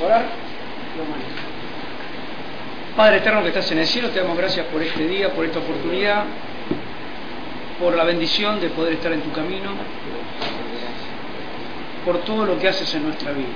a 0.00 0.06
orar. 0.06 0.24
Padre 2.96 3.18
eterno 3.18 3.42
que 3.42 3.48
estás 3.48 3.70
en 3.72 3.78
el 3.78 3.86
cielo, 3.86 4.10
te 4.10 4.20
damos 4.20 4.36
gracias 4.36 4.66
por 4.66 4.82
este 4.82 5.06
día, 5.06 5.32
por 5.32 5.44
esta 5.44 5.58
oportunidad, 5.60 6.24
por 7.78 7.96
la 7.96 8.04
bendición 8.04 8.60
de 8.60 8.68
poder 8.70 8.94
estar 8.94 9.12
en 9.12 9.22
tu 9.22 9.32
camino, 9.32 9.70
por 12.04 12.18
todo 12.22 12.44
lo 12.44 12.58
que 12.58 12.68
haces 12.68 12.92
en 12.94 13.04
nuestra 13.04 13.32
vida. 13.32 13.46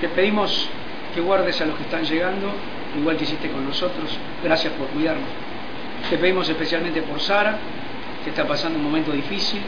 Te 0.00 0.08
pedimos 0.08 0.68
que 1.14 1.20
guardes 1.20 1.60
a 1.60 1.66
los 1.66 1.76
que 1.76 1.82
están 1.82 2.04
llegando, 2.04 2.52
igual 2.96 3.16
que 3.16 3.24
hiciste 3.24 3.50
con 3.50 3.66
nosotros. 3.66 4.16
Gracias 4.44 4.72
por 4.74 4.86
cuidarnos. 4.88 5.28
Te 6.10 6.18
pedimos 6.18 6.48
especialmente 6.48 7.02
por 7.02 7.18
Sara, 7.20 7.58
que 8.22 8.30
está 8.30 8.46
pasando 8.46 8.78
un 8.78 8.84
momento 8.84 9.10
difícil. 9.10 9.60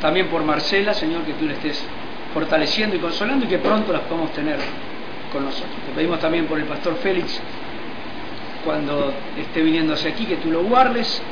También 0.00 0.28
por 0.28 0.42
Marcela, 0.42 0.92
Señor, 0.92 1.22
que 1.22 1.32
tú 1.34 1.46
le 1.46 1.54
estés 1.54 1.82
fortaleciendo 2.32 2.96
y 2.96 2.98
consolando 2.98 3.46
y 3.46 3.48
que 3.48 3.58
pronto 3.58 3.92
las 3.92 4.02
podamos 4.02 4.32
tener 4.32 4.58
con 5.32 5.44
nosotros. 5.44 5.70
Te 5.86 5.92
pedimos 5.92 6.18
también 6.20 6.46
por 6.46 6.58
el 6.58 6.64
pastor 6.64 6.96
Félix, 6.96 7.40
cuando 8.64 9.12
esté 9.38 9.62
viniendo 9.62 9.94
hacia 9.94 10.10
aquí, 10.10 10.26
que 10.26 10.36
tú 10.36 10.50
lo 10.50 10.62
guardes. 10.62 11.22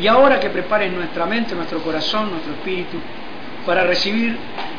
Y 0.00 0.06
ahora 0.06 0.40
que 0.40 0.48
prepares 0.48 0.92
nuestra 0.92 1.26
mente, 1.26 1.54
nuestro 1.54 1.80
corazón, 1.80 2.30
nuestro 2.30 2.52
espíritu, 2.54 2.98
para 3.66 3.84
recibir 3.84 4.36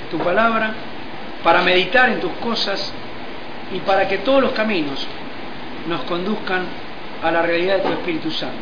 tu 0.09 0.17
palabra, 0.17 0.73
para 1.43 1.62
meditar 1.62 2.09
en 2.09 2.20
tus 2.20 2.31
cosas 2.34 2.91
y 3.73 3.79
para 3.79 4.07
que 4.07 4.20
todos 4.20 4.41
los 4.41 4.51
caminos 4.54 5.07
nos 5.88 6.01
conduzcan 6.01 6.63
a 7.21 7.31
la 7.31 7.41
realidad 7.41 7.77
de 7.77 7.81
tu 7.84 7.90
Espíritu 7.90 8.31
Santo, 8.31 8.55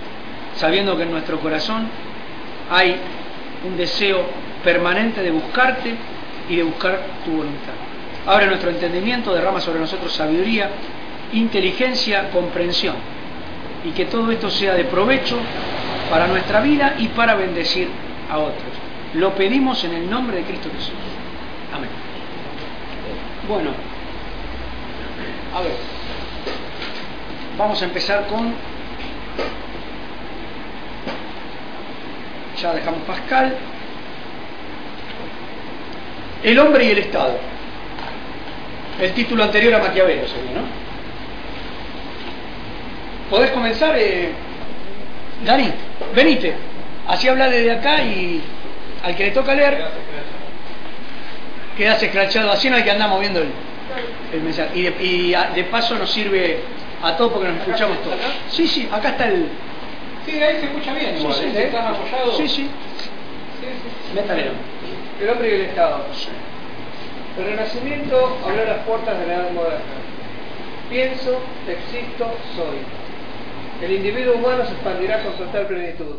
sabiendo 0.55 0.95
que 0.97 1.03
en 1.03 1.11
nuestro 1.11 1.39
corazón 1.39 1.87
hay 2.69 2.95
un 3.67 3.77
deseo 3.77 4.23
permanente 4.63 5.21
de 5.21 5.31
buscarte 5.31 5.95
y 6.51 6.57
de 6.57 6.63
buscar 6.63 6.99
tu 7.23 7.31
voluntad. 7.31 7.71
Abre 8.27 8.45
nuestro 8.45 8.69
entendimiento, 8.69 9.33
derrama 9.33 9.61
sobre 9.61 9.79
nosotros 9.79 10.11
sabiduría, 10.11 10.69
inteligencia, 11.31 12.29
comprensión, 12.29 12.95
y 13.85 13.91
que 13.91 14.05
todo 14.05 14.29
esto 14.31 14.49
sea 14.49 14.73
de 14.73 14.83
provecho 14.83 15.37
para 16.09 16.27
nuestra 16.27 16.59
vida 16.59 16.95
y 16.97 17.07
para 17.07 17.35
bendecir 17.35 17.87
a 18.29 18.37
otros. 18.37 18.69
Lo 19.13 19.33
pedimos 19.33 19.81
en 19.85 19.93
el 19.93 20.09
nombre 20.09 20.37
de 20.37 20.43
Cristo 20.43 20.69
Jesús. 20.75 20.93
Amén. 21.73 21.89
Bueno, 23.47 23.71
a 25.55 25.61
ver, 25.61 25.75
vamos 27.57 27.81
a 27.81 27.85
empezar 27.85 28.27
con, 28.27 28.53
ya 32.61 32.73
dejamos 32.73 33.01
Pascal, 33.03 33.55
el 36.43 36.59
hombre 36.59 36.85
y 36.85 36.91
el 36.91 36.97
Estado. 36.99 37.37
El 38.99 39.13
título 39.13 39.43
anterior 39.43 39.73
a 39.75 39.79
Maquiavelo, 39.79 40.27
sería, 40.27 40.51
¿no? 40.51 40.81
¿Podés 43.29 43.51
comenzar, 43.51 43.95
eh, 43.97 44.29
Dani? 45.45 45.71
Venite. 46.13 46.53
Así 47.07 47.27
habla 47.27 47.49
desde 47.49 47.71
acá 47.71 48.03
y 48.03 48.41
al 49.03 49.15
que 49.15 49.25
le 49.25 49.31
toca 49.31 49.55
leer, 49.55 49.85
quedas 51.77 52.03
escrachado. 52.03 52.51
Así 52.51 52.69
no 52.69 52.75
hay 52.75 52.83
que 52.83 52.91
andar 52.91 53.09
moviendo 53.09 53.39
el, 53.39 54.41
mensaje. 54.41 54.69
Y 54.77 54.81
de, 54.83 55.03
y 55.03 55.55
de, 55.55 55.63
paso 55.65 55.95
nos 55.95 56.11
sirve 56.11 56.59
a 57.01 57.15
todos 57.17 57.33
porque 57.33 57.47
nos 57.47 57.57
escuchamos 57.59 58.01
todos. 58.03 58.17
Sí, 58.49 58.67
sí, 58.67 58.87
acá 58.91 59.09
está 59.09 59.27
el. 59.29 59.47
Sí, 60.25 60.41
ahí 60.41 60.57
se 60.59 60.65
escucha 60.65 60.93
bien. 60.93 61.17
Sí, 61.17 61.27
sí, 61.33 61.45
¿eh? 61.55 61.71
Sí, 62.37 62.47
sí. 62.47 62.47
Sí, 62.47 62.47
sí. 62.47 62.69
Métale. 64.13 64.51
El 65.21 65.29
hombre 65.29 65.49
y 65.49 65.53
el 65.53 65.61
Estado. 65.61 66.03
El 67.37 67.45
Renacimiento 67.45 68.39
abrió 68.43 68.65
las 68.65 68.83
puertas 68.85 69.19
de 69.19 69.27
la 69.27 69.35
Edad 69.35 69.51
Moderna. 69.51 69.79
Pienso, 70.89 71.39
existo, 71.67 72.25
soy. 72.55 72.77
El 73.85 73.91
individuo 73.97 74.33
humano 74.33 74.65
se 74.65 74.71
expandirá 74.71 75.21
con 75.23 75.33
total 75.33 75.67
plenitud. 75.67 76.15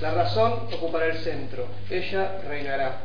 La 0.00 0.12
razón 0.12 0.68
ocupará 0.72 1.06
el 1.06 1.18
centro. 1.18 1.66
Ella 1.90 2.38
reinará. 2.48 3.00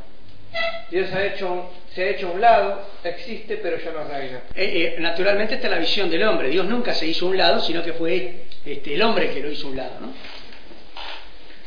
Dios 0.92 1.12
ha 1.12 1.26
hecho, 1.26 1.72
se 1.96 2.04
ha 2.04 2.10
hecho 2.10 2.28
a 2.28 2.32
un 2.32 2.42
lado, 2.42 2.82
existe, 3.04 3.58
pero 3.58 3.78
ya 3.78 3.92
no 3.92 4.04
reina. 4.04 4.42
Eh, 4.56 4.96
eh, 4.96 4.96
naturalmente 5.00 5.56
esta 5.56 5.68
es 5.68 5.72
la 5.72 5.80
visión 5.80 6.12
del 6.12 6.22
hombre. 6.24 6.50
Dios 6.50 6.68
nunca 6.68 6.94
se 6.94 7.08
hizo 7.08 7.26
a 7.26 7.30
un 7.30 7.38
lado, 7.38 7.62
sino 7.62 7.82
que 7.82 7.94
fue 7.94 8.44
este, 8.64 8.94
el 8.94 9.02
hombre 9.02 9.32
que 9.32 9.40
lo 9.40 9.50
hizo 9.50 9.68
a 9.68 9.70
un 9.72 9.78
lado. 9.78 9.94
¿no? 10.02 10.14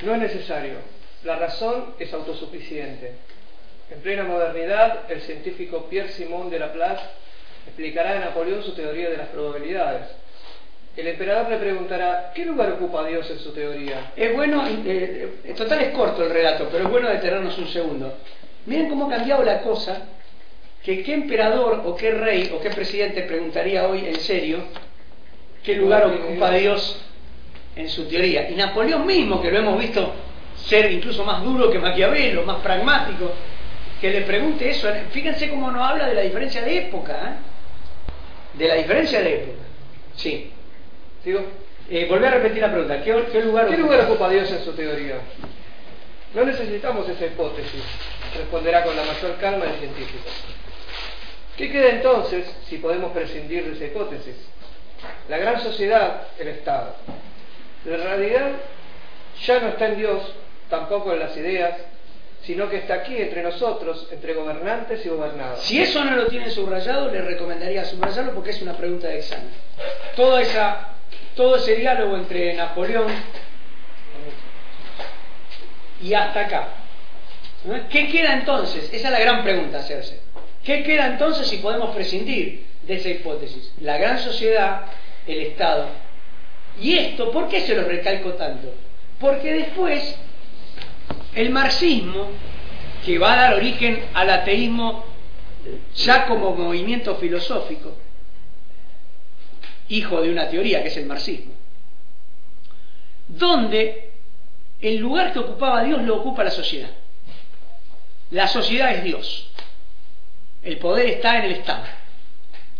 No 0.06 0.14
es 0.14 0.20
necesario. 0.20 0.74
La 1.24 1.36
razón 1.36 1.94
es 1.98 2.12
autosuficiente. 2.12 3.31
En 3.92 4.00
plena 4.00 4.24
modernidad, 4.24 5.10
el 5.10 5.20
científico 5.20 5.86
Pierre 5.90 6.08
Simon 6.08 6.48
de 6.48 6.58
Laplace 6.58 7.04
explicará 7.66 8.12
a 8.12 8.20
Napoleón 8.20 8.62
su 8.62 8.72
teoría 8.72 9.10
de 9.10 9.18
las 9.18 9.28
probabilidades. 9.28 10.06
El 10.96 11.08
emperador 11.08 11.50
le 11.50 11.58
preguntará, 11.58 12.32
¿qué 12.34 12.46
lugar 12.46 12.72
ocupa 12.72 13.06
Dios 13.06 13.30
en 13.30 13.38
su 13.38 13.52
teoría? 13.52 14.12
Es 14.16 14.34
bueno, 14.34 14.64
eh, 14.66 15.40
en 15.44 15.54
total 15.54 15.82
es 15.82 15.90
corto 15.90 16.24
el 16.24 16.30
relato, 16.30 16.68
pero 16.72 16.84
es 16.84 16.90
bueno 16.90 17.08
detenernos 17.08 17.56
un 17.58 17.68
segundo. 17.68 18.14
Miren 18.64 18.88
cómo 18.88 19.06
ha 19.06 19.16
cambiado 19.16 19.42
la 19.42 19.60
cosa, 19.60 20.02
que 20.82 21.02
qué 21.02 21.12
emperador 21.12 21.82
o 21.84 21.94
qué 21.94 22.12
rey 22.12 22.50
o 22.54 22.60
qué 22.60 22.70
presidente 22.70 23.22
preguntaría 23.22 23.86
hoy 23.86 24.06
en 24.06 24.20
serio 24.20 24.58
qué 25.62 25.76
lugar 25.76 26.06
ocupa 26.06 26.50
Dios 26.52 26.98
en 27.76 27.88
su 27.90 28.06
teoría. 28.06 28.48
Y 28.48 28.54
Napoleón 28.54 29.06
mismo, 29.06 29.40
que 29.42 29.50
lo 29.50 29.58
hemos 29.58 29.78
visto 29.78 30.14
ser 30.56 30.90
incluso 30.92 31.24
más 31.24 31.42
duro 31.42 31.70
que 31.70 31.78
Maquiavelo, 31.78 32.44
más 32.44 32.60
pragmático, 32.62 33.32
que 34.02 34.10
le 34.10 34.22
pregunte 34.22 34.68
eso. 34.68 34.92
Fíjense 35.12 35.48
cómo 35.48 35.70
nos 35.70 35.88
habla 35.88 36.08
de 36.08 36.14
la 36.14 36.22
diferencia 36.22 36.60
de 36.62 36.88
época, 36.88 37.12
¿eh? 37.12 38.58
de 38.58 38.66
la 38.66 38.74
diferencia 38.74 39.22
de 39.22 39.34
época. 39.36 39.62
Sí. 40.16 40.50
¿Sigo? 41.22 41.40
Eh, 41.88 42.06
volví 42.10 42.24
a 42.24 42.32
repetir 42.32 42.62
la 42.62 42.72
pregunta. 42.72 43.00
¿Qué, 43.00 43.26
qué 43.30 43.40
lugar, 43.42 43.68
¿Qué 43.68 43.76
lugar 43.76 44.00
ocupa 44.00 44.28
Dios 44.28 44.50
en 44.50 44.64
su 44.64 44.72
teoría? 44.72 45.20
No 46.34 46.44
necesitamos 46.44 47.08
esa 47.08 47.26
hipótesis, 47.26 47.84
responderá 48.36 48.82
con 48.82 48.96
la 48.96 49.04
mayor 49.04 49.36
calma 49.36 49.66
el 49.66 49.78
científico. 49.78 50.28
¿Qué 51.56 51.70
queda 51.70 51.90
entonces 51.90 52.44
si 52.68 52.78
podemos 52.78 53.12
prescindir 53.12 53.66
de 53.66 53.76
esa 53.76 53.84
hipótesis? 53.84 54.34
La 55.28 55.38
gran 55.38 55.60
sociedad, 55.60 56.26
el 56.40 56.48
Estado. 56.48 56.96
La 57.84 57.98
realidad 57.98 58.50
ya 59.46 59.60
no 59.60 59.68
está 59.68 59.86
en 59.86 59.98
Dios, 59.98 60.34
tampoco 60.68 61.12
en 61.12 61.20
las 61.20 61.36
ideas, 61.36 61.76
sino 62.44 62.68
que 62.68 62.78
está 62.78 62.94
aquí 62.94 63.16
entre 63.16 63.42
nosotros, 63.42 64.08
entre 64.10 64.34
gobernantes 64.34 65.04
y 65.06 65.08
gobernados. 65.08 65.62
Si 65.62 65.80
eso 65.80 66.04
no 66.04 66.16
lo 66.16 66.26
tienen 66.26 66.50
subrayado, 66.50 67.10
les 67.10 67.24
recomendaría 67.24 67.84
subrayarlo 67.84 68.34
porque 68.34 68.50
es 68.50 68.62
una 68.62 68.76
pregunta 68.76 69.08
de 69.08 69.18
examen. 69.18 69.50
Toda 70.16 70.42
esa, 70.42 70.88
todo 71.36 71.56
ese 71.56 71.76
diálogo 71.76 72.16
entre 72.16 72.54
Napoleón 72.54 73.12
y 76.02 76.14
hasta 76.14 76.40
acá. 76.40 76.68
¿Qué 77.90 78.08
queda 78.08 78.32
entonces? 78.32 78.92
Esa 78.92 79.08
es 79.08 79.12
la 79.12 79.20
gran 79.20 79.44
pregunta 79.44 79.78
a 79.78 79.80
hacerse. 79.80 80.20
¿Qué 80.64 80.82
queda 80.82 81.06
entonces 81.06 81.46
si 81.46 81.58
podemos 81.58 81.94
prescindir 81.94 82.66
de 82.82 82.94
esa 82.94 83.08
hipótesis? 83.08 83.72
La 83.80 83.98
gran 83.98 84.18
sociedad, 84.18 84.86
el 85.28 85.38
Estado. 85.42 85.86
Y 86.80 86.98
esto, 86.98 87.30
¿por 87.30 87.48
qué 87.48 87.60
se 87.60 87.76
lo 87.76 87.84
recalco 87.84 88.32
tanto? 88.32 88.74
Porque 89.20 89.52
después 89.52 90.18
el 91.34 91.50
marxismo, 91.50 92.28
que 93.04 93.18
va 93.18 93.32
a 93.32 93.36
dar 93.36 93.54
origen 93.54 94.04
al 94.14 94.30
ateísmo 94.30 95.04
ya 95.96 96.26
como 96.26 96.54
movimiento 96.54 97.16
filosófico, 97.16 97.96
hijo 99.88 100.20
de 100.20 100.30
una 100.30 100.48
teoría 100.48 100.82
que 100.82 100.88
es 100.88 100.96
el 100.96 101.06
marxismo, 101.06 101.52
donde 103.28 104.10
el 104.80 104.96
lugar 104.96 105.32
que 105.32 105.38
ocupaba 105.38 105.84
Dios 105.84 106.02
lo 106.02 106.16
ocupa 106.16 106.44
la 106.44 106.50
sociedad. 106.50 106.90
La 108.30 108.48
sociedad 108.48 108.94
es 108.94 109.04
Dios. 109.04 109.50
El 110.62 110.78
poder 110.78 111.06
está 111.06 111.38
en 111.38 111.44
el 111.44 111.52
Estado. 111.52 111.84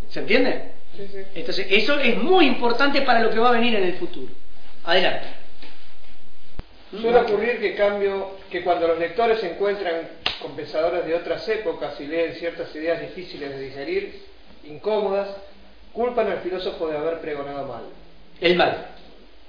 ¿Se 0.09 0.21
entiende? 0.21 0.73
Sí, 0.97 1.07
sí. 1.11 1.19
Entonces, 1.35 1.67
eso 1.71 1.99
es 1.99 2.17
muy 2.17 2.47
importante 2.47 3.03
para 3.03 3.21
lo 3.21 3.31
que 3.31 3.39
va 3.39 3.51
a 3.51 3.53
venir 3.53 3.75
en 3.75 3.85
el 3.85 3.95
futuro. 3.95 4.33
Adelante. 4.85 5.42
Suele 7.01 7.21
ocurrir 7.21 7.59
que, 7.59 7.75
cambio, 7.75 8.33
que 8.51 8.63
cuando 8.63 8.87
los 8.87 8.99
lectores 8.99 9.41
se 9.41 9.53
encuentran 9.53 10.09
con 10.43 10.55
pensadores 10.55 11.07
de 11.07 11.15
otras 11.15 11.49
épocas 11.49 11.99
y 12.01 12.07
leen 12.07 12.35
ciertas 12.35 12.75
ideas 12.75 13.01
difíciles 13.01 13.51
de 13.51 13.61
digerir, 13.61 14.23
incómodas, 14.65 15.29
culpan 15.95 16.31
al 16.31 16.41
filósofo 16.41 16.89
de 16.89 16.99
haber 16.99 17.21
pregonado 17.21 17.67
mal. 17.67 17.85
El 18.41 18.57
mal. 18.57 18.89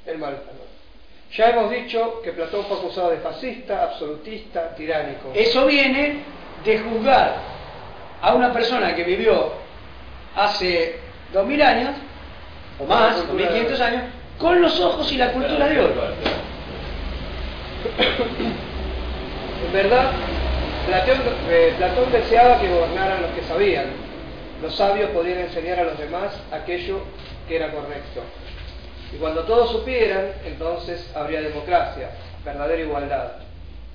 El 0.06 0.18
mal. 0.20 0.42
Ya 1.34 1.50
hemos 1.50 1.72
dicho 1.72 2.22
que 2.24 2.32
Platón 2.32 2.64
fue 2.66 2.78
acusado 2.78 3.10
de 3.10 3.18
fascista, 3.18 3.84
absolutista, 3.84 4.74
tiránico. 4.76 5.32
Eso 5.34 5.66
viene 5.66 6.20
de 6.64 6.80
juzgar 6.80 7.36
a 8.22 8.36
una 8.36 8.54
persona 8.54 8.96
que 8.96 9.04
vivió 9.04 9.52
hace 10.36 10.96
2000 11.34 11.62
años, 11.62 11.96
o 12.80 12.86
más, 12.86 13.18
2500 13.28 13.82
años, 13.82 14.04
con 14.38 14.62
los 14.62 14.80
ojos 14.80 15.12
y 15.12 15.18
la 15.18 15.34
cultura 15.34 15.68
de 15.68 15.80
oro. 15.80 15.94
En 19.66 19.74
verdad, 19.74 20.12
Platón, 20.88 21.22
eh, 21.50 21.74
Platón, 21.78 22.12
deseaba 22.12 22.60
que 22.60 22.70
gobernaran 22.70 23.22
los 23.22 23.32
que 23.32 23.44
sabían, 23.44 23.86
los 24.62 24.76
sabios 24.76 25.10
podían 25.12 25.40
enseñar 25.40 25.80
a 25.80 25.84
los 25.86 25.98
demás 25.98 26.34
aquello 26.52 27.00
que 27.48 27.56
era 27.56 27.72
correcto. 27.72 28.22
Y 29.14 29.18
cuando 29.18 29.44
todos 29.44 29.72
supieran, 29.72 30.32
entonces 30.46 31.12
habría 31.16 31.42
democracia, 31.42 32.10
verdadera 32.44 32.82
igualdad. 32.82 33.32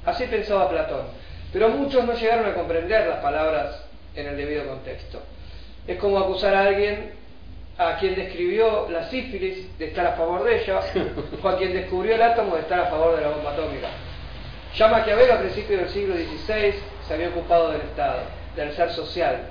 Así 0.05 0.25
pensaba 0.25 0.69
Platón. 0.69 1.07
Pero 1.53 1.69
muchos 1.71 2.05
no 2.05 2.15
llegaron 2.15 2.47
a 2.47 2.55
comprender 2.55 3.07
las 3.07 3.19
palabras 3.19 3.85
en 4.15 4.27
el 4.27 4.37
debido 4.37 4.67
contexto. 4.67 5.23
Es 5.87 5.99
como 5.99 6.19
acusar 6.19 6.55
a 6.55 6.65
alguien 6.67 7.13
a 7.79 7.97
quien 7.97 8.17
describió 8.17 8.89
la 8.91 9.09
sífilis 9.09 9.79
de 9.79 9.87
estar 9.87 10.05
a 10.05 10.13
favor 10.13 10.43
de 10.45 10.63
ella, 10.63 10.81
o 11.43 11.49
a 11.49 11.57
quien 11.57 11.73
descubrió 11.73 12.17
el 12.17 12.23
átomo 12.23 12.57
de 12.57 12.63
estar 12.63 12.81
a 12.81 12.87
favor 12.87 13.17
de 13.17 13.23
la 13.23 13.29
bomba 13.29 13.53
atómica. 13.53 13.89
Ya 14.77 14.89
Maquiavelo 14.89 15.35
a 15.35 15.39
principios 15.39 15.81
del 15.81 15.89
siglo 15.89 16.15
XVI 16.15 16.75
se 17.07 17.15
había 17.15 17.29
ocupado 17.29 17.71
del 17.71 17.83
Estado, 17.83 18.21
del 18.57 18.73
ser 18.73 18.91
social, 18.91 19.43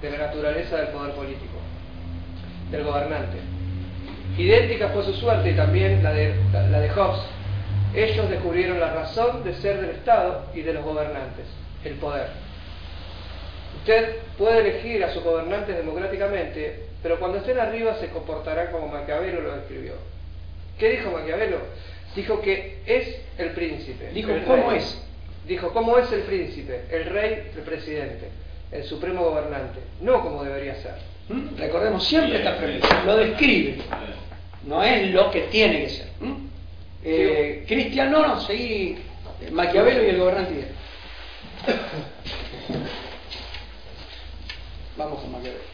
de 0.00 0.10
la 0.10 0.18
naturaleza 0.18 0.76
del 0.76 0.88
poder 0.88 1.14
político, 1.14 1.58
del 2.70 2.84
gobernante. 2.84 3.38
Idéntica 4.38 4.88
fue 4.88 5.04
su 5.04 5.12
suerte 5.14 5.50
y 5.50 5.54
también 5.54 6.02
la 6.02 6.12
de, 6.12 6.34
la 6.52 6.80
de 6.80 6.88
Hobbes. 6.90 7.22
Ellos 7.94 8.28
descubrieron 8.30 8.80
la 8.80 8.92
razón 8.92 9.44
de 9.44 9.54
ser 9.54 9.80
del 9.80 9.90
Estado 9.90 10.46
y 10.54 10.62
de 10.62 10.74
los 10.74 10.84
gobernantes, 10.84 11.46
el 11.84 11.94
poder. 11.94 12.28
Usted 13.78 14.16
puede 14.38 14.60
elegir 14.60 15.04
a 15.04 15.12
sus 15.12 15.22
gobernantes 15.22 15.76
democráticamente, 15.76 16.86
pero 17.04 17.18
cuando 17.18 17.36
estén 17.36 17.60
arriba 17.60 17.94
se 18.00 18.08
comportarán 18.08 18.72
como 18.72 18.88
Maquiavelo 18.88 19.42
lo 19.42 19.56
describió. 19.56 19.92
¿Qué 20.78 20.88
dijo 20.88 21.10
Maquiavelo? 21.10 21.58
Dijo 22.16 22.40
que 22.40 22.78
es 22.86 23.20
el 23.36 23.50
príncipe. 23.50 24.08
Dijo, 24.14 24.32
¿cómo 24.46 24.72
es? 24.72 25.04
Dijo, 25.46 25.70
¿cómo 25.74 25.98
es 25.98 26.10
el 26.12 26.22
príncipe? 26.22 26.84
El 26.90 27.04
rey, 27.04 27.50
el 27.54 27.62
presidente, 27.62 28.30
el 28.72 28.84
supremo 28.84 29.22
gobernante. 29.22 29.80
No 30.00 30.22
como 30.22 30.44
debería 30.44 30.76
ser. 30.76 30.94
¿Mm? 31.28 31.58
Recordemos 31.58 32.04
siempre 32.04 32.38
esta 32.38 32.56
premisa. 32.56 33.04
Lo 33.04 33.18
describe. 33.18 33.82
No 34.66 34.82
es 34.82 35.10
lo 35.10 35.30
que 35.30 35.42
tiene 35.42 35.82
que 35.82 35.90
ser. 35.90 36.08
¿Mm? 36.20 36.46
Eh, 37.04 37.64
Cristian, 37.68 38.12
no, 38.12 38.26
no, 38.26 38.40
seguí 38.40 38.96
Maquiavelo 39.50 40.04
y 40.04 40.08
el 40.08 40.16
gobernante. 40.16 40.68
Vamos 44.96 45.20
con 45.20 45.32
Maquiavelo. 45.32 45.73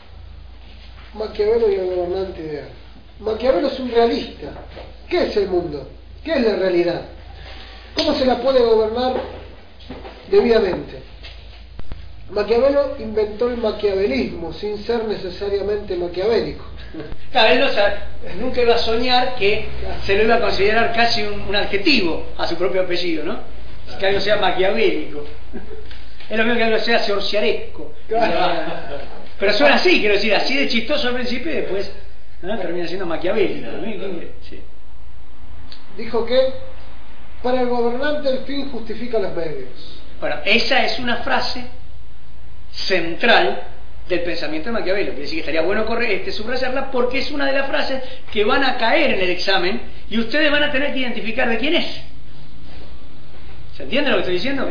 Maquiavelo 1.15 1.71
y 1.71 1.75
el 1.75 1.87
gobernante 1.87 2.41
ideal. 2.41 2.69
Maquiavelo 3.21 3.69
es 3.69 3.79
un 3.81 3.91
realista. 3.91 4.53
¿Qué 5.09 5.25
es 5.25 5.37
el 5.37 5.49
mundo? 5.49 5.89
¿Qué 6.25 6.33
es 6.33 6.47
la 6.47 6.57
realidad? 6.57 7.03
¿Cómo 7.95 8.15
se 8.15 8.25
la 8.25 8.39
puede 8.39 8.61
gobernar 8.61 9.15
debidamente? 10.31 11.03
Maquiavelo 12.31 12.97
inventó 13.01 13.49
el 13.51 13.57
maquiavelismo 13.57 14.53
sin 14.53 14.79
ser 14.79 15.05
necesariamente 15.05 15.97
maquiavélico. 15.97 16.65
Claro, 17.33 17.55
él 17.55 17.61
no 17.61 18.47
nunca 18.47 18.62
iba 18.62 18.75
a 18.75 18.79
soñar 18.79 19.35
que 19.35 19.67
se 20.05 20.17
lo 20.17 20.25
iba 20.25 20.37
a 20.37 20.41
considerar 20.41 20.93
casi 20.93 21.23
un, 21.23 21.55
adjetivo 21.55 22.27
a 22.39 22.47
su 22.47 22.57
propio 22.57 22.83
apellido, 22.83 23.25
¿no? 23.25 23.39
Que 23.99 24.07
algo 24.07 24.21
sea 24.21 24.37
maquiavélico. 24.37 25.25
Es 26.29 26.37
lo 26.37 26.45
mismo 26.45 26.59
que 26.59 26.65
algo 26.65 26.79
sea 26.79 27.01
sorciaresco. 27.01 27.93
Pero 29.41 29.55
suena 29.55 29.77
así, 29.77 30.01
quiero 30.01 30.15
decir, 30.15 30.35
así 30.35 30.55
de 30.55 30.69
chistoso 30.69 31.09
al 31.09 31.15
principio 31.15 31.51
y 31.51 31.57
después 31.57 31.91
termina 32.43 32.87
siendo 32.87 33.07
maquiavélico. 33.07 33.71
Dijo 35.97 36.27
que 36.27 36.53
para 37.43 37.63
el 37.63 37.69
gobernante 37.69 38.31
el 38.31 38.39
fin 38.41 38.71
justifica 38.71 39.19
los 39.19 39.35
medios. 39.35 40.01
Bueno, 40.21 40.37
esa 40.45 40.85
es 40.85 40.99
una 40.99 41.17
frase 41.19 41.65
central 42.71 43.63
del 44.09 44.21
pensamiento 44.21 44.69
de 44.69 44.73
Maquiavelo. 44.73 45.07
Quiere 45.13 45.23
decir 45.23 45.37
que 45.37 45.41
estaría 45.41 45.63
bueno 45.63 45.87
correr, 45.87 46.11
este, 46.11 46.33
subrayarla 46.33 46.91
porque 46.91 47.21
es 47.21 47.31
una 47.31 47.47
de 47.47 47.53
las 47.53 47.67
frases 47.67 48.03
que 48.31 48.45
van 48.45 48.63
a 48.63 48.77
caer 48.77 49.13
en 49.13 49.21
el 49.21 49.31
examen 49.31 49.81
y 50.11 50.19
ustedes 50.19 50.51
van 50.51 50.65
a 50.65 50.71
tener 50.71 50.93
que 50.93 51.01
identificar 51.01 51.49
de 51.49 51.57
quién 51.57 51.75
es. 51.75 52.03
¿Se 53.77 53.85
entiende 53.85 54.11
lo 54.11 54.17
que 54.17 54.21
estoy 54.21 54.35
diciendo? 54.35 54.71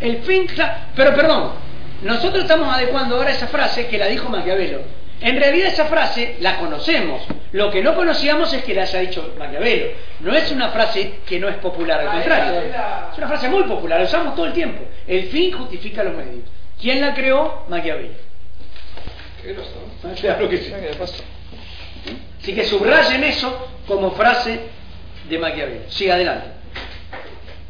El 0.00 0.18
fin, 0.18 0.46
pero 0.94 1.14
perdón, 1.14 1.52
nosotros 2.02 2.42
estamos 2.42 2.74
adecuando 2.74 3.16
ahora 3.16 3.30
esa 3.30 3.46
frase 3.46 3.86
que 3.86 3.98
la 3.98 4.06
dijo 4.06 4.28
Maquiavelo. 4.28 4.80
En 5.20 5.38
realidad 5.38 5.68
esa 5.68 5.86
frase 5.86 6.36
la 6.40 6.58
conocemos. 6.58 7.22
Lo 7.52 7.70
que 7.70 7.82
no 7.82 7.94
conocíamos 7.94 8.52
es 8.52 8.64
que 8.64 8.74
la 8.74 8.82
haya 8.82 8.98
dicho 9.00 9.34
Maquiavelo. 9.38 9.86
No 10.20 10.34
es 10.34 10.50
una 10.50 10.70
frase 10.70 11.20
que 11.26 11.38
no 11.38 11.48
es 11.48 11.56
popular, 11.56 12.00
al 12.00 12.10
contrario. 12.10 12.60
Es 13.12 13.18
una 13.18 13.28
frase 13.28 13.48
muy 13.48 13.62
popular, 13.64 14.00
la 14.00 14.06
usamos 14.06 14.34
todo 14.34 14.46
el 14.46 14.52
tiempo. 14.52 14.82
El 15.06 15.24
fin 15.28 15.52
justifica 15.52 16.02
los 16.02 16.14
medios. 16.14 16.44
¿Quién 16.80 17.00
la 17.00 17.14
creó? 17.14 17.64
Maquiavelo. 17.68 18.14
Claro 20.20 20.48
que 20.48 20.58
sí. 20.58 20.72
Así 22.40 22.54
que 22.54 22.64
subrayen 22.64 23.24
eso 23.24 23.68
como 23.86 24.10
frase 24.10 24.60
de 25.28 25.38
Maquiavelo. 25.38 25.90
Sigue 25.90 26.12
adelante. 26.12 26.53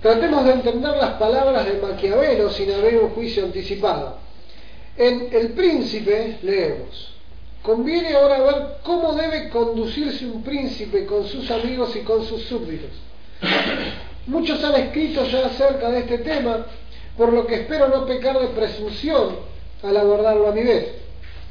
Tratemos 0.04 0.44
de 0.44 0.52
entender 0.52 0.98
las 0.98 1.12
palabras 1.12 1.64
de 1.64 1.80
Maquiavelo 1.80 2.50
sin 2.50 2.70
haber 2.70 2.98
un 2.98 3.08
juicio 3.12 3.42
anticipado. 3.42 4.18
En 4.98 5.30
El 5.32 5.52
Príncipe 5.52 6.40
leemos, 6.42 7.14
conviene 7.62 8.12
ahora 8.12 8.38
ver 8.38 8.66
cómo 8.82 9.14
debe 9.14 9.48
conducirse 9.48 10.26
un 10.26 10.42
príncipe 10.42 11.06
con 11.06 11.26
sus 11.26 11.50
amigos 11.50 11.96
y 11.96 12.00
con 12.00 12.22
sus 12.26 12.42
súbditos. 12.42 12.90
Muchos 14.26 14.62
han 14.62 14.74
escrito 14.74 15.24
ya 15.24 15.46
acerca 15.46 15.88
de 15.88 16.00
este 16.00 16.18
tema, 16.18 16.66
por 17.16 17.32
lo 17.32 17.46
que 17.46 17.54
espero 17.62 17.88
no 17.88 18.04
pecar 18.04 18.38
de 18.38 18.48
presunción 18.48 19.36
al 19.82 19.96
abordarlo 19.96 20.48
a 20.48 20.52
mi 20.52 20.64
vez. 20.64 20.86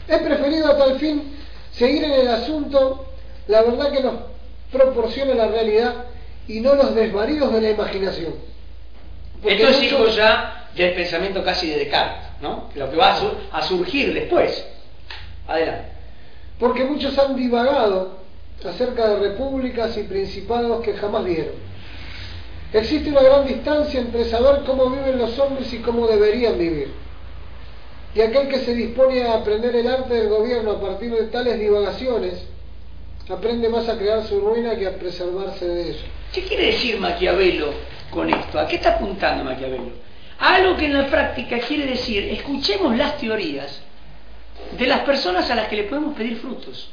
He 0.07 0.19
preferido 0.19 0.67
a 0.67 0.77
tal 0.77 0.99
fin 0.99 1.23
seguir 1.71 2.03
en 2.03 2.11
el 2.11 2.27
asunto 2.27 3.07
la 3.47 3.63
verdad 3.63 3.91
que 3.91 4.03
nos 4.03 4.13
proporciona 4.71 5.33
la 5.33 5.47
realidad 5.47 6.12
y 6.47 6.59
no 6.59 6.75
los 6.75 6.93
desvaríos 6.95 7.51
de 7.53 7.61
la 7.61 7.69
imaginación. 7.71 8.33
Esto 9.43 9.67
es 9.67 9.83
hijo 9.83 10.07
ya 10.07 10.69
del 10.75 10.93
pensamiento 10.93 11.43
casi 11.43 11.69
de 11.69 11.79
Descartes, 11.79 12.41
¿no? 12.41 12.69
Lo 12.75 12.89
que 12.89 12.95
va 12.95 13.17
a, 13.51 13.61
surgir 13.61 14.13
después. 14.13 14.65
Adelante. 15.47 15.89
Porque 16.59 16.83
muchos 16.83 17.17
han 17.17 17.35
divagado 17.35 18.19
acerca 18.65 19.09
de 19.09 19.29
repúblicas 19.29 19.97
y 19.97 20.03
principados 20.03 20.81
que 20.83 20.93
jamás 20.93 21.25
vieron. 21.25 21.53
Existe 22.71 23.09
una 23.09 23.21
gran 23.21 23.45
distancia 23.45 23.99
entre 23.99 24.25
saber 24.25 24.63
cómo 24.65 24.89
viven 24.89 25.17
los 25.17 25.37
hombres 25.37 25.71
y 25.73 25.79
cómo 25.79 26.07
deberían 26.07 26.57
vivir. 26.57 26.91
Y 28.15 28.21
aquel 28.21 28.47
que 28.47 28.59
se 28.59 28.73
dispone 28.73 29.23
a 29.23 29.35
aprender 29.35 29.75
el 29.75 29.87
arte 29.87 30.13
del 30.13 30.29
gobierno 30.29 30.71
a 30.71 30.81
partir 30.81 31.11
de 31.11 31.23
tales 31.23 31.59
divagaciones, 31.59 32.45
aprende 33.29 33.69
más 33.69 33.87
a 33.87 33.97
crear 33.97 34.23
su 34.25 34.39
ruina 34.39 34.75
que 34.75 34.87
a 34.87 34.95
preservarse 34.95 35.65
de 35.65 35.91
eso. 35.91 36.05
¿Qué 36.33 36.43
quiere 36.43 36.67
decir 36.67 36.99
Maquiavelo 36.99 37.73
con 38.09 38.29
esto? 38.29 38.59
¿A 38.59 38.67
qué 38.67 38.75
está 38.75 38.95
apuntando 38.95 39.43
Maquiavelo? 39.43 39.91
Algo 40.39 40.75
que 40.75 40.85
en 40.85 40.93
la 40.93 41.07
práctica 41.07 41.59
quiere 41.59 41.85
decir, 41.85 42.23
escuchemos 42.29 42.95
las 42.97 43.17
teorías 43.17 43.81
de 44.77 44.87
las 44.87 45.01
personas 45.01 45.49
a 45.49 45.55
las 45.55 45.67
que 45.67 45.77
le 45.77 45.83
podemos 45.83 46.15
pedir 46.15 46.37
frutos. 46.37 46.89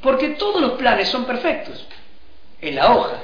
Porque 0.00 0.30
todos 0.30 0.60
los 0.60 0.72
planes 0.72 1.08
son 1.08 1.24
perfectos 1.24 1.86
en 2.60 2.74
la 2.74 2.94
hoja. 2.94 3.20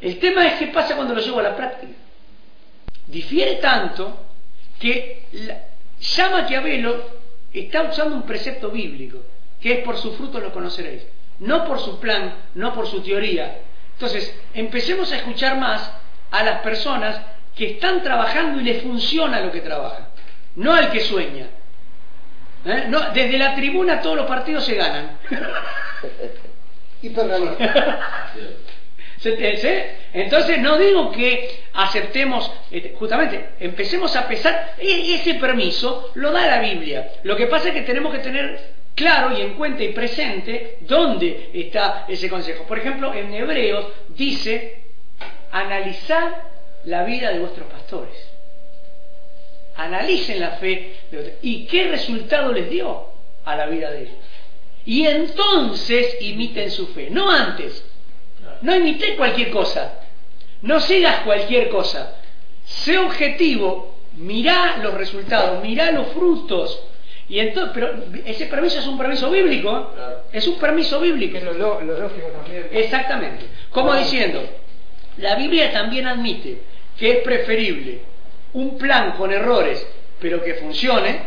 El 0.00 0.18
tema 0.18 0.46
es 0.46 0.54
qué 0.58 0.68
pasa 0.68 0.96
cuando 0.96 1.14
lo 1.14 1.20
llevo 1.20 1.40
a 1.40 1.44
la 1.44 1.56
práctica. 1.56 1.92
Difiere 3.06 3.56
tanto 3.56 4.18
que 4.78 5.24
ya 6.00 6.30
Maquiavelo 6.30 7.13
está 7.54 7.82
usando 7.82 8.16
un 8.16 8.22
precepto 8.22 8.70
bíblico, 8.70 9.18
que 9.60 9.74
es 9.74 9.84
por 9.84 9.96
su 9.96 10.12
fruto 10.14 10.40
lo 10.40 10.52
conoceréis. 10.52 11.06
No 11.40 11.64
por 11.64 11.80
su 11.80 11.98
plan, 11.98 12.34
no 12.54 12.74
por 12.74 12.86
su 12.86 13.00
teoría. 13.02 13.60
Entonces, 13.94 14.36
empecemos 14.52 15.10
a 15.12 15.16
escuchar 15.16 15.56
más 15.58 15.90
a 16.30 16.42
las 16.42 16.60
personas 16.62 17.20
que 17.54 17.72
están 17.72 18.02
trabajando 18.02 18.60
y 18.60 18.64
les 18.64 18.82
funciona 18.82 19.40
lo 19.40 19.52
que 19.52 19.60
trabajan, 19.60 20.06
no 20.56 20.74
al 20.74 20.90
que 20.90 21.00
sueña. 21.00 21.46
¿Eh? 22.64 22.86
No, 22.88 23.10
desde 23.12 23.38
la 23.38 23.54
tribuna 23.54 24.00
todos 24.00 24.16
los 24.16 24.26
partidos 24.26 24.64
se 24.64 24.74
ganan. 24.74 25.18
Entonces 30.12 30.58
no 30.58 30.78
digo 30.78 31.10
que 31.10 31.64
aceptemos, 31.72 32.50
este, 32.70 32.94
justamente, 32.98 33.50
empecemos 33.60 34.14
a 34.16 34.28
pesar, 34.28 34.74
e-, 34.78 35.14
ese 35.14 35.34
permiso 35.34 36.10
lo 36.14 36.30
da 36.30 36.46
la 36.46 36.60
Biblia. 36.60 37.10
Lo 37.22 37.36
que 37.36 37.46
pasa 37.46 37.68
es 37.68 37.74
que 37.74 37.82
tenemos 37.82 38.12
que 38.12 38.20
tener 38.20 38.74
claro 38.94 39.36
y 39.36 39.40
en 39.40 39.54
cuenta 39.54 39.82
y 39.82 39.92
presente 39.92 40.78
dónde 40.80 41.50
está 41.54 42.04
ese 42.08 42.28
consejo. 42.28 42.64
Por 42.64 42.78
ejemplo, 42.78 43.12
en 43.14 43.32
Hebreos 43.32 43.86
dice, 44.08 44.82
analizar 45.50 46.50
la 46.84 47.04
vida 47.04 47.32
de 47.32 47.40
vuestros 47.40 47.66
pastores. 47.68 48.14
Analicen 49.76 50.38
la 50.38 50.50
fe 50.52 50.94
de 51.10 51.38
y 51.42 51.66
qué 51.66 51.88
resultado 51.88 52.52
les 52.52 52.70
dio 52.70 53.06
a 53.44 53.56
la 53.56 53.66
vida 53.66 53.90
de 53.90 54.02
ellos. 54.02 54.14
Y 54.86 55.06
entonces 55.06 56.18
imiten 56.20 56.70
su 56.70 56.88
fe, 56.88 57.08
no 57.10 57.30
antes. 57.30 57.84
No 58.64 58.74
imité 58.74 59.14
cualquier 59.16 59.50
cosa, 59.50 60.00
no 60.62 60.80
sigas 60.80 61.20
cualquier 61.20 61.68
cosa. 61.68 62.16
Sé 62.64 62.96
objetivo 62.98 63.94
mirá 64.16 64.78
los 64.82 64.94
resultados, 64.94 65.62
mirá 65.62 65.90
los 65.92 66.08
frutos. 66.08 66.80
Y 67.28 67.40
entonces, 67.40 67.72
pero 67.74 67.94
ese 68.24 68.46
permiso 68.46 68.78
es 68.78 68.86
un 68.86 68.96
permiso 68.96 69.30
bíblico, 69.30 69.92
es 70.32 70.46
un 70.46 70.58
permiso 70.58 70.98
bíblico. 70.98 71.38
Que 71.38 71.44
lo, 71.44 71.52
lo, 71.52 71.80
lo 71.82 72.00
lógico 72.00 72.28
también. 72.28 72.68
Exactamente. 72.72 73.44
Como 73.70 73.94
diciendo, 73.94 74.42
la 75.18 75.34
Biblia 75.34 75.70
también 75.70 76.06
admite 76.06 76.62
que 76.98 77.10
es 77.12 77.18
preferible 77.18 78.00
un 78.54 78.78
plan 78.78 79.12
con 79.12 79.30
errores, 79.30 79.86
pero 80.20 80.42
que 80.42 80.54
funcione 80.54 81.20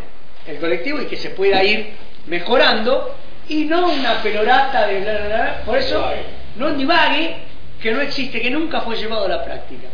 el 0.48 0.58
colectivo 0.58 1.02
y 1.02 1.06
que 1.06 1.18
se 1.18 1.32
pueda 1.32 1.64
ir 1.64 1.92
mejorando, 2.26 3.16
y 3.50 3.66
no 3.66 3.90
una 3.90 4.22
pelorata 4.24 4.88
de 4.88 5.02
bla 5.02 5.14
bla 5.14 5.28
bla. 5.28 5.62
Por 5.66 5.78
eso, 5.78 6.04
no 6.58 6.72
divague, 6.72 7.36
que 7.82 7.92
no 7.92 8.02
existe, 8.02 8.42
que 8.42 8.50
nunca 8.50 8.82
fue 8.82 8.96
llevado 8.96 9.26
a 9.26 9.30
la 9.30 9.46
práctica. 9.46 9.88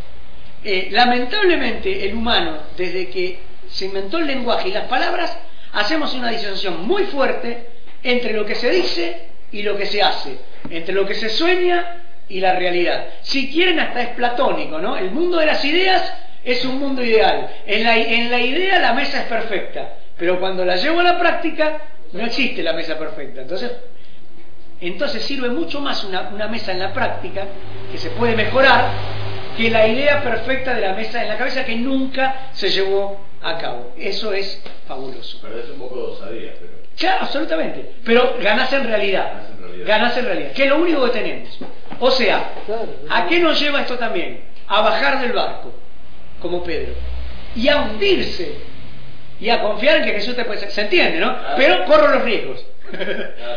Eh, 0.64 0.88
lamentablemente, 0.92 2.06
el 2.06 2.16
humano, 2.16 2.58
desde 2.78 3.10
que 3.10 3.40
se 3.70 3.86
inventó 3.86 4.18
el 4.18 4.28
lenguaje 4.28 4.70
y 4.70 4.72
las 4.72 4.88
palabras, 4.88 5.38
hacemos 5.74 6.14
una 6.14 6.30
disociación 6.30 6.86
muy 6.88 7.04
fuerte 7.04 7.68
entre 8.04 8.34
lo 8.34 8.46
que 8.46 8.56
se 8.56 8.70
dice 8.70 9.28
y 9.52 9.62
lo 9.64 9.78
que 9.78 9.86
se 9.86 10.02
hace, 10.02 10.38
entre 10.70 10.94
lo 10.94 11.06
que 11.06 11.16
se 11.16 11.30
sueña 11.30 12.02
y 12.30 12.40
la 12.40 12.56
realidad. 12.56 13.06
Si 13.22 13.52
quieren, 13.52 13.80
hasta 13.80 14.02
es 14.02 14.10
platónico, 14.10 14.80
¿no? 14.80 14.98
El 14.98 15.12
mundo 15.12 15.38
de 15.38 15.46
las 15.46 15.64
ideas 15.66 16.14
es 16.44 16.64
un 16.66 16.80
mundo 16.80 17.04
ideal. 17.04 17.50
En 17.66 17.84
la, 17.84 17.98
en 17.98 18.32
la 18.32 18.40
idea 18.40 18.80
la 18.80 18.94
mesa 18.94 19.22
es 19.22 19.28
perfecta, 19.28 19.98
pero 20.18 20.40
cuando 20.40 20.64
la 20.64 20.78
llevo 20.78 21.02
a 21.02 21.04
la 21.04 21.20
práctica 21.20 21.82
no 22.14 22.26
existe 22.26 22.64
la 22.64 22.74
mesa 22.74 22.98
perfecta. 22.98 23.42
Entonces, 23.42 23.72
entonces 24.88 25.24
sirve 25.24 25.50
mucho 25.50 25.80
más 25.80 26.04
una, 26.04 26.30
una 26.34 26.48
mesa 26.48 26.72
en 26.72 26.80
la 26.80 26.94
práctica, 26.94 27.46
que 27.92 27.98
se 27.98 28.10
puede 28.12 28.36
mejorar, 28.36 28.90
que 29.56 29.70
la 29.70 29.88
idea 29.88 30.24
perfecta 30.24 30.74
de 30.74 30.82
la 30.82 30.94
mesa 30.94 31.22
en 31.22 31.30
la 31.30 31.38
cabeza 31.38 31.64
que 31.66 31.76
nunca 31.76 32.50
se 32.54 32.70
llevó 32.70 33.20
a 33.42 33.58
cabo. 33.58 33.94
Eso 33.98 34.34
es 34.34 34.62
fabuloso. 34.88 35.40
Pero 35.42 35.60
es 35.60 35.70
un 35.70 35.80
poco 35.80 35.96
de 35.96 36.04
osadía, 36.04 36.54
pero. 36.60 36.84
Claro, 36.98 37.22
absolutamente. 37.22 37.94
Pero 38.04 38.36
ganás 38.42 38.72
en 38.74 38.86
realidad. 38.86 39.34
Ganás 39.34 39.50
en 39.50 39.62
realidad. 39.62 39.88
Ganás 39.88 40.18
en 40.18 40.26
realidad. 40.26 40.52
Que 40.54 40.64
es 40.64 40.70
lo 40.70 40.78
único 40.78 41.06
que 41.06 41.12
tenemos. 41.12 41.60
O 42.00 42.12
sea. 42.12 42.52
¿a 43.10 43.28
qué 43.28 43.40
nos 43.40 43.60
lleva 43.60 43.82
esto 43.82 43.98
también? 43.98 44.42
A 44.68 44.82
bajar 44.82 45.22
del 45.22 45.34
barco, 45.34 45.74
como 46.42 46.64
Pedro. 46.64 46.94
Y 47.56 47.68
a 47.68 47.82
hundirse. 47.82 48.58
Y 49.40 49.50
a 49.50 49.62
confiar 49.62 49.98
en 49.98 50.06
que 50.06 50.14
Jesús 50.14 50.36
te 50.36 50.46
puede... 50.46 50.70
Se 50.70 50.82
entiende, 50.82 51.20
¿no? 51.20 51.36
Pero 51.58 51.86
corro 51.86 52.08
los 52.08 52.24
riesgos. 52.24 52.66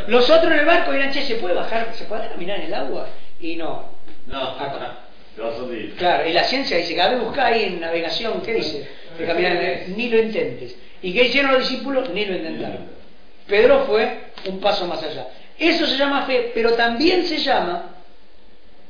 Los 0.09 0.31
otros 0.31 0.53
en 0.53 0.59
el 0.61 0.65
barco 0.67 0.93
dirán, 0.93 1.11
che, 1.13 1.23
¿se 1.23 1.37
puede 1.37 1.55
bajar? 1.55 1.89
¿Se 1.95 2.05
puede 2.05 2.29
caminar 2.29 2.59
en 2.61 2.67
el 2.67 2.75
agua? 2.75 3.09
Y 3.41 3.57
no. 3.57 3.91
No, 4.27 4.39
a. 4.39 5.03
Claro, 5.99 6.27
y 6.29 6.33
la 6.33 6.45
ciencia 6.45 6.77
dice, 6.79 6.97
cada 6.97 7.11
vez 7.11 7.21
busca 7.23 7.47
ahí 7.47 7.65
en 7.65 7.81
navegación, 7.81 8.41
¿qué 8.43 8.55
dice? 8.55 8.89
Caminar 9.27 9.53
en 9.53 9.63
el- 9.63 9.97
Ni 9.97 10.09
lo 10.09 10.19
intentes. 10.19 10.77
¿Y 11.03 11.13
qué 11.13 11.25
hicieron 11.25 11.53
los 11.53 11.69
discípulos? 11.69 12.09
Ni 12.11 12.25
lo 12.25 12.37
intentaron. 12.37 12.87
Pedro 13.47 13.85
fue 13.85 14.31
un 14.47 14.61
paso 14.61 14.87
más 14.87 15.03
allá. 15.03 15.29
Eso 15.59 15.87
se 15.87 15.97
llama 15.97 16.23
fe, 16.27 16.51
pero 16.55 16.73
también 16.75 17.25
se 17.27 17.39
llama, 17.39 17.95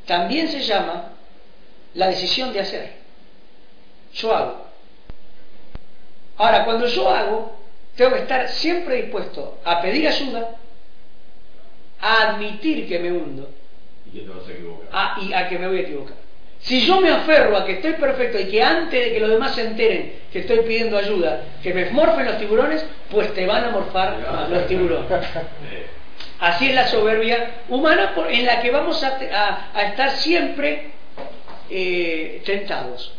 también 0.06 0.48
se 0.48 0.60
llama 0.60 1.12
la 1.94 2.08
decisión 2.08 2.52
de 2.52 2.60
hacer. 2.60 2.92
Yo 4.14 4.34
hago. 4.34 4.66
Ahora, 6.38 6.64
cuando 6.64 6.86
yo 6.86 7.08
hago, 7.08 7.55
tengo 7.96 8.12
que 8.14 8.20
estar 8.20 8.48
siempre 8.48 8.96
dispuesto 8.96 9.58
a 9.64 9.80
pedir 9.80 10.06
ayuda, 10.08 10.56
a 12.00 12.22
admitir 12.30 12.86
que 12.88 12.98
me 12.98 13.10
hundo, 13.12 13.48
Y 14.06 14.18
que 14.18 14.24
te 14.24 14.30
vas 14.30 14.46
a 14.46 14.52
equivocar. 14.52 14.88
a- 14.92 15.16
y 15.20 15.32
a 15.32 15.48
que 15.48 15.58
me 15.58 15.66
voy 15.68 15.78
a 15.78 15.80
equivocar. 15.82 16.14
Si 16.60 16.84
yo 16.86 17.00
me 17.00 17.10
aferro 17.10 17.56
a 17.56 17.64
que 17.64 17.72
estoy 17.72 17.92
perfecto 17.94 18.38
y 18.40 18.46
que 18.46 18.62
antes 18.62 19.04
de 19.04 19.12
que 19.12 19.20
los 19.20 19.30
demás 19.30 19.54
se 19.54 19.62
enteren 19.62 20.12
que 20.32 20.40
estoy 20.40 20.60
pidiendo 20.60 20.96
ayuda, 20.98 21.42
que 21.62 21.72
me 21.74 21.90
morfen 21.90 22.26
los 22.26 22.38
tiburones, 22.38 22.84
pues 23.10 23.32
te 23.34 23.46
van 23.46 23.64
a 23.64 23.70
morfar 23.70 24.46
los 24.50 24.66
tiburones. 24.66 25.06
Así 26.40 26.68
es 26.68 26.74
la 26.74 26.86
soberbia 26.88 27.62
humana 27.68 28.14
por- 28.14 28.30
en 28.30 28.44
la 28.44 28.60
que 28.60 28.70
vamos 28.70 29.02
a, 29.02 29.16
te- 29.18 29.32
a- 29.32 29.70
a 29.72 29.82
estar 29.84 30.10
siempre 30.10 30.90
eh, 31.70 32.42
tentados 32.44 33.12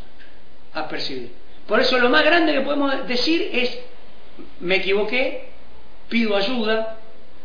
a 0.74 0.88
percibir. 0.88 1.32
Por 1.68 1.80
eso 1.80 1.98
lo 2.00 2.10
más 2.10 2.24
grande 2.24 2.54
que 2.54 2.62
podemos 2.62 3.08
decir 3.08 3.50
es, 3.54 3.78
me 4.60 4.76
equivoqué, 4.76 5.50
pido 6.10 6.36
ayuda, 6.36 6.98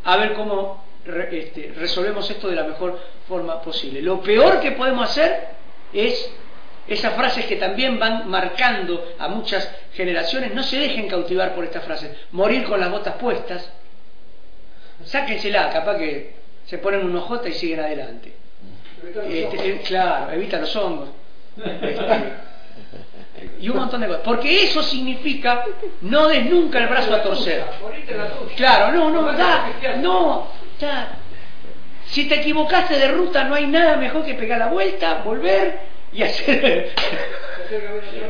a 0.04 0.16
ver 0.16 0.34
cómo 0.34 0.84
este, 1.30 1.72
resolvemos 1.76 2.28
esto 2.30 2.48
de 2.48 2.56
la 2.56 2.64
mejor 2.64 2.98
forma 3.28 3.60
posible. 3.62 4.02
Lo 4.02 4.20
peor 4.22 4.60
que 4.60 4.72
podemos 4.72 5.10
hacer 5.10 5.48
es 5.92 6.30
esas 6.88 7.14
frases 7.14 7.46
que 7.46 7.56
también 7.56 7.98
van 7.98 8.28
marcando 8.28 9.14
a 9.18 9.28
muchas 9.28 9.68
generaciones, 9.94 10.54
no 10.54 10.62
se 10.62 10.78
dejen 10.78 11.08
cautivar 11.08 11.54
por 11.54 11.64
estas 11.64 11.84
frases, 11.84 12.10
morir 12.32 12.64
con 12.64 12.80
las 12.80 12.90
botas 12.90 13.14
puestas, 13.16 13.70
sáquensela, 15.04 15.70
capaz 15.70 15.98
que 15.98 16.34
se 16.66 16.78
ponen 16.78 17.04
un 17.04 17.16
ojota 17.16 17.48
y 17.48 17.52
siguen 17.52 17.80
adelante. 17.80 18.32
Este, 19.28 19.70
eh, 19.70 19.80
claro, 19.84 20.32
evita 20.32 20.58
los 20.58 20.74
hongos. 20.76 21.08
Este, 21.56 21.92
y 23.60 23.68
un 23.68 23.76
montón 23.76 24.00
de 24.00 24.08
cosas. 24.08 24.22
Porque 24.24 24.64
eso 24.64 24.82
significa 24.82 25.64
no 26.02 26.28
des 26.28 26.46
nunca 26.46 26.78
el 26.78 26.88
brazo 26.88 27.14
a 27.14 27.22
torcer. 27.22 27.64
Claro, 28.56 28.92
no, 28.92 29.10
no, 29.10 29.32
da, 29.32 29.70
no. 29.98 30.48
Si 32.06 32.28
te 32.28 32.36
equivocaste 32.36 32.98
de 32.98 33.08
ruta, 33.08 33.44
no 33.44 33.54
hay 33.54 33.66
nada 33.66 33.96
mejor 33.96 34.24
que 34.24 34.34
pegar 34.34 34.58
la 34.58 34.68
vuelta, 34.68 35.22
volver 35.24 35.80
y 36.12 36.22
hacer. 36.22 36.92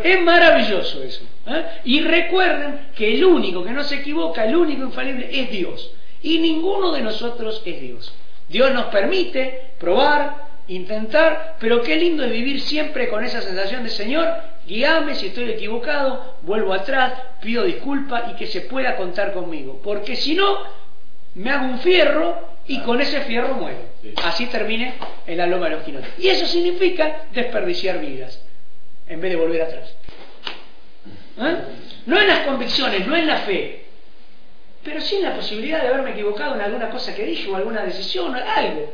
Es 0.05 0.21
maravilloso 0.21 1.03
eso. 1.03 1.25
¿eh? 1.49 1.65
Y 1.85 2.01
recuerden 2.03 2.91
que 2.95 3.15
el 3.15 3.25
único 3.25 3.65
que 3.65 3.71
no 3.71 3.83
se 3.83 3.97
equivoca, 3.97 4.45
el 4.45 4.55
único 4.55 4.85
infalible 4.85 5.29
es 5.33 5.51
Dios. 5.51 5.93
Y 6.23 6.39
ninguno 6.39 6.93
de 6.93 7.03
nosotros 7.03 7.61
es 7.65 7.81
Dios. 7.81 8.15
Dios 8.49 8.73
nos 8.73 8.87
permite 8.87 9.73
probar, 9.81 10.49
intentar, 10.69 11.57
pero 11.59 11.83
qué 11.83 11.97
lindo 11.97 12.25
es 12.25 12.31
vivir 12.31 12.61
siempre 12.61 13.09
con 13.09 13.25
esa 13.25 13.41
sensación 13.41 13.83
de 13.83 13.91
Señor, 13.91 14.29
guíame 14.67 15.15
si 15.15 15.29
estoy 15.29 15.51
equivocado, 15.51 16.37
vuelvo 16.43 16.73
atrás, 16.73 17.13
pido 17.41 17.65
disculpas 17.65 18.33
y 18.33 18.37
que 18.37 18.47
se 18.47 18.63
pueda 18.63 18.97
contar 18.97 19.33
conmigo. 19.33 19.81
Porque 19.83 20.17
si 20.17 20.35
no, 20.35 20.59
me 21.35 21.51
hago 21.51 21.67
un 21.67 21.81
fierro 21.81 22.49
y 22.67 22.81
con 22.81 23.01
ese 23.01 23.23
fierro 23.23 23.55
muero. 23.55 23.79
Sí. 24.03 24.15
Así 24.23 24.47
termine 24.47 24.95
en 25.27 25.39
la 25.39 25.47
loma 25.47 25.69
de 25.69 25.77
los 25.77 25.85
quinotes. 25.85 26.11
Y 26.19 26.29
eso 26.29 26.47
significa 26.47 27.25
desperdiciar 27.33 28.01
vidas 28.01 28.43
en 29.09 29.21
vez 29.21 29.31
de 29.31 29.37
volver 29.37 29.63
atrás. 29.63 29.95
¿Eh? 31.39 31.57
No 32.07 32.21
en 32.21 32.29
las 32.29 32.41
convicciones, 32.41 33.07
no 33.07 33.17
en 33.17 33.27
la 33.27 33.39
fe, 33.39 33.85
pero 34.85 35.01
sí 35.01 35.17
en 35.17 35.23
la 35.23 35.35
posibilidad 35.35 35.81
de 35.81 35.89
haberme 35.89 36.11
equivocado 36.11 36.55
en 36.55 36.61
alguna 36.61 36.91
cosa 36.91 37.15
que 37.15 37.25
dije 37.25 37.49
o 37.49 37.57
alguna 37.57 37.83
decisión 37.83 38.35
o 38.35 38.39
algo. 38.39 38.93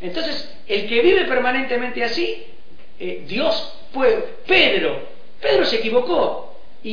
Entonces, 0.00 0.52
el 0.66 0.88
que 0.88 1.00
vive 1.02 1.24
permanentemente 1.26 2.02
así, 2.02 2.44
eh, 3.02 3.24
Dios 3.26 3.74
puede. 3.92 4.24
Pedro, 4.46 5.00
Pedro 5.40 5.64
se 5.64 5.76
equivocó 5.76 6.54
y- 6.84 6.88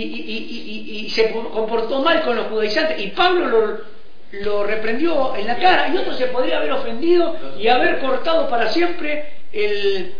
y 1.05 1.09
se 1.09 1.31
comportó 1.31 2.01
mal 2.01 2.21
con 2.23 2.35
los 2.35 2.47
judaizantes 2.47 2.99
y 3.01 3.07
Pablo 3.07 3.47
lo, 3.47 4.39
lo 4.41 4.63
reprendió 4.63 5.35
en 5.35 5.47
la 5.47 5.57
cara 5.57 5.89
y 5.93 5.97
otro 5.97 6.13
se 6.13 6.27
podría 6.27 6.57
haber 6.57 6.71
ofendido 6.73 7.35
y 7.59 7.67
haber 7.67 7.99
cortado 7.99 8.47
para 8.49 8.69
siempre 8.69 9.25
el, 9.51 10.13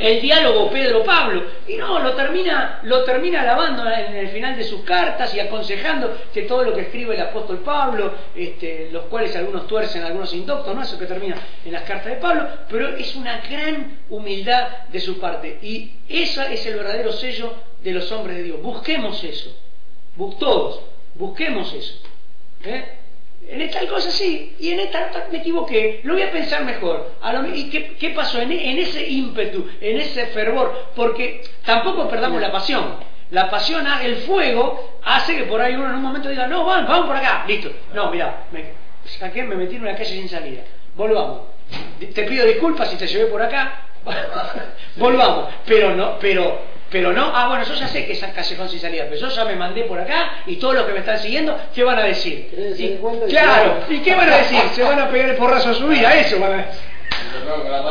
El 0.00 0.20
diálogo 0.20 0.70
Pedro-Pablo. 0.70 1.44
Y 1.68 1.76
no, 1.76 1.98
lo 2.00 2.12
termina, 2.14 2.80
lo 2.82 3.04
termina 3.04 3.42
alabando 3.42 3.88
en 3.90 4.14
el 4.16 4.28
final 4.28 4.56
de 4.56 4.64
sus 4.64 4.82
cartas 4.82 5.34
y 5.34 5.40
aconsejando 5.40 6.16
que 6.34 6.42
todo 6.42 6.64
lo 6.64 6.74
que 6.74 6.82
escribe 6.82 7.14
el 7.14 7.20
apóstol 7.22 7.58
Pablo, 7.58 8.12
este, 8.34 8.88
los 8.90 9.04
cuales 9.04 9.34
algunos 9.36 9.66
tuercen, 9.66 10.02
algunos 10.04 10.32
indoctos, 10.34 10.74
¿no? 10.74 10.82
Eso 10.82 10.98
que 10.98 11.06
termina 11.06 11.36
en 11.64 11.72
las 11.72 11.82
cartas 11.82 12.06
de 12.06 12.16
Pablo, 12.16 12.48
pero 12.68 12.88
es 12.96 13.14
una 13.16 13.40
gran 13.40 13.98
humildad 14.10 14.68
de 14.88 15.00
su 15.00 15.18
parte. 15.20 15.58
Y 15.62 15.92
ese 16.08 16.52
es 16.52 16.66
el 16.66 16.74
verdadero 16.76 17.12
sello 17.12 17.52
de 17.82 17.92
los 17.92 18.10
hombres 18.12 18.36
de 18.36 18.42
Dios. 18.44 18.62
Busquemos 18.62 19.22
eso. 19.24 19.56
Bu- 20.18 20.36
todos, 20.38 20.80
busquemos 21.14 21.72
eso. 21.72 21.94
¿Eh? 22.64 22.84
En 23.48 23.60
esta 23.60 23.86
cosa 23.86 24.10
sí, 24.10 24.54
y 24.60 24.70
en 24.70 24.80
esta 24.80 25.08
otra 25.08 25.26
me 25.30 25.38
equivoqué, 25.38 26.00
lo 26.04 26.14
voy 26.14 26.22
a 26.22 26.30
pensar 26.30 26.64
mejor. 26.64 27.12
¿Y 27.54 27.68
qué, 27.70 27.96
qué 27.98 28.10
pasó? 28.10 28.40
En, 28.40 28.50
en 28.52 28.78
ese 28.78 29.06
ímpetu, 29.08 29.66
en 29.80 30.00
ese 30.00 30.26
fervor, 30.28 30.86
porque 30.94 31.42
tampoco 31.64 32.08
perdamos 32.08 32.40
la 32.40 32.50
pasión. 32.52 32.96
La 33.30 33.50
pasión, 33.50 33.86
ha- 33.86 34.02
el 34.04 34.16
fuego, 34.18 34.98
hace 35.04 35.36
que 35.36 35.44
por 35.44 35.60
ahí 35.60 35.74
uno 35.74 35.86
en 35.88 35.94
un 35.96 36.02
momento 36.02 36.28
diga, 36.28 36.46
no, 36.46 36.64
vamos, 36.64 36.88
vamos 36.88 37.06
por 37.06 37.16
acá, 37.16 37.44
listo. 37.46 37.70
No, 37.94 38.10
mira, 38.10 38.44
me 38.52 38.64
saqué, 39.18 39.42
me 39.42 39.56
metí 39.56 39.76
en 39.76 39.82
una 39.82 39.92
calle 39.96 40.10
sin 40.14 40.28
salida. 40.28 40.62
Volvamos. 40.94 41.40
Te 42.14 42.24
pido 42.24 42.46
disculpas 42.46 42.90
si 42.90 42.96
te 42.96 43.06
llevé 43.06 43.26
por 43.26 43.42
acá. 43.42 43.86
Volvamos. 44.96 45.48
Pero 45.66 45.94
no, 45.94 46.18
pero 46.18 46.58
pero 46.92 47.10
no, 47.12 47.32
ah, 47.34 47.48
bueno, 47.48 47.64
yo 47.64 47.74
ya 47.74 47.88
sé 47.88 48.04
que 48.04 48.12
es 48.12 48.20
callejón 48.20 48.68
sin 48.68 48.78
salida, 48.78 49.06
pero 49.08 49.16
yo 49.16 49.28
ya 49.28 49.44
me 49.46 49.56
mandé 49.56 49.84
por 49.84 49.98
acá 49.98 50.42
y 50.46 50.56
todos 50.56 50.74
los 50.74 50.84
que 50.84 50.92
me 50.92 50.98
están 50.98 51.18
siguiendo, 51.18 51.58
¿qué 51.74 51.82
van 51.82 51.98
a 51.98 52.04
decir? 52.04 52.50
Claro, 53.28 53.84
¿y 53.88 53.98
qué 54.00 54.14
van 54.14 54.28
a 54.28 54.36
decir? 54.36 54.60
Se 54.74 54.82
van 54.82 55.00
a 55.00 55.10
pegar 55.10 55.30
el 55.30 55.36
porrazo 55.36 55.70
a 55.70 55.74
su 55.74 55.88
vida, 55.88 56.14
eso 56.14 56.38
van 56.38 56.52
a 56.52 56.56
decir. 56.58 56.80
la. 57.70 57.82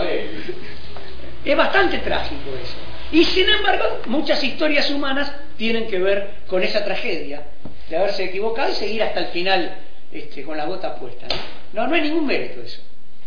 Es 1.43 1.57
bastante 1.57 1.97
trágico 1.97 2.51
eso. 2.61 2.75
Y 3.11 3.25
sin 3.25 3.49
embargo, 3.49 4.01
muchas 4.05 4.43
historias 4.43 4.91
humanas 4.91 5.33
tienen 5.57 5.87
que 5.87 5.97
ver 5.97 6.29
con 6.47 6.61
esa 6.61 6.85
tragedia 6.85 7.41
de 7.89 7.97
haberse 7.97 8.25
equivocado 8.25 8.69
y 8.71 8.75
seguir 8.75 9.01
hasta 9.01 9.21
el 9.21 9.27
final 9.27 9.77
este, 10.11 10.43
con 10.43 10.55
las 10.55 10.67
botas 10.67 10.99
puestas. 10.99 11.29
¿no? 11.73 11.81
no, 11.81 11.87
no 11.87 11.95
hay 11.95 12.01
ningún 12.01 12.27
mérito 12.27 12.61
eso. 12.61 12.81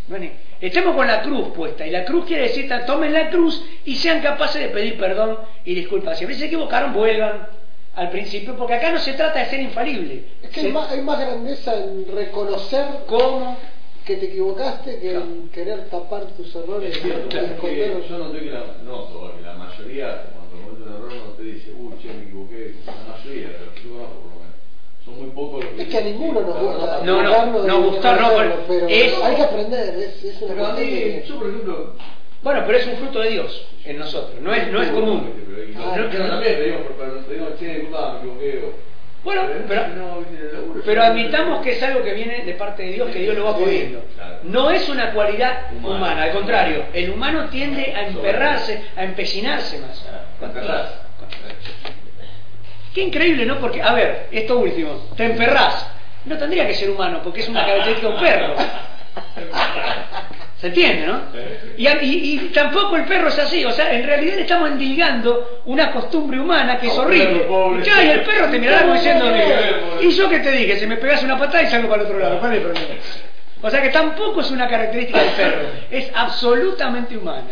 No 0.07 0.15
hay 0.15 0.21
ni- 0.21 0.31
Estemos 0.61 0.95
con 0.95 1.05
la 1.07 1.21
cruz 1.21 1.49
puesta, 1.49 1.85
y 1.85 1.91
la 1.91 2.05
cruz 2.05 2.25
quiere 2.25 2.43
decir, 2.43 2.71
tomen 2.87 3.11
la 3.13 3.29
cruz 3.29 3.63
y 3.85 3.95
sean 3.95 4.21
capaces 4.21 4.61
de 4.61 4.69
pedir 4.69 4.97
perdón 4.97 5.37
y 5.65 5.75
disculpas. 5.75 6.17
Si 6.17 6.23
a 6.23 6.27
veces 6.27 6.41
se 6.41 6.47
equivocaron, 6.47 6.93
vuelvan 6.93 7.47
al 7.95 8.09
principio, 8.09 8.55
porque 8.55 8.73
acá 8.75 8.91
no 8.91 8.99
se 8.99 9.13
trata 9.13 9.39
de 9.39 9.45
ser 9.47 9.59
infalible. 9.61 10.23
Es 10.43 10.49
que 10.49 10.61
Se- 10.61 10.67
hay 10.67 10.73
más, 10.73 10.91
hay 10.91 11.01
más 11.01 11.19
grandeza 11.19 11.75
en 11.75 12.05
reconocer 12.13 12.85
¿Cómo? 13.07 13.57
que 14.05 14.15
te 14.17 14.27
equivocaste 14.27 14.99
que 14.99 15.13
en 15.15 15.49
querer 15.49 15.85
tapar 15.89 16.25
tus 16.37 16.55
errores 16.55 16.95
Es 16.95 17.01
cierto, 17.01 17.35
y 17.35 17.39
esconderlos. 17.39 18.07
yo 18.09 18.17
noté 18.19 18.39
que 18.39 18.51
la, 18.51 18.63
noto 18.85 19.33
que 19.35 19.41
la 19.41 19.53
mayoría, 19.55 20.23
cuando 20.33 20.67
comete 20.67 20.83
un 20.83 20.95
error, 20.95 21.13
no 21.27 21.31
te 21.33 21.43
dice, 21.43 21.71
uy, 21.75 21.93
che, 22.01 22.09
me 22.13 22.23
equivoqué. 22.23 22.75
La 22.85 23.13
mayoría, 23.17 23.47
que 23.73 23.81
yo 23.83 23.89
conozco. 23.95 24.24
Son 25.05 25.19
muy 25.19 25.29
pocos 25.29 25.63
los 25.63 25.73
que 25.73 25.81
Es 25.83 25.87
que 25.89 25.97
a 25.97 26.01
ninguno 26.01 26.41
nos 26.41 26.55
"Claro, 26.55 26.67
gusta 26.77 26.99
No, 27.03 27.13
no, 27.13 27.19
equivocarnos 27.21 27.65
no, 27.67 27.79
y 27.79 27.83
gustar 27.89 28.21
no, 28.21 28.29
pero 28.37 28.63
pero 28.67 28.87
es- 28.89 29.21
hay 29.23 29.35
que 29.35 29.41
aprender, 29.43 29.95
es, 29.99 30.23
es 30.23 30.41
una 30.41 30.53
Pero 30.53 30.65
a 30.65 30.73
mí, 30.73 30.79
de- 30.89 31.23
yo 31.27 31.37
por 31.37 31.47
ejemplo, 31.47 31.93
Bueno, 32.41 32.63
pero 32.65 32.77
es 32.77 32.87
un 32.87 32.97
fruto 32.97 33.19
de 33.21 33.29
Dios 33.29 33.67
en 33.85 33.97
nosotros, 33.99 34.39
no 34.41 34.53
es, 34.53 34.67
no 34.71 34.81
es 34.81 34.89
común. 34.89 35.31
Pero, 35.75 35.83
Ah, 35.83 36.27
también 36.29 36.55
pedimos, 36.57 36.81
pero 36.97 37.25
pedimos, 37.27 37.59
che, 37.59 37.65
disculpa, 37.67 38.13
me 38.13 38.17
equivoqué. 38.19 38.63
o- 38.65 38.73
Bueno, 39.23 39.41
pero, 39.67 39.81
laburo, 39.81 40.81
pero 40.85 41.01
yo- 41.01 41.07
admitamos 41.07 41.63
que 41.63 41.71
es 41.71 41.81
algo 41.83 42.03
que 42.03 42.13
viene 42.13 42.43
de 42.45 42.53
parte 42.53 42.83
de 42.83 42.91
Dios, 42.93 43.09
que 43.11 43.19
Dios 43.19 43.35
lo 43.35 43.45
va 43.45 43.55
claro. 43.55 44.37
No 44.43 44.69
es 44.69 44.87
una 44.89 45.11
cualidad 45.13 45.71
Humana. 45.71 45.95
humana, 45.97 46.23
al 46.23 46.31
contrario, 46.31 46.83
el 46.93 47.09
humano 47.09 47.49
tiende 47.49 47.93
a 47.95 48.07
emperrarse, 48.07 48.81
a 48.95 49.03
empecinarse 49.03 49.79
más. 49.79 50.05
Qué 52.95 53.01
increíble, 53.03 53.45
¿no? 53.45 53.59
Porque, 53.59 53.81
a 53.81 53.91
ver, 53.93 54.27
esto 54.31 54.57
último, 54.57 55.09
te 55.17 55.25
emperrás. 55.25 55.85
No 56.23 56.37
tendría 56.37 56.65
que 56.65 56.73
ser 56.73 56.89
humano, 56.89 57.19
porque 57.21 57.41
es 57.41 57.49
una 57.49 57.65
característica 57.65 58.07
de 58.07 58.13
un 58.15 58.19
perro. 58.21 58.55
¿Se 60.61 60.67
entiende, 60.67 61.05
no? 61.05 61.19
Y, 61.77 61.85
a- 61.87 62.01
y- 62.01 62.33
y 62.35 62.37
tampoco 62.53 62.95
el 62.95 63.03
perro 63.03 63.27
es 63.27 63.37
así, 63.37 63.65
o 63.65 63.71
sea, 63.71 63.93
en 63.93 64.05
realidad 64.05 64.35
le 64.35 64.41
estamos 64.43 64.69
endilgando 64.69 65.61
una 65.65 65.91
costumbre 65.91 66.39
humana 66.39 66.79
que 66.79 66.87
es 66.87 66.93
un 66.93 66.99
horrible. 67.01 67.39
pobre. 67.41 67.83
Y 67.85 68.09
el 68.09 68.21
perro 68.21 68.47
te 68.49 68.59
mirará 68.59 68.81
como 68.83 68.93
diciendo, 68.93 69.25
y 70.01 70.11
yo 70.11 70.29
que 70.29 70.39
te 70.39 70.51
dije, 70.51 70.77
si 70.77 70.87
me 70.87 70.95
pegas 70.95 71.21
una 71.23 71.37
patada 71.37 71.63
y 71.63 71.67
salgo 71.67 71.89
para 71.89 72.01
el 72.03 72.07
otro 72.07 72.19
lado, 72.19 72.39
¿cuál 72.39 72.53
es 72.53 72.57
el 72.59 72.63
problema? 72.63 72.95
O 73.61 73.69
sea 73.69 73.81
que 73.81 73.89
tampoco 73.89 74.41
es 74.41 74.51
una 74.51 74.67
característica 74.67 75.19
del 75.23 75.31
perro, 75.31 75.67
es 75.89 76.11
absolutamente 76.13 77.17
humana. 77.17 77.47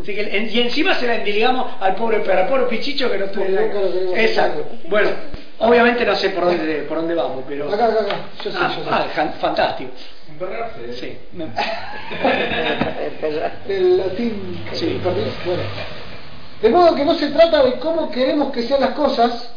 Así 0.00 0.14
que, 0.14 0.22
en- 0.22 0.48
y 0.50 0.60
encima 0.60 0.94
se 0.94 1.06
la 1.06 1.16
endilgamos 1.16 1.72
al 1.80 1.94
pobre 1.94 2.20
perro, 2.20 2.40
al 2.42 2.48
pobre 2.48 2.64
pichicho 2.64 3.10
que 3.10 3.18
no 3.18 3.26
tuvo 3.26 3.44
nunca 3.44 4.20
Exacto. 4.22 4.64
Bueno, 4.88 5.10
obviamente 5.58 6.04
no 6.06 6.14
sé 6.16 6.30
por 6.30 6.44
dónde, 6.46 6.82
por 6.88 6.98
dónde 6.98 7.14
vamos, 7.14 7.44
pero... 7.46 7.70
Acá, 7.72 7.86
acá, 7.86 8.00
acá, 8.02 8.16
yo 8.42 8.50
sé, 8.50 8.58
Ah, 8.58 8.72
yo 8.76 8.82
sé. 8.84 8.88
ah, 8.90 9.06
fan- 9.14 9.34
fantástico. 9.34 9.90
Emperrarse. 10.30 10.92
Sí. 10.94 11.18
Del 13.66 13.96
latín 13.98 14.64
Sí. 14.72 15.00
Bueno. 15.02 15.62
De 16.62 16.68
modo 16.70 16.94
que 16.94 17.04
no 17.04 17.14
se 17.14 17.28
trata 17.28 17.62
de 17.64 17.74
cómo 17.78 18.10
queremos 18.10 18.52
que 18.52 18.62
sean 18.62 18.80
las 18.80 18.90
cosas, 18.90 19.54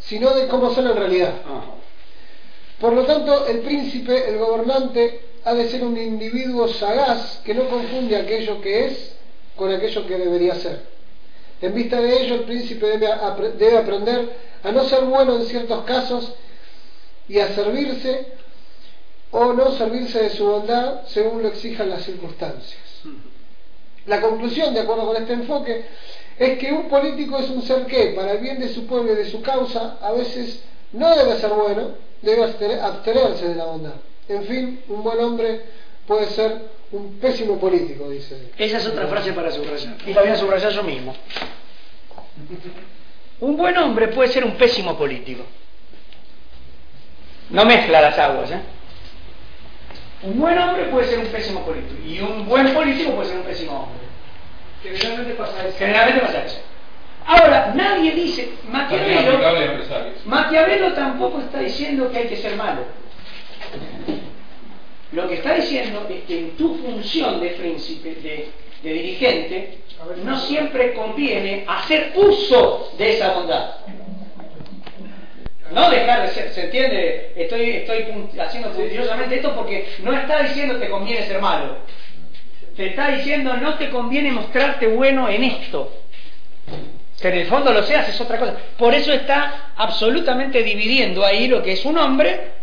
sino 0.00 0.30
de 0.34 0.46
cómo 0.46 0.70
son 0.74 0.86
en 0.88 0.96
realidad. 0.96 1.32
Ah. 1.46 1.62
Por 2.80 2.92
lo 2.92 3.04
tanto, 3.04 3.46
el 3.46 3.60
príncipe, 3.60 4.28
el 4.28 4.38
gobernante, 4.38 5.20
ha 5.44 5.54
de 5.54 5.68
ser 5.68 5.84
un 5.84 5.96
individuo 5.96 6.68
sagaz 6.68 7.40
que 7.44 7.54
no 7.54 7.68
confunde 7.68 8.16
aquello 8.16 8.60
que 8.60 8.86
es 8.86 9.14
con 9.56 9.72
aquello 9.72 10.06
que 10.06 10.16
debería 10.16 10.54
ser. 10.56 10.80
En 11.60 11.74
vista 11.74 12.00
de 12.00 12.22
ello, 12.22 12.34
el 12.36 12.40
príncipe 12.44 12.86
debe, 12.86 13.08
debe 13.58 13.78
aprender 13.78 14.36
a 14.62 14.72
no 14.72 14.84
ser 14.84 15.04
bueno 15.04 15.36
en 15.36 15.46
ciertos 15.46 15.84
casos 15.84 16.32
y 17.28 17.38
a 17.38 17.54
servirse 17.54 18.26
o 19.30 19.52
no 19.52 19.72
servirse 19.72 20.22
de 20.22 20.30
su 20.30 20.44
bondad 20.46 21.06
según 21.06 21.42
lo 21.42 21.48
exijan 21.48 21.90
las 21.90 22.04
circunstancias. 22.04 22.80
La 24.06 24.20
conclusión, 24.20 24.74
de 24.74 24.80
acuerdo 24.80 25.06
con 25.06 25.16
este 25.16 25.32
enfoque, 25.32 25.84
es 26.38 26.58
que 26.58 26.72
un 26.72 26.88
político 26.88 27.38
es 27.38 27.48
un 27.48 27.62
ser 27.62 27.86
que, 27.86 28.08
para 28.08 28.32
el 28.32 28.38
bien 28.38 28.60
de 28.60 28.68
su 28.68 28.86
pueblo 28.86 29.12
y 29.12 29.16
de 29.16 29.30
su 29.30 29.40
causa, 29.40 29.96
a 30.00 30.12
veces 30.12 30.62
no 30.92 31.14
debe 31.16 31.38
ser 31.38 31.50
bueno, 31.50 31.92
debe 32.20 32.42
abstener- 32.44 32.80
abstenerse 32.80 33.48
de 33.48 33.54
la 33.54 33.64
bondad. 33.64 33.94
En 34.28 34.44
fin, 34.44 34.80
un 34.88 35.02
buen 35.02 35.20
hombre 35.20 35.60
puede 36.06 36.26
ser 36.26 36.62
un 36.92 37.18
pésimo 37.18 37.58
político, 37.58 38.08
dice. 38.08 38.50
Esa 38.56 38.78
es 38.78 38.86
otra 38.86 39.06
frase 39.06 39.32
para 39.32 39.50
subrayar. 39.50 39.96
Y 40.06 40.14
la 40.14 40.22
voy 40.22 40.30
a 40.30 40.36
subrayar 40.36 40.72
yo 40.72 40.82
mismo. 40.82 41.14
Un 43.40 43.56
buen 43.56 43.76
hombre 43.76 44.08
puede 44.08 44.30
ser 44.30 44.44
un 44.44 44.56
pésimo 44.56 44.96
político. 44.96 45.44
No 47.50 47.64
mezcla 47.64 48.00
las 48.00 48.18
aguas, 48.18 48.50
¿eh? 48.50 48.60
Un 50.22 50.40
buen 50.40 50.58
hombre 50.58 50.84
puede 50.84 51.06
ser 51.08 51.18
un 51.18 51.26
pésimo 51.26 51.64
político. 51.64 52.02
Y 52.06 52.20
un 52.20 52.48
buen 52.48 52.72
político 52.72 53.12
puede 53.14 53.28
ser 53.28 53.38
un 53.38 53.44
pésimo 53.44 53.82
hombre. 53.82 54.04
Generalmente 54.82 55.34
pasa 55.34 55.66
eso. 55.66 55.78
Generalmente 55.78 56.20
pasa 56.20 56.44
eso. 56.44 56.60
Ahora, 57.26 57.72
nadie 57.74 58.12
dice, 58.12 58.52
Maquiavelo. 58.70 59.38
Maquiavelo 60.26 60.92
tampoco 60.92 61.40
está 61.40 61.58
diciendo 61.60 62.10
que 62.10 62.18
hay 62.18 62.28
que 62.28 62.36
ser 62.36 62.56
malo. 62.56 62.82
Lo 65.12 65.28
que 65.28 65.34
está 65.34 65.54
diciendo 65.54 66.06
es 66.10 66.24
que 66.24 66.38
en 66.38 66.56
tu 66.56 66.76
función 66.76 67.40
de 67.40 67.50
príncipe, 67.50 68.14
de, 68.16 68.48
de 68.82 68.92
dirigente, 68.92 69.78
no 70.24 70.38
siempre 70.40 70.92
conviene 70.94 71.64
hacer 71.66 72.12
uso 72.16 72.92
de 72.98 73.14
esa 73.14 73.34
bondad. 73.34 73.76
No 75.72 75.90
dejar 75.90 76.22
de 76.22 76.28
ser, 76.28 76.50
¿se 76.50 76.64
entiende? 76.64 77.32
Estoy, 77.36 77.70
estoy 77.70 78.04
haciendo 78.38 78.70
puntilosamente 78.70 79.36
esto 79.36 79.54
porque 79.54 79.88
no 80.02 80.12
está 80.12 80.42
diciendo 80.42 80.78
te 80.78 80.90
conviene 80.90 81.26
ser 81.26 81.40
malo. 81.40 81.78
Te 82.76 82.86
está 82.86 83.08
diciendo 83.08 83.54
no 83.54 83.74
te 83.74 83.90
conviene 83.90 84.30
mostrarte 84.30 84.88
bueno 84.88 85.28
en 85.28 85.44
esto. 85.44 85.92
Que 87.20 87.28
en 87.28 87.38
el 87.38 87.46
fondo 87.46 87.72
lo 87.72 87.82
seas 87.82 88.08
es 88.08 88.20
otra 88.20 88.38
cosa. 88.38 88.56
Por 88.76 88.94
eso 88.94 89.12
está 89.12 89.72
absolutamente 89.76 90.62
dividiendo 90.62 91.24
ahí 91.24 91.48
lo 91.48 91.62
que 91.62 91.72
es 91.72 91.84
un 91.84 91.96
hombre 91.96 92.53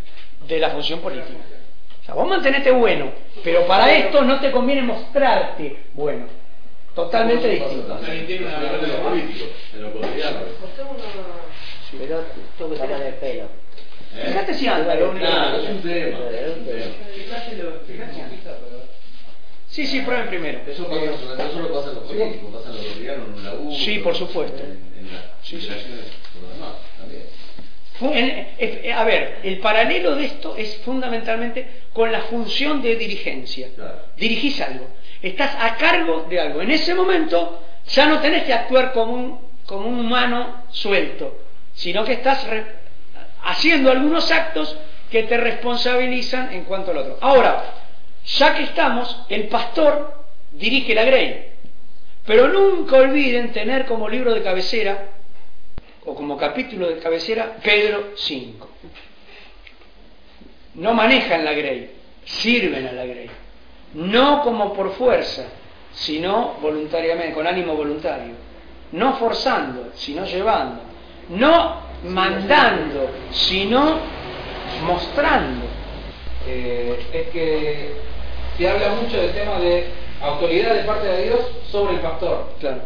de 0.55 0.59
la 0.59 0.69
función 0.69 0.99
política. 0.99 1.39
O 2.01 2.05
sea, 2.05 2.15
vos 2.15 2.27
mantenete 2.27 2.71
bueno, 2.71 3.11
pero 3.43 3.65
para 3.67 3.93
esto 3.95 4.21
no 4.23 4.39
te 4.39 4.51
conviene 4.51 4.81
mostrarte 4.81 5.77
bueno. 5.93 6.25
Totalmente 6.93 7.47
distinto. 7.47 7.87
Los. 7.87 8.01
Pero 11.97 12.23
tengo 12.57 12.71
que 12.73 12.79
tomar 12.79 13.01
el 13.01 13.13
pelo. 13.15 13.43
¿Eh? 14.13 14.25
Fíjate 14.27 14.53
si. 14.53 14.65
Nah, 14.65 15.55
es 15.55 15.69
un 15.69 15.81
tema. 15.81 16.17
Sí, 19.69 19.87
sí, 19.87 20.01
prueben 20.01 20.27
primero. 20.27 20.59
Eso, 20.67 20.85
pasa, 20.85 21.05
no 21.45 21.51
solo 21.53 21.73
pasa 21.73 21.89
en 21.91 21.95
los 21.95 22.03
políticos, 22.03 22.49
pasa 22.53 22.69
en 22.71 22.75
lo 22.75 22.83
cotidiano, 22.89 23.23
en 23.23 23.33
un 23.33 23.43
laburo. 23.45 23.71
Sí, 23.77 23.99
por 23.99 24.15
supuesto. 24.15 24.61
En, 24.61 25.13
las 25.13 25.23
Sí, 25.43 25.57
sí. 25.61 25.67
interacciones 25.67 26.05
con 26.33 26.41
los 26.41 26.53
demás 26.53 26.73
también. 26.99 27.23
Eh, 28.03 28.93
a 28.95 29.03
ver, 29.03 29.39
el 29.43 29.59
paralelo 29.59 30.15
de 30.15 30.25
esto 30.25 30.55
es 30.55 30.77
fundamentalmente 30.77 31.67
con 31.93 32.11
la 32.11 32.21
función 32.21 32.81
de 32.81 32.95
dirigencia. 32.95 33.69
Dirigís 34.17 34.59
algo, 34.61 34.87
estás 35.21 35.55
a 35.59 35.75
cargo 35.75 36.25
de 36.29 36.39
algo. 36.39 36.61
En 36.61 36.71
ese 36.71 36.95
momento 36.95 37.63
ya 37.87 38.07
no 38.07 38.19
tenés 38.19 38.43
que 38.43 38.53
actuar 38.53 38.91
como 38.93 39.13
un, 39.13 39.39
como 39.65 39.87
un 39.87 39.99
humano 39.99 40.63
suelto, 40.71 41.37
sino 41.73 42.03
que 42.03 42.13
estás 42.13 42.45
haciendo 43.43 43.91
algunos 43.91 44.31
actos 44.31 44.75
que 45.11 45.23
te 45.23 45.37
responsabilizan 45.37 46.53
en 46.53 46.63
cuanto 46.63 46.91
al 46.91 46.97
otro. 46.97 47.17
Ahora, 47.21 47.65
ya 48.25 48.55
que 48.55 48.63
estamos, 48.63 49.25
el 49.29 49.47
pastor 49.47 50.25
dirige 50.51 50.95
la 50.95 51.03
grey. 51.03 51.47
Pero 52.25 52.47
nunca 52.47 52.97
olviden 52.97 53.51
tener 53.51 53.85
como 53.85 54.07
libro 54.07 54.33
de 54.33 54.43
cabecera 54.43 55.09
o 56.05 56.15
como 56.15 56.37
capítulo 56.37 56.87
de 56.87 56.97
cabecera 56.99 57.57
Pedro 57.63 58.11
5. 58.15 58.69
No 60.75 60.93
manejan 60.93 61.43
la 61.43 61.53
grey, 61.53 61.91
sirven 62.25 62.87
a 62.87 62.91
la 62.93 63.05
grey. 63.05 63.29
No 63.93 64.41
como 64.41 64.73
por 64.73 64.93
fuerza, 64.93 65.47
sino 65.93 66.55
voluntariamente, 66.61 67.33
con 67.33 67.45
ánimo 67.45 67.75
voluntario. 67.75 68.33
No 68.93 69.15
forzando, 69.17 69.91
sino 69.95 70.25
llevando. 70.25 70.81
No 71.29 71.81
mandando, 72.05 73.09
sino 73.31 73.99
mostrando. 74.85 75.65
Eh, 76.47 77.05
es 77.13 77.27
que 77.29 77.93
se 78.57 78.69
habla 78.69 78.89
mucho 78.95 79.17
del 79.17 79.33
tema 79.33 79.59
de 79.59 79.87
autoridad 80.21 80.73
de 80.73 80.83
parte 80.83 81.07
de 81.07 81.23
Dios 81.25 81.39
sobre 81.69 81.95
el 81.95 81.99
pastor. 81.99 82.53
Claro. 82.59 82.81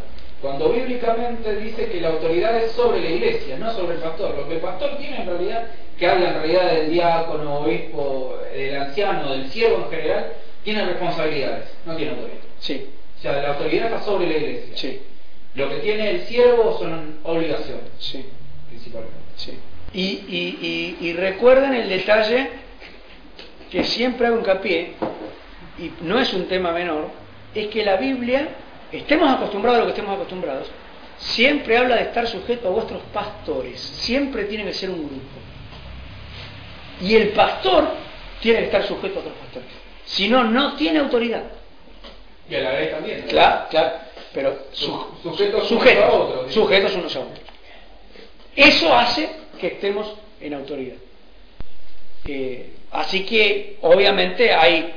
Cuando 0.46 0.70
bíblicamente 0.70 1.56
dice 1.56 1.88
que 1.88 2.00
la 2.00 2.10
autoridad 2.10 2.56
es 2.58 2.72
sobre 2.74 3.02
la 3.02 3.10
iglesia, 3.10 3.58
no 3.58 3.74
sobre 3.74 3.96
el 3.96 4.02
pastor. 4.02 4.36
Lo 4.38 4.48
que 4.48 4.54
el 4.56 4.60
pastor 4.62 4.96
tiene 4.98 5.22
en 5.22 5.26
realidad, 5.26 5.64
que 5.98 6.08
habla 6.08 6.28
en 6.30 6.36
realidad 6.36 6.72
del 6.72 6.92
diácono, 6.92 7.60
obispo, 7.62 8.38
del 8.54 8.76
anciano, 8.76 9.32
del 9.32 9.50
siervo 9.50 9.86
en 9.86 9.90
general, 9.90 10.34
tiene 10.64 10.86
responsabilidades, 10.86 11.66
no 11.88 11.96
tiene 11.96 12.12
autoridad. 12.12 12.38
Sí, 12.60 12.86
O 13.18 13.22
sea, 13.24 13.42
la 13.42 13.48
autoridad 13.54 13.86
está 13.88 14.02
sobre 14.04 14.28
la 14.28 14.38
iglesia. 14.38 14.78
sí, 14.78 15.02
Lo 15.56 15.68
que 15.68 15.76
tiene 15.78 16.12
el 16.12 16.22
siervo 16.28 16.78
son 16.78 17.18
obligaciones. 17.24 17.86
sí. 17.98 18.24
principalmente. 18.70 19.16
Sí. 19.38 19.58
Y, 19.94 20.04
y, 20.04 20.98
y, 21.02 21.08
y 21.08 21.14
recuerden 21.14 21.74
el 21.74 21.90
detalle 21.90 22.50
que 23.72 23.84
siempre 23.84 24.28
hago 24.28 24.38
hincapié, 24.38 24.92
y 25.80 25.92
no 26.02 26.20
es 26.20 26.32
un 26.36 26.46
tema 26.48 26.72
menor, 26.72 27.08
es 27.56 27.68
que 27.70 27.84
la 27.84 27.96
Biblia, 27.96 28.48
estemos 28.92 29.30
acostumbrados 29.30 29.78
a 29.78 29.80
lo 29.82 29.86
que 29.88 29.92
estemos 29.92 30.16
acostumbrados, 30.16 30.68
siempre 31.18 31.78
habla 31.78 31.96
de 31.98 32.04
estar 32.04 32.28
sujeto 32.28 32.68
a 32.68 32.72
vuestros 32.72 33.02
pastores, 33.14 33.80
siempre 33.80 34.46
tiene 34.46 34.66
que 34.66 34.74
ser 34.74 34.90
un 34.90 35.08
grupo. 35.08 35.40
Y 37.02 37.16
el 37.16 37.30
pastor 37.30 37.88
tiene 38.42 38.60
que 38.60 38.66
estar 38.66 38.84
sujeto 38.86 39.18
a 39.18 39.22
otros 39.22 39.36
pastores. 39.38 39.68
Si 40.06 40.28
no, 40.30 40.44
no 40.44 40.76
tiene 40.76 41.00
autoridad. 41.00 41.44
Y 42.50 42.56
a 42.56 42.60
la 42.62 42.74
ley 42.80 42.90
también. 42.92 43.22
¿no? 43.22 43.28
Claro, 43.28 43.66
claro. 43.70 43.92
Pero 44.34 44.58
su- 44.72 44.86
Su- 45.24 45.30
sujetos 45.32 45.68
sujetos, 45.68 46.04
unos 46.04 46.14
a 46.14 46.18
otros, 46.22 46.54
sujetos 46.54 46.96
unos 46.96 47.16
a 47.16 47.20
otros. 47.22 47.40
Eso 48.56 48.94
hace 48.96 49.30
que 49.60 49.68
estemos 49.68 50.14
en 50.40 50.54
autoridad. 50.54 50.96
Eh, 52.28 52.74
así 52.92 53.26
que, 53.26 53.78
obviamente, 53.82 54.54
hay, 54.54 54.94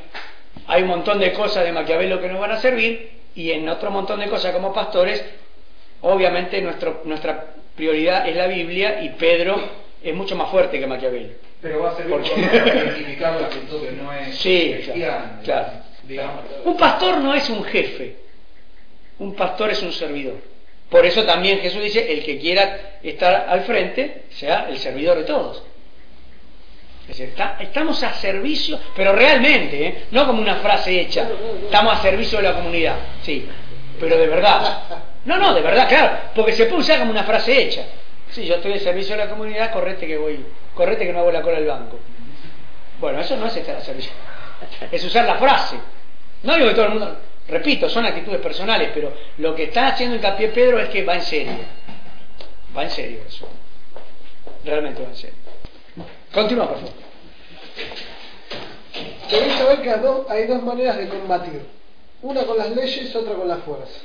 hay 0.67 0.83
un 0.83 0.89
montón 0.89 1.19
de 1.21 1.33
cosas 1.33 1.65
de 1.65 1.73
Maquiavelo 1.73 2.21
que 2.21 2.29
nos 2.29 2.41
van 2.41 2.53
a 2.53 2.61
servir 2.61 3.18
y 3.39 3.53
en 3.53 3.69
otro 3.69 3.91
montón 3.93 4.19
de 4.19 4.27
cosas 4.29 4.53
como 4.53 4.73
pastores, 4.73 5.25
obviamente 6.01 6.61
nuestro, 6.61 7.03
nuestra 7.05 7.45
prioridad 7.77 8.29
es 8.29 8.35
la 8.35 8.49
Biblia 8.49 9.01
y 9.03 9.11
Pedro 9.11 9.57
es 10.03 10.13
mucho 10.13 10.35
más 10.35 10.51
fuerte 10.51 10.81
que 10.81 10.87
Maquiavelo. 10.89 11.29
Pero 11.63 11.83
va 11.83 11.91
a 11.91 11.97
servir 11.97 12.13
Porque- 12.17 12.31
para 12.31 12.75
identificar 12.85 13.41
la 13.41 13.47
actitud 13.47 13.81
que 13.85 13.93
no 13.93 14.13
es 14.13 14.35
Sí, 14.39 14.73
cristiana. 14.75 15.01
claro, 15.01 15.25
claro. 15.45 15.69
Digamos. 16.03 16.45
Un 16.65 16.77
pastor 16.77 17.19
no 17.19 17.33
es 17.35 17.49
un 17.49 17.63
jefe, 17.65 18.17
un 19.21 19.35
pastor 19.37 19.71
es 19.71 19.83
un 19.83 19.93
servidor. 19.93 20.37
Por 20.91 21.05
eso 21.07 21.23
también 21.25 21.59
Jesús 21.61 21.83
dice, 21.83 22.13
el 22.13 22.25
que 22.25 22.39
quiera 22.39 22.99
estar 23.03 23.47
al 23.49 23.61
frente, 23.63 24.23
sea 24.31 24.67
el 24.69 24.79
servidor 24.79 25.19
de 25.19 25.25
todos. 25.25 25.63
Estamos 27.09 28.03
a 28.03 28.13
servicio, 28.15 28.79
pero 28.95 29.13
realmente, 29.13 29.87
¿eh? 29.87 30.05
no 30.11 30.27
como 30.27 30.43
una 30.43 30.57
frase 30.57 31.01
hecha, 31.01 31.27
estamos 31.65 31.95
a 31.95 32.03
servicio 32.03 32.39
de 32.39 32.45
la 32.45 32.55
comunidad, 32.55 32.97
sí, 33.23 33.49
pero 33.99 34.19
de 34.19 34.27
verdad. 34.27 34.83
No, 35.25 35.39
no, 35.39 35.55
de 35.55 35.63
verdad, 35.63 35.89
claro, 35.89 36.19
porque 36.35 36.53
se 36.53 36.67
puede 36.67 36.83
usar 36.83 36.99
como 36.99 37.11
una 37.11 37.25
frase 37.25 37.63
hecha. 37.63 37.83
Sí, 38.31 38.45
yo 38.45 38.57
estoy 38.57 38.75
al 38.75 38.81
servicio 38.81 39.17
de 39.17 39.25
la 39.25 39.31
comunidad, 39.31 39.73
correte 39.73 40.07
que 40.07 40.19
voy, 40.19 40.45
correte 40.75 41.07
que 41.07 41.13
no 41.13 41.21
hago 41.21 41.33
la 41.33 41.41
cola 41.41 41.57
del 41.57 41.67
banco. 41.67 41.99
Bueno, 43.01 43.21
eso 43.21 43.37
no 43.37 43.47
es 43.47 43.57
estar 43.57 43.77
a 43.77 43.81
servicio, 43.81 44.13
es 44.93 45.03
usar 45.03 45.25
la 45.25 45.37
frase. 45.37 45.77
No 46.43 46.55
digo 46.55 46.69
que 46.69 46.75
todo 46.75 46.85
el 46.85 46.91
mundo, 46.91 47.17
repito, 47.49 47.89
son 47.89 48.05
actitudes 48.05 48.41
personales, 48.41 48.91
pero 48.93 49.13
lo 49.39 49.55
que 49.55 49.65
está 49.65 49.89
haciendo 49.89 50.15
hincapié 50.15 50.49
Pedro 50.49 50.79
es 50.79 50.91
que 50.91 51.05
va 51.05 51.15
en 51.15 51.23
serio. 51.23 51.59
Va 52.77 52.85
en 52.85 52.91
serio 52.91 53.21
eso. 53.27 53.49
Realmente 54.65 55.03
va 55.03 55.09
en 55.09 55.17
serio. 55.17 55.38
Continúa, 56.39 56.69
por 56.69 56.77
favor. 56.79 56.93
Debéis 59.31 59.55
saber 59.55 59.83
que 59.83 59.91
hay 59.91 60.47
dos- 60.47 60.63
maneras 60.63 60.97
de 60.99 61.09
combatir. 61.09 61.63
Una 62.23 62.43
con 62.45 62.59
las 62.59 62.71
leyes, 62.71 63.15
otra 63.15 63.35
con 63.35 63.49
la 63.49 63.57
fuerza. 63.57 64.01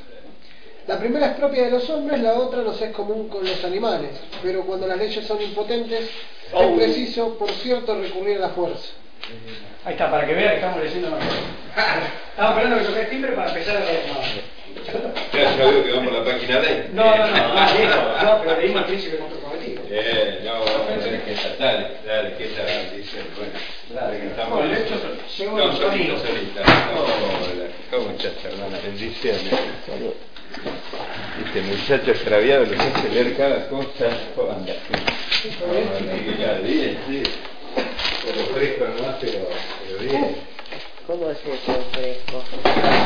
La 0.88 0.98
primera 1.00 1.28
es 1.28 1.34
propia 1.38 1.63
de 1.65 1.72
los 1.72 1.89
hombres, 1.89 2.19
la 2.22 2.34
otra 2.34 2.62
nos 2.62 2.82
es 2.82 2.91
común 2.91 3.30
con 3.30 3.46
los 3.46 3.63
animales. 3.63 4.10
Pero 4.41 4.62
cuando 4.65 4.86
las 4.88 4.98
leyes 4.98 5.26
son 5.26 5.41
impotentes, 5.41 6.10
Oh. 6.52 6.62
es 6.63 6.76
preciso, 6.78 7.38
por 7.38 7.50
cierto, 7.52 7.96
recurrir 8.00 8.38
a 8.38 8.41
la 8.41 8.50
fuerza. 8.50 8.89
Ahí 9.86 9.93
está, 9.93 10.12
para 10.12 10.28
que 10.28 10.34
vean 10.34 10.50
que 10.50 10.56
estamos 10.56 10.84
leyendo 10.84 11.10
más. 11.12 11.19
Estamos 12.34 12.58
esperando 12.58 12.78
que 12.80 12.86
toque 12.86 13.02
el 13.02 13.10
timbre 13.10 13.32
para 13.34 13.48
empezar 13.50 13.78
a 13.78 13.80
leer. 13.80 14.02
Ya, 15.34 15.56
ya 15.58 15.65
veo 15.65 15.84
que 15.84 15.91
vamos 15.93 16.13
a 16.13 16.17
la 16.19 16.26
página 16.26 16.60
20. 16.60 16.89
No, 16.93 17.04
no, 17.04 17.28
no, 17.28 17.28
no, 17.28 17.54
no, 17.54 18.24
no, 18.24 18.41
pero 18.43 18.60
leímos 18.60 18.82
contra 18.84 18.96
el 18.96 19.02
prometido. 19.02 19.53
Eh, 19.95 20.39
no, 20.43 20.63
tenés 21.03 21.21
que 21.21 21.36
dale, 21.60 21.88
dale, 22.03 22.34
¿qué 22.36 22.47
tal? 22.47 22.97
Dice, 22.97 23.17
bueno, 23.38 23.53
dale, 23.93 24.21
que 24.21 24.25
estamos. 24.25 24.58
Bueno, 24.58 24.73
hecho, 24.73 24.95
no, 25.51 26.17
solita. 26.17 26.62
Hola, 26.97 27.67
¿cómo 27.91 28.10
estás, 28.10 28.34
hermana? 28.43 28.79
Bendiciones. 28.84 29.53
Este 31.45 31.62
muchacho 31.62 32.10
extraviado 32.10 32.65
lo 32.65 32.82
hace 32.82 33.10
leer 33.10 33.38
cada 33.38 33.67
cosa. 33.67 34.10
¿Cómo 34.36 34.51
anda? 34.51 34.73
Día, 36.63 36.97
sí. 37.08 37.23
Pero 38.25 38.45
fresco 38.47 38.86
nomás, 38.97 39.17
pero, 39.21 39.47
pero 39.86 39.99
bien. 39.99 40.36
¿Cómo 41.06 41.29
es 41.29 41.38
eso 41.38 41.86
fresco? 41.91 42.43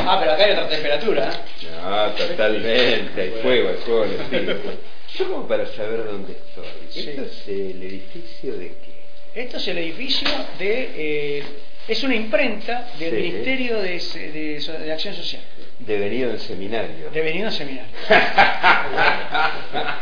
Ah, 0.06 0.16
pero 0.20 0.32
acá 0.32 0.42
hay 0.42 0.52
otra 0.52 0.68
temperatura. 0.70 1.28
¿eh? 1.28 1.68
No, 1.82 2.06
totalmente, 2.12 3.20
hay 3.20 3.30
fuego, 3.42 3.68
hay 3.68 3.76
fuego 3.76 4.04
en 4.04 4.34
el. 4.34 4.78
Yo 5.18 5.28
como 5.32 5.48
para 5.48 5.66
saber 5.74 6.04
dónde 6.04 6.32
estoy. 6.32 6.64
Sí. 6.90 7.10
¿Esto 7.10 7.22
es 7.22 7.48
el 7.48 7.82
edificio 7.82 8.52
de 8.56 8.68
qué? 8.68 9.40
Esto 9.42 9.56
es 9.56 9.68
el 9.68 9.78
edificio 9.78 10.28
de... 10.58 10.90
eh, 10.94 11.42
es 11.88 12.02
una 12.02 12.14
imprenta 12.14 12.90
del 12.98 13.10
Sí. 13.10 13.16
Ministerio 13.16 13.78
de, 13.78 13.98
de- 13.98 14.78
de 14.84 14.92
Acción 14.92 15.14
Social, 15.14 15.42
Devenido 15.80 16.30
en 16.32 16.38
seminario. 16.38 17.10
devenido 17.12 17.50
seminario. 17.50 17.90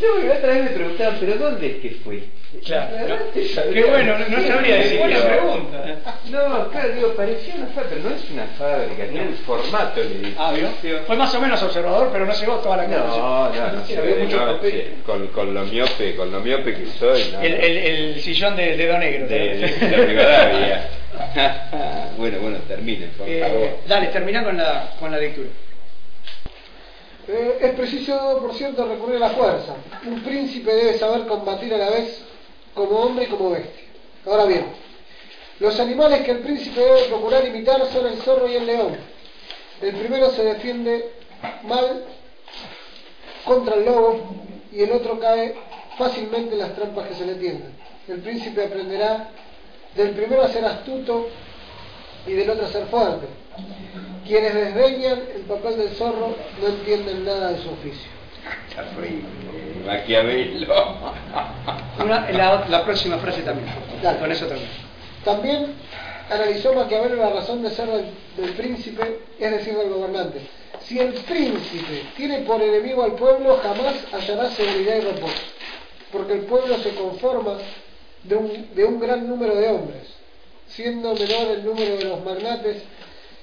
No, 0.00 0.24
y 0.24 0.28
otra 0.28 0.52
vez 0.52 0.62
me 0.64 0.70
preguntaban, 0.70 1.16
¿pero 1.20 1.34
dónde 1.36 1.66
es 1.66 1.76
que 1.78 1.90
fuiste? 2.02 2.28
Claro, 2.64 3.16
Qué 3.34 3.84
bueno, 3.84 4.18
no- 4.18 4.28
no 4.28 4.46
sabría 4.46 4.76
decir, 4.76 4.98
buena 5.00 5.20
pregunta. 5.20 5.84
No, 6.30 6.70
claro, 6.70 6.88
digo, 6.94 7.14
parecía 7.14 7.54
una 7.56 7.66
fábrica, 7.66 7.88
pero 7.96 8.08
no 8.08 8.14
es 8.16 8.30
una 8.30 8.46
fábrica, 8.58 9.04
tiene 9.10 9.28
el 9.28 9.34
formato 9.44 10.00
edificio. 10.00 10.34
Ah, 10.38 10.52
¿vio? 10.54 10.68
Fue 11.06 11.16
más 11.16 11.34
o 11.34 11.40
menos 11.40 11.62
observador, 11.62 12.10
pero 12.12 12.26
no 12.26 12.32
llegó 12.32 12.56
toda 12.56 12.76
la 12.78 12.86
clase. 12.86 13.06
No, 13.18 13.48
no, 13.50 13.72
no, 13.72 13.86
se 13.86 14.00
ve 14.00 14.24
mucho 14.24 14.38
papel. 14.38 14.94
con, 15.04 15.26
con 15.28 15.52
lo 15.54 15.64
miope, 15.64 16.14
con 16.16 16.30
lo 16.32 16.40
miope 16.40 16.74
que 16.74 16.86
soy, 16.98 17.30
no, 17.32 17.40
El, 17.42 17.54
el, 17.54 17.76
el 17.76 18.20
sillón 18.20 18.56
de 18.56 18.76
dedo 18.76 18.98
negro. 18.98 19.26
de, 19.26 19.38
de, 19.38 19.66
de. 19.66 20.98
bueno, 22.18 22.38
bueno, 22.40 22.58
terminen, 22.68 23.10
por 23.10 23.28
Eh, 23.28 23.40
favor. 23.40 23.88
dale, 23.88 24.08
termina 24.08 24.44
con 24.44 24.56
la, 24.56 24.90
con 24.98 25.10
la 25.10 25.18
lectura. 25.18 25.48
Eh, 27.28 27.58
es 27.60 27.72
preciso, 27.72 28.38
por 28.40 28.54
cierto, 28.54 28.86
recurrir 28.86 29.16
a 29.16 29.28
la 29.28 29.30
fuerza. 29.30 29.74
Un 30.06 30.22
príncipe 30.22 30.72
debe 30.72 30.98
saber 30.98 31.26
combatir 31.26 31.72
a 31.74 31.78
la 31.78 31.90
vez 31.90 32.22
como 32.74 32.90
hombre 33.00 33.24
y 33.24 33.28
como 33.28 33.50
bestia. 33.50 33.84
Ahora 34.26 34.44
bien, 34.46 34.66
los 35.60 35.78
animales 35.80 36.22
que 36.22 36.30
el 36.32 36.38
príncipe 36.38 36.80
debe 36.80 37.02
procurar 37.08 37.44
imitar 37.46 37.84
son 37.92 38.06
el 38.06 38.16
zorro 38.18 38.48
y 38.48 38.54
el 38.56 38.66
león. 38.66 38.96
El 39.82 39.94
primero 39.94 40.30
se 40.30 40.42
defiende 40.44 41.10
mal 41.64 42.04
contra 43.44 43.74
el 43.76 43.84
lobo 43.84 44.20
y 44.72 44.82
el 44.82 44.92
otro 44.92 45.18
cae 45.18 45.54
fácilmente 45.96 46.54
en 46.54 46.60
las 46.60 46.74
trampas 46.74 47.08
que 47.08 47.14
se 47.14 47.26
le 47.26 47.34
tienden. 47.34 47.72
El 48.08 48.20
príncipe 48.20 48.64
aprenderá 48.64 49.28
del 49.94 50.10
primero 50.10 50.42
a 50.42 50.48
ser 50.48 50.64
astuto 50.64 51.28
y 52.26 52.32
del 52.32 52.50
otro 52.50 52.66
a 52.66 52.68
ser 52.68 52.86
fuerte. 52.86 53.26
Quienes 54.26 54.54
desdeñan 54.54 55.20
el 55.34 55.42
papel 55.42 55.78
del 55.78 55.88
zorro 55.90 56.34
no 56.60 56.66
entienden 56.68 57.24
nada 57.24 57.52
de 57.52 57.58
su 57.62 57.70
oficio. 57.70 58.10
Maquiavelo. 59.86 60.66
Una- 62.04 62.30
la, 62.30 62.66
la 62.68 62.84
próxima 62.84 63.18
frase 63.18 63.42
también. 63.42 63.68
Dale. 64.02 64.18
Con 64.18 64.30
eso 64.32 64.46
también. 64.46 64.68
También 65.24 65.66
analizó 66.30 66.72
Maquiavelo 66.74 67.16
la 67.16 67.30
razón 67.30 67.62
de 67.62 67.70
ser 67.70 67.88
del, 67.88 68.06
del 68.36 68.50
príncipe, 68.54 69.20
es 69.38 69.50
decir, 69.50 69.74
del 69.76 69.88
gobernante. 69.90 70.40
Si 70.82 70.98
el 70.98 71.12
príncipe 71.14 72.04
tiene 72.16 72.40
por 72.40 72.60
enemigo 72.62 73.02
al 73.04 73.12
pueblo, 73.12 73.58
jamás 73.62 73.94
hallará 74.12 74.48
seguridad 74.50 74.96
y 74.96 75.00
reposo, 75.00 75.42
porque 76.12 76.34
el 76.34 76.40
pueblo 76.40 76.76
se 76.78 76.94
conforma 76.94 77.54
de 78.24 78.36
un, 78.36 78.74
de 78.74 78.84
un 78.84 79.00
gran 79.00 79.28
número 79.28 79.54
de 79.56 79.68
hombres. 79.68 80.02
Siendo 80.68 81.14
menor 81.14 81.48
el 81.52 81.64
número 81.64 81.96
de 81.96 82.04
los 82.04 82.24
magnates, 82.24 82.82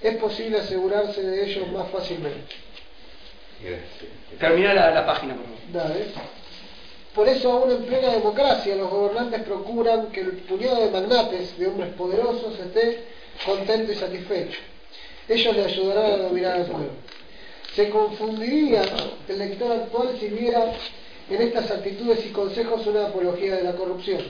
es 0.01 0.17
posible 0.17 0.59
asegurarse 0.59 1.21
de 1.23 1.43
ellos 1.43 1.71
más 1.71 1.89
fácilmente. 1.89 2.55
Termina 4.39 4.73
la, 4.73 4.91
la 4.91 5.05
página, 5.05 5.35
por 5.35 5.45
favor. 5.45 5.59
Dale. 5.71 6.05
Por 7.15 7.29
eso, 7.29 7.51
aún 7.51 7.71
en 7.71 7.83
plena 7.85 8.11
democracia, 8.11 8.75
los 8.75 8.89
gobernantes 8.89 9.41
procuran 9.43 10.07
que 10.07 10.19
el 10.19 10.31
puñado 10.39 10.85
de 10.85 10.91
magnates, 10.91 11.57
de 11.57 11.67
hombres 11.67 11.93
poderosos, 11.93 12.59
esté 12.59 13.05
contento 13.45 13.91
y 13.91 13.95
satisfecho. 13.95 14.59
Ellos 15.27 15.55
le 15.55 15.65
ayudarán 15.65 16.11
a 16.11 16.17
dominar 16.17 16.53
al 16.53 16.65
pueblo. 16.65 16.89
Se 17.73 17.89
confundiría 17.89 18.83
el 19.27 19.39
lector 19.39 19.71
actual 19.71 20.17
si 20.19 20.27
viera 20.27 20.73
en 21.29 21.41
estas 21.41 21.71
actitudes 21.71 22.25
y 22.25 22.29
consejos 22.29 22.85
una 22.85 23.07
apología 23.07 23.55
de 23.55 23.63
la 23.63 23.73
corrupción. 23.73 24.21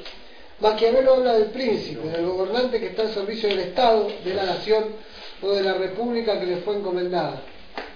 Maquiavelo 0.59 1.15
habla 1.15 1.33
del 1.33 1.47
príncipe, 1.47 2.07
del 2.07 2.25
gobernante 2.25 2.79
que 2.79 2.87
está 2.87 3.03
al 3.03 3.13
servicio 3.13 3.49
del 3.49 3.59
Estado, 3.59 4.07
de 4.23 4.33
la 4.33 4.45
nación 4.45 4.85
o 5.41 5.51
de 5.51 5.61
la 5.61 5.73
república 5.73 6.39
que 6.39 6.45
le 6.45 6.57
fue 6.57 6.77
encomendada. 6.77 7.41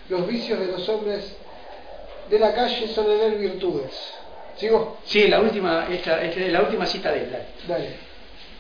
Los 0.09 0.27
vicios 0.27 0.59
de 0.59 0.67
los 0.67 0.87
hombres 0.89 1.35
de 2.29 2.39
la 2.39 2.53
calle 2.53 2.87
son 2.89 3.09
en 3.11 3.19
él 3.21 3.35
virtudes. 3.35 3.91
¿Sigo? 4.57 4.97
Sí, 5.05 5.27
la 5.27 5.39
última, 5.39 5.87
esta, 5.89 6.21
esta 6.21 6.39
es 6.41 6.51
la 6.51 6.61
última 6.61 6.85
cita 6.85 7.11
de 7.11 7.23
él. 7.23 7.31
dale. 7.31 7.45
Dale. 7.67 7.95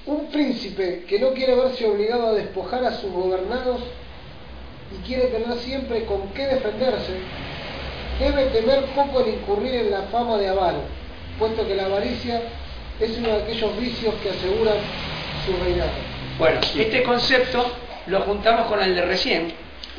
Un 0.05 0.27
príncipe 0.27 1.03
que 1.07 1.19
no 1.19 1.33
quiere 1.33 1.55
verse 1.55 1.85
obligado 1.85 2.27
a 2.27 2.33
despojar 2.33 2.85
a 2.85 2.93
sus 2.93 3.11
gobernados 3.11 3.81
y 4.91 5.05
quiere 5.05 5.25
tener 5.27 5.57
siempre 5.59 6.05
con 6.05 6.29
qué 6.29 6.47
defenderse, 6.47 7.13
debe 8.17 8.45
temer 8.45 8.85
poco 8.95 9.21
en 9.21 9.33
incurrir 9.35 9.75
en 9.75 9.91
la 9.91 10.03
fama 10.03 10.37
de 10.37 10.47
avaro. 10.47 10.81
puesto 11.37 11.67
que 11.67 11.75
la 11.75 11.85
avaricia 11.85 12.41
es 12.99 13.17
uno 13.17 13.29
de 13.29 13.43
aquellos 13.43 13.79
vicios 13.79 14.13
que 14.21 14.29
aseguran 14.29 14.77
su 15.45 15.63
reinado. 15.63 15.91
Bueno, 16.37 16.59
este 16.77 17.03
concepto 17.03 17.71
lo 18.07 18.21
juntamos 18.21 18.67
con 18.67 18.81
el 18.81 18.95
de 18.95 19.01
recién, 19.01 19.53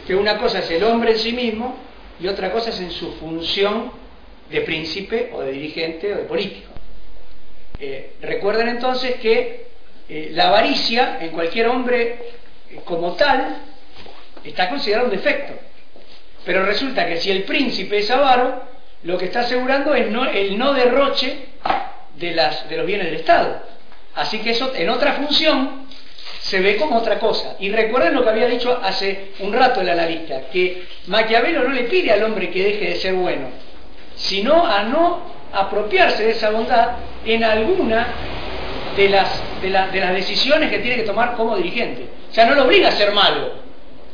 que 0.06 0.14
una 0.14 0.38
cosa 0.38 0.58
es 0.60 0.70
el 0.70 0.82
hombre 0.84 1.12
en 1.12 1.18
sí 1.18 1.32
mismo 1.32 1.76
y 2.20 2.26
otra 2.28 2.50
cosa 2.52 2.70
es 2.70 2.80
en 2.80 2.90
su 2.90 3.12
función 3.14 3.92
de 4.50 4.60
príncipe 4.62 5.30
o 5.32 5.40
de 5.42 5.52
dirigente 5.52 6.12
o 6.12 6.16
de 6.16 6.24
político. 6.24 6.70
Eh, 7.78 8.14
recuerden 8.20 8.68
entonces 8.68 9.16
que 9.16 9.66
eh, 10.08 10.30
la 10.32 10.48
avaricia 10.48 11.18
en 11.20 11.30
cualquier 11.30 11.68
hombre 11.68 12.18
eh, 12.70 12.80
como 12.84 13.12
tal 13.14 13.56
está 14.44 14.68
considerada 14.68 15.04
un 15.06 15.10
defecto. 15.10 15.54
Pero 16.44 16.64
resulta 16.64 17.06
que 17.06 17.18
si 17.18 17.30
el 17.30 17.44
príncipe 17.44 17.98
es 17.98 18.10
avaro, 18.10 18.62
lo 19.04 19.16
que 19.16 19.26
está 19.26 19.40
asegurando 19.40 19.94
es 19.94 20.10
no- 20.10 20.28
el 20.28 20.58
no 20.58 20.72
derroche 20.74 21.36
de, 22.20 22.34
las, 22.34 22.68
de 22.68 22.76
los 22.76 22.86
bienes 22.86 23.06
del 23.06 23.16
Estado. 23.16 23.62
Así 24.14 24.38
que 24.38 24.50
eso 24.50 24.72
en 24.74 24.90
otra 24.90 25.14
función 25.14 25.86
se 26.40 26.60
ve 26.60 26.76
como 26.76 26.98
otra 26.98 27.18
cosa. 27.18 27.56
Y 27.58 27.70
recuerden 27.70 28.14
lo 28.14 28.22
que 28.22 28.30
había 28.30 28.46
dicho 28.46 28.78
hace 28.82 29.32
un 29.40 29.52
rato 29.52 29.80
el 29.80 29.88
analista, 29.88 30.42
que 30.52 30.84
Maquiavelo 31.06 31.64
no 31.64 31.70
le 31.70 31.84
pide 31.84 32.12
al 32.12 32.22
hombre 32.22 32.50
que 32.50 32.62
deje 32.62 32.90
de 32.90 32.96
ser 32.96 33.14
bueno, 33.14 33.48
sino 34.14 34.66
a 34.66 34.82
no 34.84 35.20
apropiarse 35.52 36.24
de 36.24 36.30
esa 36.32 36.50
bondad 36.50 36.90
en 37.24 37.42
alguna 37.42 38.06
de 38.96 39.08
las, 39.08 39.40
de, 39.62 39.68
de 39.68 40.00
las 40.00 40.14
decisiones 40.14 40.70
que 40.70 40.78
tiene 40.78 40.96
que 40.96 41.02
tomar 41.02 41.34
como 41.34 41.56
dirigente. 41.56 42.06
O 42.30 42.34
sea, 42.34 42.46
no 42.46 42.54
lo 42.54 42.64
obliga 42.64 42.88
a 42.88 42.92
ser 42.92 43.12
malo, 43.12 43.52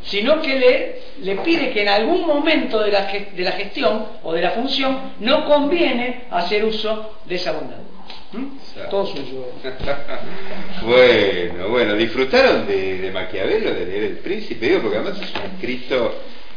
sino 0.02 0.40
que 0.40 1.00
le, 1.20 1.36
pide 1.36 1.70
que 1.70 1.82
en 1.82 1.88
algún 1.88 2.26
momento 2.26 2.80
de 2.80 2.92
la 2.92 3.52
gestión 3.52 4.06
o 4.22 4.32
de 4.32 4.42
la 4.42 4.50
función 4.50 5.14
no 5.20 5.44
conviene 5.44 6.24
hacer 6.30 6.64
uso 6.64 7.16
de 7.24 7.34
esa 7.34 7.52
bondad. 7.52 7.95
¿Mm? 8.36 8.90
Todo 8.90 9.06
suyo. 9.06 9.46
Bueno, 10.82 11.68
bueno, 11.70 11.94
disfrutaron 11.94 12.66
de, 12.66 12.98
de 12.98 13.10
Maquiavelo, 13.10 13.72
de 13.74 13.86
leer 13.86 14.04
El 14.04 14.18
Príncipe, 14.18 14.66
digo, 14.66 14.82
porque 14.82 14.98
además 14.98 15.20
es 15.20 15.34
un 15.34 15.50
escrito 15.52 16.14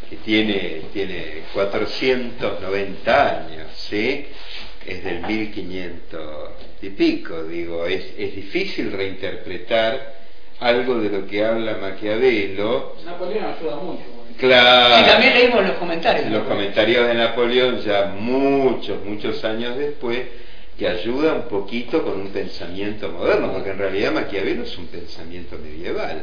que 0.09 0.17
tiene, 0.17 0.81
tiene 0.93 1.43
490 1.53 3.29
años, 3.29 3.67
¿sí? 3.75 4.27
Es 4.85 5.03
del 5.03 5.21
1500 5.25 6.49
y 6.81 6.89
pico, 6.89 7.43
digo, 7.43 7.85
es, 7.85 8.13
es 8.17 8.35
difícil 8.35 8.91
reinterpretar 8.91 10.15
algo 10.59 10.99
de 10.99 11.09
lo 11.09 11.27
que 11.27 11.45
habla 11.45 11.77
Maquiavelo. 11.81 12.95
Napoleón 13.05 13.45
ayuda 13.45 13.75
mucho. 13.77 14.03
Claro. 14.37 14.95
Sí, 14.97 15.11
también 15.11 15.33
leímos 15.33 15.67
los 15.67 15.77
comentarios. 15.77 16.29
los 16.29 16.43
comentarios 16.43 17.07
de 17.07 17.13
Napoleón 17.13 17.79
ya 17.81 18.05
muchos, 18.17 19.03
muchos 19.03 19.43
años 19.43 19.77
después, 19.77 20.19
que 20.79 20.87
ayuda 20.87 21.33
un 21.33 21.41
poquito 21.49 22.01
con 22.03 22.21
un 22.21 22.29
pensamiento 22.29 23.09
moderno, 23.09 23.51
porque 23.51 23.71
en 23.71 23.77
realidad 23.77 24.13
Maquiavelo 24.13 24.63
es 24.63 24.77
un 24.77 24.87
pensamiento 24.87 25.57
medieval. 25.61 26.21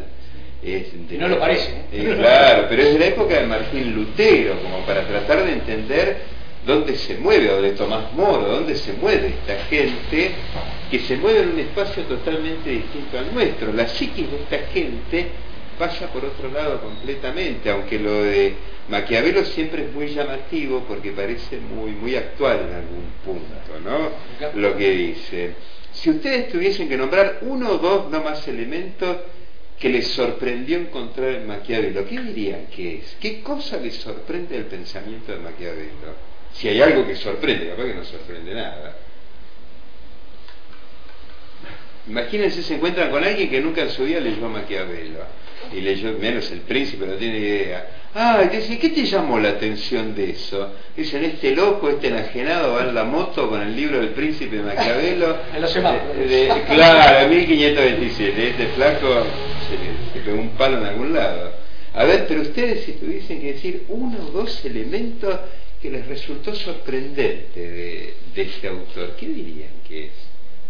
Es 0.63 0.87
de 1.09 1.19
No 1.19 1.29
lo 1.29 1.39
parece, 1.39 1.71
Eh, 1.93 2.15
claro, 2.19 2.65
pero 2.67 2.83
es 2.83 2.95
de 2.95 2.99
la 2.99 3.07
época 3.07 3.39
de 3.39 3.47
Martín 3.47 3.95
Lutero, 3.95 4.55
como 4.63 4.79
para 4.87 5.07
tratar 5.07 5.45
de 5.45 5.53
entender 5.53 6.17
dónde 6.67 6.97
se 6.97 7.19
mueve, 7.19 7.51
o 7.51 7.61
de 7.61 7.73
Tomás 7.73 8.11
Moro, 8.15 8.49
dónde 8.49 8.75
se 8.77 8.95
mueve 8.95 9.29
esta 9.29 9.63
gente 9.67 10.31
que 10.91 10.99
se 11.01 11.17
mueve 11.17 11.43
en 11.43 11.51
un 11.51 11.61
espacio 11.61 12.03
totalmente 12.05 12.71
distinto 12.71 13.19
al 13.19 13.35
nuestro. 13.35 13.75
La 13.75 13.87
psiquis 13.87 14.31
de 14.31 14.37
esta 14.39 14.73
gente 14.73 15.27
pasa 15.79 16.07
por 16.07 16.25
otro 16.25 16.51
lado 16.51 16.81
completamente, 16.81 17.71
aunque 17.71 17.99
lo 17.99 18.23
de 18.23 18.55
Maquiavelo 18.89 19.45
siempre 19.45 19.85
es 19.85 19.93
muy 19.93 20.09
llamativo 20.09 20.85
porque 20.87 21.11
parece 21.11 21.59
muy, 21.59 21.91
muy 21.93 22.15
actual 22.15 22.61
en 22.69 22.75
algún 22.75 23.05
punto, 23.25 23.81
¿no? 23.85 24.61
Lo 24.61 24.77
que 24.77 24.91
dice. 24.91 25.55
Si 25.93 26.11
ustedes 26.11 26.51
tuviesen 26.51 26.89
que 26.89 26.97
nombrar 26.97 27.39
uno 27.43 27.73
o 27.73 27.79
dos 27.79 28.11
no 28.11 28.23
más 28.23 28.47
elementos 28.47 29.17
que 29.79 29.89
les 29.89 30.07
sorprendió 30.09 30.79
encontrar 30.79 31.31
en 31.31 31.47
Maquiavelo, 31.47 32.07
¿qué 32.07 32.21
dirían 32.21 32.67
que 32.67 32.99
es? 32.99 33.17
¿Qué 33.21 33.41
cosa 33.43 33.79
les 33.79 33.95
sorprende 33.97 34.55
del 34.55 34.67
pensamiento 34.67 35.33
de 35.33 35.39
Maquiavelo? 35.39 36.37
Si 36.53 36.69
hay 36.69 36.81
algo 36.81 37.07
que 37.07 37.17
sorprende, 37.17 37.69
capaz 37.69 37.85
que 37.85 37.95
no 37.95 38.05
sorprende 38.05 38.55
nada. 38.55 38.97
Imagínense, 42.09 42.63
se 42.63 42.75
encuentran 42.77 43.11
con 43.11 43.25
alguien 43.25 43.51
que 43.51 43.61
nunca 43.61 43.83
en 43.83 43.91
su 43.91 44.05
vida 44.05 44.21
leyó 44.21 44.49
Maquiavelo. 44.49 45.21
Y 45.73 45.81
leyó, 45.81 46.17
menos 46.19 46.51
el 46.53 46.61
príncipe, 46.61 47.07
no 47.07 47.15
tiene 47.15 47.39
idea. 47.39 47.96
Ah, 48.19 48.43
y 48.51 48.57
dice, 48.57 48.79
¿qué 48.79 48.89
te 48.89 49.05
llamó 49.05 49.39
la 49.39 49.51
atención 49.51 50.15
de 50.15 50.31
eso? 50.31 50.71
Dicen, 50.97 51.23
este 51.25 51.55
loco, 51.55 51.91
este 51.91 52.09
enajenado 52.09 52.73
va 52.75 52.85
en 52.85 52.95
la 52.95 53.05
moto 53.05 53.47
con 53.51 53.61
el 53.61 53.77
libro 53.77 53.99
del 53.99 54.11
príncipe 54.11 54.57
Maquiavelo. 54.63 55.37
En 55.55 55.61
los 55.61 55.71
semáforos. 55.71 56.17
De- 56.17 56.27
de- 56.27 56.63
claro, 56.67 57.29
1527. 57.29 58.49
Este 58.49 58.67
flaco 58.69 59.07
se, 59.69 60.19
se 60.19 60.25
pegó 60.25 60.41
un 60.41 60.49
palo 60.51 60.79
en 60.79 60.87
algún 60.87 61.13
lado. 61.13 61.53
A 61.95 62.05
ver, 62.05 62.27
pero 62.27 62.41
ustedes 62.41 62.85
si 62.85 62.93
tuviesen 62.93 63.41
que 63.41 63.53
decir 63.53 63.85
uno 63.89 64.17
o 64.29 64.31
dos 64.31 64.65
elementos 64.65 65.35
que 65.83 65.91
les 65.91 66.07
resultó 66.07 66.55
sorprendente 66.55 67.61
de, 67.61 68.15
de 68.35 68.43
este 68.43 68.69
autor, 68.69 69.11
¿qué 69.19 69.27
dirían 69.27 69.73
que 69.87 70.07
es? 70.07 70.13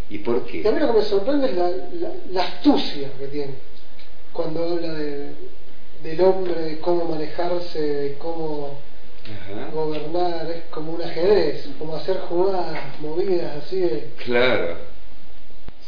¿Y 0.09 0.17
por 0.17 0.45
qué? 0.45 0.57
Y 0.63 0.67
a 0.67 0.71
mí 0.71 0.79
lo 0.81 0.91
que 0.91 0.99
me 0.99 1.05
sorprende 1.05 1.47
es 1.49 1.55
la, 1.55 1.69
la- 1.69 2.13
la 2.31 2.41
astucia 2.43 3.07
que 3.17 3.27
tiene 3.27 3.53
cuando 4.33 4.63
habla 4.63 4.93
de- 4.95 5.31
del 6.07 6.21
hombre, 6.21 6.53
de 6.61 6.79
cómo 6.79 7.05
manejarse, 7.05 7.81
de 7.81 8.13
cómo 8.17 8.79
Ajá. 9.25 9.69
gobernar, 9.73 10.49
es 10.51 10.63
como 10.69 10.93
un 10.93 11.01
ajedrez, 11.01 11.67
como 11.77 11.95
hacer 11.95 12.17
jugadas, 12.29 12.79
movidas 12.99 13.63
así 13.63 13.79
de... 13.81 14.07
Claro. 14.23 14.77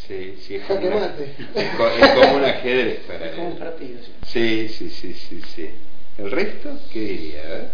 Sí, 0.08 0.38
sí, 0.46 0.56
es 0.56 0.66
como, 0.66 0.88
una- 0.88 0.96
mate. 1.00 1.36
es 1.56 1.76
co- 1.78 1.88
es 1.88 2.10
como 2.10 2.36
un 2.38 2.44
ajedrez 2.44 3.00
para 3.08 3.26
Es 3.28 3.36
como 3.36 3.48
un 3.48 3.54
él. 3.54 3.60
partido. 3.60 4.00
sí. 4.04 4.12
Sí, 4.24 4.70
sí, 4.70 4.90
sí, 4.90 5.14
sí, 5.14 5.42
sí. 5.56 5.70
¿El 6.18 6.32
resto? 6.32 6.70
¿Qué 6.92 7.00
diría? 7.00 7.72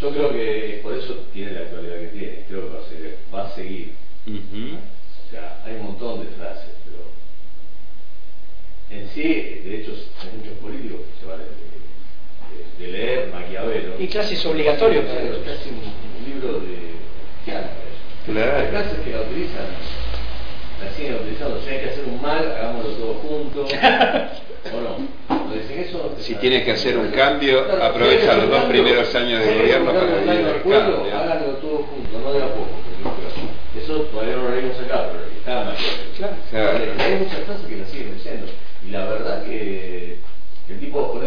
Yo 0.00 0.10
creo 0.10 0.32
que 0.32 0.80
por 0.82 0.94
eso 0.96 1.14
tiene 1.32 1.52
la 1.52 1.60
actualidad 1.60 1.96
que 2.00 2.06
tiene, 2.08 2.44
creo 2.48 2.62
que 2.68 2.74
va 2.74 2.80
a, 2.80 2.88
seguir- 2.88 3.16
va 3.34 3.46
a 3.46 3.54
seguir. 3.54 3.92
Ujú. 4.26 4.76
O 4.76 5.30
sea, 5.30 5.62
hay 5.64 5.74
un 5.76 5.82
montón 5.84 6.20
de 6.20 6.26
frases, 6.36 6.70
en 8.92 9.08
sí, 9.14 9.60
de 9.64 9.76
hecho, 9.80 9.92
hay 10.20 10.38
muchos 10.38 10.54
políticos 10.60 11.00
que 11.06 11.20
se 11.20 11.26
van 11.30 11.38
de, 11.38 11.44
de- 11.44 12.86
de 12.86 12.92
leer 12.92 13.28
Maquiavelo. 13.32 13.94
Y 13.98 14.06
casi 14.08 14.34
es 14.34 14.44
obligatorio 14.46 15.02
para 15.06 15.20
Es 15.20 15.24
ellos. 15.26 15.38
casi 15.46 15.68
un, 15.70 15.76
un 15.76 16.24
libro 16.32 16.60
de. 16.60 16.92
Claro. 17.44 17.68
Hay 18.58 18.66
frases 18.68 18.98
que 19.04 19.10
la 19.10 19.20
utilizan, 19.22 19.66
la 20.82 20.90
siguen 20.96 21.14
utilizando. 21.16 21.60
Si 21.62 21.70
hay 21.70 21.80
que 21.80 21.88
hacer 21.90 22.04
un 22.06 22.22
mal, 22.22 22.38
hagámoslo 22.52 22.90
todos 22.92 23.16
juntos. 23.18 23.72
¿O 24.62 24.80
no? 24.80 25.52
Dicen 25.52 25.80
eso, 25.80 26.14
Si 26.20 26.34
tienes 26.36 26.62
que 26.64 26.70
hacer 26.72 26.96
un 26.96 27.08
cambio, 27.10 27.64
Claro, 27.66 27.82
aprovecha 27.84 28.36
los 28.36 28.48
dos 28.48 28.64
primeros 28.66 29.12
años 29.14 29.40
de 29.44 29.58
gobierno 29.58 29.92
para 29.92 30.04
vivir 30.18 30.46
el 30.46 30.60
pueblo, 30.62 30.96
cambio. 30.98 31.18
Háganlo 31.18 31.46
todos 31.56 31.86
juntos, 31.86 32.22
no 32.22 32.32
de 32.32 32.42
a 32.42 32.46
poco. 32.46 32.68
Eso 33.76 33.94
todavía 34.02 34.36
no 34.36 34.42
lo 34.48 34.54
leímos 34.54 34.78
acá, 34.78 35.08
pero 35.10 35.24
está 35.36 35.60
en 35.62 35.66
Maquiavelo. 35.66 36.36
Claro. 36.50 36.92
Hay 36.98 37.14
muchas 37.16 37.40
frases 37.40 37.66
que 37.66 37.76
la 37.76 37.86
siguen 37.86 38.14
diciendo. 38.14 38.46
Y 38.92 38.94
la 38.94 39.06
verdad 39.06 39.42
que 39.44 40.18
el 40.68 40.78
tipo 40.78 41.18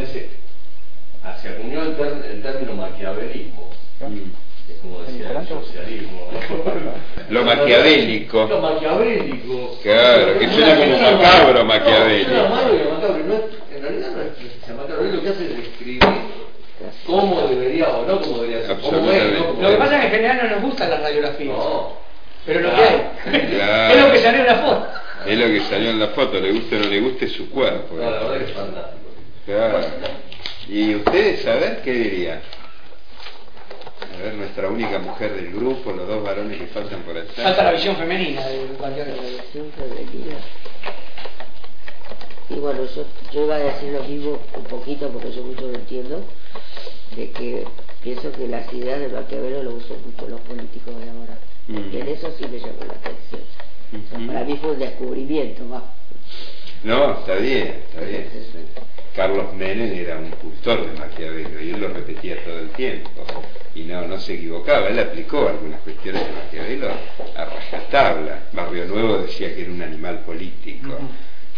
ah, 1.23 1.36
se 1.41 1.49
acuñó 1.49 1.82
el, 1.82 1.95
ter- 1.95 2.25
el 2.32 2.43
término 2.43 2.73
maquiavelismo. 2.75 3.71
Mm. 4.01 4.71
Es 4.71 4.78
como 4.84 5.01
decía 5.01 5.32
el 5.32 5.47
socialismo. 5.47 6.30
Lo 7.30 7.43
maquiavélico. 7.43 8.45
Lo 8.45 8.62
maquiavélico. 8.62 9.80
Claro, 9.82 10.38
que 10.38 10.47
suena 10.49 10.75
como 10.75 11.17
macabro, 11.17 11.65
maquiavélico. 11.65 12.32
No, 12.34 12.49
macabro. 12.49 13.17
no 13.25 13.34
es- 13.34 13.75
en 13.75 13.82
realidad 13.82 14.12
no 14.12 14.21
es 14.21 14.78
macabro, 14.78 15.06
es 15.08 15.13
lo 15.15 15.21
que 15.23 15.30
hace 15.30 15.45
es 15.45 15.58
describir 15.58 15.99
cómo 17.08 17.47
debería 17.47 17.89
o 17.89 18.06
no 18.06 18.21
cómo 18.21 18.43
debería 18.43 18.67
ser. 18.67 18.78
Cómo 18.78 19.10
es, 19.12 19.23
cómo 19.41 19.62
Lo 19.63 19.69
que 19.71 19.75
pasa 19.78 19.95
es 19.95 20.01
que 20.01 20.06
en 20.06 20.12
general 20.12 20.38
no 20.43 20.56
nos 20.58 20.62
gustan 20.65 20.89
las 20.91 21.01
radiografías. 21.01 21.58
No. 21.58 22.05
Pero 22.46 22.60
lo 22.62 22.70
que 22.70 22.76
Claro. 22.76 23.12
hay. 23.26 23.40
Claro. 23.50 23.94
es 23.94 24.02
lo 24.06 24.12
que 24.12 24.20
salió 24.20 24.40
en 24.42 24.48
la 24.48 24.56
foto. 24.56 24.88
Es 25.26 25.38
lo 25.40 25.46
que 25.48 25.60
salió 25.62 25.90
en 25.90 26.00
la 26.00 26.08
foto, 26.10 26.40
le 26.40 26.52
guste 26.52 26.76
o 26.76 26.80
no 26.80 26.86
le 26.88 27.00
guste 27.02 27.28
su 27.30 27.50
cuerpo. 27.50 27.96
No, 27.96 28.02
la 28.04 28.20
verdad 28.20 28.38
que 28.38 28.44
es 28.46 28.52
fantástico. 28.52 28.98
Claro. 29.46 29.80
¿Y 30.68 30.96
ustedes, 30.96 31.48
a 31.48 31.56
ver, 31.56 31.82
qué 31.84 31.92
dirían? 31.94 32.42
A 34.14 34.24
ver, 34.24 34.34
nuestra 34.36 34.70
única 34.70 35.00
mujer 35.00 35.34
del 35.34 35.52
grupo, 35.54 35.92
los 35.92 36.08
dos 36.08 36.24
varones 36.24 36.58
que 36.60 36.68
faltan 36.68 37.02
por 37.02 37.18
allá. 37.18 37.26
Falta 37.36 37.64
la 37.64 37.72
visión 37.72 37.96
femenina 37.96 38.46
de 38.48 38.58
cualquier 38.78 39.08
Siempre 39.52 39.84
venía. 39.88 40.38
Y 42.50 42.56
bueno, 42.56 42.82
yo, 42.96 43.06
yo 43.34 43.46
iba 43.46 43.56
a 43.56 43.60
decir 43.60 43.92
lo 43.92 44.04
mismo 44.04 44.40
un 44.56 44.64
poquito 44.66 45.10
porque 45.10 45.32
yo 45.32 45.44
mucho 45.44 45.62
lo 45.68 45.74
entiendo, 45.74 46.24
de 47.16 47.32
que 47.32 47.66
pienso 48.04 48.32
que 48.32 48.48
las 48.48 48.72
ideas 48.72 49.00
de 49.00 49.08
Maquiavelo 49.08 49.64
lo 49.64 49.72
usan 49.72 49.98
mucho 50.06 50.28
los 50.30 50.40
políticos 50.42 50.94
de 50.96 51.10
ahora. 51.10 51.38
Mm. 51.67 51.93
Y 51.93 51.97
en 51.99 52.08
eso 52.08 52.34
sí 52.38 52.45
me 52.47 52.60
llamó 52.60 52.86
la 52.88 52.93
atención. 52.93 54.28
Para 54.28 54.43
mí 54.43 54.58
fue 54.62 54.71
un 54.71 54.80
descubrimiento 54.80 55.63
más. 55.65 55.84
No, 56.84 57.19
está 57.19 57.36
bien, 57.36 57.84
está 57.88 58.01
bien. 58.01 58.28
Carlos 59.15 59.54
Menem 59.54 59.93
era 59.93 60.17
un 60.17 60.30
cultor 60.32 60.86
de 60.86 60.99
Maquiavelo 60.99 61.62
y 61.62 61.69
él 61.71 61.80
lo 61.80 61.88
repetía 61.88 62.43
todo 62.43 62.60
el 62.60 62.69
tiempo 62.71 63.10
y 63.73 63.84
no, 63.84 64.06
no 64.08 64.19
se 64.19 64.34
equivocaba, 64.34 64.89
él 64.89 64.99
aplicó 64.99 65.47
algunas 65.47 65.80
cuestiones 65.82 66.25
de 66.25 66.34
Maquiavelo 66.34 66.89
a 67.36 67.45
rajatabla. 67.45 68.43
Barrio 68.51 68.86
Nuevo 68.86 69.19
decía 69.19 69.56
que 69.56 69.62
era 69.62 69.71
un 69.71 69.82
animal 69.82 70.19
político. 70.19 70.97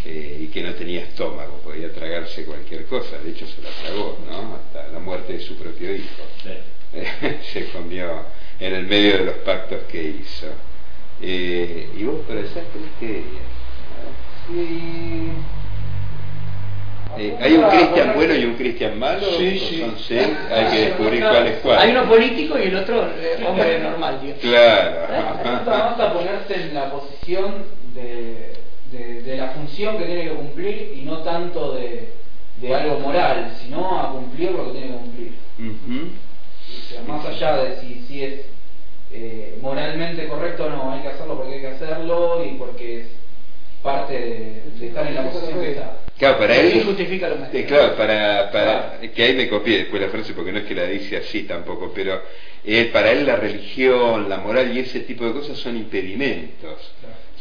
Eh, 0.06 0.38
y 0.44 0.48
que 0.48 0.62
no 0.62 0.74
tenía 0.74 1.02
estómago, 1.02 1.58
podía 1.58 1.92
tragarse 1.92 2.46
cualquier 2.46 2.86
cosa, 2.86 3.18
de 3.18 3.32
hecho 3.32 3.46
se 3.46 3.62
la 3.62 3.70
tragó, 3.82 4.18
¿no? 4.30 4.56
Hasta 4.56 4.88
la 4.94 5.00
muerte 5.00 5.34
de 5.34 5.40
su 5.42 5.58
propio 5.58 5.94
hijo. 5.94 6.24
se 7.54 7.70
comió 7.70 8.24
en 8.60 8.74
el 8.74 8.88
medio 8.88 9.18
de 9.18 9.26
los 9.26 9.36
pactos 9.38 9.84
que 9.92 10.04
hizo. 10.04 10.48
Eh, 11.22 11.90
¿Y 11.98 12.04
vos, 12.04 12.22
por 12.28 12.38
allá, 12.38 12.64
qué 13.00 13.06
dirías? 13.08 13.26
Sí. 14.48 15.32
Eh, 17.18 17.36
¿Hay 17.42 17.54
un 17.54 17.64
cristian 17.64 18.14
bueno 18.14 18.36
y 18.36 18.46
un 18.46 18.56
cristian 18.56 19.00
malo? 19.00 19.26
Sí, 19.38 19.60
sí. 19.60 19.82
Entonces, 19.82 20.28
hay 20.52 20.66
que 20.66 20.86
descubrir 20.86 21.22
cuál 21.22 21.48
es 21.48 21.60
cuál. 21.60 21.80
Hay 21.80 21.92
uno 21.92 22.08
político 22.08 22.60
y 22.60 22.64
el 22.64 22.76
otro 22.76 23.08
eh, 23.08 23.44
hombre 23.48 23.80
normal, 23.80 24.20
digamos. 24.22 24.42
Claro. 24.42 25.64
Basta 25.66 26.14
ponerse 26.14 26.54
en 26.56 26.74
la 26.76 26.92
posición 26.92 27.66
de, 27.96 28.54
de, 28.92 29.22
de 29.24 29.38
la 29.38 29.48
función 29.50 29.98
que 29.98 30.06
tiene 30.06 30.24
que 30.26 30.36
cumplir 30.36 30.94
y 30.96 31.02
no 31.02 31.18
tanto 31.20 31.74
de, 31.74 32.10
de 32.62 32.76
algo 32.76 33.00
moral, 33.00 33.52
sino 33.60 34.00
a 34.00 34.12
cumplir 34.12 34.52
lo 34.52 34.66
que 34.68 34.80
tiene 34.80 34.88
que 34.88 34.94
cumplir. 34.94 35.32
Más 37.08 37.26
allá 37.26 37.58
de 37.58 37.78
si, 37.78 38.06
si 38.08 38.24
es 38.24 38.42
eh, 39.12 39.58
moralmente 39.62 40.28
correcto 40.28 40.66
o 40.66 40.70
no, 40.70 40.92
hay 40.92 41.02
que 41.02 41.10
hacerlo 41.10 41.38
porque 41.38 41.56
hay 41.56 41.62
que 41.62 41.68
hacerlo 41.68 42.46
y 42.46 42.56
porque 42.56 43.02
es 43.02 43.08
parte 43.82 44.14
de, 44.14 44.62
de 44.80 44.88
estar 44.88 45.08
en 45.08 45.16
la 45.16 45.30
posición 45.30 45.62
que 45.62 45.72
está. 45.72 45.98
Claro, 46.18 46.40
para 46.40 46.56
él. 46.56 46.84
justifica 46.84 47.30
lo 47.30 47.36
más. 47.36 47.54
Eh, 47.54 47.66
claro, 47.66 47.96
para, 47.96 48.52
para 48.52 49.00
que 49.14 49.24
ahí 49.24 49.36
me 49.36 49.48
copié 49.48 49.80
después 49.80 50.02
la 50.02 50.10
frase 50.10 50.34
porque 50.34 50.52
no 50.52 50.60
es 50.60 50.66
que 50.66 50.74
la 50.74 50.86
dice 50.86 51.18
así 51.18 51.44
tampoco, 51.44 51.92
pero 51.94 52.22
eh, 52.66 52.90
para 52.92 53.12
él 53.12 53.26
la 53.26 53.36
religión, 53.36 54.28
la 54.28 54.38
moral 54.38 54.76
y 54.76 54.80
ese 54.80 55.02
tipo 55.02 55.26
de 55.26 55.34
cosas 55.34 55.58
son 55.58 55.78
impedimentos. 55.78 56.92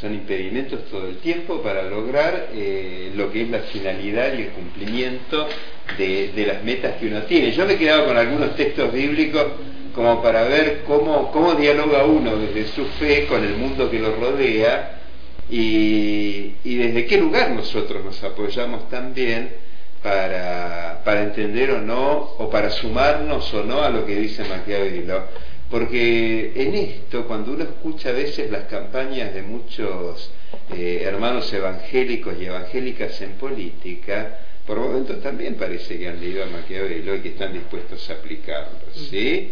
Son 0.00 0.12
impedimentos 0.12 0.84
todo 0.90 1.08
el 1.08 1.16
tiempo 1.18 1.62
para 1.62 1.82
lograr 1.82 2.50
eh, 2.52 3.12
lo 3.14 3.32
que 3.32 3.42
es 3.42 3.50
la 3.50 3.60
finalidad 3.60 4.34
y 4.34 4.42
el 4.42 4.48
cumplimiento 4.48 5.48
de, 5.96 6.32
de 6.32 6.46
las 6.46 6.62
metas 6.62 6.96
que 6.96 7.06
uno 7.06 7.22
tiene. 7.22 7.52
Yo 7.52 7.64
me 7.64 7.74
he 7.74 7.78
quedado 7.78 8.06
con 8.06 8.16
algunos 8.16 8.54
textos 8.56 8.92
bíblicos 8.92 9.44
como 9.94 10.22
para 10.22 10.44
ver 10.44 10.82
cómo, 10.86 11.32
cómo 11.32 11.54
dialoga 11.54 12.04
uno 12.04 12.36
desde 12.36 12.66
su 12.72 12.84
fe 12.84 13.26
con 13.26 13.42
el 13.42 13.56
mundo 13.56 13.90
que 13.90 13.98
lo 13.98 14.14
rodea 14.16 15.00
y, 15.48 16.52
y 16.62 16.74
desde 16.76 17.06
qué 17.06 17.16
lugar 17.16 17.52
nosotros 17.52 18.04
nos 18.04 18.22
apoyamos 18.22 18.90
también 18.90 19.48
para, 20.02 21.00
para 21.04 21.22
entender 21.22 21.70
o 21.70 21.80
no, 21.80 22.34
o 22.38 22.50
para 22.50 22.68
sumarnos 22.70 23.52
o 23.54 23.64
no 23.64 23.82
a 23.82 23.88
lo 23.88 24.04
que 24.04 24.16
dice 24.16 24.44
Maquiavelo. 24.44 25.24
Porque 25.70 26.52
en 26.54 26.74
esto, 26.74 27.26
cuando 27.26 27.52
uno 27.52 27.64
escucha 27.64 28.10
a 28.10 28.12
veces 28.12 28.50
las 28.50 28.64
campañas 28.64 29.34
de 29.34 29.42
muchos 29.42 30.30
eh, 30.72 31.02
hermanos 31.04 31.52
evangélicos 31.52 32.34
y 32.40 32.46
evangélicas 32.46 33.20
en 33.20 33.32
política, 33.32 34.38
por 34.64 34.78
momentos 34.78 35.20
también 35.22 35.54
parece 35.54 35.98
que 35.98 36.08
han 36.08 36.20
leído 36.20 36.44
a 36.44 36.46
Maquiavelo 36.46 37.16
y 37.16 37.20
que 37.20 37.28
están 37.30 37.52
dispuestos 37.52 38.08
a 38.10 38.14
aplicarlo, 38.14 38.78
¿sí? 38.94 39.50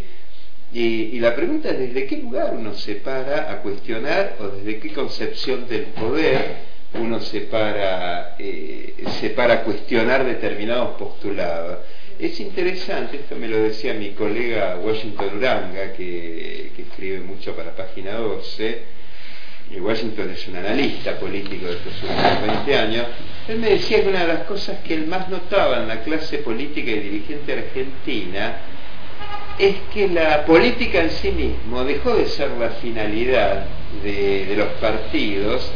Y, 0.73 0.81
y 0.81 1.21
la 1.21 1.35
pregunta 1.35 1.71
es 1.71 1.79
desde 1.79 2.07
qué 2.07 2.17
lugar 2.17 2.55
uno 2.57 2.75
se 2.75 2.97
para 2.97 3.53
a 3.53 3.63
cuestionar 3.63 4.37
o 4.41 4.49
desde 4.49 4.79
qué 4.79 4.93
concepción 4.93 5.69
del 5.69 5.85
poder 5.87 6.75
uno 6.95 7.21
se 7.21 7.43
para, 7.43 8.37
eh, 8.39 8.95
se 9.21 9.31
para 9.31 9.55
a 9.55 9.63
cuestionar 9.63 10.25
determinados 10.25 10.97
postulados. 10.97 11.79
Es 12.19 12.39
interesante, 12.39 13.17
esto 13.17 13.35
me 13.35 13.49
lo 13.49 13.59
decía 13.59 13.93
mi 13.93 14.11
colega 14.11 14.77
Washington 14.77 15.37
Uranga, 15.37 15.93
que, 15.95 16.71
que 16.77 16.83
escribe 16.83 17.21
mucho 17.21 17.57
para 17.57 17.75
Página 17.75 18.13
12, 18.13 18.83
y 19.73 19.81
Washington 19.81 20.31
es 20.31 20.47
un 20.47 20.57
analista 20.57 21.19
político 21.19 21.67
de 21.67 21.73
estos 21.73 21.93
últimos 22.03 22.47
20 22.67 22.77
años, 22.77 23.07
él 23.49 23.59
me 23.59 23.71
decía 23.71 24.03
que 24.03 24.09
una 24.09 24.21
de 24.21 24.29
las 24.29 24.45
cosas 24.45 24.79
que 24.85 24.95
él 24.95 25.09
más 25.09 25.29
notaba 25.29 25.83
en 25.83 25.89
la 25.89 26.03
clase 26.05 26.39
política 26.39 26.91
y 26.91 27.01
dirigente 27.01 27.53
argentina 27.53 28.59
es 29.59 29.75
que 29.93 30.09
la 30.09 30.45
política 30.45 31.01
en 31.01 31.11
sí 31.11 31.33
mismo 31.33 31.85
dejó 31.85 32.15
de 32.15 32.27
ser 32.27 32.51
la 32.53 32.71
finalidad 32.71 33.67
de, 34.05 34.47
de 34.47 34.57
los 34.57 34.69
partidos 34.75 35.69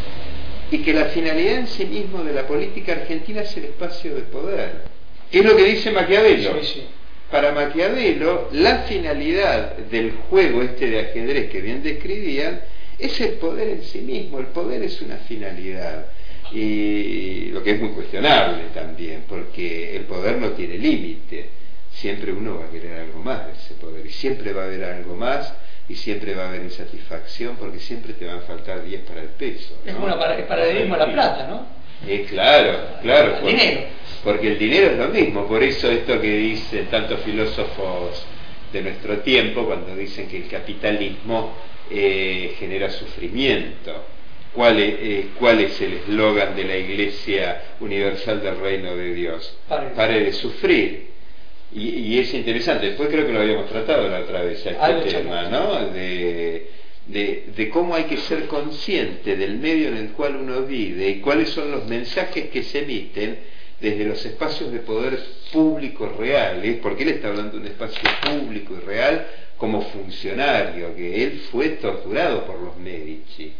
y 0.71 0.79
que 0.79 0.93
la 0.93 1.07
finalidad 1.07 1.55
en 1.55 1.67
sí 1.67 1.85
mismo 1.85 2.23
de 2.23 2.33
la 2.33 2.47
política 2.47 2.93
argentina 2.93 3.41
es 3.41 3.57
el 3.57 3.65
espacio 3.65 4.15
de 4.15 4.23
poder. 4.23 4.98
¿Qué 5.31 5.39
es 5.41 5.45
lo 5.45 5.57
que 5.57 5.65
dice 5.65 5.91
Maquiavelo? 5.91 6.61
Sí, 6.63 6.67
sí. 6.75 6.87
Para 7.31 7.53
Maquiavelo, 7.53 8.49
la 8.53 8.79
finalidad 8.85 9.77
del 9.77 10.13
juego 10.31 10.63
este 10.63 10.87
de 10.89 11.01
ajedrez 11.01 11.51
que 11.51 11.61
bien 11.61 11.83
describían 11.83 12.61
es 12.99 13.21
el 13.21 13.33
poder 13.33 13.69
en 13.69 13.83
sí 13.83 14.01
mismo. 14.01 14.39
El 14.39 14.47
poder 14.47 14.83
es 14.83 15.01
una 15.03 15.17
finalidad. 15.19 16.07
Y 16.53 17.51
lo 17.53 17.63
que 17.63 17.73
es 17.73 17.81
muy 17.81 17.91
cuestionable 17.91 18.65
también, 18.75 19.25
porque 19.29 19.95
el 19.97 20.05
poder 20.05 20.39
no 20.39 20.49
tiene 20.51 20.79
límite. 20.79 21.51
Siempre 21.93 22.33
uno 22.33 22.59
va 22.61 22.67
a 22.67 22.71
querer 22.71 23.01
algo 23.01 23.21
más 23.23 23.47
de 23.47 23.53
ese 23.53 23.75
poder. 23.75 24.07
Y 24.07 24.11
siempre 24.11 24.53
va 24.53 24.63
a 24.63 24.67
haber 24.67 24.85
algo 24.85 25.15
más 25.15 25.53
y 25.89 25.95
siempre 25.95 26.35
va 26.35 26.45
a 26.45 26.49
haber 26.49 26.63
insatisfacción 26.63 27.57
porque 27.57 27.79
siempre 27.81 28.13
te 28.15 28.25
van 28.27 28.39
a 28.39 28.43
faltar 28.43 28.83
10 28.85 29.03
para 29.03 29.21
el 29.23 29.29
peso. 29.29 29.75
Es 29.85 29.93
como 29.95 30.07
una 30.07 30.19
para- 30.19 30.37
el 30.37 30.45
paradigma 30.45 30.97
de 30.99 31.07
la 31.07 31.13
plata, 31.13 31.47
¿no? 31.49 31.67
Eh, 32.07 32.25
claro, 32.29 32.79
claro. 33.03 33.27
El 33.35 33.41
porque- 33.41 33.57
dinero. 33.57 33.81
Porque 34.25 34.49
el 34.49 34.59
dinero 34.59 34.91
es 34.93 34.99
lo 34.99 35.09
mismo, 35.09 35.47
por 35.47 35.63
eso 35.63 35.91
esto 35.91 36.21
que 36.21 36.37
dicen 36.37 36.87
tantos 36.87 37.21
filósofos 37.21 38.25
de 38.73 38.83
nuestro 38.83 39.19
tiempo, 39.19 39.65
cuando 39.65 39.95
dicen 39.97 40.29
que 40.29 40.39
el 40.39 40.49
capitalismo 40.49 41.55
eh, 41.91 42.55
genera 42.59 42.91
sufrimiento. 42.91 44.05
¿Cuál 44.55 44.81
es, 44.81 44.95
eh, 45.01 45.27
cuál 45.39 45.61
es 45.61 45.81
el 45.81 45.93
eslogan 45.95 46.57
de 46.57 46.65
la 46.65 46.77
Iglesia 46.77 47.63
Universal 47.81 48.43
del 48.43 48.59
Reino 48.59 48.97
de 48.97 49.15
Dios? 49.15 49.57
Pare 49.95 50.15
de- 50.19 50.25
de 50.25 50.33
sufrir. 50.33 51.09
Y, 51.75 51.89
y 51.89 52.19
es 52.19 52.33
interesante, 52.35 52.87
después 52.87 53.11
creo 53.11 53.27
que 53.27 53.33
lo 53.33 53.41
habíamos 53.41 53.69
tratado 53.69 54.09
la 54.09 54.21
otra 54.21 54.43
vez 54.43 54.65
este 54.65 54.75
tema. 55.13 55.43
¿no? 55.51 55.87
De, 55.91 56.67
de, 57.07 57.45
de 57.55 57.69
cómo 57.69 57.95
hay 57.95 58.05
que 58.05 58.17
ser 58.17 58.47
consciente 58.47 59.37
del 59.37 59.59
medio 59.59 59.89
en 59.89 59.97
el 59.99 60.09
cual 60.13 60.37
uno 60.37 60.63
vive 60.63 61.09
y 61.09 61.21
cuáles 61.21 61.51
son 61.51 61.71
los 61.71 61.85
mensajes 61.87 62.49
que 62.51 62.63
se 62.63 62.81
emiten 62.81 63.39
desde 63.81 64.05
los 64.05 64.25
espacios 64.25 64.73
de 64.73 64.81
poder 64.81 65.19
públicos 65.53 66.17
reales, 66.17 66.79
porque 66.83 67.05
él 67.05 67.11
está 67.11 67.29
hablando 67.29 67.53
de 67.53 67.59
un 67.59 67.67
espacio 67.67 68.09
público 68.23 68.75
y 68.77 68.85
real 68.85 69.27
como 69.57 69.83
funcionario, 69.83 70.95
que 70.95 71.25
él 71.25 71.41
fue 71.51 71.71
torturado 71.71 72.45
por 72.45 72.61
los 72.61 72.77
Medici. 72.77 73.53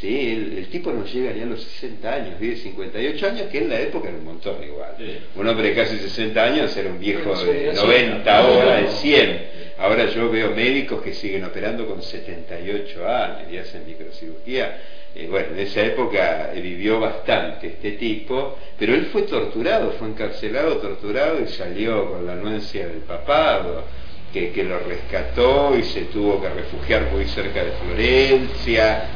Sí, 0.00 0.32
el, 0.32 0.58
el 0.58 0.66
tipo 0.68 0.92
no 0.92 1.04
llega 1.04 1.32
ni 1.32 1.42
a 1.42 1.46
los 1.46 1.62
60 1.62 2.14
años, 2.14 2.40
vive 2.40 2.56
58 2.56 3.26
años, 3.26 3.48
que 3.50 3.58
en 3.58 3.68
la 3.68 3.80
época 3.80 4.08
era 4.08 4.18
un 4.18 4.24
montón 4.24 4.62
igual. 4.62 4.94
Sí. 4.98 5.18
Un 5.34 5.48
hombre 5.48 5.68
de 5.68 5.74
casi 5.74 5.98
60 5.98 6.42
años 6.42 6.76
era 6.76 6.88
un 6.90 7.00
viejo 7.00 7.34
de 7.44 7.72
sí. 7.72 7.76
90 7.76 8.38
ahora, 8.38 8.76
de 8.76 8.88
100. 8.88 9.50
Ahora 9.78 10.06
yo 10.10 10.30
veo 10.30 10.52
médicos 10.54 11.02
que 11.02 11.12
siguen 11.12 11.44
operando 11.44 11.86
con 11.86 12.02
78 12.02 13.08
años 13.08 13.52
y 13.52 13.58
hacen 13.58 13.84
microcirugía. 13.86 14.80
Eh, 15.14 15.26
bueno, 15.28 15.48
en 15.52 15.58
esa 15.58 15.82
época 15.82 16.50
eh, 16.54 16.60
vivió 16.60 17.00
bastante 17.00 17.66
este 17.66 17.92
tipo, 17.92 18.56
pero 18.78 18.94
él 18.94 19.06
fue 19.06 19.22
torturado, 19.22 19.92
fue 19.98 20.08
encarcelado, 20.08 20.76
torturado 20.76 21.40
y 21.40 21.48
salió 21.48 22.10
con 22.12 22.26
la 22.26 22.34
anuencia 22.34 22.86
del 22.86 22.98
papado, 22.98 23.84
que, 24.32 24.52
que 24.52 24.62
lo 24.62 24.78
rescató 24.78 25.76
y 25.76 25.82
se 25.82 26.02
tuvo 26.02 26.40
que 26.40 26.48
refugiar 26.48 27.10
muy 27.12 27.24
cerca 27.24 27.64
de 27.64 27.72
Florencia, 27.72 29.08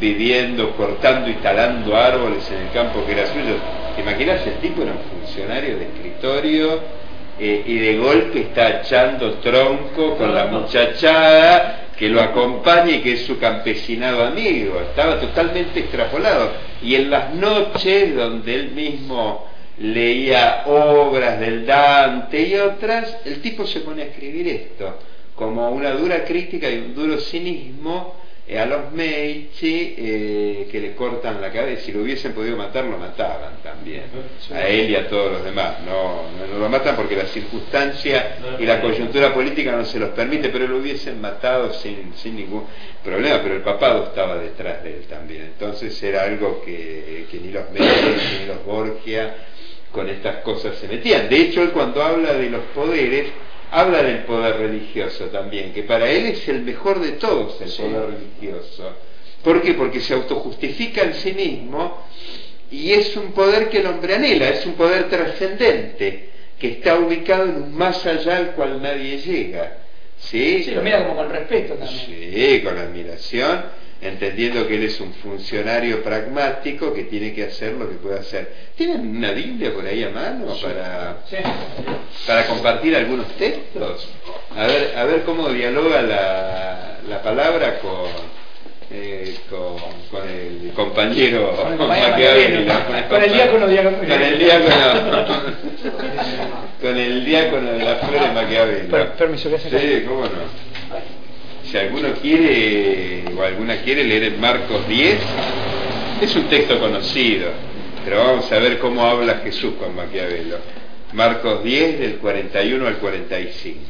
viviendo, 0.00 0.74
cortando 0.74 1.28
y 1.28 1.34
talando 1.34 1.94
árboles 1.94 2.50
en 2.50 2.66
el 2.66 2.72
campo 2.72 3.04
que 3.04 3.12
era 3.12 3.26
suyo. 3.26 3.56
¿Te 3.94 4.00
imaginas? 4.00 4.46
El 4.46 4.54
tipo 4.54 4.82
era 4.82 4.92
un 4.92 5.20
funcionario 5.20 5.76
de 5.76 5.84
escritorio 5.84 6.80
eh, 7.38 7.62
y 7.66 7.78
de 7.78 7.98
golpe 7.98 8.40
está 8.40 8.80
echando 8.80 9.34
tronco 9.34 10.16
con 10.16 10.34
la 10.34 10.46
muchachada 10.46 11.85
que 11.98 12.08
lo 12.08 12.20
acompaña 12.20 12.90
y 12.92 13.00
que 13.00 13.14
es 13.14 13.26
su 13.26 13.38
campesinado 13.38 14.24
amigo. 14.24 14.80
Estaba 14.80 15.20
totalmente 15.20 15.80
extrapolado. 15.80 16.52
Y 16.82 16.94
en 16.94 17.10
las 17.10 17.34
noches 17.34 18.14
donde 18.14 18.54
él 18.54 18.70
mismo 18.72 19.46
leía 19.78 20.64
obras 20.66 21.40
del 21.40 21.66
Dante 21.66 22.42
y 22.42 22.54
otras, 22.54 23.18
el 23.24 23.40
tipo 23.40 23.66
se 23.66 23.80
pone 23.80 24.02
a 24.02 24.06
escribir 24.06 24.48
esto, 24.48 24.98
como 25.34 25.70
una 25.70 25.92
dura 25.92 26.24
crítica 26.24 26.70
y 26.70 26.78
un 26.78 26.94
duro 26.94 27.18
cinismo 27.18 28.14
a 28.54 28.64
los 28.64 28.92
Medici 28.92 29.94
eh, 29.98 30.68
que 30.70 30.80
le 30.80 30.94
cortan 30.94 31.40
la 31.40 31.50
cabeza. 31.50 31.82
Si 31.82 31.92
lo 31.92 32.02
hubiesen 32.02 32.32
podido 32.32 32.56
matar, 32.56 32.84
lo 32.84 32.96
mataban 32.96 33.60
también. 33.62 34.04
A 34.54 34.68
él 34.68 34.90
y 34.90 34.94
a 34.94 35.08
todos 35.08 35.32
los 35.32 35.44
demás. 35.44 35.78
No, 35.84 36.22
no, 36.38 36.46
no 36.52 36.58
lo 36.60 36.68
matan 36.68 36.94
porque 36.94 37.16
la 37.16 37.24
circunstancia 37.26 38.38
y 38.58 38.64
la 38.64 38.80
coyuntura 38.80 39.34
política 39.34 39.72
no 39.72 39.84
se 39.84 39.98
los 39.98 40.10
permite, 40.10 40.50
pero 40.50 40.68
lo 40.68 40.76
hubiesen 40.76 41.20
matado 41.20 41.72
sin, 41.72 42.14
sin 42.14 42.36
ningún 42.36 42.66
problema. 43.02 43.40
Pero 43.42 43.56
el 43.56 43.62
papado 43.62 44.04
estaba 44.04 44.38
detrás 44.38 44.84
de 44.84 44.98
él 44.98 45.06
también. 45.10 45.42
Entonces 45.42 46.00
era 46.02 46.22
algo 46.22 46.62
que, 46.64 47.26
que 47.28 47.38
ni 47.38 47.50
los 47.50 47.68
Medici 47.72 48.38
ni 48.40 48.46
los 48.46 48.64
Borgia 48.64 49.34
con 49.90 50.08
estas 50.08 50.36
cosas 50.42 50.76
se 50.76 50.86
metían. 50.86 51.28
De 51.28 51.36
hecho, 51.36 51.62
él 51.62 51.70
cuando 51.70 52.02
habla 52.02 52.34
de 52.34 52.50
los 52.50 52.62
poderes, 52.74 53.26
habla 53.76 54.02
del 54.02 54.20
poder 54.20 54.56
religioso 54.56 55.26
también, 55.26 55.72
que 55.74 55.82
para 55.82 56.08
él 56.08 56.26
es 56.26 56.48
el 56.48 56.62
mejor 56.62 56.98
de 56.98 57.12
todos 57.12 57.60
el 57.60 57.70
poder 57.70 58.06
religioso. 58.06 58.90
¿Por 59.44 59.60
qué? 59.60 59.74
Porque 59.74 60.00
se 60.00 60.14
autojustifica 60.14 61.02
en 61.02 61.14
sí 61.14 61.32
mismo 61.32 61.98
y 62.70 62.92
es 62.92 63.14
un 63.18 63.32
poder 63.32 63.68
que 63.68 63.78
el 63.78 63.86
hombre 63.86 64.14
anhela, 64.14 64.48
es 64.48 64.64
un 64.64 64.72
poder 64.74 65.10
trascendente, 65.10 66.30
que 66.58 66.68
está 66.68 66.96
ubicado 66.98 67.44
en 67.44 67.56
un 67.56 67.76
más 67.76 68.04
allá 68.06 68.38
al 68.38 68.52
cual 68.52 68.80
nadie 68.80 69.18
llega. 69.18 69.76
¿Sí? 70.16 70.62
Sí, 70.64 70.70
lo 70.70 70.80
mira 70.80 71.06
como 71.06 71.16
con 71.16 71.28
respeto 71.28 71.74
también. 71.74 72.06
Sí, 72.06 72.62
con 72.64 72.78
admiración, 72.78 73.62
entendiendo 74.02 74.66
que 74.68 74.76
él 74.76 74.84
es 74.84 75.00
un 75.00 75.12
funcionario 75.14 76.02
pragmático 76.02 76.92
que 76.92 77.04
tiene 77.04 77.32
que 77.34 77.44
hacer 77.44 77.72
lo 77.72 77.88
que 77.88 77.94
puede 77.96 78.18
hacer. 78.20 78.52
¿Tienen 78.76 79.16
una 79.16 79.30
Biblia 79.32 79.72
por 79.72 79.86
ahí 79.86 80.04
a 80.04 80.10
mano 80.10 80.54
para, 80.62 81.18
Sí. 81.30 81.36
para 82.26 82.46
compartir 82.46 82.94
algunos 82.94 83.26
textos? 83.36 84.08
A 84.56 84.66
ver, 84.66 84.94
a 84.96 85.04
ver 85.04 85.22
cómo 85.22 85.48
dialoga 85.48 86.02
la, 86.02 86.98
la 87.08 87.22
palabra 87.22 87.78
con, 87.80 88.10
eh, 88.90 89.34
con, 89.50 89.76
con 90.10 90.28
el 90.28 90.72
compañero 90.74 91.56
Con 91.56 91.72
el 91.72 91.78
Maquiavelo, 91.88 92.64
Maquiavelo. 92.72 93.08
Con 93.08 93.22
el 93.22 93.32
diácono 93.32 93.66
diácono. 93.68 93.98
Con 93.98 94.12
el 94.22 94.38
diácono, 94.38 95.26
con 96.82 96.96
el 96.98 97.24
diácono 97.24 97.72
de 97.72 97.84
las 97.84 98.00
flores 98.08 98.32
Maquiavelo. 98.34 98.88
Per- 98.90 99.12
permiso, 99.14 99.50
que 99.50 99.58
Sí, 99.58 100.04
cómo 100.06 100.22
no. 100.22 100.66
Si 101.70 101.76
alguno 101.76 102.12
quiere 102.22 103.24
o 103.36 103.42
alguna 103.42 103.82
quiere 103.82 104.04
leer 104.04 104.24
en 104.24 104.40
Marcos 104.40 104.86
10, 104.86 105.18
es 106.20 106.36
un 106.36 106.44
texto 106.44 106.78
conocido, 106.78 107.50
pero 108.04 108.18
vamos 108.18 108.50
a 108.52 108.58
ver 108.60 108.78
cómo 108.78 109.04
habla 109.04 109.40
Jesús 109.42 109.74
con 109.74 109.96
Maquiavelo. 109.96 110.58
Marcos 111.12 111.64
10 111.64 111.98
del 111.98 112.16
41 112.18 112.86
al 112.86 112.98
45. 112.98 113.80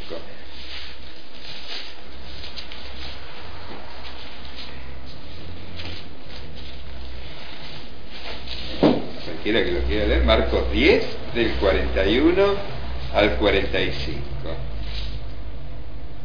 Cualquiera 9.24 9.64
que 9.64 9.72
lo 9.72 9.80
quiera 9.80 10.06
leer, 10.06 10.24
Marcos 10.24 10.72
10 10.72 11.04
del 11.34 11.50
41 11.52 12.54
al 13.14 13.36
45. 13.36 14.65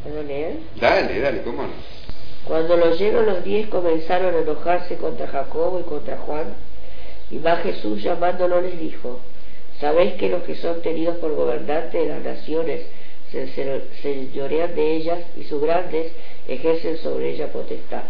¿Puedo 0.03 0.23
leer? 0.23 0.53
Dale, 0.79 1.19
dale, 1.19 1.41
¿cómo 1.43 1.63
no? 1.63 1.69
Cuando 2.45 2.75
los 2.75 2.95
oyeron 2.95 3.25
los 3.27 3.43
diez 3.43 3.67
comenzaron 3.69 4.33
a 4.35 4.39
enojarse 4.39 4.95
contra 4.97 5.27
Jacobo 5.27 5.79
y 5.79 5.83
contra 5.83 6.17
Juan, 6.17 6.55
y 7.29 7.35
más 7.35 7.61
Jesús 7.63 8.01
llamándolo 8.01 8.61
les 8.61 8.79
dijo, 8.79 9.19
¿sabéis 9.79 10.13
que 10.15 10.29
los 10.29 10.43
que 10.43 10.55
son 10.55 10.81
tenidos 10.81 11.17
por 11.17 11.33
gobernantes 11.35 11.93
de 11.93 12.07
las 12.09 12.21
naciones 12.23 12.81
se 13.31 13.47
se- 13.49 13.81
señorean 14.01 14.75
de 14.75 14.95
ellas 14.95 15.19
y 15.37 15.43
sus 15.43 15.61
grandes 15.61 16.11
ejercen 16.47 16.97
sobre 16.97 17.29
ella 17.31 17.47
potestad? 17.51 18.03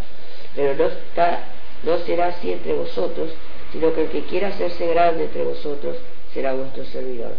Pero 0.55 0.75
no, 0.75 0.85
está, 0.85 1.43
no 1.83 1.97
será 1.99 2.27
así 2.27 2.53
entre 2.53 2.73
vosotros, 2.73 3.31
sino 3.73 3.93
que 3.93 4.03
el 4.03 4.09
que 4.09 4.21
quiera 4.25 4.47
hacerse 4.47 4.87
grande 4.87 5.25
entre 5.25 5.43
vosotros 5.43 5.97
será 6.33 6.53
vuestro 6.53 6.85
servidor. 6.85 7.33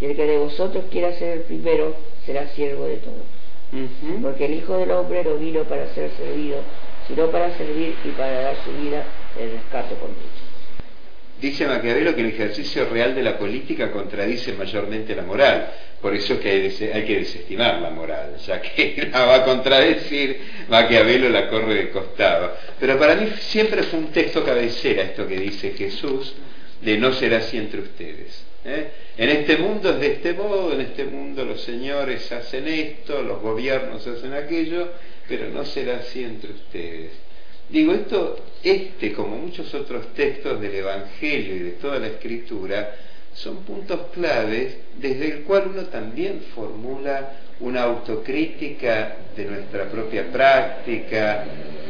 Y 0.00 0.04
el 0.06 0.16
que 0.16 0.26
de 0.26 0.38
vosotros 0.38 0.84
quiera 0.90 1.12
ser 1.14 1.38
el 1.38 1.40
primero 1.44 1.94
será 2.26 2.46
siervo 2.48 2.84
de 2.84 2.96
todos. 2.98 3.35
Porque 4.22 4.46
el 4.46 4.54
Hijo 4.54 4.78
del 4.78 4.90
Hombre 4.90 5.24
no 5.24 5.36
vino 5.36 5.64
para 5.64 5.92
ser 5.94 6.10
servido, 6.12 6.60
sino 7.06 7.30
para 7.30 7.56
servir 7.56 7.94
y 8.04 8.08
para 8.10 8.40
dar 8.40 8.56
su 8.64 8.72
vida 8.72 9.04
en 9.38 9.52
rescate 9.52 9.94
por 9.96 10.08
muchos. 10.08 10.46
Dice 11.40 11.66
Maquiavelo 11.66 12.14
que 12.14 12.22
el 12.22 12.28
ejercicio 12.28 12.88
real 12.88 13.14
de 13.14 13.22
la 13.22 13.36
política 13.36 13.92
contradice 13.92 14.54
mayormente 14.54 15.14
la 15.14 15.22
moral, 15.22 15.68
por 16.00 16.14
eso 16.14 16.34
es 16.34 16.40
que 16.40 16.50
hay, 16.50 16.90
hay 16.94 17.04
que 17.04 17.18
desestimar 17.18 17.78
la 17.80 17.90
moral, 17.90 18.36
ya 18.46 18.60
que 18.62 19.08
la 19.12 19.26
va 19.26 19.34
a 19.36 19.44
contradecir, 19.44 20.40
Maquiavelo 20.68 21.28
la 21.28 21.48
corre 21.48 21.74
de 21.74 21.90
costado. 21.90 22.56
Pero 22.80 22.98
para 22.98 23.16
mí 23.16 23.30
siempre 23.40 23.82
fue 23.82 23.98
un 23.98 24.12
texto 24.12 24.42
cabecera 24.44 25.02
esto 25.02 25.26
que 25.26 25.36
dice 25.38 25.72
Jesús, 25.72 26.34
de 26.80 26.96
no 26.96 27.12
será 27.12 27.38
así 27.38 27.58
entre 27.58 27.80
ustedes. 27.80 28.44
¿Eh? 28.66 28.88
En 29.16 29.28
este 29.28 29.56
mundo 29.56 29.90
es 29.90 30.00
de 30.00 30.06
este 30.12 30.34
modo, 30.34 30.72
en 30.72 30.80
este 30.80 31.04
mundo 31.04 31.44
los 31.44 31.62
señores 31.62 32.30
hacen 32.32 32.66
esto, 32.68 33.22
los 33.22 33.40
gobiernos 33.40 34.06
hacen 34.06 34.34
aquello, 34.34 34.88
pero 35.28 35.48
no 35.48 35.64
será 35.64 35.98
así 35.98 36.22
entre 36.24 36.52
ustedes. 36.52 37.12
Digo, 37.68 37.92
esto, 37.92 38.38
este, 38.62 39.12
como 39.12 39.36
muchos 39.36 39.72
otros 39.74 40.12
textos 40.14 40.60
del 40.60 40.74
Evangelio 40.74 41.56
y 41.56 41.58
de 41.60 41.70
toda 41.72 41.98
la 41.98 42.08
Escritura, 42.08 42.94
son 43.34 43.64
puntos 43.64 44.00
claves 44.14 44.76
desde 44.98 45.26
el 45.26 45.42
cual 45.42 45.70
uno 45.74 45.82
también 45.86 46.40
formula 46.54 47.32
una 47.60 47.82
autocrítica 47.82 49.16
de 49.36 49.44
nuestra 49.44 49.84
propia 49.84 50.30
práctica, 50.30 51.44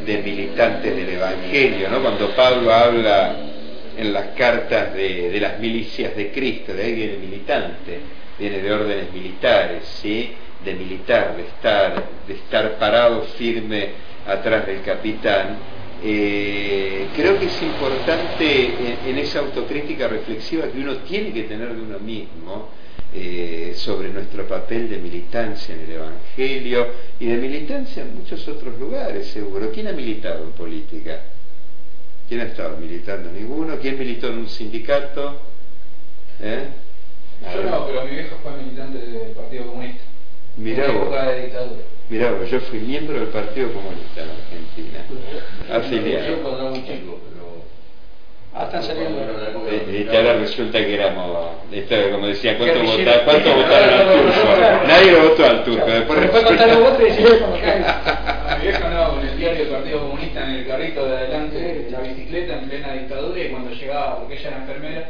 de 0.04 0.18
militantes 0.18 0.96
del 0.96 1.08
Evangelio, 1.08 1.88
¿no? 1.88 2.02
Cuando 2.02 2.34
Pablo 2.34 2.72
habla 2.72 3.55
en 3.96 4.12
las 4.12 4.28
cartas 4.28 4.94
de, 4.94 5.38
las 5.40 5.58
milicias 5.58 6.14
de 6.16 6.30
Cristo, 6.30 6.74
de 6.74 6.84
ahí 6.84 6.94
viene 6.94 7.16
militante, 7.18 8.00
viene 8.38 8.58
de 8.58 8.72
órdenes 8.72 9.12
militares, 9.12 9.84
¿sí? 10.00 10.32
De 10.64 10.74
militar, 10.74 11.36
de 11.36 11.42
estar, 11.42 12.04
de 12.26 12.34
estar 12.34 12.78
parado 12.78 13.22
firme 13.38 13.90
atrás 14.26 14.66
del 14.66 14.82
capitán. 14.82 15.56
Eh, 16.04 17.06
creo 17.16 17.38
que 17.38 17.46
es 17.46 17.62
importante 17.62 18.64
en, 18.64 19.10
en 19.10 19.18
esa 19.18 19.38
autocrítica 19.40 20.08
reflexiva 20.08 20.66
que 20.70 20.78
uno 20.78 20.96
tiene 20.98 21.32
que 21.32 21.44
tener 21.44 21.74
de 21.74 21.80
uno 21.80 21.98
mismo 21.98 22.68
eh, 23.14 23.72
sobre 23.76 24.10
nuestro 24.10 24.46
papel 24.46 24.90
de 24.90 24.98
militancia 24.98 25.74
en 25.74 25.82
el 25.82 25.92
Evangelio 25.92 26.86
y 27.18 27.26
de 27.26 27.36
militancia 27.36 28.02
en 28.02 28.14
muchos 28.14 28.46
otros 28.46 28.78
lugares, 28.78 29.28
seguro. 29.28 29.70
¿Quién 29.72 29.88
ha 29.88 29.92
militado 29.92 30.44
en 30.44 30.50
política? 30.50 31.22
¿Quién 32.28 32.40
ha 32.40 32.44
estado 32.44 32.76
militando? 32.78 33.30
Ninguno. 33.30 33.78
¿Quién 33.78 33.98
militó 33.98 34.28
en 34.28 34.38
un 34.38 34.48
sindicato? 34.48 35.36
¿Eh? 36.40 36.66
Yo 37.54 37.62
no, 37.70 37.86
pero 37.86 38.04
mi 38.04 38.10
viejo 38.10 38.36
fue 38.42 38.52
militante 38.56 38.98
del 38.98 39.32
Partido 39.32 39.66
Comunista. 39.66 40.02
Mirá 40.56 40.90
vos. 40.90 41.14
Mirá 42.08 42.44
yo 42.46 42.60
fui 42.60 42.78
miembro 42.80 43.18
del 43.18 43.28
Partido 43.28 43.72
Comunista 43.72 44.22
en 44.22 44.30
Argentina. 44.30 45.04
Yo 45.68 45.74
Afiliado. 45.74 46.42
cuando 46.42 46.60
era 46.60 46.70
muy 46.70 46.84
chico, 46.84 47.20
pero. 47.28 47.35
Ah, 48.58 48.64
están 48.64 48.82
saliendo. 48.82 49.20
Eh, 49.70 50.06
y 50.10 50.16
ahora 50.16 50.34
resulta 50.34 50.78
que 50.78 50.94
éramos, 50.94 51.50
esto, 51.70 51.94
como 52.10 52.26
decía, 52.28 52.56
¿cuánto, 52.56 52.74
Guerrillero. 52.74 53.10
vota- 53.12 53.24
cuánto 53.24 53.54
votaron 53.54 54.00
al 54.00 54.06
turco? 54.06 54.86
Nadie 54.86 55.12
lo 55.12 55.28
votó 55.28 55.44
al 55.44 55.64
turco. 55.64 55.86
Después 55.86 56.20
Después 56.20 56.42
resulta- 56.44 56.48
contar 56.48 56.68
los 56.68 56.90
votos 56.90 57.00
y 57.06 57.20
mi 58.56 58.62
viejo 58.62 58.84
andaba 58.86 59.10
con 59.10 59.28
el 59.28 59.36
diario 59.36 59.58
del 59.58 59.68
Partido 59.68 60.00
Comunista 60.00 60.44
en 60.44 60.50
el 60.50 60.66
carrito 60.66 61.06
de 61.06 61.16
adelante 61.16 61.56
de 61.58 61.90
la 61.90 62.00
bicicleta 62.00 62.54
en 62.54 62.68
plena 62.68 62.92
dictadura 62.94 63.40
y 63.40 63.48
cuando 63.50 63.70
llegaba, 63.72 64.18
porque 64.20 64.34
ella 64.34 64.48
era 64.48 64.56
enfermera 64.58 65.08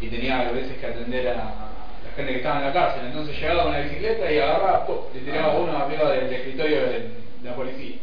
y 0.00 0.06
tenía 0.06 0.40
a 0.48 0.52
veces 0.52 0.76
que 0.78 0.86
atender 0.86 1.28
a 1.28 1.34
la 1.34 2.14
gente 2.16 2.32
que 2.32 2.38
estaba 2.38 2.58
en 2.60 2.64
la 2.66 2.72
cárcel, 2.72 3.02
entonces 3.06 3.38
llegaba 3.38 3.64
con 3.64 3.72
la 3.72 3.80
bicicleta 3.80 4.32
y 4.32 4.38
agarraba, 4.38 4.86
¡pum! 4.86 4.96
le 5.14 5.20
tiraba 5.20 5.52
uno 5.58 5.76
arriba 5.76 6.12
del 6.12 6.32
escritorio 6.32 6.80
de 6.80 7.08
la 7.44 7.54
policía. 7.54 7.96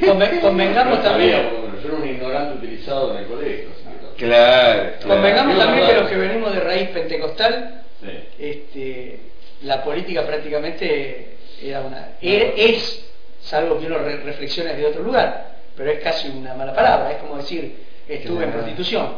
Conven- 0.00 0.40
Convengamos 0.40 1.00
también, 1.04 1.50
Yo 1.80 1.88
era 1.88 1.96
un 2.02 2.08
ignorante 2.08 2.54
utilizado 2.58 3.12
en 3.12 3.18
el 3.18 3.26
colegio. 3.26 3.68
Claro, 4.16 4.90
convengamos 5.02 5.54
Claro. 5.54 5.70
también 5.70 5.88
que 5.88 6.00
los 6.00 6.10
que 6.10 6.16
venimos 6.16 6.52
de 6.54 6.60
raíz 6.60 6.88
pentecostal, 6.90 7.82
Sí. 8.00 8.10
este, 8.38 9.18
la 9.62 9.82
política 9.82 10.26
prácticamente 10.26 11.36
era 11.62 11.80
una, 11.80 12.08
es, 12.20 13.06
salvo 13.40 13.78
que 13.80 13.86
uno 13.86 13.98
re- 13.98 14.18
reflexione 14.18 14.74
de 14.74 14.86
otro 14.86 15.02
lugar, 15.02 15.54
pero 15.76 15.90
es 15.90 16.00
casi 16.00 16.28
una 16.28 16.54
mala 16.54 16.74
palabra, 16.74 17.12
es 17.12 17.18
como 17.18 17.36
decir, 17.38 17.74
estuve 18.08 18.44
en 18.44 18.52
prostitución. 18.52 19.08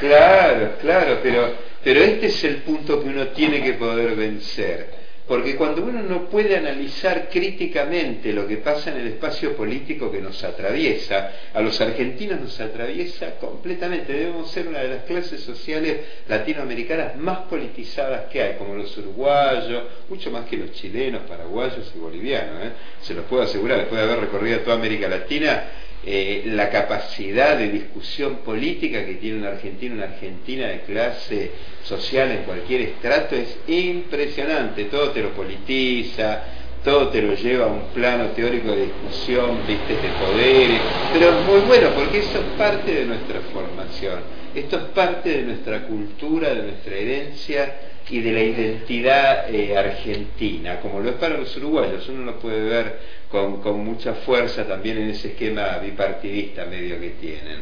Claro, 0.00 0.72
claro, 0.80 1.18
pero, 1.22 1.52
pero 1.82 2.00
este 2.00 2.26
es 2.26 2.44
el 2.44 2.56
punto 2.62 3.00
que 3.02 3.08
uno 3.08 3.28
tiene 3.28 3.62
que 3.62 3.74
poder 3.74 4.16
vencer. 4.16 5.03
Porque 5.26 5.56
cuando 5.56 5.82
uno 5.82 6.02
no 6.02 6.28
puede 6.28 6.54
analizar 6.54 7.30
críticamente 7.30 8.30
lo 8.30 8.46
que 8.46 8.58
pasa 8.58 8.90
en 8.90 8.98
el 8.98 9.06
espacio 9.06 9.56
político 9.56 10.12
que 10.12 10.20
nos 10.20 10.44
atraviesa, 10.44 11.32
a 11.54 11.62
los 11.62 11.80
argentinos 11.80 12.42
nos 12.42 12.60
atraviesa 12.60 13.36
completamente. 13.36 14.12
Debemos 14.12 14.50
ser 14.50 14.68
una 14.68 14.80
de 14.80 14.88
las 14.88 15.04
clases 15.04 15.40
sociales 15.40 15.96
latinoamericanas 16.28 17.16
más 17.16 17.38
politizadas 17.48 18.26
que 18.30 18.42
hay, 18.42 18.56
como 18.56 18.74
los 18.74 18.94
uruguayos, 18.98 19.84
mucho 20.10 20.30
más 20.30 20.44
que 20.44 20.58
los 20.58 20.72
chilenos, 20.72 21.22
paraguayos 21.22 21.90
y 21.94 21.98
bolivianos. 21.98 22.62
¿eh? 22.62 22.72
Se 23.00 23.14
los 23.14 23.24
puedo 23.24 23.44
asegurar, 23.44 23.78
después 23.78 23.98
de 23.98 24.06
haber 24.06 24.20
recorrido 24.26 24.60
toda 24.60 24.76
América 24.76 25.08
Latina, 25.08 25.64
eh, 26.06 26.42
la 26.46 26.68
capacidad 26.68 27.56
de 27.56 27.70
discusión 27.70 28.36
política 28.44 29.06
que 29.06 29.14
tiene 29.14 29.38
un 29.38 29.46
argentino, 29.46 29.94
una 29.94 30.04
argentina 30.04 30.68
de 30.68 30.80
clase 30.80 31.50
social 31.82 32.30
en 32.30 32.42
cualquier 32.42 32.82
estrato 32.82 33.34
es 33.34 33.56
impresionante, 33.68 34.84
todo 34.84 35.12
te 35.12 35.22
lo 35.22 35.30
politiza, 35.30 36.42
todo 36.84 37.08
te 37.08 37.22
lo 37.22 37.34
lleva 37.34 37.64
a 37.64 37.68
un 37.68 37.84
plano 37.94 38.26
teórico 38.28 38.72
de 38.72 38.82
discusión, 38.82 39.60
viste, 39.66 39.94
de 39.94 40.08
poderes, 40.20 40.80
pero 41.14 41.38
es 41.38 41.46
muy 41.46 41.60
bueno 41.60 41.88
porque 41.94 42.18
eso 42.18 42.38
es 42.38 42.58
parte 42.58 42.92
de 42.92 43.06
nuestra 43.06 43.40
formación, 43.52 44.20
esto 44.54 44.76
es 44.76 44.84
parte 44.94 45.30
de 45.30 45.42
nuestra 45.42 45.86
cultura, 45.86 46.52
de 46.52 46.62
nuestra 46.64 46.94
herencia 46.94 47.74
y 48.10 48.20
de 48.20 48.32
la 48.32 48.40
identidad 48.42 49.54
eh, 49.54 49.74
argentina, 49.74 50.80
como 50.80 51.00
lo 51.00 51.08
es 51.08 51.16
para 51.16 51.38
los 51.38 51.56
uruguayos, 51.56 52.06
uno 52.10 52.26
lo 52.26 52.38
puede 52.38 52.60
ver 52.60 52.98
con, 53.34 53.84
mucha 53.84 54.14
fuerza 54.14 54.64
también 54.64 54.98
en 54.98 55.10
ese 55.10 55.28
esquema 55.28 55.78
bipartidista 55.78 56.66
medio 56.66 57.00
que 57.00 57.10
tienen. 57.10 57.58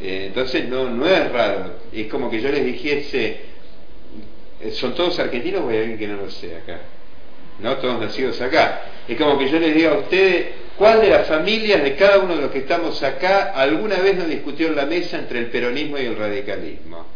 Eh, 0.00 0.24
entonces 0.26 0.68
no, 0.68 0.90
no 0.90 1.06
es 1.06 1.32
raro, 1.32 1.76
es 1.92 2.08
como 2.08 2.30
que 2.30 2.42
yo 2.42 2.50
les 2.50 2.64
dijese, 2.64 3.38
eh, 4.60 4.70
¿son 4.72 4.94
todos 4.94 5.18
argentinos 5.18 5.62
o 5.62 5.70
hay 5.70 5.78
alguien 5.78 5.98
que 5.98 6.08
no 6.08 6.16
lo 6.16 6.30
sea 6.30 6.58
acá? 6.58 6.78
¿no? 7.60 7.76
Todos 7.76 8.00
nacidos 8.00 8.38
acá. 8.42 8.82
Es 9.08 9.16
como 9.16 9.38
que 9.38 9.48
yo 9.48 9.58
les 9.58 9.74
diga 9.74 9.92
a 9.92 9.98
ustedes, 9.98 10.46
¿cuál 10.76 11.00
de 11.00 11.08
las 11.08 11.26
familias 11.26 11.82
de 11.82 11.94
cada 11.94 12.18
uno 12.18 12.36
de 12.36 12.42
los 12.42 12.50
que 12.50 12.58
estamos 12.58 13.02
acá 13.02 13.52
alguna 13.54 13.96
vez 14.00 14.16
no 14.16 14.24
discutió 14.24 14.68
en 14.68 14.76
la 14.76 14.84
mesa 14.84 15.18
entre 15.18 15.38
el 15.38 15.46
peronismo 15.46 15.96
y 15.96 16.04
el 16.04 16.16
radicalismo? 16.16 17.06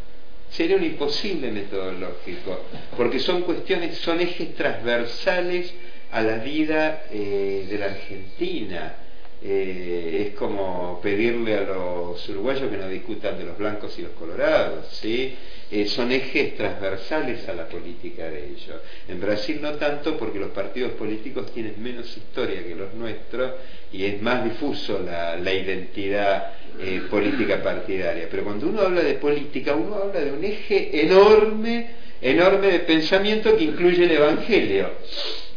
Sería 0.51 0.77
un 0.77 0.85
imposible 0.85 1.51
metodológico, 1.51 2.63
porque 2.97 3.19
son 3.19 3.43
cuestiones, 3.43 3.99
son 3.99 4.19
ejes 4.21 4.55
transversales 4.55 5.75
a 6.13 6.23
la 6.23 6.39
vida 6.39 7.05
eh, 7.11 7.67
de 7.69 7.79
la 7.79 7.87
Argentina. 7.87 8.95
Eh, 9.41 10.27
es 10.29 10.35
como 10.37 11.01
pedirle 11.01 11.59
a 11.59 11.61
los 11.61 12.29
uruguayos 12.29 12.69
que 12.69 12.77
no 12.77 12.89
discutan 12.89 13.39
de 13.39 13.45
los 13.45 13.57
blancos 13.57 13.97
y 13.97 14.03
los 14.03 14.11
colorados, 14.13 14.89
¿sí? 15.01 15.37
Eh, 15.71 15.87
son 15.87 16.11
ejes 16.11 16.57
transversales 16.57 17.47
a 17.47 17.53
la 17.53 17.69
política 17.69 18.25
de 18.31 18.47
ellos. 18.47 18.81
En 19.07 19.21
Brasil 19.21 19.59
no 19.61 19.73
tanto 19.75 20.17
porque 20.17 20.39
los 20.39 20.51
partidos 20.51 20.93
políticos 20.93 21.53
tienen 21.53 21.75
menos 21.83 22.17
historia 22.17 22.65
que 22.65 22.75
los 22.75 22.95
nuestros 22.95 23.53
y 23.93 24.07
es 24.07 24.23
más 24.23 24.45
difuso 24.45 24.99
la, 24.99 25.53
identidad 25.53 26.55
eh, 26.81 27.03
política 27.11 27.63
partidaria. 27.63 28.29
Pero 28.31 28.45
cuando 28.45 28.67
uno 28.67 28.81
habla 28.81 29.03
de 29.03 29.15
política, 29.15 29.75
uno 29.75 29.97
habla 29.97 30.21
de 30.21 30.33
un 30.33 30.43
eje 30.43 31.03
enorme, 31.05 31.87
enorme 32.21 32.69
de 32.69 32.79
pensamiento 32.81 33.57
que 33.57 33.65
incluye 33.65 34.05
el 34.05 34.11
Evangelio, 34.13 34.91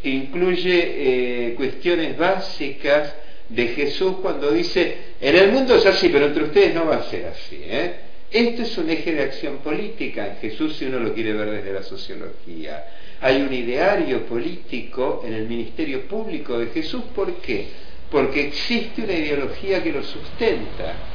que 0.02 0.10
incluye 0.10 1.50
eh, 1.50 1.54
cuestiones 1.56 2.18
básicas 2.18 3.14
de 3.50 3.68
Jesús 3.68 4.16
cuando 4.22 4.52
dice, 4.52 4.98
en 5.20 5.36
el 5.36 5.52
mundo 5.52 5.76
es 5.76 5.86
así, 5.86 6.10
pero 6.10 6.28
entre 6.28 6.44
ustedes 6.44 6.74
no 6.74 6.86
va 6.86 6.98
a 6.98 7.10
ser 7.10 7.26
así. 7.26 7.62
¿eh? 7.64 7.94
Este 8.32 8.62
es 8.64 8.78
un 8.78 8.90
eje 8.90 9.14
de 9.14 9.24
acción 9.24 9.58
política 9.58 10.26
en 10.26 10.38
Jesús 10.38 10.78
si 10.78 10.86
uno 10.86 11.00
lo 11.00 11.14
quiere 11.14 11.34
ver 11.34 11.52
desde 11.52 11.74
la 11.74 11.84
sociología. 11.84 12.86
Hay 13.20 13.42
un 13.42 13.54
ideario 13.54 14.26
político 14.26 15.22
en 15.26 15.34
el 15.34 15.48
ministerio 15.48 16.08
público 16.08 16.58
de 16.58 16.68
Jesús. 16.68 17.04
¿Por 17.14 17.36
qué? 17.36 17.68
Porque 18.10 18.48
existe 18.48 19.04
una 19.04 19.14
ideología 19.14 19.84
que 19.84 19.92
lo 19.92 20.02
sustenta. 20.02 21.11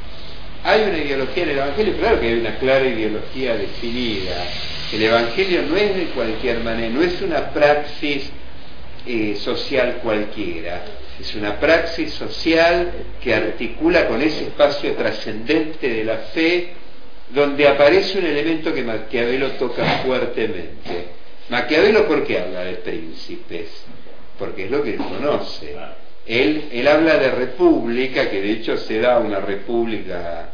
Hay 0.66 0.82
una 0.82 0.98
ideología 0.98 1.44
en 1.44 1.50
el 1.50 1.58
Evangelio, 1.58 1.96
claro 1.96 2.18
que 2.18 2.26
hay 2.26 2.40
una 2.40 2.58
clara 2.58 2.84
ideología 2.84 3.56
definida. 3.56 4.48
El 4.92 5.00
Evangelio 5.00 5.62
no 5.62 5.76
es 5.76 5.94
de 5.94 6.06
cualquier 6.06 6.58
manera, 6.58 6.92
no 6.92 7.02
es 7.02 7.22
una 7.22 7.50
praxis 7.50 8.28
eh, 9.06 9.36
social 9.36 10.00
cualquiera, 10.02 10.82
es 11.20 11.32
una 11.36 11.60
praxis 11.60 12.12
social 12.14 12.90
que 13.22 13.32
articula 13.32 14.08
con 14.08 14.20
ese 14.20 14.46
espacio 14.46 14.94
trascendente 14.94 15.88
de 15.88 16.04
la 16.04 16.16
fe 16.34 16.70
donde 17.30 17.68
aparece 17.68 18.18
un 18.18 18.26
elemento 18.26 18.74
que 18.74 18.82
Maquiavelo 18.82 19.52
toca 19.52 19.84
fuertemente. 20.04 21.10
Maquiavelo, 21.48 22.08
¿por 22.08 22.24
qué 22.24 22.40
habla 22.40 22.64
de 22.64 22.72
príncipes? 22.72 23.68
Porque 24.36 24.64
es 24.64 24.70
lo 24.72 24.82
que 24.82 24.94
él 24.94 24.96
conoce. 24.96 25.76
Él, 26.26 26.70
él 26.72 26.88
habla 26.88 27.18
de 27.18 27.30
república, 27.30 28.28
que 28.28 28.42
de 28.42 28.50
hecho 28.50 28.76
se 28.76 28.98
da 28.98 29.20
una 29.20 29.38
república, 29.38 30.50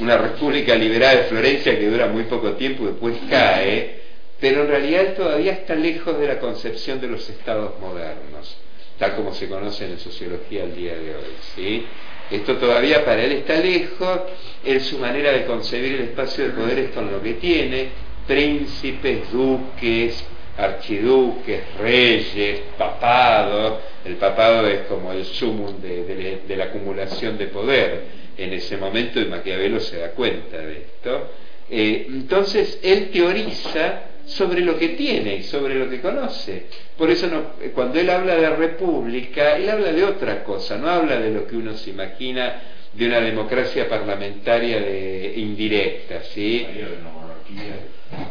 una 0.00 0.16
república 0.18 0.74
liberada 0.74 1.16
de 1.16 1.24
Florencia 1.24 1.78
que 1.78 1.88
dura 1.88 2.06
muy 2.06 2.24
poco 2.24 2.52
tiempo 2.52 2.84
y 2.84 2.86
después 2.86 3.16
cae, 3.30 4.02
pero 4.40 4.62
en 4.62 4.68
realidad 4.68 5.14
todavía 5.14 5.52
está 5.52 5.74
lejos 5.74 6.18
de 6.18 6.26
la 6.26 6.38
concepción 6.38 7.00
de 7.00 7.08
los 7.08 7.28
estados 7.28 7.78
modernos, 7.80 8.56
tal 8.98 9.14
como 9.14 9.32
se 9.32 9.48
conoce 9.48 9.84
en 9.84 9.98
sociología 9.98 10.64
al 10.64 10.74
día 10.74 10.94
de 10.94 11.14
hoy. 11.14 11.34
¿sí? 11.54 11.86
Esto 12.30 12.56
todavía 12.56 13.04
para 13.04 13.22
él 13.22 13.32
está 13.32 13.56
lejos, 13.56 14.20
él 14.64 14.80
su 14.80 14.98
manera 14.98 15.32
de 15.32 15.44
concebir 15.44 15.94
el 15.94 16.00
espacio 16.02 16.44
de 16.44 16.50
poder 16.50 16.78
es 16.78 16.90
con 16.90 17.10
lo 17.10 17.22
que 17.22 17.34
tiene, 17.34 17.88
príncipes, 18.26 19.30
duques, 19.30 20.24
archiduques, 20.56 21.62
reyes, 21.78 22.60
papados, 22.78 23.80
el 24.04 24.16
papado 24.16 24.66
es 24.68 24.80
como 24.86 25.12
el 25.12 25.24
sumum 25.24 25.80
de, 25.80 26.40
la 26.56 26.64
acumulación 26.64 27.38
de 27.38 27.46
poder 27.46 28.23
en 28.36 28.52
ese 28.52 28.76
momento 28.76 29.20
y 29.20 29.26
Maquiavelo 29.26 29.80
se 29.80 29.98
da 29.98 30.10
cuenta 30.10 30.58
de 30.58 30.78
esto. 30.78 31.30
Eh, 31.70 32.06
entonces 32.08 32.78
él 32.82 33.10
teoriza 33.10 34.02
sobre 34.26 34.60
lo 34.60 34.78
que 34.78 34.88
tiene 34.88 35.36
y 35.36 35.42
sobre 35.42 35.74
lo 35.74 35.88
que 35.88 36.00
conoce. 36.00 36.64
Por 36.96 37.10
eso 37.10 37.28
cuando 37.74 37.98
él 37.98 38.10
habla 38.10 38.36
de 38.36 38.50
república, 38.50 39.56
él 39.56 39.68
habla 39.68 39.92
de 39.92 40.04
otra 40.04 40.44
cosa, 40.44 40.76
no 40.76 40.88
habla 40.88 41.20
de 41.20 41.30
lo 41.30 41.46
que 41.46 41.56
uno 41.56 41.74
se 41.74 41.90
imagina 41.90 42.62
de 42.92 43.06
una 43.06 43.20
democracia 43.20 43.88
parlamentaria 43.88 44.80
de, 44.80 45.34
indirecta, 45.36 46.22
¿sí? 46.22 46.66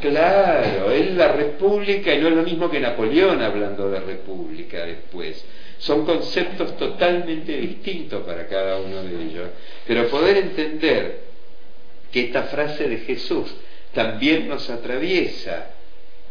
Claro, 0.01 0.91
él 0.91 1.17
la 1.17 1.33
república 1.33 2.13
y 2.13 2.19
no 2.19 2.29
es 2.29 2.35
lo 2.35 2.43
mismo 2.43 2.69
que 2.69 2.79
Napoleón 2.79 3.41
hablando 3.41 3.89
de 3.89 3.99
república 3.99 4.85
después. 4.85 5.43
Son 5.83 6.05
conceptos 6.05 6.77
totalmente 6.77 7.57
distintos 7.57 8.23
para 8.23 8.47
cada 8.47 8.77
uno 8.77 9.03
de 9.03 9.21
ellos. 9.21 9.49
Pero 9.85 10.07
poder 10.07 10.37
entender 10.37 11.23
que 12.09 12.25
esta 12.25 12.43
frase 12.43 12.87
de 12.87 12.97
Jesús 12.99 13.53
también 13.93 14.47
nos 14.47 14.69
atraviesa 14.69 15.71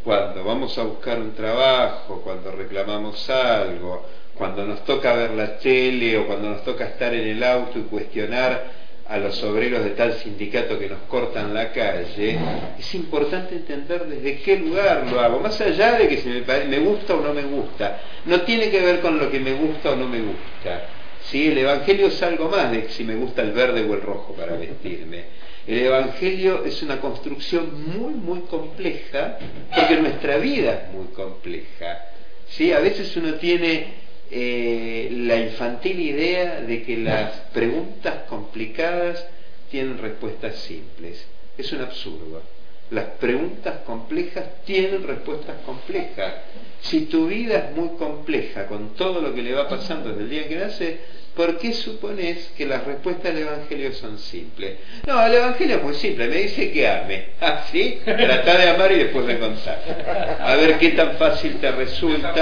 cuando 0.04 0.42
vamos 0.42 0.76
a 0.78 0.84
buscar 0.84 1.18
un 1.18 1.34
trabajo, 1.34 2.22
cuando 2.24 2.50
reclamamos 2.50 3.28
algo, 3.28 4.06
cuando 4.34 4.64
nos 4.64 4.84
toca 4.84 5.12
ver 5.12 5.32
la 5.32 5.58
tele 5.58 6.16
o 6.16 6.26
cuando 6.26 6.48
nos 6.48 6.64
toca 6.64 6.86
estar 6.86 7.12
en 7.12 7.28
el 7.28 7.44
auto 7.44 7.78
y 7.78 7.82
cuestionar 7.82 8.81
a 9.08 9.18
los 9.18 9.42
obreros 9.42 9.84
de 9.84 9.90
tal 9.90 10.14
sindicato 10.14 10.78
que 10.78 10.88
nos 10.88 11.00
cortan 11.08 11.52
la 11.52 11.72
calle, 11.72 12.38
es 12.78 12.94
importante 12.94 13.56
entender 13.56 14.06
desde 14.06 14.40
qué 14.40 14.58
lugar 14.58 15.06
lo 15.10 15.20
hago, 15.20 15.40
más 15.40 15.60
allá 15.60 15.98
de 15.98 16.08
que 16.08 16.18
si 16.18 16.28
me, 16.28 16.42
me 16.64 16.78
gusta 16.78 17.14
o 17.14 17.20
no 17.20 17.34
me 17.34 17.42
gusta, 17.42 18.00
no 18.26 18.42
tiene 18.42 18.70
que 18.70 18.80
ver 18.80 19.00
con 19.00 19.18
lo 19.18 19.30
que 19.30 19.40
me 19.40 19.52
gusta 19.52 19.90
o 19.90 19.96
no 19.96 20.08
me 20.08 20.20
gusta. 20.20 20.86
¿sí? 21.24 21.48
El 21.48 21.58
Evangelio 21.58 22.06
es 22.06 22.22
algo 22.22 22.48
más 22.48 22.70
de 22.70 22.88
si 22.90 23.04
me 23.04 23.16
gusta 23.16 23.42
el 23.42 23.52
verde 23.52 23.82
o 23.82 23.94
el 23.94 24.00
rojo 24.00 24.34
para 24.34 24.56
vestirme. 24.56 25.24
El 25.66 25.78
Evangelio 25.78 26.64
es 26.64 26.82
una 26.82 27.00
construcción 27.00 27.96
muy, 27.96 28.14
muy 28.14 28.40
compleja, 28.42 29.38
porque 29.74 29.96
nuestra 29.96 30.38
vida 30.38 30.86
es 30.86 30.94
muy 30.94 31.06
compleja. 31.08 32.06
¿sí? 32.48 32.72
A 32.72 32.80
veces 32.80 33.16
uno 33.16 33.34
tiene 33.34 34.01
eh, 34.34 35.08
la 35.10 35.36
infantil 35.36 36.00
idea 36.00 36.62
de 36.62 36.82
que 36.82 36.96
las 36.96 37.32
preguntas 37.52 38.24
complicadas 38.28 39.26
tienen 39.70 39.98
respuestas 39.98 40.56
simples. 40.56 41.22
Es 41.58 41.70
un 41.72 41.82
absurdo. 41.82 42.42
Las 42.90 43.04
preguntas 43.20 43.80
complejas 43.86 44.44
tienen 44.64 45.02
respuestas 45.02 45.56
complejas. 45.66 46.34
Si 46.80 47.06
tu 47.06 47.26
vida 47.26 47.68
es 47.68 47.76
muy 47.76 47.90
compleja 47.98 48.66
con 48.66 48.94
todo 48.94 49.20
lo 49.20 49.34
que 49.34 49.42
le 49.42 49.52
va 49.52 49.68
pasando 49.68 50.10
desde 50.10 50.22
el 50.22 50.30
día 50.30 50.48
que 50.48 50.56
nace, 50.56 51.00
¿por 51.34 51.58
qué 51.58 51.72
supones 51.72 52.52
que 52.56 52.66
las 52.66 52.84
respuestas 52.84 53.34
del 53.34 53.44
Evangelio 53.44 53.92
son 53.92 54.18
simples? 54.18 54.78
No, 55.06 55.24
el 55.24 55.34
Evangelio 55.34 55.76
es 55.76 55.82
muy 55.82 55.94
simple, 55.94 56.28
me 56.28 56.36
dice 56.36 56.70
que 56.70 56.88
ame. 56.88 57.24
¿Ah, 57.40 57.64
sí? 57.70 58.00
Trata 58.04 58.58
de 58.58 58.68
amar 58.68 58.92
y 58.92 58.96
después 58.96 59.26
de 59.26 59.38
contar. 59.38 60.38
A 60.40 60.56
ver 60.56 60.78
qué 60.78 60.90
tan 60.90 61.12
fácil 61.16 61.56
te 61.60 61.70
resulta. 61.72 62.32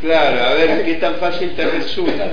Claro, 0.00 0.44
a 0.44 0.54
ver 0.54 0.84
qué 0.84 0.94
tan 0.94 1.16
fácil 1.16 1.54
te 1.54 1.64
resulta 1.66 2.30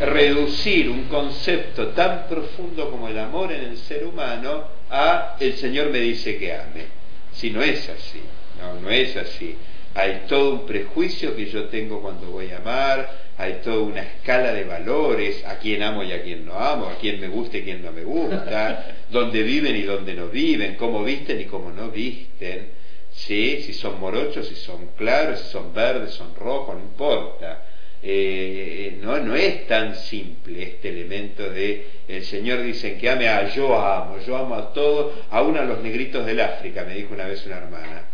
reducir 0.00 0.90
un 0.90 1.04
concepto 1.04 1.88
tan 1.88 2.26
profundo 2.28 2.90
como 2.90 3.08
el 3.08 3.18
amor 3.18 3.52
en 3.52 3.60
el 3.60 3.76
ser 3.78 4.04
humano 4.04 4.64
a 4.90 5.36
el 5.40 5.56
Señor 5.56 5.90
me 5.90 5.98
dice 5.98 6.36
que 6.38 6.52
ame. 6.52 6.86
Si 7.32 7.50
no 7.50 7.62
es 7.62 7.88
así, 7.88 8.22
no, 8.60 8.80
no 8.80 8.90
es 8.90 9.16
así. 9.16 9.56
Hay 9.94 10.24
todo 10.28 10.54
un 10.54 10.66
prejuicio 10.66 11.36
que 11.36 11.46
yo 11.46 11.64
tengo 11.64 12.02
cuando 12.02 12.28
voy 12.28 12.50
a 12.50 12.56
amar, 12.56 13.23
hay 13.36 13.60
toda 13.64 13.78
una 13.78 14.02
escala 14.02 14.52
de 14.52 14.64
valores, 14.64 15.44
a 15.44 15.58
quién 15.58 15.82
amo 15.82 16.02
y 16.04 16.12
a 16.12 16.22
quién 16.22 16.46
no 16.46 16.54
amo, 16.54 16.86
a 16.86 16.98
quién 16.98 17.20
me 17.20 17.28
gusta 17.28 17.58
y 17.58 17.62
quién 17.62 17.82
no 17.82 17.92
me 17.92 18.04
gusta, 18.04 18.96
dónde 19.10 19.42
viven 19.42 19.76
y 19.76 19.82
dónde 19.82 20.14
no 20.14 20.28
viven, 20.28 20.76
cómo 20.76 21.02
visten 21.02 21.40
y 21.40 21.44
cómo 21.46 21.70
no 21.70 21.90
visten, 21.90 22.68
¿sí? 23.12 23.62
si 23.62 23.72
son 23.72 23.98
morochos, 24.00 24.46
si 24.46 24.54
son 24.54 24.88
claros, 24.96 25.40
si 25.40 25.50
son 25.50 25.74
verdes, 25.74 26.12
son 26.12 26.34
rojos, 26.36 26.76
no 26.76 26.82
importa. 26.82 27.62
Eh, 28.06 28.98
no, 29.00 29.18
no 29.18 29.34
es 29.34 29.66
tan 29.66 29.96
simple 29.96 30.62
este 30.62 30.90
elemento 30.90 31.48
de 31.48 31.86
el 32.06 32.22
Señor 32.22 32.62
dice 32.62 32.98
que 32.98 33.08
ame 33.08 33.28
a 33.28 33.48
yo 33.48 33.74
amo, 33.78 34.18
yo 34.18 34.36
amo 34.36 34.56
a 34.56 34.74
todos, 34.74 35.14
aún 35.30 35.56
a 35.56 35.64
los 35.64 35.82
negritos 35.82 36.26
del 36.26 36.40
África, 36.40 36.84
me 36.84 36.96
dijo 36.96 37.14
una 37.14 37.26
vez 37.26 37.46
una 37.46 37.56
hermana. 37.56 38.04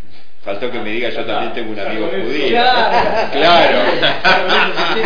Faltó 0.44 0.70
que 0.70 0.78
me 0.78 0.90
diga 0.90 1.10
yo 1.10 1.22
también 1.24 1.52
tengo 1.52 1.72
un 1.72 1.78
amigo 1.78 2.08
judío. 2.08 2.48
Claro. 2.48 3.30
Claro. 3.32 3.78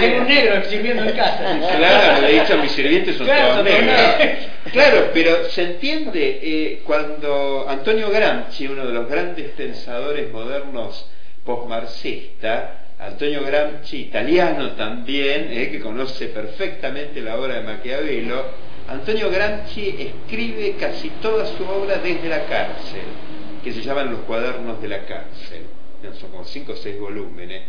Tengo 0.00 0.18
un 0.18 0.28
negro 0.28 0.62
sirviendo 0.68 1.02
en 1.02 1.16
casa. 1.16 1.58
Claro, 1.76 2.20
le 2.20 2.30
he 2.30 2.40
dicho 2.40 2.54
a 2.54 2.56
mis 2.58 2.70
sirvientes 2.70 3.16
son 3.16 3.26
Claro, 3.26 3.48
todos 3.50 3.64
negros. 3.64 3.94
Claro, 4.72 5.10
pero 5.12 5.44
se 5.50 5.62
entiende 5.62 6.38
eh, 6.42 6.82
cuando 6.84 7.66
Antonio 7.68 8.10
Gramsci, 8.10 8.68
uno 8.68 8.86
de 8.86 8.92
los 8.92 9.08
grandes 9.08 9.48
pensadores 9.50 10.32
modernos 10.32 11.06
postmarxista, 11.44 12.84
Antonio 12.98 13.42
Gramsci, 13.44 14.02
italiano 14.02 14.70
también, 14.72 15.48
eh, 15.50 15.68
que 15.70 15.80
conoce 15.80 16.26
perfectamente 16.28 17.20
la 17.20 17.36
obra 17.36 17.56
de 17.56 17.62
Maquiavelo, 17.62 18.44
Antonio 18.88 19.30
Gramsci 19.30 19.96
escribe 19.98 20.76
casi 20.78 21.08
toda 21.20 21.44
su 21.46 21.64
obra 21.64 21.96
desde 21.96 22.28
la 22.28 22.44
cárcel, 22.44 23.02
que 23.64 23.72
se 23.72 23.80
llaman 23.80 24.10
los 24.10 24.20
cuadernos 24.20 24.80
de 24.82 24.88
la 24.88 25.06
cárcel, 25.06 25.62
son 26.20 26.30
como 26.30 26.44
cinco 26.44 26.72
o 26.72 26.76
seis 26.76 27.00
volúmenes. 27.00 27.62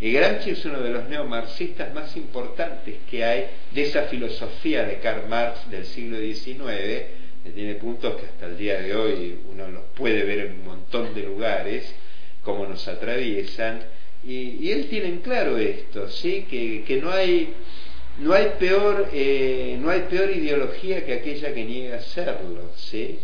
Y 0.00 0.10
Gramsci 0.10 0.50
es 0.50 0.64
uno 0.64 0.80
de 0.80 0.90
los 0.90 1.08
neomarxistas 1.10 1.92
más 1.92 2.16
importantes 2.16 2.96
que 3.08 3.22
hay 3.22 3.46
de 3.72 3.82
esa 3.82 4.04
filosofía 4.04 4.84
de 4.84 4.98
Karl 4.98 5.28
Marx 5.28 5.70
del 5.70 5.84
siglo 5.84 6.18
XIX, 6.18 7.04
que 7.44 7.50
tiene 7.54 7.74
puntos 7.74 8.16
que 8.16 8.26
hasta 8.26 8.46
el 8.46 8.56
día 8.56 8.80
de 8.80 8.96
hoy 8.96 9.38
uno 9.52 9.68
los 9.68 9.84
puede 9.94 10.24
ver 10.24 10.46
en 10.46 10.52
un 10.54 10.64
montón 10.64 11.14
de 11.14 11.22
lugares, 11.22 11.94
como 12.42 12.66
nos 12.66 12.88
atraviesan, 12.88 13.82
y, 14.24 14.70
él 14.70 14.86
tiene 14.88 15.08
en 15.08 15.18
claro 15.18 15.58
esto, 15.58 16.08
¿sí? 16.08 16.46
que, 16.48 16.84
que 16.84 17.00
no 17.00 17.10
hay 17.10 17.54
no 18.18 18.34
hay 18.34 18.52
peor 18.58 19.08
eh, 19.12 19.76
no 19.80 19.90
hay 19.90 20.02
peor 20.02 20.30
ideología 20.30 21.04
que 21.04 21.14
aquella 21.14 21.54
que 21.54 21.64
niega 21.64 21.98
serlo 22.02 22.70
¿sí? 22.76 23.18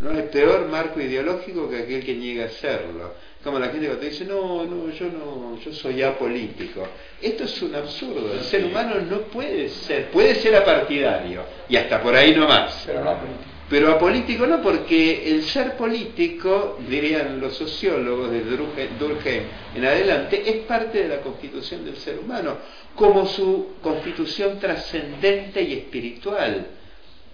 No 0.00 0.10
hay 0.10 0.22
peor 0.32 0.68
marco 0.68 1.00
ideológico 1.00 1.68
que 1.68 1.78
aquel 1.78 2.04
que 2.04 2.14
niega 2.14 2.48
serlo. 2.50 3.14
Como 3.42 3.58
la 3.58 3.68
gente 3.68 3.86
cuando 3.86 4.04
dice 4.04 4.24
no 4.24 4.64
no 4.64 4.90
yo 4.90 5.06
no 5.06 5.58
yo 5.64 5.72
soy 5.72 6.02
apolítico 6.02 6.86
esto 7.20 7.44
es 7.44 7.62
un 7.62 7.74
absurdo. 7.74 8.32
El 8.34 8.40
ser 8.42 8.64
humano 8.64 8.96
no 9.00 9.18
puede 9.22 9.68
ser 9.68 10.10
puede 10.10 10.34
ser 10.36 10.54
apartidario 10.56 11.42
y 11.68 11.76
hasta 11.76 12.00
por 12.02 12.14
ahí 12.14 12.34
no 12.34 12.46
más 12.46 12.84
Pero 12.86 13.00
no 13.04 13.14
político. 13.16 13.44
pero 13.70 13.92
apolítico 13.92 14.46
no, 14.46 14.62
porque 14.62 15.30
el 15.30 15.42
ser 15.44 15.76
político, 15.76 16.78
dirían 16.88 17.38
los 17.40 17.54
sociólogos 17.54 18.30
de 18.30 18.40
Durkheim 18.42 18.98
Durkheim 18.98 19.42
en 19.74 19.84
adelante, 19.84 20.42
es 20.46 20.56
parte 20.66 21.02
de 21.02 21.08
la 21.08 21.20
constitución 21.20 21.84
del 21.84 21.96
ser 21.96 22.18
humano, 22.18 22.56
como 22.94 23.26
su 23.26 23.74
constitución 23.82 24.58
trascendente 24.58 25.62
y 25.62 25.74
espiritual. 25.74 26.66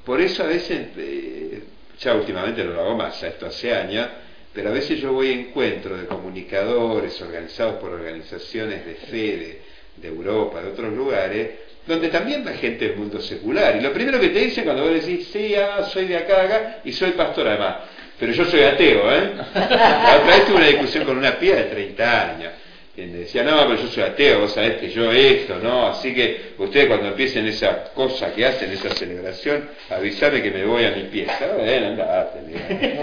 Por 0.05 0.21
eso 0.21 0.43
a 0.43 0.47
veces, 0.47 0.89
eh, 0.97 1.63
ya 1.99 2.15
últimamente 2.15 2.65
no 2.65 2.73
lo 2.73 2.81
hago 2.81 2.97
más, 2.97 3.23
esto 3.23 3.47
hace 3.47 3.75
años, 3.75 4.09
pero 4.53 4.71
a 4.71 4.73
veces 4.73 5.01
yo 5.01 5.13
voy 5.13 5.29
a 5.29 5.33
encuentros 5.33 6.01
de 6.01 6.07
comunicadores 6.07 7.21
organizados 7.21 7.77
por 7.77 7.93
organizaciones 7.93 8.85
de 8.87 8.95
fe 8.95 9.17
de, 9.17 9.63
de 9.97 10.09
Europa, 10.09 10.61
de 10.61 10.69
otros 10.69 10.93
lugares, 10.93 11.51
donde 11.87 12.09
también 12.09 12.47
va 12.47 12.53
gente 12.53 12.89
del 12.89 12.97
mundo 12.97 13.21
secular. 13.21 13.77
Y 13.77 13.81
lo 13.81 13.93
primero 13.93 14.19
que 14.19 14.31
te 14.31 14.39
dicen 14.39 14.65
cuando 14.65 14.85
vos 14.85 14.93
decís, 14.93 15.29
sí, 15.33 15.55
ah, 15.55 15.85
soy 15.85 16.07
de 16.07 16.17
acá, 16.17 16.43
acá, 16.43 16.81
y 16.85 16.93
soy 16.93 17.13
pastor 17.13 17.49
además, 17.49 17.77
pero 18.19 18.33
yo 18.33 18.45
soy 18.45 18.63
ateo, 18.63 19.13
¿eh? 19.13 19.33
La 19.55 20.19
otra 20.21 20.37
vez 20.37 20.47
tuve 20.47 20.57
una 20.57 20.67
discusión 20.67 21.05
con 21.05 21.19
una 21.19 21.39
piba 21.39 21.57
de 21.57 21.65
30 21.65 22.31
años, 22.31 22.53
que 22.95 23.07
me 23.07 23.19
decía, 23.19 23.43
no, 23.43 23.67
pero 23.67 23.83
yo 23.83 23.89
soy 23.89 24.05
ateo, 24.05 24.41
vos 24.41 24.53
sabés 24.53 24.77
que 24.77 24.89
yo 24.89 25.11
esto, 25.11 25.59
¿no? 25.59 25.89
Así 25.89 26.15
que 26.15 26.55
ustedes 26.59 26.87
cuando 26.87 27.09
empiecen 27.09 27.45
esa 27.47 27.85
cosa 27.93 28.33
que 28.33 28.47
hacen, 28.47 28.71
esa 28.71 28.91
celebración, 28.91 29.69
avisame 29.91 30.41
que 30.41 30.53
me 30.53 30.65
voy 30.65 30.85
a 30.85 30.93
mi 30.93 31.03
pieza. 31.05 31.49
Bueno, 31.57 31.89
andate, 31.89 32.39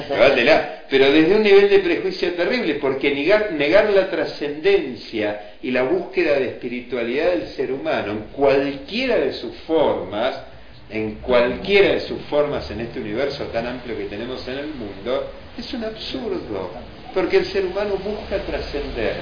levátela. 0.10 0.84
Pero 0.90 1.12
desde 1.12 1.36
un 1.36 1.44
nivel 1.44 1.70
de 1.70 1.80
prejuicio 1.80 2.32
terrible, 2.34 2.76
porque 2.76 3.14
negar, 3.14 3.52
negar 3.52 3.90
la 3.90 4.10
trascendencia 4.10 5.56
y 5.62 5.72
la 5.72 5.84
búsqueda 5.84 6.40
de 6.40 6.48
espiritualidad 6.48 7.32
del 7.32 7.48
ser 7.48 7.72
humano 7.74 8.14
en 8.14 8.20
cualquiera 8.32 9.18
de 9.18 9.34
sus 9.34 9.54
formas, 9.68 10.42
en 10.90 11.16
cualquiera 11.16 11.94
de 11.94 12.00
sus 12.00 12.22
formas 12.24 12.70
en 12.72 12.82
este 12.82 13.00
universo 13.00 13.44
tan 13.46 13.68
amplio 13.68 13.98
que 13.98 14.06
tenemos 14.06 14.48
en 14.48 14.58
el 14.58 14.68
mundo, 14.68 15.32
es 15.58 15.74
un 15.74 15.84
absurdo, 15.84 16.72
porque 17.14 17.38
el 17.38 17.46
ser 17.46 17.66
humano 17.66 17.96
busca 17.98 18.38
trascender, 18.46 19.16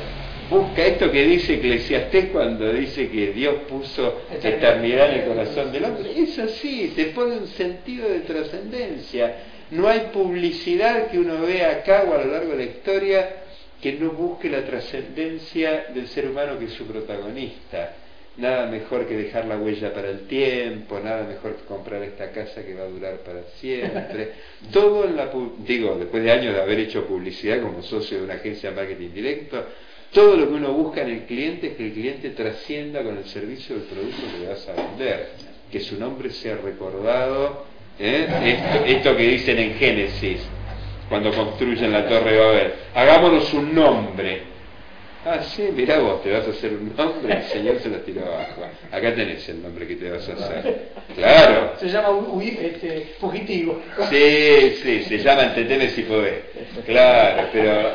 busca 0.50 0.86
esto 0.86 1.12
que 1.12 1.24
dice 1.24 1.56
Eclesiastés 1.56 2.26
cuando 2.32 2.72
dice 2.74 3.10
que 3.10 3.32
Dios 3.32 3.56
puso 3.68 4.24
eternidad 4.32 5.14
en 5.14 5.22
el 5.22 5.28
corazón 5.28 5.72
del 5.72 5.86
hombre, 5.86 6.12
es 6.18 6.38
así, 6.40 6.94
te 6.96 7.06
pone 7.06 7.38
un 7.38 7.48
sentido 7.48 8.10
de 8.10 8.22
trascendencia, 8.22 9.36
no 9.72 9.88
hay 9.88 10.10
publicidad 10.12 11.08
que 11.08 11.20
uno 11.20 11.42
vea 11.42 11.72
acá 11.72 12.06
o 12.08 12.14
a 12.14 12.24
lo 12.24 12.32
largo 12.32 12.52
de 12.52 12.58
la 12.58 12.64
historia 12.64 13.30
que 13.82 13.94
no 13.94 14.12
busque 14.12 14.50
la 14.50 14.66
trascendencia 14.66 15.86
del 15.94 16.08
ser 16.08 16.30
humano 16.30 16.58
que 16.60 16.66
es 16.66 16.74
su 16.74 16.86
protagonista. 16.86 17.96
Nada 18.38 18.68
mejor 18.68 19.06
que 19.06 19.18
dejar 19.18 19.46
la 19.46 19.58
huella 19.58 19.94
para 19.94 20.10
el 20.10 20.22
tiempo, 20.28 21.00
nada 21.04 21.24
mejor 21.24 21.56
que 21.58 21.66
comprar 21.66 22.02
esta 22.04 22.32
casa 22.32 22.66
que 22.66 22.74
va 22.74 22.84
a 22.84 22.88
durar 22.88 23.18
para 23.18 23.44
siempre. 23.58 24.32
Todo 24.72 25.06
en 25.06 25.18
la, 25.18 25.30
digo, 25.58 25.96
después 25.96 26.24
de 26.24 26.32
años 26.32 26.54
de 26.54 26.62
haber 26.62 26.80
hecho 26.80 27.06
publicidad 27.06 27.62
como 27.62 27.82
socio 27.82 28.18
de 28.18 28.24
una 28.24 28.36
agencia 28.36 28.70
de 28.70 28.76
marketing 28.78 29.10
directo, 29.14 29.66
todo 30.12 30.36
lo 30.36 30.48
que 30.48 30.54
uno 30.54 30.74
busca 30.74 31.02
en 31.02 31.10
el 31.10 31.26
cliente 31.26 31.68
es 31.68 31.74
que 31.76 31.86
el 31.86 31.94
cliente 31.94 32.30
trascienda 32.32 33.04
con 33.04 33.18
el 33.18 33.26
servicio 33.26 33.76
del 33.76 33.86
producto 33.86 34.22
que 34.32 34.40
le 34.40 34.48
vas 34.48 34.68
a 34.68 34.74
vender, 34.74 35.30
que 35.72 35.80
su 35.80 36.00
nombre 36.00 36.32
sea 36.32 36.58
recordado. 36.58 37.66
¿eh? 38.00 38.28
Esto, 38.44 38.86
esto 38.86 39.18
que 39.18 39.24
dicen 39.24 39.60
en 39.60 39.74
Génesis, 39.76 40.42
cuando 41.10 41.32
construyen 41.32 41.92
la 41.92 42.08
Torre 42.08 42.32
de 42.34 42.40
Babel, 42.40 42.74
hagámonos 42.96 43.54
un 43.54 43.76
nombre. 43.76 44.59
Ah, 45.26 45.44
sí, 45.44 45.64
mirá 45.74 46.00
vos, 46.00 46.24
te 46.24 46.32
vas 46.32 46.48
a 46.48 46.52
hacer 46.52 46.72
un 46.72 46.96
nombre, 46.96 47.34
el 47.36 47.44
Señor 47.44 47.80
se 47.80 47.90
lo 47.90 47.98
tiró 47.98 48.26
abajo. 48.26 48.62
Acá 48.90 49.14
tenés 49.14 49.48
el 49.50 49.62
nombre 49.62 49.86
que 49.86 49.96
te 49.98 50.10
vas 50.10 50.30
a 50.30 50.34
hacer. 50.34 50.92
Claro. 51.14 51.74
Se 51.78 51.90
llama 51.90 52.10
este, 52.62 53.16
fugitivo. 53.20 53.82
Sí, 54.10 54.78
sí, 54.82 55.04
se 55.04 55.18
llama 55.18 55.44
Entendeme 55.44 55.90
si 55.90 56.04
podés. 56.04 56.36
Claro, 56.86 57.50
pero, 57.52 57.92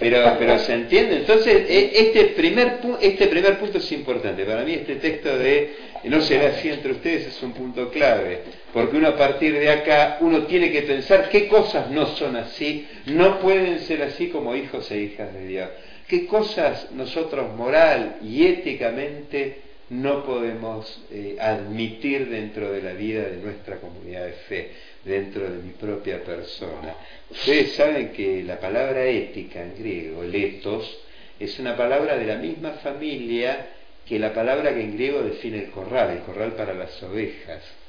pero, 0.00 0.36
pero 0.36 0.58
se 0.58 0.72
entiende. 0.74 1.16
Entonces, 1.18 1.64
e- 1.68 1.92
este 1.94 2.24
primer, 2.36 2.80
este 3.00 3.28
primer 3.28 3.58
punto 3.58 3.78
es 3.78 3.92
importante. 3.92 4.44
Para 4.44 4.62
mí 4.62 4.74
este 4.74 4.96
texto 4.96 5.38
de 5.38 5.74
no 6.04 6.20
será 6.22 6.48
así 6.48 6.70
entre 6.70 6.90
ustedes 6.92 7.28
es 7.28 7.42
un 7.42 7.52
punto 7.52 7.88
clave. 7.90 8.40
Porque 8.72 8.96
uno 8.96 9.08
a 9.08 9.16
partir 9.16 9.58
de 9.58 9.68
acá, 9.68 10.18
uno 10.20 10.44
tiene 10.44 10.72
que 10.72 10.82
pensar 10.82 11.28
qué 11.28 11.46
cosas 11.46 11.90
no 11.90 12.06
son 12.06 12.36
así, 12.36 12.86
no 13.06 13.38
pueden 13.40 13.80
ser 13.80 14.02
así 14.02 14.28
como 14.28 14.56
hijos 14.56 14.90
e 14.90 14.98
hijas 14.98 15.32
de 15.34 15.46
Dios. 15.46 15.68
Qué 16.08 16.26
cosas 16.26 16.90
nosotros 16.92 17.54
moral 17.54 18.16
y 18.22 18.46
éticamente 18.46 19.58
no 19.90 20.24
podemos 20.24 21.02
eh, 21.10 21.36
admitir 21.38 22.30
dentro 22.30 22.72
de 22.72 22.80
la 22.80 22.94
vida 22.94 23.24
de 23.24 23.36
nuestra 23.36 23.76
comunidad 23.76 24.24
de 24.24 24.32
fe, 24.32 24.70
dentro 25.04 25.50
de 25.50 25.62
mi 25.62 25.72
propia 25.72 26.24
persona. 26.24 26.94
Ustedes 27.30 27.72
saben 27.72 28.12
que 28.12 28.42
la 28.42 28.58
palabra 28.58 29.04
ética 29.04 29.62
en 29.62 29.74
griego, 29.78 30.22
letos, 30.22 30.98
es 31.38 31.58
una 31.58 31.76
palabra 31.76 32.16
de 32.16 32.24
la 32.24 32.36
misma 32.36 32.70
familia 32.72 33.66
que 34.06 34.18
la 34.18 34.32
palabra 34.32 34.74
que 34.74 34.80
en 34.80 34.94
griego 34.94 35.22
define 35.22 35.58
el 35.58 35.70
corral, 35.70 36.10
el 36.10 36.20
corral 36.20 36.52
para 36.52 36.72
las 36.72 37.02
ovejas. 37.02 37.81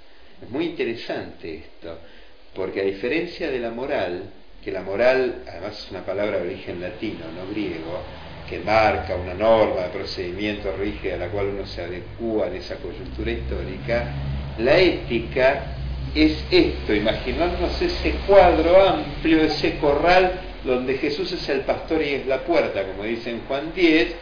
Es 0.44 0.50
muy 0.50 0.66
interesante 0.66 1.56
esto, 1.56 2.00
porque 2.54 2.82
a 2.82 2.84
diferencia 2.84 3.50
de 3.50 3.60
la 3.60 3.72
moral, 3.72 4.24
que 4.62 4.72
la 4.72 4.82
moral 4.82 5.44
además 5.48 5.86
es 5.86 5.92
una 5.92 6.06
palabra 6.06 6.38
de 6.40 6.48
origen 6.48 6.82
latino, 6.82 7.26
no 7.34 7.50
griego, 7.52 8.02
que 8.50 8.60
marca 8.60 9.16
una 9.16 9.34
norma 9.34 9.84
de 9.84 9.90
procedimiento 9.90 10.76
rígida 10.76 11.16
a 11.16 11.18
la 11.20 11.28
cual 11.30 11.48
uno 11.48 11.66
se 11.66 11.82
adecúa 11.82 12.48
en 12.48 12.56
esa 12.58 12.76
coyuntura 12.76 13.32
histórica, 13.32 14.06
la 14.58 14.78
ética 14.78 15.78
es 16.14 16.44
esto, 16.52 16.94
imaginarnos 16.94 17.82
ese 17.82 18.12
cuadro 18.28 18.86
amplio, 18.86 19.44
ese 19.44 19.78
corral 19.78 20.42
donde 20.66 20.98
Jesús 20.98 21.32
es 21.32 21.48
el 21.48 21.62
pastor 21.62 22.02
y 22.02 22.10
es 22.10 22.28
la 22.28 22.42
puerta, 22.42 22.84
como 22.84 23.04
dice 23.04 23.30
en 23.30 23.42
Juan 23.48 23.72
10, 23.74 24.16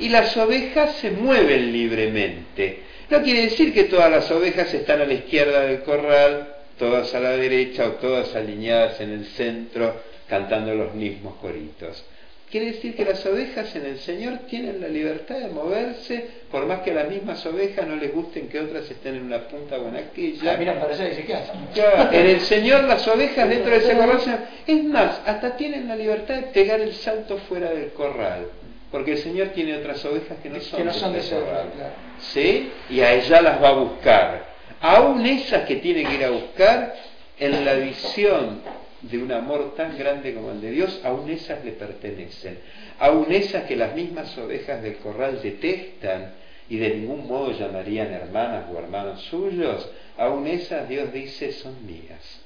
y 0.00 0.08
las 0.08 0.34
ovejas 0.36 0.96
se 0.96 1.10
mueven 1.10 1.72
libremente. 1.72 2.88
No 3.10 3.22
quiere 3.22 3.42
decir 3.42 3.72
que 3.72 3.84
todas 3.84 4.10
las 4.10 4.30
ovejas 4.30 4.72
están 4.74 5.00
a 5.00 5.04
la 5.06 5.14
izquierda 5.14 5.60
del 5.60 5.80
corral, 5.82 6.48
todas 6.78 7.14
a 7.14 7.20
la 7.20 7.30
derecha 7.30 7.86
o 7.86 7.92
todas 7.92 8.34
alineadas 8.36 9.00
en 9.00 9.10
el 9.12 9.24
centro 9.26 9.94
cantando 10.28 10.74
los 10.74 10.94
mismos 10.94 11.34
coritos. 11.40 12.04
Quiere 12.50 12.66
decir 12.72 12.94
que 12.96 13.04
las 13.04 13.24
ovejas 13.26 13.76
en 13.76 13.84
el 13.84 13.98
Señor 13.98 14.38
tienen 14.48 14.80
la 14.80 14.88
libertad 14.88 15.38
de 15.38 15.48
moverse, 15.48 16.26
por 16.50 16.64
más 16.64 16.80
que 16.80 16.92
a 16.92 16.94
las 16.94 17.10
mismas 17.10 17.44
ovejas 17.44 17.86
no 17.86 17.96
les 17.96 18.10
gusten 18.12 18.48
que 18.48 18.58
otras 18.60 18.90
estén 18.90 19.16
en 19.16 19.24
una 19.24 19.40
punta 19.48 19.76
o 19.76 19.86
en 19.88 19.96
aquella. 19.96 20.54
Ah, 20.54 20.56
miran 20.56 20.78
para 20.78 20.94
allá 20.94 21.06
y 21.06 21.10
dice, 21.10 21.24
¿qué 21.24 21.34
hacen? 21.34 21.56
Claro, 21.74 22.10
en 22.10 22.26
el 22.26 22.40
Señor 22.40 22.84
las 22.84 23.06
ovejas 23.06 23.48
dentro 23.50 23.70
de 23.70 23.76
ese 23.78 23.94
corral, 23.94 24.20
se- 24.20 24.72
es 24.72 24.84
más, 24.84 25.20
hasta 25.26 25.56
tienen 25.58 25.88
la 25.88 25.96
libertad 25.96 26.36
de 26.36 26.42
pegar 26.44 26.80
el 26.80 26.94
salto 26.94 27.36
fuera 27.36 27.70
del 27.70 27.90
corral, 27.90 28.46
porque 28.90 29.12
el 29.12 29.18
Señor 29.18 29.48
tiene 29.48 29.76
otras 29.76 30.04
ovejas 30.04 30.38
que 30.42 30.48
no 30.48 30.60
son, 30.60 30.78
Que 30.78 30.84
no 30.84 30.92
son 30.92 31.12
de 31.12 31.18
ese 31.18 31.36
claro. 31.36 31.70
¿Sí? 32.18 32.70
Y 32.90 33.00
a 33.00 33.14
ella 33.14 33.42
las 33.42 33.62
va 33.62 33.68
a 33.68 33.72
buscar. 33.72 34.48
Aún 34.80 35.26
esas 35.26 35.66
que 35.66 35.76
tiene 35.76 36.04
que 36.04 36.14
ir 36.14 36.24
a 36.24 36.30
buscar, 36.30 36.94
en 37.38 37.64
la 37.64 37.74
visión 37.74 38.60
de 39.02 39.18
un 39.18 39.30
amor 39.30 39.74
tan 39.76 39.96
grande 39.96 40.34
como 40.34 40.50
el 40.50 40.60
de 40.60 40.70
Dios, 40.70 41.00
aún 41.04 41.30
esas 41.30 41.64
le 41.64 41.72
pertenecen. 41.72 42.58
Aún 42.98 43.30
esas 43.30 43.64
que 43.64 43.76
las 43.76 43.94
mismas 43.94 44.36
ovejas 44.38 44.82
del 44.82 44.96
corral 44.96 45.40
detestan 45.42 46.32
y 46.68 46.78
de 46.78 46.90
ningún 46.90 47.26
modo 47.26 47.52
llamarían 47.52 48.12
hermanas 48.12 48.66
o 48.72 48.78
hermanos 48.78 49.22
suyos, 49.22 49.88
aún 50.16 50.46
esas 50.46 50.88
Dios 50.88 51.12
dice 51.12 51.52
son 51.52 51.86
mías. 51.86 52.40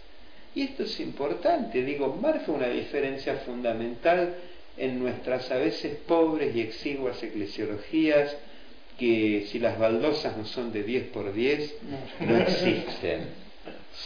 Y 0.54 0.64
esto 0.64 0.82
es 0.82 1.00
importante, 1.00 1.82
digo, 1.82 2.14
marca 2.20 2.52
una 2.52 2.68
diferencia 2.68 3.36
fundamental 3.46 4.34
en 4.76 4.98
nuestras 4.98 5.50
a 5.50 5.56
veces 5.56 5.96
pobres 6.06 6.54
y 6.54 6.60
exiguas 6.60 7.22
eclesiologías 7.22 8.36
que 8.98 9.46
si 9.50 9.58
las 9.58 9.78
baldosas 9.78 10.36
no 10.36 10.44
son 10.44 10.72
de 10.72 10.82
10 10.82 11.08
por 11.08 11.32
10, 11.32 11.74
no 12.20 12.36
existen. 12.38 13.42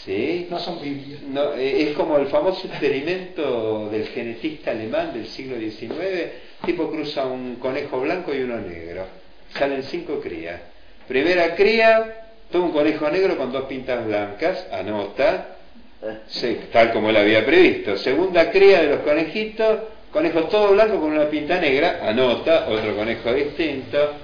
¿Sí? 0.04 0.48
No 0.50 0.58
son 0.58 0.80
Biblias. 0.80 1.22
No, 1.22 1.54
eh, 1.54 1.90
es 1.90 1.96
como 1.96 2.18
el 2.18 2.26
famoso 2.26 2.66
experimento 2.66 3.88
del 3.90 4.06
genetista 4.08 4.72
alemán 4.72 5.12
del 5.12 5.26
siglo 5.26 5.58
XIX, 5.58 6.32
tipo 6.64 6.90
cruza 6.90 7.24
un 7.26 7.56
conejo 7.56 8.00
blanco 8.00 8.34
y 8.34 8.42
uno 8.42 8.58
negro. 8.58 9.06
Salen 9.50 9.82
cinco 9.84 10.20
crías. 10.20 10.60
Primera 11.06 11.54
cría, 11.54 12.28
todo 12.50 12.64
un 12.64 12.72
conejo 12.72 13.08
negro 13.10 13.36
con 13.36 13.52
dos 13.52 13.64
pintas 13.66 14.04
blancas, 14.04 14.66
anota, 14.72 15.56
sí, 16.26 16.58
tal 16.72 16.92
como 16.92 17.10
él 17.10 17.16
había 17.16 17.46
previsto. 17.46 17.96
Segunda 17.96 18.50
cría 18.50 18.82
de 18.82 18.88
los 18.88 19.00
conejitos, 19.00 19.80
conejo 20.12 20.44
todo 20.44 20.72
blanco 20.72 21.00
con 21.00 21.12
una 21.12 21.26
pinta 21.26 21.58
negra, 21.58 22.00
anota, 22.02 22.66
otro 22.68 22.94
conejo 22.96 23.32
distinto. 23.32 24.14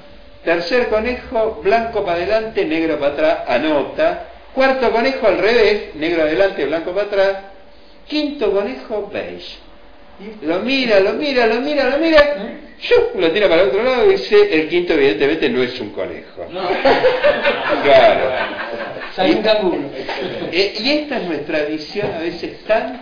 Tercer 0.44 0.88
conejo, 0.88 1.60
blanco 1.62 2.04
para 2.04 2.18
adelante, 2.18 2.64
negro 2.64 2.98
para 2.98 3.12
atrás, 3.12 3.38
anota. 3.46 4.28
Cuarto 4.54 4.90
conejo 4.90 5.26
al 5.26 5.38
revés, 5.38 5.94
negro 5.94 6.22
adelante, 6.22 6.64
blanco 6.66 6.92
para 6.92 7.06
atrás. 7.06 7.36
Quinto 8.08 8.52
conejo, 8.52 9.10
beige. 9.12 9.58
Lo 10.42 10.60
mira, 10.60 11.00
lo 11.00 11.12
mira, 11.14 11.46
lo 11.46 11.60
mira, 11.60 11.88
lo 11.88 11.98
mira. 11.98 12.58
¡shup! 12.82 13.14
Lo 13.18 13.30
tira 13.30 13.48
para 13.48 13.62
el 13.62 13.68
otro 13.68 13.82
lado 13.82 14.06
y 14.06 14.12
dice, 14.12 14.48
el 14.52 14.68
quinto 14.68 14.92
evidentemente 14.94 15.48
no 15.48 15.62
es 15.62 15.78
un 15.80 15.90
conejo. 15.90 16.46
Claro. 17.84 18.30
Eh, 20.52 20.74
y 20.78 20.90
esta 20.90 21.18
es 21.18 21.24
nuestra 21.24 21.64
visión 21.64 22.12
a 22.12 22.18
veces 22.18 22.62
tan, 22.64 23.00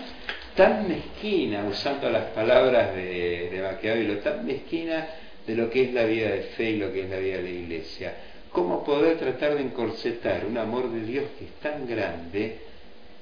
tan 0.61 0.87
mezquina, 0.87 1.65
usando 1.65 2.11
las 2.11 2.33
palabras 2.33 2.95
de, 2.95 3.63
Maquiavelo, 3.63 4.19
tan 4.19 4.45
mezquina 4.45 5.09
de 5.47 5.55
lo 5.55 5.71
que 5.71 5.85
es 5.85 5.95
la 5.95 6.05
vida 6.05 6.29
de 6.29 6.43
fe 6.43 6.73
y 6.73 6.77
lo 6.77 6.93
que 6.93 7.05
es 7.05 7.09
la 7.09 7.17
vida 7.17 7.39
de 7.39 7.43
la 7.45 7.49
iglesia. 7.49 8.15
¿Cómo 8.53 8.85
poder 8.85 9.17
tratar 9.17 9.55
de 9.55 9.63
encorsetar 9.63 10.45
un 10.45 10.59
amor 10.59 10.91
de 10.93 11.01
Dios 11.01 11.25
que 11.39 11.47
es 11.47 11.53
tan 11.63 11.89
grande 11.89 12.59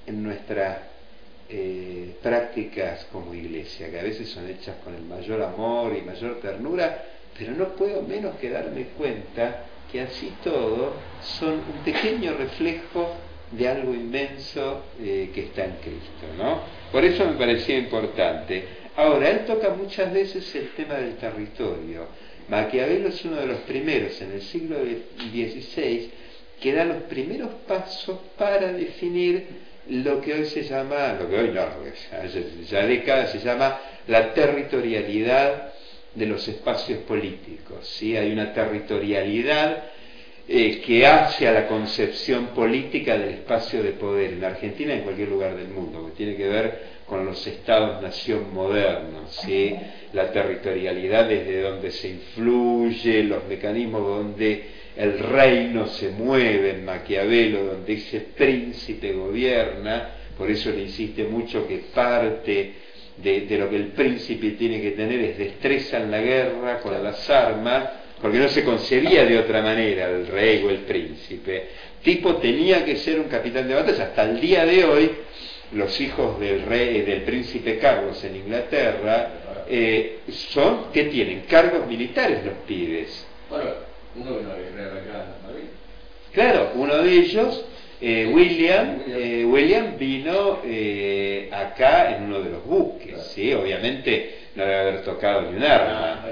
en 0.04 0.20
nuestras 0.20 0.78
eh, 1.48 2.16
prácticas 2.20 3.06
como 3.12 3.32
iglesia, 3.32 3.88
que 3.88 4.00
a 4.00 4.02
veces 4.02 4.28
son 4.28 4.50
hechas 4.50 4.74
con 4.82 4.96
el 4.96 5.02
mayor 5.02 5.40
amor 5.40 5.96
y 5.96 6.02
mayor 6.02 6.40
ternura, 6.40 7.04
pero 7.38 7.52
no 7.52 7.68
puedo 7.76 8.02
menos 8.02 8.34
que 8.38 8.50
darme 8.50 8.86
cuenta 8.98 9.62
que 9.92 10.00
así 10.00 10.34
todo 10.42 10.94
son 11.22 11.52
un 11.52 11.84
pequeño 11.84 12.34
reflejo 12.34 13.14
de 13.52 13.68
algo 13.68 13.94
inmenso 13.94 14.84
eh, 15.00 15.30
que 15.34 15.42
está 15.42 15.64
en 15.64 15.76
Cristo, 15.76 16.26
¿no? 16.36 16.60
Por 16.92 17.04
eso 17.04 17.24
me 17.24 17.32
parecía 17.32 17.78
importante. 17.78 18.64
Ahora, 18.96 19.30
él 19.30 19.44
toca 19.46 19.70
muchas 19.70 20.12
veces 20.12 20.54
el 20.54 20.70
tema 20.70 20.94
del 20.94 21.16
territorio. 21.16 22.08
Maquiavelo 22.48 23.08
es 23.08 23.24
uno 23.24 23.36
de 23.36 23.46
los 23.46 23.58
primeros 23.60 24.20
en 24.20 24.32
el 24.32 24.42
siglo 24.42 24.76
XVI 24.78 26.10
que 26.60 26.72
da 26.72 26.84
los 26.84 27.02
primeros 27.04 27.50
pasos 27.66 28.18
para 28.36 28.72
definir 28.72 29.46
lo 29.90 30.20
que 30.20 30.34
hoy 30.34 30.44
se 30.46 30.64
llama, 30.64 31.14
lo 31.18 31.28
que 31.28 31.38
hoy 31.38 31.50
no, 31.50 31.66
ya, 32.68 32.86
décadas 32.86 33.32
se 33.32 33.38
llama 33.38 33.78
la 34.06 34.34
territorialidad 34.34 35.72
de 36.14 36.26
los 36.26 36.46
espacios 36.48 36.98
políticos. 37.00 37.86
¿sí? 37.86 38.16
Hay 38.16 38.32
una 38.32 38.52
territorialidad 38.52 39.84
eh, 40.50 40.80
que 40.80 41.06
hace 41.06 41.46
a 41.46 41.52
la 41.52 41.68
concepción 41.68 42.46
política 42.48 43.18
del 43.18 43.34
espacio 43.34 43.82
de 43.82 43.92
poder 43.92 44.32
en 44.32 44.44
Argentina 44.44 44.94
y 44.94 44.98
en 44.98 45.02
cualquier 45.02 45.28
lugar 45.28 45.54
del 45.54 45.68
mundo, 45.68 46.06
que 46.06 46.12
tiene 46.12 46.36
que 46.36 46.48
ver 46.48 46.80
con 47.06 47.26
los 47.26 47.46
estados-nación 47.46 48.54
modernos, 48.54 49.30
¿sí? 49.44 49.76
la 50.14 50.32
territorialidad 50.32 51.28
desde 51.28 51.60
donde 51.60 51.90
se 51.90 52.08
influye, 52.08 53.24
los 53.24 53.44
mecanismos 53.44 54.00
donde 54.00 54.64
el 54.96 55.18
reino 55.18 55.86
se 55.86 56.10
mueve 56.10 56.70
en 56.70 56.84
Maquiavelo, 56.86 57.64
donde 57.64 57.92
ese 57.92 58.20
príncipe 58.20 59.12
gobierna, 59.12 60.14
por 60.36 60.50
eso 60.50 60.70
le 60.70 60.80
insiste 60.82 61.24
mucho 61.24 61.68
que 61.68 61.78
parte 61.94 62.72
de, 63.18 63.40
de, 63.42 63.58
lo 63.58 63.68
que 63.68 63.76
el 63.76 63.88
príncipe 63.88 64.52
tiene 64.52 64.80
que 64.80 64.92
tener 64.92 65.20
es 65.20 65.36
destreza 65.36 65.98
en 65.98 66.10
la 66.10 66.20
guerra 66.20 66.80
con 66.80 67.02
las 67.04 67.28
armas, 67.28 67.90
porque 68.20 68.38
no 68.38 68.48
se 68.48 68.64
concebía 68.64 69.24
de 69.24 69.38
otra 69.38 69.62
manera 69.62 70.08
el 70.08 70.26
rey 70.26 70.62
o 70.64 70.70
el 70.70 70.78
príncipe. 70.78 71.68
Tipo 72.02 72.36
tenía 72.36 72.84
que 72.84 72.96
ser 72.96 73.20
un 73.20 73.28
capitán 73.28 73.68
de 73.68 73.74
batalla. 73.74 74.04
Hasta 74.04 74.22
el 74.24 74.40
día 74.40 74.64
de 74.64 74.84
hoy, 74.84 75.10
los 75.72 76.00
hijos 76.00 76.38
del 76.40 76.62
rey, 76.62 77.02
del 77.02 77.22
príncipe 77.22 77.78
Carlos 77.78 78.22
en 78.24 78.36
Inglaterra, 78.36 79.30
eh, 79.68 80.20
son, 80.30 80.86
¿qué 80.92 81.04
tienen? 81.04 81.42
Cargos 81.48 81.86
militares 81.86 82.44
los 82.44 82.54
pibes. 82.66 83.26
Bueno, 83.50 83.70
uno 84.16 84.30
a 84.50 84.56
guerrear 84.56 84.96
acá. 84.98 85.24
Claro, 86.32 86.72
uno 86.74 86.98
de 86.98 87.12
ellos, 87.12 87.64
eh, 88.00 88.30
William, 88.32 89.02
eh, 89.08 89.44
William 89.46 89.98
vino 89.98 90.60
acá 91.52 92.16
en 92.16 92.24
uno 92.24 92.40
de 92.40 92.50
los 92.50 92.64
buques, 92.64 93.22
¿sí? 93.34 93.52
Obviamente 93.52 94.38
no 94.54 94.62
debe 94.64 94.76
haber 94.76 95.02
tocado 95.02 95.42
ni 95.42 95.56
un 95.56 95.62
arma, 95.64 96.20
Ah, 96.22 96.28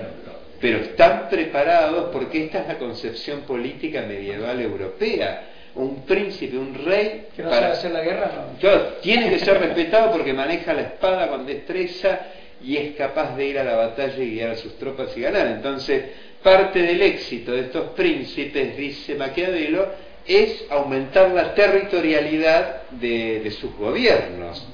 pero- 0.73 0.85
están 0.85 1.29
preparados 1.29 2.11
porque 2.12 2.45
esta 2.45 2.61
es 2.62 2.69
la 2.69 2.79
concepción 2.79 3.41
política 3.43 4.03
medieval 4.03 4.61
europea. 4.61 5.49
Un 5.75 6.07
príncipe, 6.07 6.57
un 6.57 6.75
rey, 6.87 7.27
Que 7.37 7.43
no 7.43 7.51
para- 7.51 7.62
sabe 7.62 7.73
hacer 7.75 7.91
la 7.93 8.01
guerra, 8.03 8.31
no. 8.35 8.59
Claro, 8.59 8.83
tiene 9.03 9.29
que 9.29 9.39
ser 9.39 9.59
respetado 9.61 10.11
porque 10.12 10.33
maneja 10.33 10.73
la 10.73 10.83
espada 10.83 11.29
con 11.29 11.45
destreza 11.45 12.21
y 12.64 12.79
es 12.79 12.97
capaz 12.97 13.37
de 13.37 13.47
ir 13.47 13.59
a 13.59 13.64
la 13.64 13.77
batalla 13.77 14.23
y 14.23 14.31
guiar 14.31 14.51
a 14.51 14.57
sus 14.57 14.79
tropas 14.79 15.14
y 15.17 15.21
ganar. 15.21 15.47
Entonces, 15.49 16.03
parte 16.43 16.81
del 16.81 17.03
éxito 17.03 17.53
de 17.53 17.61
estos 17.62 17.91
príncipes, 17.91 18.75
dice 18.77 19.17
Maquiavelo, 19.17 19.87
es 20.27 20.64
aumentar 20.71 21.31
la 21.33 21.55
territorialidad 21.55 22.89
de, 22.93 23.41
de 23.41 23.51
sus 23.51 23.75
gobiernos. 23.77 24.67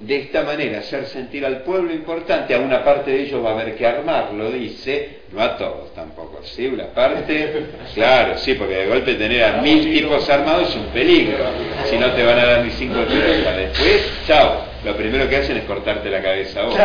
De 0.00 0.16
esta 0.16 0.42
manera, 0.42 0.78
hacer 0.78 1.06
sentir 1.06 1.44
al 1.44 1.62
pueblo 1.62 1.92
importante, 1.92 2.54
a 2.54 2.60
una 2.60 2.84
parte 2.84 3.10
de 3.10 3.22
ellos 3.22 3.44
va 3.44 3.50
a 3.50 3.52
haber 3.54 3.74
que 3.74 3.84
armarlo, 3.84 4.52
dice, 4.52 5.22
no 5.32 5.42
a 5.42 5.56
todos 5.56 5.92
tampoco, 5.92 6.40
¿sí? 6.44 6.68
Una 6.68 6.86
parte, 6.86 7.66
claro, 7.94 8.38
sí, 8.38 8.54
porque 8.54 8.74
de 8.76 8.86
golpe 8.86 9.14
tener 9.14 9.42
a 9.42 9.60
mil 9.60 9.92
tipos 9.92 10.30
armados 10.30 10.68
es 10.68 10.76
un 10.76 10.86
peligro, 10.86 11.44
si 11.86 11.98
no 11.98 12.12
te 12.12 12.22
van 12.22 12.38
a 12.38 12.46
dar 12.46 12.64
ni 12.64 12.70
cinco 12.70 13.00
tiros, 13.06 13.56
después, 13.56 14.12
chao, 14.24 14.68
lo 14.84 14.96
primero 14.96 15.28
que 15.28 15.36
hacen 15.36 15.56
es 15.56 15.64
cortarte 15.64 16.08
la 16.08 16.22
cabeza 16.22 16.60
a 16.60 16.64
vos. 16.64 16.78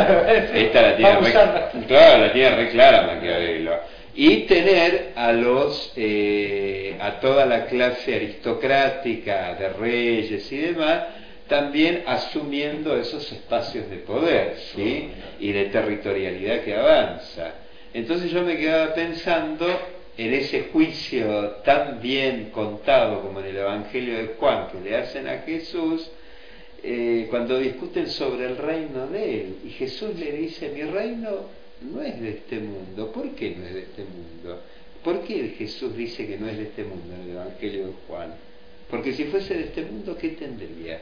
Esta 0.54 0.82
la 0.82 0.96
tiene 0.98 1.16
re, 1.20 1.32
claro, 1.88 2.26
la 2.26 2.34
tiene 2.34 2.56
re 2.56 2.70
clara 2.70 3.04
Maquiavelo. 3.04 3.80
Y 4.16 4.38
tener 4.42 5.12
a 5.16 5.32
los, 5.32 5.94
eh, 5.96 6.96
a 7.00 7.20
toda 7.20 7.46
la 7.46 7.66
clase 7.66 8.16
aristocrática 8.16 9.56
de 9.56 9.70
reyes 9.70 10.52
y 10.52 10.58
demás, 10.58 11.04
también 11.48 12.04
asumiendo 12.08 12.98
esos 12.98 13.32
espacios 13.32 13.90
de 13.90 13.98
poder, 13.98 14.58
¿sí? 14.76 15.10
Y 15.40 15.52
de 15.52 15.66
territorialidad 15.66 16.62
que 16.62 16.76
avanza. 16.76 17.54
Entonces 17.94 18.32
yo 18.32 18.42
me 18.44 18.58
quedaba 18.58 18.94
pensando 18.94 19.68
en 20.18 20.34
ese 20.34 20.70
juicio 20.72 21.58
tan 21.64 22.02
bien 22.02 22.50
contado 22.52 23.22
como 23.22 23.40
en 23.40 23.48
el 23.48 23.58
Evangelio 23.58 24.18
de 24.18 24.36
Juan 24.40 24.68
que 24.70 24.80
le 24.80 24.96
hacen 24.96 25.28
a 25.28 25.40
Jesús, 25.40 26.10
eh, 26.84 27.28
cuando 27.30 27.60
discuten 27.60 28.08
sobre 28.08 28.46
el 28.46 28.58
reino 28.58 29.08
de 29.08 29.42
él. 29.42 29.56
Y 29.66 29.70
Jesús 29.70 30.18
le 30.18 30.32
dice, 30.34 30.70
mi 30.70 30.84
reino 30.84 31.30
no 31.82 32.02
es 32.02 32.20
de 32.22 32.30
este 32.30 32.60
mundo. 32.60 33.12
¿Por 33.12 33.32
qué 33.32 33.56
no 33.56 33.66
es 33.66 33.74
de 33.74 33.82
este 33.82 34.04
mundo? 34.04 34.62
¿Por 35.04 35.22
qué 35.22 35.56
Jesús 35.58 35.96
dice 35.96 36.26
que 36.28 36.38
no 36.38 36.48
es 36.48 36.58
de 36.58 36.64
este 36.64 36.84
mundo 36.84 37.14
en 37.16 37.22
el 37.22 37.30
Evangelio 37.32 37.88
de 37.88 37.94
Juan? 38.08 38.34
Porque 38.90 39.14
si 39.14 39.26
fuese 39.26 39.56
de 39.56 39.64
este 39.66 39.84
mundo, 39.84 40.18
¿qué 40.18 40.30
tendría? 40.30 41.02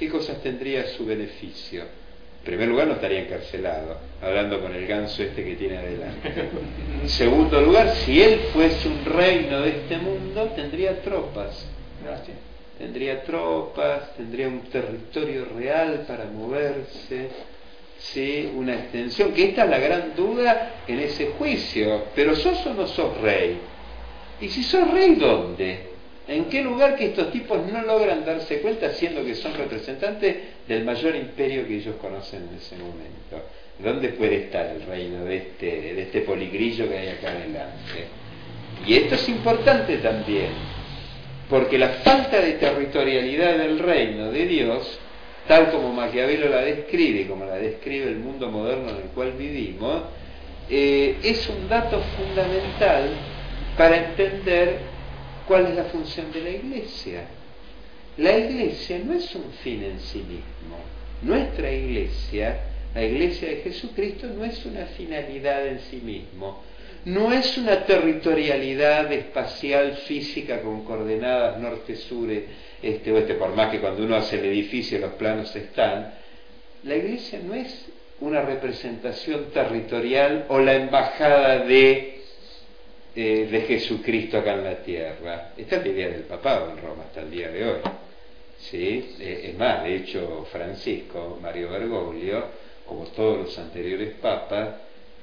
¿Qué 0.00 0.08
cosas 0.08 0.42
tendría 0.42 0.80
a 0.80 0.86
su 0.86 1.04
beneficio? 1.04 1.82
En 1.82 2.44
primer 2.46 2.68
lugar, 2.68 2.86
no 2.86 2.94
estaría 2.94 3.20
encarcelado, 3.20 3.98
hablando 4.22 4.58
con 4.62 4.74
el 4.74 4.86
ganso 4.86 5.22
este 5.22 5.44
que 5.44 5.56
tiene 5.56 5.76
adelante. 5.76 6.32
En 7.02 7.08
segundo 7.10 7.60
lugar, 7.60 7.94
si 7.96 8.18
él 8.18 8.40
fuese 8.50 8.88
un 8.88 9.04
reino 9.04 9.60
de 9.60 9.68
este 9.68 9.98
mundo, 9.98 10.50
tendría 10.56 11.02
tropas. 11.02 11.66
Gracias. 12.02 12.34
Tendría 12.78 13.22
tropas, 13.24 14.16
tendría 14.16 14.48
un 14.48 14.60
territorio 14.70 15.44
real 15.54 16.06
para 16.08 16.24
moverse, 16.24 17.28
¿sí? 17.98 18.50
una 18.56 18.76
extensión, 18.76 19.34
que 19.34 19.50
esta 19.50 19.64
es 19.64 19.70
la 19.70 19.78
gran 19.80 20.16
duda 20.16 20.76
en 20.88 20.98
ese 20.98 21.32
juicio. 21.38 22.04
Pero 22.14 22.34
sos 22.36 22.66
o 22.66 22.72
no 22.72 22.86
sos 22.86 23.20
rey. 23.20 23.58
Y 24.40 24.48
si 24.48 24.62
sos 24.62 24.90
rey, 24.90 25.16
¿dónde? 25.16 25.89
¿En 26.30 26.44
qué 26.44 26.62
lugar 26.62 26.94
que 26.94 27.06
estos 27.06 27.32
tipos 27.32 27.66
no 27.72 27.82
logran 27.82 28.24
darse 28.24 28.60
cuenta 28.60 28.90
siendo 28.90 29.24
que 29.24 29.34
son 29.34 29.52
representantes 29.54 30.36
del 30.68 30.84
mayor 30.84 31.16
imperio 31.16 31.66
que 31.66 31.78
ellos 31.78 31.96
conocen 32.00 32.48
en 32.48 32.56
ese 32.56 32.76
momento? 32.76 33.48
¿Dónde 33.80 34.10
puede 34.10 34.44
estar 34.44 34.64
el 34.66 34.82
reino 34.82 35.24
de 35.24 35.36
este, 35.38 35.66
de 35.66 36.02
este 36.02 36.20
poligrillo 36.20 36.88
que 36.88 36.98
hay 36.98 37.08
acá 37.08 37.30
adelante? 37.30 38.06
Y 38.86 38.94
esto 38.94 39.16
es 39.16 39.28
importante 39.28 39.96
también, 39.96 40.52
porque 41.48 41.76
la 41.76 41.88
falta 41.88 42.40
de 42.40 42.52
territorialidad 42.52 43.58
del 43.58 43.80
reino 43.80 44.30
de 44.30 44.46
Dios, 44.46 45.00
tal 45.48 45.72
como 45.72 45.92
Maquiavelo 45.92 46.48
la 46.48 46.60
describe, 46.60 47.26
como 47.26 47.44
la 47.44 47.56
describe 47.56 48.06
el 48.06 48.20
mundo 48.20 48.48
moderno 48.52 48.90
en 48.90 48.96
el 48.98 49.10
cual 49.14 49.32
vivimos, 49.32 50.02
eh, 50.68 51.16
es 51.24 51.48
un 51.48 51.68
dato 51.68 52.00
fundamental 52.16 53.10
para 53.76 53.96
entender 53.96 54.99
¿Cuál 55.46 55.66
es 55.66 55.74
la 55.74 55.84
función 55.84 56.32
de 56.32 56.42
la 56.42 56.50
iglesia? 56.50 57.24
La 58.16 58.36
iglesia 58.36 59.00
no 59.04 59.14
es 59.14 59.34
un 59.34 59.52
fin 59.62 59.82
en 59.82 60.00
sí 60.00 60.18
mismo. 60.18 60.76
Nuestra 61.22 61.70
iglesia, 61.72 62.60
la 62.94 63.04
iglesia 63.04 63.48
de 63.48 63.56
Jesucristo, 63.56 64.26
no 64.26 64.44
es 64.44 64.64
una 64.66 64.86
finalidad 64.86 65.66
en 65.66 65.80
sí 65.80 65.96
mismo. 65.96 66.62
No 67.04 67.32
es 67.32 67.56
una 67.56 67.86
territorialidad 67.86 69.10
espacial 69.10 69.96
física 70.06 70.60
con 70.60 70.84
coordenadas 70.84 71.58
norte-sur, 71.58 72.28
este, 72.82 73.12
oeste, 73.12 73.34
por 73.34 73.54
más 73.54 73.70
que 73.70 73.80
cuando 73.80 74.04
uno 74.04 74.16
hace 74.16 74.38
el 74.38 74.46
edificio 74.46 74.98
los 74.98 75.12
planos 75.14 75.54
están. 75.56 76.12
La 76.84 76.96
iglesia 76.96 77.40
no 77.42 77.54
es 77.54 77.86
una 78.20 78.42
representación 78.42 79.46
territorial 79.52 80.44
o 80.48 80.58
la 80.58 80.74
embajada 80.74 81.60
de 81.60 82.09
eh, 83.14 83.48
de 83.50 83.60
Jesucristo 83.62 84.38
acá 84.38 84.54
en 84.54 84.64
la 84.64 84.76
tierra. 84.82 85.52
Esta 85.56 85.76
es 85.76 85.82
la 85.82 85.88
idea 85.88 86.08
del 86.08 86.22
papado 86.22 86.70
en 86.70 86.78
Roma 86.78 87.04
hasta 87.04 87.22
el 87.22 87.30
día 87.30 87.48
de 87.48 87.64
hoy. 87.68 87.80
¿sí? 88.58 89.16
Eh, 89.18 89.50
es 89.50 89.58
más, 89.58 89.82
de 89.82 89.96
hecho, 89.96 90.46
Francisco, 90.50 91.38
Mario 91.40 91.70
Bergoglio, 91.70 92.44
como 92.86 93.04
todos 93.06 93.38
los 93.38 93.58
anteriores 93.58 94.14
papas, 94.14 94.76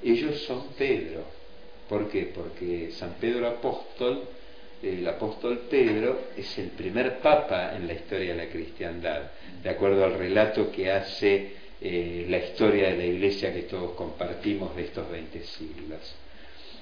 ellos 0.03 0.41
son 0.43 0.69
Pedro. 0.77 1.23
¿Por 1.87 2.09
qué? 2.09 2.31
Porque 2.33 2.91
San 2.91 3.13
Pedro 3.13 3.47
Apóstol, 3.47 4.23
el 4.81 5.07
apóstol 5.07 5.61
Pedro, 5.69 6.19
es 6.35 6.57
el 6.57 6.69
primer 6.71 7.19
papa 7.19 7.75
en 7.75 7.87
la 7.87 7.93
historia 7.93 8.35
de 8.35 8.45
la 8.45 8.51
cristiandad, 8.51 9.21
de 9.63 9.69
acuerdo 9.69 10.03
al 10.03 10.13
relato 10.17 10.71
que 10.71 10.91
hace 10.91 11.51
eh, 11.79 12.25
la 12.29 12.39
historia 12.39 12.89
de 12.89 12.97
la 12.97 13.05
iglesia 13.05 13.53
que 13.53 13.63
todos 13.63 13.91
compartimos 13.93 14.75
de 14.75 14.83
estos 14.83 15.09
20 15.09 15.43
siglos. 15.43 16.15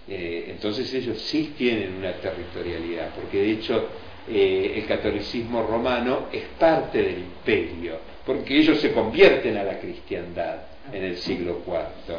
Eh, 0.07 0.47
entonces 0.49 0.93
ellos 0.93 1.19
sí 1.19 1.53
tienen 1.57 1.95
una 1.95 2.13
territorialidad, 2.13 3.15
porque 3.15 3.41
de 3.41 3.51
hecho 3.51 3.89
eh, 4.27 4.73
el 4.75 4.85
catolicismo 4.85 5.63
romano 5.63 6.27
es 6.31 6.43
parte 6.59 7.01
del 7.01 7.19
imperio, 7.19 7.99
porque 8.25 8.57
ellos 8.57 8.79
se 8.79 8.91
convierten 8.91 9.57
a 9.57 9.63
la 9.63 9.79
cristiandad 9.79 10.57
en 10.93 11.03
el 11.03 11.17
siglo 11.17 11.61
IV. 11.65 12.17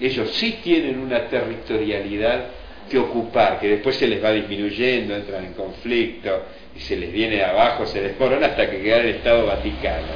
Ellos 0.00 0.30
sí 0.32 0.58
tienen 0.62 0.98
una 0.98 1.28
territorialidad 1.28 2.46
que 2.90 2.98
ocupar, 2.98 3.58
que 3.58 3.68
después 3.68 3.96
se 3.96 4.06
les 4.06 4.22
va 4.22 4.32
disminuyendo, 4.32 5.14
entran 5.14 5.44
en 5.44 5.52
conflicto 5.54 6.42
y 6.74 6.80
se 6.80 6.96
les 6.96 7.12
viene 7.12 7.42
abajo, 7.42 7.86
se 7.86 8.00
les 8.00 8.12
corona 8.16 8.46
hasta 8.46 8.70
que 8.70 8.80
queda 8.80 8.98
el 8.98 9.08
Estado 9.08 9.46
Vaticano. 9.46 10.06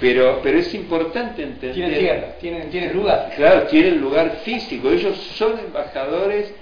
Pero, 0.00 0.40
pero 0.42 0.58
es 0.58 0.72
importante 0.74 1.42
entender... 1.42 1.74
Tienen 1.74 1.98
tierra, 1.98 2.36
tienen, 2.40 2.70
tienen 2.70 2.92
lugar. 2.94 3.32
Claro, 3.36 3.66
tienen 3.66 4.00
lugar 4.00 4.40
físico. 4.44 4.90
Ellos 4.90 5.16
son 5.36 5.58
embajadores 5.58 6.52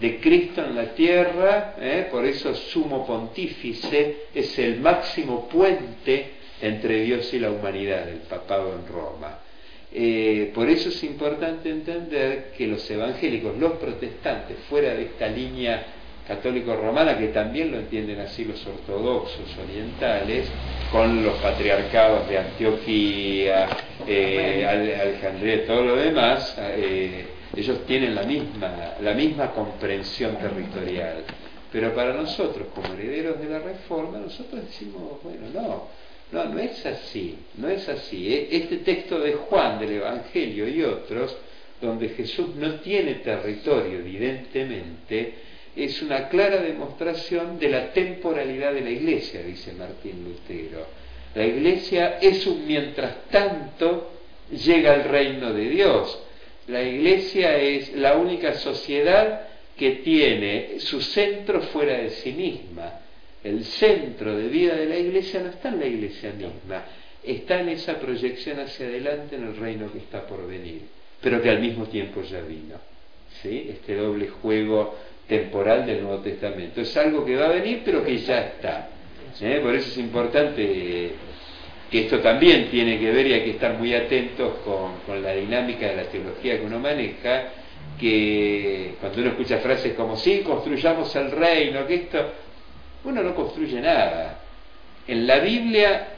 de 0.00 0.20
Cristo 0.20 0.64
en 0.64 0.76
la 0.76 0.94
tierra, 0.94 1.74
¿eh? 1.80 2.08
por 2.10 2.24
eso 2.24 2.54
sumo 2.54 3.06
pontífice 3.06 4.26
es 4.34 4.58
el 4.58 4.80
máximo 4.80 5.48
puente 5.48 6.34
entre 6.60 7.02
Dios 7.02 7.32
y 7.32 7.38
la 7.38 7.50
humanidad, 7.50 8.08
el 8.08 8.20
papado 8.20 8.74
en 8.74 8.86
Roma. 8.86 9.40
Eh, 9.92 10.50
por 10.54 10.68
eso 10.68 10.90
es 10.90 11.02
importante 11.04 11.70
entender 11.70 12.52
que 12.56 12.66
los 12.66 12.88
evangélicos, 12.90 13.56
los 13.56 13.72
protestantes, 13.72 14.58
fuera 14.68 14.94
de 14.94 15.04
esta 15.04 15.28
línea 15.28 15.86
católico-romana, 16.26 17.16
que 17.18 17.28
también 17.28 17.70
lo 17.70 17.78
entienden 17.78 18.20
así 18.20 18.44
los 18.44 18.64
ortodoxos 18.66 19.56
orientales, 19.62 20.48
con 20.90 21.22
los 21.22 21.34
patriarcados 21.38 22.28
de 22.28 22.38
Antioquía, 22.38 23.68
eh, 24.06 24.66
Alejandría 24.68 25.54
y 25.56 25.66
todo 25.66 25.82
lo 25.84 25.96
demás, 25.96 26.56
eh, 26.58 27.26
ellos 27.56 27.86
tienen 27.86 28.14
la 28.14 28.22
misma, 28.22 28.94
la 29.00 29.14
misma 29.14 29.52
comprensión 29.52 30.36
territorial. 30.36 31.24
Pero 31.72 31.94
para 31.94 32.14
nosotros, 32.14 32.68
como 32.74 32.94
herederos 32.94 33.40
de 33.40 33.48
la 33.48 33.58
Reforma, 33.58 34.18
nosotros 34.18 34.64
decimos, 34.66 35.02
bueno, 35.22 35.46
no, 35.52 35.88
no, 36.32 36.44
no 36.52 36.58
es 36.58 36.84
así, 36.86 37.38
no 37.56 37.68
es 37.68 37.88
así. 37.88 38.32
¿eh? 38.32 38.48
Este 38.50 38.78
texto 38.78 39.18
de 39.20 39.34
Juan 39.34 39.78
del 39.78 39.92
Evangelio 39.92 40.68
y 40.68 40.82
otros, 40.82 41.36
donde 41.80 42.08
Jesús 42.10 42.54
no 42.56 42.76
tiene 42.76 43.16
territorio, 43.16 43.98
evidentemente, 43.98 45.34
es 45.76 46.00
una 46.02 46.28
clara 46.28 46.62
demostración 46.62 47.58
de 47.58 47.68
la 47.68 47.92
temporalidad 47.92 48.72
de 48.72 48.80
la 48.80 48.90
iglesia, 48.90 49.42
dice 49.42 49.72
Martín 49.72 50.24
Lutero. 50.24 50.86
La 51.34 51.44
iglesia 51.44 52.18
es 52.20 52.46
un 52.46 52.66
mientras 52.66 53.26
tanto 53.30 54.10
llega 54.50 54.94
al 54.94 55.04
reino 55.04 55.52
de 55.52 55.68
Dios. 55.68 56.18
La 56.68 56.82
iglesia 56.82 57.58
es 57.58 57.94
la 57.94 58.16
única 58.16 58.54
sociedad 58.54 59.42
que 59.76 59.96
tiene 59.96 60.80
su 60.80 61.00
centro 61.02 61.60
fuera 61.60 61.98
de 61.98 62.10
sí 62.10 62.32
misma. 62.32 63.00
El 63.44 63.64
centro 63.64 64.36
de 64.36 64.48
vida 64.48 64.74
de 64.74 64.86
la 64.86 64.96
iglesia 64.96 65.40
no 65.40 65.50
está 65.50 65.68
en 65.68 65.78
la 65.78 65.86
iglesia 65.86 66.32
misma, 66.32 66.84
está 67.22 67.60
en 67.60 67.68
esa 67.68 68.00
proyección 68.00 68.58
hacia 68.60 68.86
adelante 68.86 69.36
en 69.36 69.44
el 69.44 69.56
reino 69.56 69.92
que 69.92 69.98
está 69.98 70.26
por 70.26 70.48
venir, 70.48 70.82
pero 71.20 71.42
que 71.42 71.50
al 71.50 71.60
mismo 71.60 71.84
tiempo 71.86 72.22
ya 72.22 72.40
vino. 72.40 72.76
¿Sí? 73.42 73.66
Este 73.68 73.94
doble 73.94 74.28
juego 74.28 74.96
temporal 75.26 75.84
del 75.86 76.02
Nuevo 76.02 76.22
Testamento. 76.22 76.80
Es 76.80 76.96
algo 76.96 77.24
que 77.24 77.36
va 77.36 77.46
a 77.46 77.52
venir, 77.52 77.82
pero 77.84 78.04
que 78.04 78.18
ya 78.18 78.40
está. 78.40 78.88
¿eh? 79.40 79.60
Por 79.62 79.74
eso 79.74 79.88
es 79.88 79.98
importante 79.98 81.12
que 81.90 82.00
esto 82.00 82.20
también 82.20 82.68
tiene 82.70 82.98
que 82.98 83.10
ver 83.10 83.26
y 83.26 83.32
hay 83.34 83.42
que 83.42 83.50
estar 83.50 83.74
muy 83.74 83.94
atentos 83.94 84.54
con, 84.64 85.22
la 85.22 85.32
dinámica 85.32 85.88
de 85.88 85.96
la 85.96 86.04
teología 86.04 86.58
que 86.58 86.66
uno 86.66 86.78
maneja, 86.78 87.44
que 87.98 88.94
cuando 89.00 89.20
uno 89.20 89.30
escucha 89.30 89.58
frases 89.58 89.94
como, 89.94 90.16
sí, 90.16 90.42
construyamos 90.44 91.14
el 91.16 91.30
reino, 91.30 91.86
que 91.86 91.94
esto, 91.94 92.18
uno 93.04 93.22
no 93.22 93.34
construye 93.34 93.80
nada. 93.80 94.40
En 95.06 95.26
la 95.26 95.38
Biblia, 95.38 96.08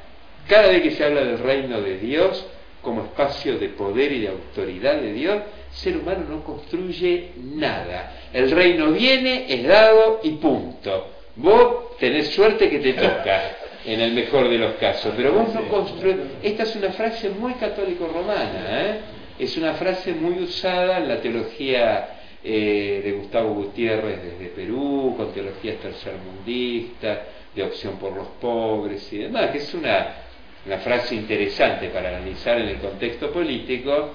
cada 0.48 0.68
vez 0.68 0.82
que 0.82 0.90
se 0.92 1.04
habla 1.04 1.22
del 1.22 1.38
reino 1.38 1.80
de 1.80 1.98
Dios, 1.98 2.46
como 2.80 3.02
espacio 3.02 3.58
de 3.58 3.68
poder 3.70 4.12
y 4.12 4.20
de 4.20 4.28
autoridad 4.28 4.96
de 4.96 5.12
Dios, 5.12 5.42
ser 5.78 5.96
humano 5.96 6.24
no 6.28 6.42
construye 6.42 7.30
nada. 7.54 8.12
El 8.32 8.50
reino 8.50 8.90
viene, 8.90 9.46
es 9.48 9.66
dado 9.66 10.20
y 10.22 10.30
punto. 10.32 11.06
Vos 11.36 11.96
tenés 11.98 12.28
suerte 12.30 12.68
que 12.68 12.80
te 12.80 12.94
toca, 12.94 13.56
en 13.84 14.00
el 14.00 14.12
mejor 14.12 14.48
de 14.48 14.58
los 14.58 14.74
casos, 14.74 15.14
pero 15.16 15.32
vos 15.32 15.54
no 15.54 15.68
construís. 15.68 16.16
Esta 16.42 16.64
es 16.64 16.74
una 16.74 16.90
frase 16.90 17.30
muy 17.30 17.54
católico-romana, 17.54 18.82
¿eh? 18.82 19.00
es 19.38 19.56
una 19.56 19.74
frase 19.74 20.12
muy 20.14 20.42
usada 20.42 20.98
en 20.98 21.08
la 21.08 21.20
teología 21.20 22.08
eh, 22.42 23.00
de 23.04 23.12
Gustavo 23.12 23.54
Gutiérrez 23.54 24.20
desde 24.20 24.46
Perú, 24.46 25.14
con 25.16 25.32
teologías 25.32 25.76
tercermundistas, 25.76 27.18
de 27.54 27.62
opción 27.62 27.98
por 27.98 28.14
los 28.14 28.26
pobres 28.40 29.12
y 29.12 29.18
demás, 29.18 29.50
que 29.50 29.58
es 29.58 29.74
una, 29.74 30.08
una 30.66 30.78
frase 30.78 31.14
interesante 31.14 31.88
para 31.88 32.08
analizar 32.08 32.60
en 32.60 32.68
el 32.68 32.78
contexto 32.78 33.30
político, 33.30 34.10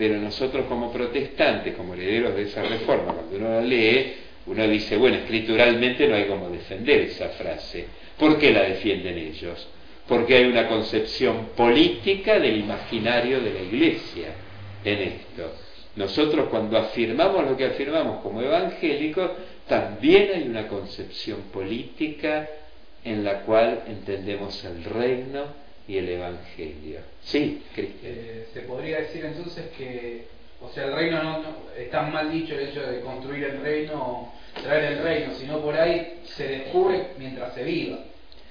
pero 0.00 0.16
nosotros 0.16 0.64
como 0.64 0.90
protestantes, 0.90 1.74
como 1.74 1.92
herederos 1.92 2.34
de 2.34 2.44
esa 2.44 2.62
reforma, 2.62 3.12
cuando 3.12 3.36
uno 3.36 3.50
la 3.50 3.60
lee, 3.60 4.14
uno 4.46 4.66
dice, 4.66 4.96
bueno, 4.96 5.18
escrituralmente 5.18 6.08
no 6.08 6.14
hay 6.14 6.24
como 6.24 6.48
defender 6.48 7.02
esa 7.02 7.28
frase. 7.28 7.84
¿Por 8.18 8.38
qué 8.38 8.50
la 8.50 8.62
defienden 8.62 9.18
ellos? 9.18 9.68
Porque 10.08 10.36
hay 10.36 10.44
una 10.46 10.68
concepción 10.68 11.48
política 11.54 12.38
del 12.38 12.60
imaginario 12.60 13.42
de 13.42 13.52
la 13.52 13.60
iglesia 13.60 14.28
en 14.86 14.98
esto. 15.00 15.52
Nosotros 15.96 16.48
cuando 16.48 16.78
afirmamos 16.78 17.44
lo 17.44 17.54
que 17.54 17.66
afirmamos 17.66 18.22
como 18.22 18.40
evangélicos, 18.40 19.32
también 19.68 20.30
hay 20.34 20.44
una 20.44 20.66
concepción 20.66 21.42
política 21.52 22.48
en 23.04 23.22
la 23.22 23.42
cual 23.42 23.82
entendemos 23.86 24.64
el 24.64 24.82
reino 24.82 25.59
y 25.90 25.98
el 25.98 26.08
Evangelio. 26.08 27.00
Sí, 27.24 27.64
Cristian. 27.74 28.12
Eh, 28.14 28.46
se 28.54 28.60
podría 28.60 29.00
decir 29.00 29.24
entonces 29.24 29.64
que, 29.76 30.26
o 30.60 30.70
sea, 30.70 30.84
el 30.84 30.92
reino 30.92 31.20
no, 31.20 31.42
está 31.76 32.02
mal 32.02 32.30
dicho 32.30 32.54
el 32.54 32.68
hecho 32.68 32.80
de 32.82 33.00
construir 33.00 33.42
el 33.42 33.60
reino, 33.60 34.32
traer 34.62 34.92
el 34.92 35.02
reino, 35.02 35.34
sino 35.34 35.60
por 35.60 35.74
ahí 35.74 36.20
se 36.24 36.46
descubre 36.46 37.08
mientras 37.18 37.54
se 37.54 37.64
viva. 37.64 37.98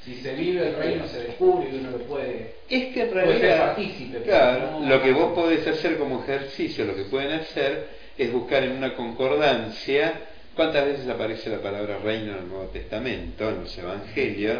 Si 0.03 0.15
se 0.15 0.33
vive 0.33 0.67
el 0.67 0.75
reino 0.75 1.07
se 1.07 1.23
descubre 1.23 1.69
y 1.71 1.77
uno 1.77 1.91
lo 1.91 1.99
puede, 1.99 2.55
es 2.69 2.93
que 2.93 3.03
en 3.03 3.13
realidad, 3.13 3.67
partícipe. 3.67 4.21
Claro, 4.23 4.81
lo 4.81 5.01
que 5.01 5.11
vos 5.13 5.33
podés 5.33 5.65
hacer 5.65 5.97
como 5.97 6.23
ejercicio, 6.23 6.83
lo 6.83 6.95
que 6.95 7.03
pueden 7.03 7.31
hacer 7.31 7.87
es 8.17 8.33
buscar 8.33 8.63
en 8.63 8.73
una 8.73 8.95
concordancia 8.95 10.25
¿Cuántas 10.59 10.87
veces 10.87 11.07
aparece 11.07 11.49
la 11.49 11.61
palabra 11.61 11.99
reino 11.99 12.33
en 12.33 12.39
el 12.39 12.49
Nuevo 12.49 12.65
Testamento, 12.65 13.47
en 13.47 13.61
los 13.61 13.77
Evangelios? 13.77 14.57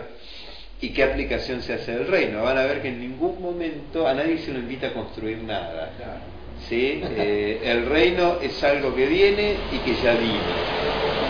¿Y 0.82 0.90
qué 0.90 1.04
aplicación 1.04 1.62
se 1.62 1.74
hace 1.74 1.92
del 1.92 2.08
reino? 2.08 2.44
Van 2.44 2.58
a 2.58 2.64
ver 2.64 2.82
que 2.82 2.88
en 2.88 3.00
ningún 3.00 3.42
momento 3.42 4.08
a 4.08 4.14
nadie 4.14 4.38
se 4.38 4.54
lo 4.54 4.60
invita 4.60 4.88
a 4.88 4.94
construir 4.94 5.40
nada. 5.40 5.92
¿sí? 6.68 7.02
Eh, 7.04 7.60
el 7.64 7.86
reino 7.86 8.38
es 8.42 8.64
algo 8.64 8.96
que 8.96 9.06
viene 9.06 9.56
y 9.72 9.78
que 9.80 10.02
ya 10.02 10.14
vino. 10.14 10.40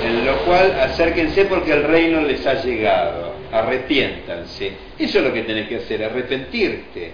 En 0.05 0.25
lo 0.25 0.37
cual 0.45 0.79
acérquense 0.79 1.45
porque 1.45 1.73
el 1.73 1.83
reino 1.83 2.21
les 2.21 2.45
ha 2.45 2.61
llegado. 2.63 3.33
Arrepiéntanse. 3.51 4.71
Eso 4.99 5.17
es 5.17 5.23
lo 5.23 5.33
que 5.33 5.41
tenés 5.41 5.67
que 5.67 5.77
hacer, 5.77 6.03
arrepentirte. 6.03 7.11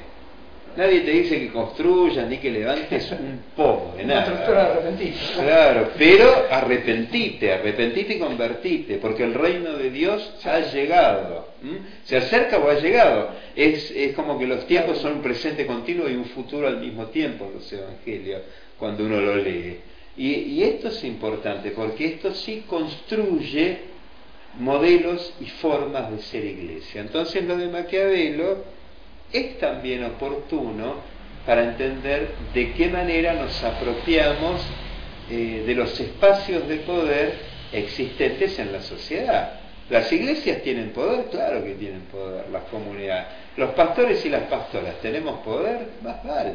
Nadie 0.78 1.02
te 1.02 1.12
dice 1.12 1.40
que 1.40 1.52
construyas 1.52 2.28
ni 2.28 2.38
que 2.38 2.52
levantes 2.52 3.10
un 3.12 3.40
poco 3.56 3.96
de 3.96 4.04
nada. 4.06 4.72
arrepentido. 4.72 5.16
Claro, 5.42 5.90
pero 5.98 6.46
arrepentite, 6.50 7.54
arrepentite 7.54 8.16
y 8.16 8.20
convertite, 8.20 8.98
porque 8.98 9.24
el 9.24 9.34
reino 9.34 9.74
de 9.74 9.90
Dios 9.90 10.34
ha 10.46 10.60
llegado. 10.60 11.48
¿Se 12.04 12.18
acerca 12.18 12.60
o 12.60 12.70
ha 12.70 12.76
llegado? 12.80 13.30
Es, 13.56 13.90
es 13.92 14.14
como 14.14 14.38
que 14.38 14.46
los 14.48 14.68
tiempos 14.68 14.98
son 15.00 15.14
un 15.14 15.22
presente 15.22 15.66
continuo 15.66 16.10
y 16.10 16.16
un 16.16 16.26
futuro 16.26 16.68
al 16.68 16.80
mismo 16.80 17.06
tiempo, 17.08 17.50
los 17.54 17.72
evangelios, 17.72 18.42
cuando 18.78 19.06
uno 19.06 19.20
lo 19.22 19.38
lee. 19.38 19.80
Y, 20.18 20.32
y 20.34 20.64
esto 20.64 20.90
es 20.90 21.04
importante, 21.04 21.72
porque 21.72 22.06
esto 22.06 22.34
sí 22.34 22.66
construye 22.68 23.78
modelos 24.60 25.34
y 25.42 25.46
formas 25.46 26.12
de 26.12 26.20
ser 26.22 26.46
iglesia. 26.46 27.02
Entonces 27.02 27.44
lo 27.44 27.58
de 27.58 27.68
Maquiavelo 27.68 28.75
es 29.32 29.60
también 29.60 30.04
oportuno 30.04 30.96
para 31.46 31.64
entender 31.64 32.30
de 32.54 32.74
qué 32.74 32.88
manera 32.90 33.34
nos 33.34 33.64
apropiamos 33.64 34.62
eh, 35.30 35.64
de 35.66 35.76
los 35.76 36.00
espacios 36.00 36.68
de 36.68 36.78
poder 36.78 37.34
existentes 37.72 38.58
en 38.60 38.72
la 38.72 38.82
sociedad. 38.82 39.60
Las 39.90 40.12
iglesias 40.12 40.64
tienen 40.64 40.90
poder, 40.92 41.26
claro 41.26 41.64
que 41.64 41.76
tienen 41.76 42.02
poder, 42.02 42.50
las 42.50 42.64
comunidades. 42.64 43.28
Los 43.58 43.72
pastores 43.72 44.26
y 44.26 44.30
las 44.30 44.44
pastoras, 44.44 44.96
¿tenemos 45.02 45.42
poder? 45.42 45.88
Más 46.02 46.24
vale. 46.24 46.54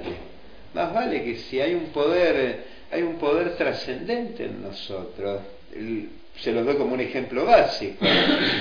Más 0.75 0.93
vale 0.93 1.23
que 1.23 1.37
si 1.37 1.61
hay 1.61 1.75
un 1.75 1.87
poder, 1.87 2.37
eh, 2.37 2.57
hay 2.91 3.03
un 3.03 3.17
poder 3.17 3.57
trascendente 3.57 4.45
en 4.45 4.63
nosotros. 4.63 5.43
Se 6.41 6.53
los 6.53 6.65
doy 6.65 6.77
como 6.77 6.95
un 6.95 7.01
ejemplo 7.01 7.45
básico. 7.45 8.05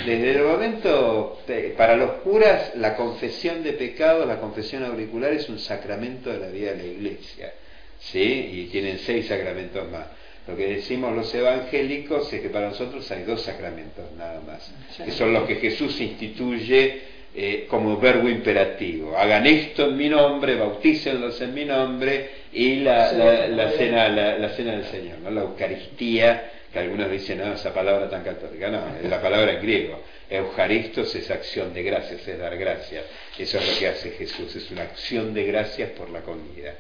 Desde 0.06 0.32
el 0.32 0.44
momento, 0.44 1.42
eh, 1.48 1.74
para 1.78 1.96
los 1.96 2.12
curas, 2.22 2.74
la 2.76 2.96
confesión 2.96 3.64
de 3.64 3.74
pecados, 3.74 4.28
la 4.28 4.40
confesión 4.40 4.84
auricular 4.84 5.34
es 5.34 5.48
un 5.50 5.60
sacramento 5.60 6.30
de 6.30 6.40
la 6.40 6.48
vida 6.48 6.72
de 6.72 6.78
la 6.78 6.86
iglesia. 6.86 7.54
¿Sí? 8.00 8.50
Y 8.54 8.66
tienen 8.72 9.00
seis 9.00 9.28
sacramentos 9.28 9.90
más. 9.92 10.06
Lo 10.48 10.56
que 10.56 10.68
decimos 10.68 11.16
los 11.16 11.34
evangélicos 11.34 12.32
es 12.34 12.42
que 12.42 12.50
para 12.50 12.70
nosotros 12.70 13.10
hay 13.12 13.24
dos 13.24 13.42
sacramentos 13.42 14.06
nada 14.18 14.42
más, 14.42 14.74
que 14.98 15.12
son 15.12 15.32
los 15.32 15.44
que 15.44 15.56
Jesús 15.56 16.00
instituye 16.02 17.02
eh, 17.36 17.66
como 17.70 17.98
verbo 17.98 18.28
imperativo. 18.30 19.16
Hagan 19.18 19.46
esto 19.48 19.86
en 19.88 19.98
mi 19.98 20.10
nombre, 20.10 20.56
bautícenlos 20.56 21.40
en 21.42 21.54
mi 21.54 21.66
nombre 21.66 22.30
y 22.54 22.78
la, 22.78 23.12
la- 23.12 23.48
la 23.48 23.72
cena, 23.72 24.08
la, 24.10 24.38
la 24.38 24.50
cena 24.50 24.72
del 24.74 24.86
Señor, 24.86 25.20
¿no? 25.20 25.30
la 25.32 25.42
Eucaristía, 25.42 26.52
que 26.74 26.80
algunos 26.80 27.10
dicen, 27.12 27.40
no, 27.40 27.54
esa 27.54 27.74
palabra 27.74 28.10
tan 28.10 28.24
católica, 28.24 28.70
no, 28.70 28.82
es 29.04 29.10
la 29.10 29.22
palabra 29.22 29.54
en 29.54 29.62
griego. 29.62 30.00
Eucaristos 30.30 31.16
es 31.16 31.30
acción 31.32 31.74
de 31.74 31.82
gracias, 31.84 32.28
es 32.28 32.38
dar 32.40 32.56
gracias. 32.58 33.04
Eso 33.38 33.58
es 33.58 33.74
lo 33.74 33.80
que 33.80 33.88
hace 33.88 34.12
Jesús, 34.12 34.56
es 34.56 34.70
una 34.72 34.84
acción 34.84 35.34
de 35.34 35.46
gracias 35.46 35.90
por 35.92 36.10
la 36.12 36.22
comida. 36.22 36.76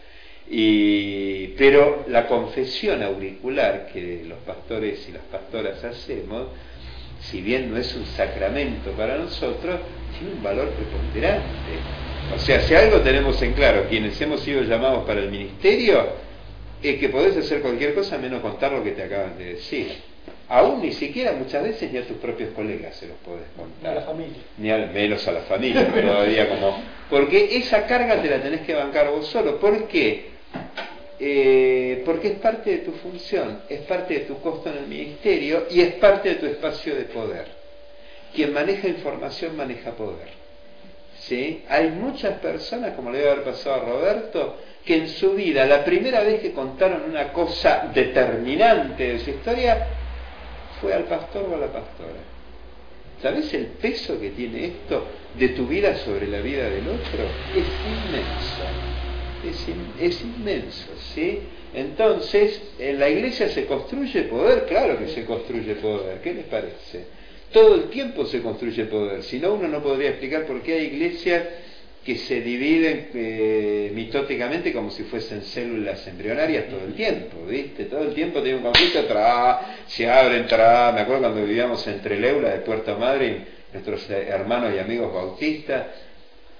Y, 0.51 1.49
pero 1.49 2.05
la 2.07 2.25
confesión 2.27 3.03
auricular 3.03 3.87
que 3.93 4.23
los 4.25 4.39
pastores 4.39 5.07
y 5.07 5.11
las 5.11 5.21
pastoras 5.23 5.83
hacemos, 5.83 6.47
si 7.21 7.41
bien 7.41 7.71
no 7.71 7.77
es 7.77 7.95
un 7.95 8.05
sacramento 8.05 8.91
para 8.91 9.17
nosotros, 9.17 9.79
tiene 10.17 10.33
un 10.35 10.43
valor 10.43 10.69
preponderante. 10.69 11.47
O 12.33 12.39
sea, 12.39 12.61
si 12.61 12.75
algo 12.75 12.99
tenemos 12.99 13.41
en 13.41 13.53
claro, 13.53 13.85
quienes 13.89 14.19
hemos 14.21 14.41
sido 14.41 14.61
llamados 14.63 15.05
para 15.05 15.19
el 15.19 15.31
ministerio, 15.31 16.07
es 16.81 16.99
que 16.99 17.09
podés 17.09 17.35
hacer 17.37 17.61
cualquier 17.61 17.93
cosa 17.93 18.17
menos 18.17 18.41
contar 18.41 18.71
lo 18.71 18.83
que 18.83 18.91
te 18.91 19.03
acaban 19.03 19.37
de 19.37 19.55
decir. 19.55 20.09
Aún 20.47 20.81
ni 20.81 20.91
siquiera 20.93 21.33
muchas 21.33 21.63
veces 21.63 21.91
ni 21.91 21.99
a 21.99 22.07
tus 22.07 22.17
propios 22.17 22.51
colegas 22.55 22.95
se 22.95 23.07
los 23.07 23.17
podés 23.17 23.45
contar. 23.55 23.91
A 23.91 23.95
la 23.95 24.01
familia. 24.01 24.41
Ni 24.57 24.71
al 24.71 24.91
menos 24.91 25.27
a 25.27 25.31
la 25.31 25.41
familia, 25.49 25.87
todavía 25.87 26.49
como... 26.49 26.81
Porque 27.09 27.57
esa 27.57 27.85
carga 27.85 28.21
te 28.21 28.29
la 28.29 28.41
tenés 28.41 28.61
que 28.61 28.73
bancar 28.73 29.09
vos 29.09 29.27
solo. 29.27 29.59
¿Por 29.59 29.87
qué? 29.87 30.29
Eh, 31.21 32.01
porque 32.05 32.29
es 32.29 32.39
parte 32.39 32.69
de 32.69 32.77
tu 32.77 32.93
función, 32.93 33.63
es 33.67 33.81
parte 33.81 34.13
de 34.13 34.19
tu 34.21 34.39
costo 34.39 34.69
en 34.69 34.77
el 34.77 34.87
ministerio 34.87 35.65
y 35.69 35.81
es 35.81 35.95
parte 35.95 36.29
de 36.29 36.35
tu 36.35 36.45
espacio 36.45 36.95
de 36.95 37.03
poder. 37.03 37.45
Quien 38.33 38.53
maneja 38.53 38.87
información 38.87 39.57
maneja 39.57 39.91
poder. 39.91 40.29
¿Sí? 41.19 41.63
Hay 41.67 41.89
muchas 41.89 42.39
personas, 42.39 42.93
como 42.93 43.11
le 43.11 43.17
debe 43.17 43.31
haber 43.31 43.43
pasado 43.43 43.75
a 43.75 43.79
Roberto, 43.79 44.57
que 44.85 44.95
en 44.95 45.09
su 45.09 45.33
vida, 45.33 45.65
la 45.65 45.83
primera 45.83 46.21
vez 46.21 46.41
que 46.41 46.53
contaron 46.53 47.03
una 47.09 47.33
cosa 47.33 47.91
determinante 47.93 49.13
de 49.13 49.19
su 49.19 49.31
historia, 49.31 49.87
fue 50.79 50.93
al 50.93 51.03
pastor 51.03 51.49
o 51.51 51.55
a 51.55 51.59
la 51.59 51.67
pastora. 51.67 52.21
¿Sabes 53.21 53.53
el 53.53 53.65
peso 53.65 54.17
que 54.19 54.29
tiene 54.29 54.65
esto 54.67 55.05
de 55.37 55.49
tu 55.49 55.67
vida 55.67 55.97
sobre 55.97 56.27
la 56.27 56.39
vida 56.39 56.69
del 56.69 56.87
otro? 56.87 57.23
Es 57.53 57.65
inmenso. 57.85 58.98
Es, 59.45 59.65
es 59.99 60.21
inmenso, 60.21 60.87
¿sí? 61.13 61.39
Entonces, 61.73 62.61
en 62.79 62.99
la 62.99 63.09
iglesia 63.09 63.47
se 63.49 63.65
construye 63.65 64.23
poder, 64.23 64.65
claro 64.65 64.97
que 64.97 65.07
se 65.07 65.25
construye 65.25 65.75
poder, 65.75 66.19
¿qué 66.21 66.33
les 66.33 66.45
parece? 66.45 67.05
Todo 67.53 67.75
el 67.75 67.83
tiempo 67.85 68.25
se 68.25 68.41
construye 68.41 68.85
poder, 68.85 69.23
si 69.23 69.39
no 69.39 69.53
uno 69.53 69.67
no 69.67 69.81
podría 69.81 70.09
explicar 70.09 70.45
por 70.45 70.61
qué 70.61 70.73
hay 70.73 70.85
iglesias 70.87 71.43
que 72.03 72.15
se 72.15 72.41
dividen 72.41 73.09
eh, 73.13 73.91
mitóticamente 73.93 74.73
como 74.73 74.89
si 74.89 75.03
fuesen 75.03 75.43
células 75.43 76.07
embrionarias 76.07 76.67
todo 76.69 76.81
el 76.85 76.93
tiempo, 76.93 77.45
¿viste? 77.47 77.85
Todo 77.85 78.03
el 78.03 78.13
tiempo 78.13 78.41
tiene 78.41 78.57
un 78.57 78.63
conflicto, 78.63 79.05
tra, 79.05 79.59
se 79.85 80.09
abren, 80.09 80.47
tra, 80.47 80.91
me 80.91 81.01
acuerdo 81.01 81.23
cuando 81.23 81.45
vivíamos 81.45 81.85
en 81.87 82.01
Treleula 82.01 82.49
de 82.49 82.59
Puerto 82.59 82.97
Madryn, 82.97 83.45
nuestros 83.73 84.09
eh, 84.09 84.27
hermanos 84.29 84.73
y 84.75 84.79
amigos 84.79 85.13
bautistas, 85.13 85.87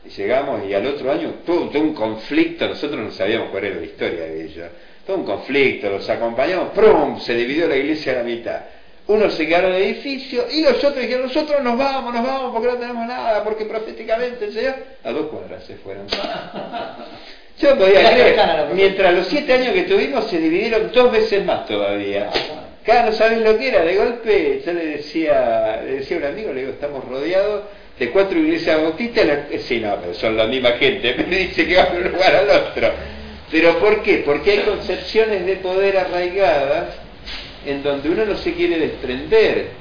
y 0.06 0.10
llegamos 0.10 0.62
y 0.68 0.74
al 0.74 0.86
otro 0.88 1.12
año 1.12 1.36
todo, 1.46 1.70
todo 1.70 1.82
un 1.82 1.94
conflicto, 1.94 2.68
nosotros 2.68 3.00
no 3.00 3.12
sabíamos 3.12 3.50
cuál 3.50 3.66
era 3.66 3.76
la 3.76 3.86
historia 3.86 4.26
de 4.26 4.46
ellos, 4.46 4.68
todo 5.06 5.18
un 5.18 5.26
conflicto, 5.26 5.90
los 5.90 6.10
acompañamos, 6.10 6.70
¡prum! 6.70 7.20
se 7.20 7.36
dividió 7.36 7.68
la 7.68 7.76
iglesia 7.76 8.14
a 8.14 8.16
la 8.18 8.24
mitad. 8.24 8.62
Unos 9.08 9.34
se 9.34 9.48
quedaron 9.48 9.72
en 9.72 9.78
el 9.78 9.84
edificio 9.84 10.46
y 10.52 10.62
los 10.62 10.78
otros 10.78 10.98
dijeron, 10.98 11.24
nosotros 11.24 11.64
nos 11.64 11.78
vamos, 11.78 12.14
nos 12.14 12.24
vamos 12.24 12.54
porque 12.54 12.68
no 12.68 12.78
tenemos 12.78 13.08
nada, 13.08 13.44
porque 13.44 13.66
proféticamente 13.66 14.46
el 14.46 14.54
Señor, 14.54 14.76
a 15.04 15.12
dos 15.12 15.28
cuadras 15.28 15.64
se 15.64 15.76
fueron. 15.78 16.06
Yo 17.60 17.78
podía 17.78 18.12
creer, 18.12 18.40
mientras 18.74 19.14
los 19.14 19.28
siete 19.28 19.52
años 19.52 19.74
que 19.74 19.84
tuvimos 19.84 20.26
se 20.26 20.38
dividieron 20.38 20.92
dos 20.94 21.12
veces 21.12 21.44
más 21.44 21.66
todavía. 21.66 22.30
Cada 22.86 23.08
no 23.08 23.12
sabés 23.12 23.42
lo 23.42 23.58
que 23.58 23.68
era, 23.68 23.84
de 23.84 23.96
golpe 23.98 24.62
yo 24.66 24.74
le 24.74 24.86
decía, 24.86 25.82
le 25.84 25.96
decía 25.96 26.18
a 26.18 26.20
un 26.22 26.26
amigo, 26.26 26.54
le 26.54 26.62
digo, 26.62 26.74
estamos 26.74 27.04
rodeados 27.06 27.64
de 28.00 28.10
cuatro 28.12 28.40
iglesias 28.40 28.82
bautistas, 28.82 29.26
la- 29.26 29.48
eh, 29.52 29.60
sí, 29.60 29.80
no, 29.80 29.98
son 30.14 30.38
la 30.38 30.46
misma 30.48 30.72
gente, 30.72 31.14
me 31.30 31.38
dice 31.38 31.68
que 31.68 31.76
va 31.76 31.86
de 31.86 31.98
un 31.98 32.12
lugar 32.14 32.36
al 32.36 32.50
otro. 32.50 32.90
Pero 33.52 33.78
¿por 33.80 34.02
qué? 34.04 34.22
Porque 34.26 34.52
hay 34.52 34.60
concepciones 34.60 35.46
de 35.46 35.56
poder 35.58 35.98
arraigadas 35.98 36.96
en 37.66 37.84
donde 37.84 38.10
uno 38.10 38.26
no 38.26 38.36
se 38.38 38.54
quiere 38.54 38.78
desprender. 38.78 39.80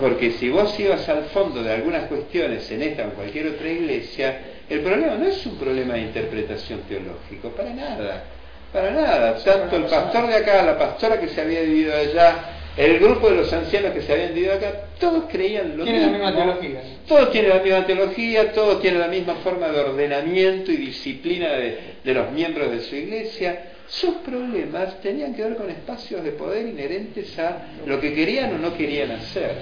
Porque 0.00 0.30
si 0.32 0.48
vos 0.48 0.78
ibas 0.80 1.06
al 1.10 1.24
fondo 1.26 1.62
de 1.62 1.70
algunas 1.72 2.04
cuestiones 2.04 2.68
en 2.70 2.82
esta 2.82 3.02
o 3.02 3.04
en 3.04 3.10
cualquier 3.10 3.48
otra 3.48 3.68
iglesia, 3.68 4.38
el 4.70 4.80
problema 4.80 5.14
no 5.16 5.26
es 5.28 5.44
un 5.44 5.58
problema 5.58 5.94
de 5.94 6.00
interpretación 6.00 6.80
teológico, 6.88 7.50
para 7.50 7.70
nada, 7.74 8.24
para 8.72 8.90
nada. 8.90 9.36
Tanto 9.44 9.76
el 9.76 9.84
pastor 9.84 10.28
de 10.28 10.36
acá, 10.36 10.62
la 10.62 10.78
pastora 10.78 11.20
que 11.20 11.28
se 11.28 11.42
había 11.42 11.60
dividido 11.60 11.94
allá, 11.94 12.36
el 12.76 12.98
grupo 12.98 13.28
de 13.28 13.36
los 13.36 13.52
ancianos 13.52 13.92
que 13.92 14.00
se 14.02 14.12
habían 14.12 14.28
dividido 14.34 14.54
acá, 14.54 14.84
todos 14.98 15.24
creían 15.30 15.76
lo 15.76 15.84
Tienen 15.84 16.02
la 16.02 16.08
mismo. 16.08 16.24
misma 16.26 16.44
teología. 16.44 16.82
Todos 17.06 17.30
tienen 17.30 17.50
la 17.50 17.62
misma 17.62 17.86
teología, 17.86 18.52
todos 18.52 18.80
tienen 18.80 19.00
la 19.00 19.08
misma 19.08 19.34
forma 19.36 19.68
de 19.68 19.80
ordenamiento 19.80 20.72
y 20.72 20.76
disciplina 20.76 21.52
de, 21.52 21.78
de 22.02 22.14
los 22.14 22.30
miembros 22.32 22.70
de 22.70 22.80
su 22.80 22.96
iglesia. 22.96 23.72
Sus 23.88 24.14
problemas 24.24 25.00
tenían 25.02 25.34
que 25.34 25.42
ver 25.42 25.56
con 25.56 25.68
espacios 25.68 26.24
de 26.24 26.32
poder 26.32 26.66
inherentes 26.66 27.38
a 27.38 27.66
lo 27.84 28.00
que 28.00 28.14
querían 28.14 28.54
o 28.54 28.58
no 28.58 28.74
querían 28.74 29.10
hacer. 29.10 29.52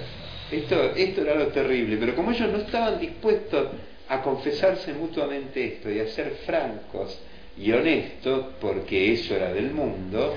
Esto, 0.52 0.92
esto 0.94 1.22
era 1.22 1.34
lo 1.34 1.48
terrible, 1.48 1.96
pero 1.96 2.14
como 2.14 2.30
ellos 2.30 2.50
no 2.50 2.58
estaban 2.58 3.00
dispuestos 3.00 3.68
a 4.08 4.22
confesarse 4.22 4.92
mutuamente 4.92 5.64
esto 5.64 5.90
y 5.90 6.00
a 6.00 6.06
ser 6.08 6.30
francos 6.46 7.18
y 7.60 7.72
honestos, 7.72 8.46
porque 8.60 9.12
eso 9.12 9.36
era 9.36 9.52
del 9.52 9.70
mundo, 9.72 10.34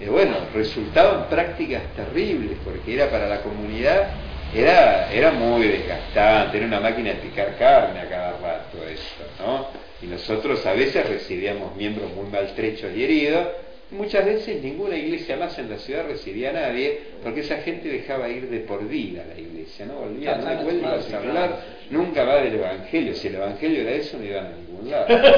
eh, 0.00 0.08
bueno, 0.08 0.36
resultaban 0.54 1.28
prácticas 1.28 1.82
terribles, 1.94 2.56
porque 2.64 2.94
era 2.94 3.10
para 3.10 3.28
la 3.28 3.42
comunidad 3.42 4.08
era, 4.54 5.10
era 5.10 5.32
muy 5.32 5.66
desgastante, 5.66 6.58
era 6.58 6.66
una 6.66 6.80
máquina 6.80 7.10
de 7.10 7.16
picar 7.16 7.56
carne 7.56 8.00
a 8.00 8.08
cada 8.08 8.32
rato 8.32 8.78
esto, 8.86 9.24
¿no? 9.38 9.66
Y 10.02 10.06
nosotros 10.06 10.64
a 10.66 10.72
veces 10.72 11.08
recibíamos 11.08 11.74
miembros 11.76 12.12
muy 12.14 12.26
maltrechos 12.30 12.90
y 12.94 13.04
heridos, 13.04 13.48
Muchas 13.92 14.24
veces 14.24 14.62
ninguna 14.62 14.96
iglesia 14.96 15.36
más 15.36 15.58
en 15.58 15.68
la 15.68 15.76
ciudad 15.76 16.06
recibía 16.06 16.48
a 16.48 16.54
nadie 16.54 16.98
porque 17.22 17.40
esa 17.40 17.58
gente 17.58 17.90
dejaba 17.90 18.26
ir 18.30 18.48
de 18.48 18.60
por 18.60 18.88
vida 18.88 19.22
a 19.22 19.34
la 19.34 19.38
iglesia, 19.38 19.84
no 19.84 19.96
volvía, 19.96 20.34
no 20.36 20.62
vuelvas 20.62 21.12
a 21.12 21.18
hablar 21.18 21.60
nunca 21.90 22.24
va 22.24 22.36
del 22.36 22.54
evangelio. 22.54 23.14
Si 23.14 23.28
el 23.28 23.34
evangelio 23.34 23.82
era 23.82 23.90
eso, 23.90 24.16
no 24.16 24.24
iban 24.24 24.46
a 24.46 24.56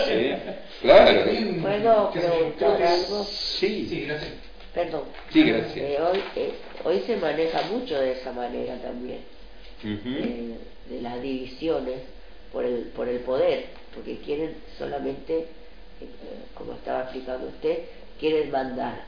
¿sí? 0.07 0.35
Claro. 0.83 1.61
¿Puedo 1.63 2.11
preguntar 2.13 2.83
algo? 2.83 3.25
Sí, 3.25 3.87
Sí, 3.89 4.01
gracias. 4.07 4.33
Perdón. 4.73 5.03
Sí, 5.31 5.45
gracias. 5.45 5.77
Eh, 5.77 5.99
hoy, 6.01 6.23
eh, 6.37 6.55
hoy 6.85 7.01
se 7.07 7.17
maneja 7.17 7.63
mucho 7.71 7.99
de 7.99 8.13
esa 8.13 8.33
manera 8.33 8.77
también, 8.83 9.21
eh, 10.25 10.59
de 10.91 11.01
las 11.01 11.23
divisiones 11.23 12.01
por 12.53 12.65
el, 12.65 12.83
por 12.95 13.09
el 13.09 13.21
poder, 13.21 13.67
porque 13.95 14.19
quieren 14.19 14.57
solamente, 14.79 15.39
eh, 15.39 15.47
como 16.55 16.73
estaba 16.75 17.03
explicando 17.03 17.47
usted, 17.49 17.79
quieren 18.19 18.51
mandar. 18.51 19.05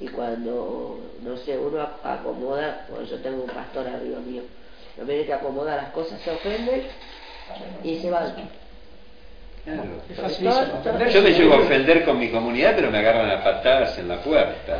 Y 0.00 0.08
cuando, 0.08 1.12
no 1.22 1.36
sé, 1.36 1.58
uno 1.58 1.78
ac- 1.78 1.98
acomoda, 2.02 2.86
pues 2.88 3.10
yo 3.10 3.18
tengo 3.20 3.44
un 3.44 3.50
pastor 3.50 3.86
arriba 3.86 4.20
mío, 4.20 4.42
no 4.96 5.04
viene 5.04 5.26
que 5.26 5.32
acomoda 5.34 5.76
las 5.76 5.90
cosas, 5.90 6.18
se 6.22 6.30
ofenden 6.30 6.82
y 7.84 7.98
se 8.00 8.10
van. 8.10 8.61
Claro. 9.64 9.82
Es. 11.06 11.12
Yo 11.14 11.22
me 11.22 11.30
llego 11.30 11.54
a 11.54 11.58
ofender 11.58 12.04
con 12.04 12.18
mi 12.18 12.28
comunidad, 12.30 12.72
pero 12.74 12.90
me 12.90 12.98
agarran 12.98 13.30
a 13.30 13.44
patadas 13.44 13.96
en 13.98 14.08
la 14.08 14.16
puerta. 14.16 14.78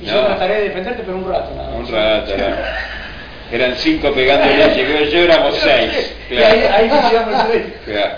Y 0.00 0.06
No. 0.06 0.12
yo 0.12 0.24
trataré 0.26 0.54
de 0.54 0.62
defenderte, 0.68 1.02
pero 1.04 1.18
un 1.18 1.28
rato 1.28 1.54
nada 1.54 1.70
más. 1.70 1.78
Un 1.88 1.94
rato, 1.94 2.32
era- 2.34 2.78
eran 3.52 3.74
cinco 3.76 4.12
pegándole, 4.12 4.74
llegué 4.74 5.10
yo, 5.10 5.18
éramos 5.20 5.54
seis. 5.56 6.16
Y 6.30 6.36
ahí, 6.38 6.60
Claro. 6.60 6.74
ahí 6.76 7.16
al 7.16 7.48
rey. 7.52 7.74
Claro. 7.84 8.14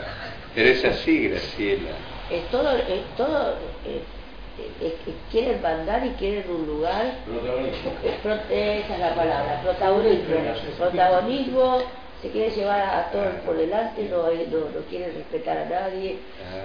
Pero 0.55 0.69
es 0.71 0.85
así, 0.85 1.29
Graciela. 1.29 1.91
Es 2.31 2.45
todo, 2.51 2.71
es 2.77 3.17
todo 3.17 3.55
eh, 3.87 4.03
quieren 5.31 5.61
mandar 5.63 6.05
y 6.05 6.11
quieren 6.11 6.45
un 6.51 6.67
lugar 6.67 7.13
Protagonismo. 7.25 7.93
Eh, 8.05 8.19
pro- 8.23 8.35
esa 8.51 8.95
es 8.95 9.01
la 9.01 9.15
palabra, 9.15 9.61
protagonismo. 9.63 10.35
Protagonismo, 10.79 11.79
se 12.23 12.31
quiere 12.31 12.51
llevar 12.51 12.81
a, 12.81 13.11
todos 13.13 13.35
por 13.47 13.57
delante, 13.57 14.03
no, 14.05 14.25
no, 14.25 14.71
no 14.71 14.81
quieren 14.91 15.15
respetar 15.15 15.57
a 15.59 15.65
nadie. 15.67 16.17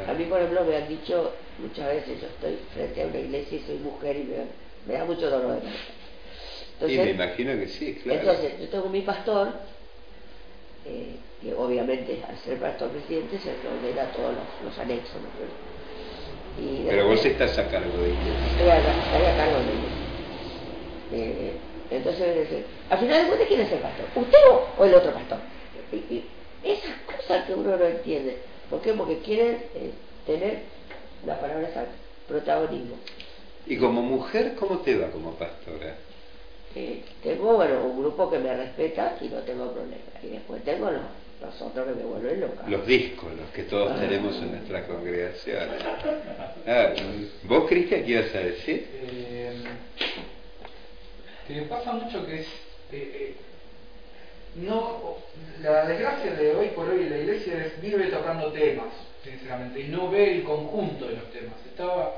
Ah. 0.07 0.11
A 0.11 0.13
mí, 0.15 0.25
por 0.25 0.39
ejemplo, 0.39 0.63
me 0.65 0.75
han 0.75 0.87
dicho 0.87 1.31
muchas 1.59 1.87
veces, 1.87 2.21
yo 2.21 2.27
estoy 2.27 2.57
frente 2.73 3.03
a 3.03 3.07
una 3.07 3.19
iglesia 3.19 3.57
y 3.57 3.61
soy 3.61 3.77
mujer 3.77 4.15
y 4.17 4.23
me, 4.23 4.35
da- 4.37 4.45
me 4.87 4.93
da 4.95 5.05
mucho 5.05 5.29
dolor 5.29 5.59
cabeza. 5.59 6.93
Y 6.93 6.97
me 6.97 7.11
imagino 7.11 7.53
que 7.53 7.67
sí, 7.67 7.99
claro. 8.03 8.19
entonces, 8.19 8.59
yo 8.59 8.67
tengo 8.69 8.89
mi 8.89 9.01
pastor, 9.01 9.49
eh, 10.85 11.15
que 11.41 11.53
obviamente 11.53 12.19
al 12.27 12.37
ser 12.39 12.57
pastor 12.57 12.89
presidente 12.89 13.37
se 13.37 13.49
ordena 13.49 14.11
todos 14.11 14.33
los, 14.33 14.71
los 14.71 14.79
anexos. 14.79 15.15
¿no? 15.21 16.63
Y 16.63 16.85
Pero 16.87 17.07
vos 17.07 17.23
estás 17.23 17.57
a 17.57 17.67
cargo 17.67 17.97
de 18.01 18.09
ella. 18.09 18.19
estoy 18.49 18.69
a, 18.69 18.77
estoy 18.77 19.25
a 19.25 19.37
cargo 19.37 19.57
de 19.59 19.71
ellos. 19.71 19.93
Eh, 21.13 21.53
entonces 21.91 22.49
dice, 22.49 22.63
al 22.89 22.99
final 22.99 23.21
de 23.21 23.27
cuentas, 23.27 23.47
¿quién 23.47 23.61
es 23.61 23.71
el 23.71 23.79
pastor? 23.79 24.05
¿Usted 24.15 24.37
o, 24.51 24.67
o 24.81 24.85
el 24.85 24.93
otro 24.93 25.11
pastor? 25.13 25.37
Y, 25.91 25.95
y 25.95 26.25
esas 26.63 26.95
cosas 27.05 27.45
que 27.45 27.53
uno 27.53 27.75
no 27.77 27.85
entiende. 27.85 28.37
¿Por 28.69 28.81
qué? 28.81 28.93
Porque 28.93 29.19
quieren 29.19 29.57
eh, 29.75 29.91
tener, 30.25 30.59
la 31.25 31.39
palabra 31.39 31.67
exacta, 31.67 31.91
protagonismo. 32.27 32.95
Y 33.65 33.77
como 33.77 34.01
mujer, 34.01 34.55
¿cómo 34.59 34.79
te 34.79 34.97
va 34.97 35.07
como 35.11 35.33
pastora? 35.35 35.95
Eh, 36.75 37.03
tengo, 37.21 37.53
bueno, 37.55 37.81
un 37.85 38.01
grupo 38.01 38.29
que 38.31 38.39
me 38.39 38.55
respeta 38.55 39.15
y 39.21 39.25
no 39.29 39.37
tengo 39.39 39.71
problema. 39.71 39.95
Y 40.23 40.27
después 40.27 40.63
tengo 40.63 40.89
los, 40.89 41.01
los 41.41 41.61
otros 41.61 41.85
que 41.87 41.93
me 41.93 42.03
vuelven 42.03 42.41
loca. 42.41 42.63
Los 42.67 42.85
discos, 42.87 43.31
los 43.39 43.49
que 43.51 43.63
todos 43.63 43.91
Ah. 43.91 43.99
tenemos 44.01 44.35
en 44.37 44.51
nuestras 44.53 44.83
congregaciones. 44.85 45.69
Ah, 46.67 46.93
¿Vos, 47.43 47.65
Cristian, 47.69 48.03
qué 48.03 48.11
ibas 48.11 48.33
a 48.35 48.39
decir? 48.39 48.87
Eh, 48.93 49.53
que 51.47 51.61
pasa 51.63 51.91
mucho 51.93 52.25
que 52.25 52.41
es 52.41 52.47
eh, 52.91 52.93
eh, 52.93 53.35
no 54.55 55.17
la 55.61 55.85
desgracia 55.85 56.33
de 56.35 56.55
hoy 56.55 56.67
por 56.69 56.89
hoy 56.89 57.01
en 57.03 57.09
la 57.09 57.17
iglesia 57.17 57.65
es 57.65 57.81
vive 57.81 58.05
tocando 58.07 58.51
temas 58.51 58.87
sinceramente 59.23 59.79
y 59.81 59.87
no 59.87 60.09
ve 60.09 60.35
el 60.37 60.43
conjunto 60.43 61.07
de 61.07 61.15
los 61.15 61.31
temas 61.31 61.55
estaba 61.65 62.13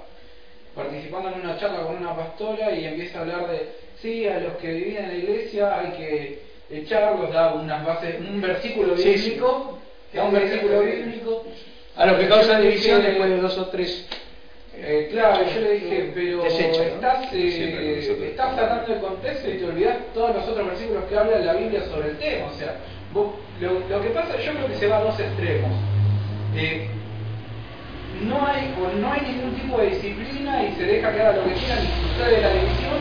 participando 0.75 1.29
en 1.29 1.41
una 1.41 1.57
charla 1.57 1.83
con 1.83 1.95
una 1.97 2.15
pastora 2.15 2.71
y 2.75 2.85
empieza 2.85 3.19
a 3.19 3.21
hablar 3.21 3.49
de 3.49 3.69
sí 4.01 4.27
a 4.27 4.39
los 4.39 4.53
que 4.57 4.73
vivían 4.73 5.05
en 5.05 5.09
la 5.09 5.15
iglesia 5.15 5.79
hay 5.79 5.91
que 5.91 6.41
echarlos 6.69 7.31
da 7.31 7.53
unas 7.53 7.85
bases 7.85 8.19
un 8.19 8.41
versículo 8.41 8.97
Sí, 8.97 9.17
sí. 9.17 9.29
bíblico 9.29 9.79
da 10.13 10.23
un 10.23 10.33
versículo 10.33 10.81
bíblico 10.81 11.43
A 11.95 12.05
lo 12.05 12.19
que 12.19 12.27
causa 12.27 12.57
Yo 12.59 12.65
división 12.65 13.01
después 13.03 13.29
de 13.29 13.37
dos 13.37 13.57
o 13.57 13.67
tres. 13.67 14.05
Eh, 14.79 15.07
claro, 15.11 15.43
yo 15.53 15.61
le 15.61 15.71
dije, 15.73 16.11
pero 16.13 16.45
estás, 16.95 17.33
eh, 17.33 18.17
estás 18.29 18.55
sacando 18.55 18.93
el 18.93 18.99
contexto 19.01 19.49
y 19.49 19.57
te 19.57 19.65
olvidas 19.65 19.97
todos 20.13 20.35
los 20.35 20.47
otros 20.47 20.67
versículos 20.67 21.03
que 21.05 21.17
habla 21.17 21.39
la 21.39 21.53
Biblia 21.53 21.81
sobre 21.85 22.09
el 22.09 22.17
tema. 22.17 22.47
O 22.47 22.53
sea, 22.53 22.75
vos- 23.13 23.33
lo, 23.59 23.79
lo 23.89 24.01
que 24.01 24.09
pasa, 24.09 24.37
yo 24.39 24.51
creo 24.53 24.67
que 24.67 24.75
se 24.75 24.87
va 24.87 24.97
a 24.97 25.01
dos 25.03 25.19
extremos. 25.19 25.71
Eh, 26.55 26.87
no 28.23 28.45
hay 28.47 28.73
o 28.81 28.97
no 28.99 29.11
hay 29.11 29.21
ningún 29.21 29.55
tipo 29.55 29.77
de 29.77 29.87
disciplina 29.89 30.63
y 30.63 30.75
se 30.75 30.83
deja 30.83 31.11
que 31.13 31.21
haga 31.21 31.33
lo 31.37 31.43
que 31.45 31.53
quieran 31.53 31.79
y 31.83 32.13
sucede 32.17 32.41
la 32.41 32.53
división, 32.53 32.99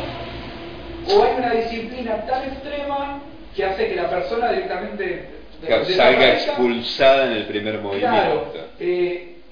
o 1.09 1.23
hay 1.25 1.33
una 1.39 1.51
disciplina 1.53 2.27
tan 2.27 2.45
extrema 2.45 3.21
que 3.55 3.65
hace 3.65 3.89
que 3.89 3.95
la 3.97 4.11
persona 4.11 4.51
directamente 4.53 5.05
de- 5.05 5.35
Que 5.67 5.71
salga 5.95 6.19
desaparezca. 6.19 6.51
expulsada 6.51 7.27
en 7.27 7.33
el 7.33 7.47
primer 7.47 7.79
movimiento. 7.81 8.53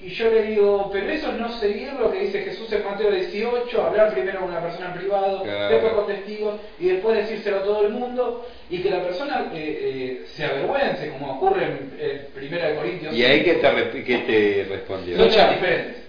Y 0.03 0.09
yo 0.09 0.29
le 0.29 0.43
digo, 0.43 0.89
pero 0.91 1.09
eso 1.09 1.29
es 1.31 1.37
no 1.39 1.49
seguir 1.59 1.93
lo 1.93 2.11
que 2.11 2.19
dice 2.21 2.41
Jesús 2.43 2.71
en 2.73 2.83
Mateo 2.83 3.09
18, 3.11 3.81
hablar 3.81 4.11
primero 4.13 4.41
con 4.41 4.49
una 4.49 4.61
persona 4.61 4.87
en 4.87 4.93
privado, 4.99 5.43
Claro. 5.43 5.69
después 5.69 5.93
con 5.93 6.07
testigos 6.07 6.55
y 6.79 6.87
después 6.89 7.17
decírselo 7.17 7.57
a 7.57 7.63
todo 7.63 7.85
el 7.85 7.89
mundo 7.93 8.45
y 8.69 8.79
que 8.81 8.89
la 8.89 9.01
persona 9.01 9.45
eh, 9.53 9.79
eh, 9.81 10.25
se 10.27 10.45
avergüence, 10.45 11.09
como 11.11 11.33
ocurre 11.33 11.63
en, 11.65 11.95
en 11.99 12.25
Primera 12.33 12.67
de 12.69 12.75
Corintios. 12.75 13.13
¿Y 13.15 13.23
ahí 13.23 13.43
qué 13.43 13.55
5. 13.55 13.61
te, 13.61 13.71
re- 13.71 14.03
qué 14.03 14.17
te 14.19 14.65
respondió? 14.69 15.17
Son 15.17 15.29
temas 15.29 15.49
diferentes. 15.51 16.03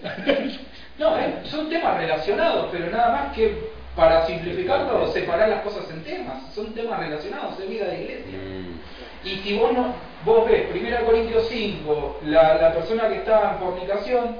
no, 0.99 1.17
eh, 1.19 1.33
son 1.43 1.69
temas 1.69 1.97
relacionados, 1.97 2.67
pero 2.71 2.89
nada 2.89 3.09
más 3.11 3.35
que 3.35 3.75
para 3.95 4.25
simplificarlo, 4.27 5.07
separar 5.13 5.47
las 5.47 5.61
cosas 5.61 5.89
en 5.89 6.03
temas. 6.03 6.53
Son 6.53 6.73
temas 6.73 6.99
relacionados, 6.99 7.57
es 7.61 7.69
vida 7.69 7.87
de 7.87 8.01
iglesia. 8.01 8.37
Mm, 8.37 8.74
Y 9.25 9.37
si 9.39 9.57
vos 9.57 9.73
no, 9.73 9.95
vos 10.23 10.47
ves, 10.47 10.67
1 10.71 11.05
Corintios 11.05 11.47
5, 11.49 12.19
la, 12.25 12.55
la 12.61 12.73
persona 12.73 13.09
que 13.09 13.15
estaba 13.15 13.53
en 13.53 13.57
fornicación, 13.57 14.37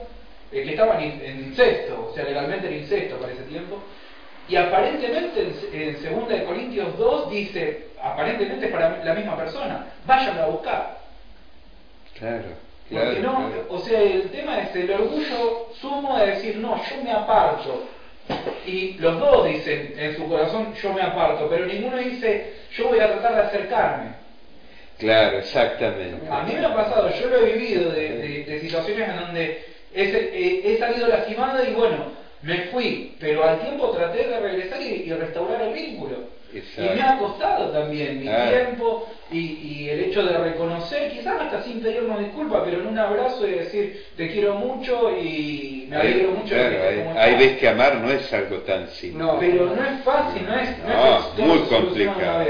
eh, 0.51 0.63
que 0.63 0.69
estaba 0.69 1.01
en, 1.03 1.19
en 1.25 1.39
incesto, 1.39 2.09
o 2.11 2.13
sea, 2.13 2.23
legalmente 2.23 2.67
en 2.67 2.75
incesto 2.75 3.17
para 3.17 3.33
ese 3.33 3.43
tiempo, 3.43 3.79
y 4.47 4.55
aparentemente 4.55 5.41
en, 5.73 5.95
en 5.97 6.27
2 6.27 6.41
Corintios 6.45 6.97
2 6.99 7.31
dice, 7.31 7.87
aparentemente 7.99 8.67
es 8.67 8.71
para 8.71 9.03
la 9.03 9.13
misma 9.15 9.35
persona, 9.35 9.87
váyanlo 10.05 10.43
a 10.43 10.47
buscar. 10.47 10.97
claro, 12.19 12.43
claro. 12.87 13.05
Porque 13.05 13.19
no, 13.21 13.33
claro. 13.33 13.65
o 13.69 13.79
sea, 13.79 13.99
el 13.99 14.29
tema 14.29 14.59
es 14.59 14.75
el 14.75 14.91
orgullo 14.91 15.69
sumo 15.81 16.15
de 16.19 16.27
decir, 16.27 16.57
no, 16.57 16.79
yo 16.83 17.03
me 17.03 17.11
aparto. 17.11 17.85
Y 18.67 18.93
los 18.93 19.19
dos 19.19 19.47
dicen 19.47 19.93
en 19.97 20.15
su 20.15 20.27
corazón, 20.27 20.73
yo 20.75 20.93
me 20.93 21.01
aparto, 21.01 21.47
pero 21.49 21.65
ninguno 21.65 21.97
dice, 21.97 22.53
yo 22.75 22.89
voy 22.89 22.99
a 22.99 23.07
tratar 23.07 23.35
de 23.35 23.41
acercarme. 23.41 24.24
Claro, 24.97 25.39
exactamente. 25.39 26.27
A 26.29 26.43
mí 26.43 26.53
me 26.53 26.65
ha 26.65 26.73
pasado, 26.73 27.09
yo 27.19 27.27
lo 27.27 27.37
he 27.39 27.53
vivido 27.53 27.91
de, 27.91 28.09
de- 28.17 28.43
de 28.45 28.59
situaciones 28.61 29.09
en 29.09 29.19
donde 29.19 29.65
he, 29.93 30.03
he- 30.73 30.77
salido 30.77 31.07
lastimado 31.07 31.63
y 31.63 31.73
bueno, 31.73 32.05
me 32.41 32.59
fui, 32.71 33.15
pero 33.19 33.43
al 33.43 33.59
tiempo 33.59 33.89
traté 33.91 34.27
de 34.27 34.39
regresar 34.39 34.81
y, 34.81 34.85
y 35.05 35.13
restaurar 35.13 35.61
el 35.63 35.73
vínculo. 35.73 36.35
Exacto. 36.53 36.93
Y 36.93 36.95
me 36.95 37.01
ha 37.01 37.17
costado 37.17 37.69
también 37.71 38.19
mi 38.19 38.25
tiempo 38.27 39.09
y, 39.31 39.39
y 39.39 39.89
el 39.89 39.99
hecho 40.01 40.23
de 40.23 40.37
reconocer, 40.37 41.11
quizás 41.11 41.41
hasta 41.41 41.63
sin 41.63 41.81
pedirnos 41.81 42.19
disculpas, 42.19 42.61
pero 42.63 42.79
en 42.79 42.87
un 42.87 42.97
abrazo 42.97 43.45
y 43.47 43.51
decir 43.51 44.05
te 44.15 44.29
quiero 44.31 44.53
mucho 44.53 45.09
y 45.17 45.87
me 45.89 45.97
alegro 45.97 46.31
mucho 46.31 46.55
claro, 46.55 46.77
ahí 46.79 46.99
estás. 46.99 47.39
ves 47.39 47.57
que 47.57 47.67
amar 47.67 47.95
no 47.95 48.11
es 48.11 48.31
algo 48.31 48.57
tan 48.59 48.87
simple. 48.89 49.19
No. 49.23 49.37
Pero 49.39 49.65
no 49.75 49.83
es 49.83 50.01
fácil, 50.03 50.45
no 50.45 50.55
es, 50.57 50.77
no 50.77 50.87
No, 50.87 51.17
es 51.17 51.37
muy 51.37 51.59
complicado. 51.67 52.45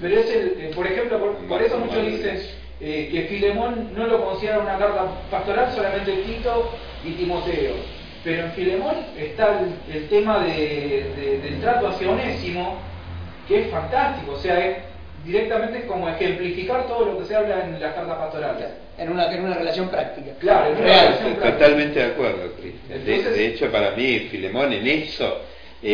Pero 0.00 0.20
es 0.20 0.30
el, 0.30 0.46
eh, 0.60 0.70
por 0.74 0.86
ejemplo, 0.86 1.18
por, 1.18 1.36
por 1.48 1.62
eso 1.62 1.78
muchos 1.78 2.04
dicen 2.06 2.40
eh, 2.80 3.08
que 3.10 3.22
Filemón 3.22 3.90
no 3.96 4.06
lo 4.06 4.24
considera 4.24 4.58
una 4.58 4.78
carta 4.78 5.06
pastoral, 5.30 5.72
solamente 5.74 6.12
Tito 6.12 6.70
y 7.04 7.12
Timoteo. 7.12 7.74
Pero 8.22 8.44
en 8.44 8.52
Filemón 8.52 8.94
está 9.18 9.60
el, 9.60 9.94
el 9.96 10.08
tema 10.08 10.40
de- 10.44 11.12
de- 11.16 11.38
del 11.42 11.60
trato 11.60 11.88
hacia 11.88 12.10
Onésimo, 12.10 12.78
que 13.48 13.62
es 13.62 13.70
fantástico, 13.70 14.32
o 14.32 14.38
sea, 14.38 14.58
es 14.66 14.76
directamente 15.24 15.86
como 15.86 16.08
ejemplificar 16.08 16.86
todo 16.86 17.04
lo 17.06 17.18
que 17.18 17.24
se 17.24 17.34
habla 17.36 17.64
en 17.64 17.80
las 17.80 17.94
cartas 17.94 18.16
pastorales. 18.18 18.66
En 18.98 19.10
una, 19.10 19.30
en 19.32 19.44
una 19.44 19.54
relación 19.56 19.88
práctica. 19.88 20.32
Claro, 20.40 20.68
en 20.70 20.76
una 20.78 20.84
Real. 20.84 21.06
relación 21.06 21.34
práctica. 21.34 21.52
Totalmente 21.58 21.98
de 21.98 22.04
acuerdo, 22.06 22.52
Cristian. 22.60 23.04
De, 23.04 23.22
de 23.22 23.46
hecho, 23.46 23.70
para 23.70 23.90
mí, 23.92 24.20
Filemón 24.30 24.72
en 24.72 24.86
eso 24.86 25.42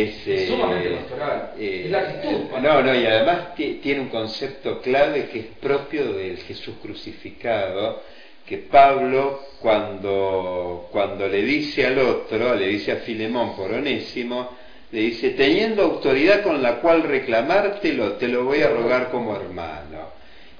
es... 0.01 0.27
Es 0.27 0.47
sumamente 0.49 0.89
pastoral. 0.91 1.53
eh, 1.59 1.81
Es 1.85 1.91
la 1.91 1.99
actitud 1.99 2.31
no, 2.31 2.49
pastoral. 2.49 2.85
no, 2.85 2.95
y 3.01 3.05
además 3.05 3.55
ti- 3.55 3.79
tiene 3.81 4.01
un 4.01 4.09
concepto 4.09 4.81
clave 4.81 5.27
que 5.31 5.39
es 5.39 5.45
propio 5.61 6.13
del 6.13 6.37
Jesús 6.37 6.75
crucificado, 6.81 8.01
que 8.45 8.57
Pablo 8.57 9.39
cuando, 9.61 10.89
cuando 10.91 11.27
le 11.27 11.41
dice 11.43 11.85
al 11.85 11.97
otro, 11.99 12.55
le 12.55 12.67
dice 12.67 12.91
a 12.93 12.95
Filemón 12.97 13.55
por 13.55 13.71
Onésimo, 13.71 14.49
le 14.91 14.99
dice, 14.99 15.31
teniendo 15.31 15.83
autoridad 15.83 16.43
con 16.43 16.61
la 16.61 16.75
cual 16.75 17.03
reclamártelo, 17.03 18.13
te 18.13 18.27
lo 18.27 18.43
voy 18.45 18.61
a 18.61 18.69
rogar 18.69 19.09
como 19.09 19.35
hermano. 19.35 20.11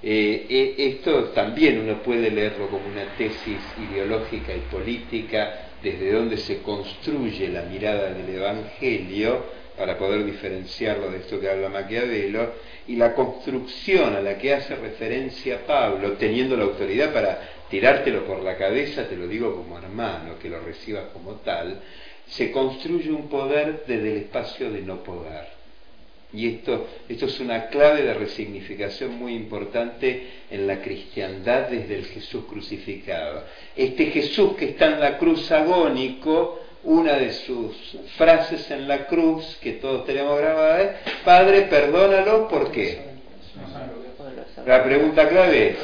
Eh, 0.02 0.48
eh, 0.50 0.76
esto 0.78 1.26
también 1.26 1.80
uno 1.80 2.02
puede 2.02 2.30
leerlo 2.32 2.68
como 2.70 2.88
una 2.88 3.06
tesis 3.16 3.78
ideológica 3.78 4.54
y 4.54 4.62
política 4.62 5.63
desde 5.84 6.12
donde 6.12 6.38
se 6.38 6.62
construye 6.62 7.50
la 7.50 7.64
mirada 7.64 8.14
del 8.14 8.36
Evangelio 8.36 9.44
para 9.78 9.98
poder 9.98 10.24
diferenciarlo 10.24 11.10
de 11.12 11.18
esto 11.18 11.40
que 11.40 11.50
habla 11.50 11.70
Maquiavelo, 11.70 12.54
y 12.88 12.96
la 12.96 13.14
construcción 13.14 14.16
a 14.16 14.22
la 14.22 14.38
que 14.38 14.54
hace 14.54 14.76
referencia 14.76 15.66
Pablo, 15.66 16.14
teniendo 16.14 16.56
la 16.56 16.64
autoridad 16.64 17.14
para 17.14 17.40
tirártelo 17.70 18.26
por 18.26 18.44
la 18.44 18.56
cabeza, 18.58 19.08
te 19.08 19.16
lo 19.16 19.28
digo 19.28 19.56
como 19.56 19.78
hermano, 19.78 20.38
que 20.40 20.50
lo 20.50 20.60
recibas 20.62 21.06
como 21.12 21.36
tal, 21.38 21.82
se 22.28 22.52
construye 22.52 23.12
un 23.12 23.28
poder 23.30 23.84
desde 23.88 24.12
el 24.12 24.18
espacio 24.18 24.72
de 24.72 24.82
no 24.82 25.04
poder. 25.04 25.63
Y 26.34 26.48
esto, 26.48 26.88
esto 27.08 27.28
es 27.28 27.40
una 27.40 27.68
clave 27.68 28.02
de 28.02 28.14
resignificación 28.16 29.20
muy 29.20 29.36
importante 29.36 30.24
en 30.50 30.66
la 30.66 30.82
cristiandad 30.82 31.68
desde 31.70 31.96
el 31.96 32.06
Jesús 32.06 32.46
crucificado. 32.50 33.44
Este 33.76 34.08
Jesús 34.08 34.56
que 34.56 34.70
está 34.70 34.88
en 34.88 35.00
la 35.00 35.20
cruz 35.20 35.52
agónico, 35.52 36.60
una 36.84 37.14
de 37.14 37.34
sus 37.34 37.98
frases 38.18 38.70
en 38.72 38.88
la 38.88 39.06
cruz 39.06 39.58
que 39.62 39.74
todos 39.74 40.06
tenemos 40.06 40.40
grabada 40.40 40.82
es, 40.82 40.90
Padre, 41.24 41.64
perdónalo, 41.64 42.48
¿por 42.48 42.72
qué? 42.72 43.14
La 44.66 44.84
pregunta 44.84 45.30
clave 45.30 45.70
es, 45.70 45.78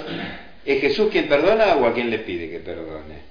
¿es 0.65 0.81
Jesús 0.81 1.09
quien 1.11 1.27
perdona 1.27 1.75
o 1.75 1.85
a 1.85 1.93
quien 1.93 2.09
le 2.09 2.19
pide 2.19 2.49
que 2.49 2.59
perdone? 2.59 3.29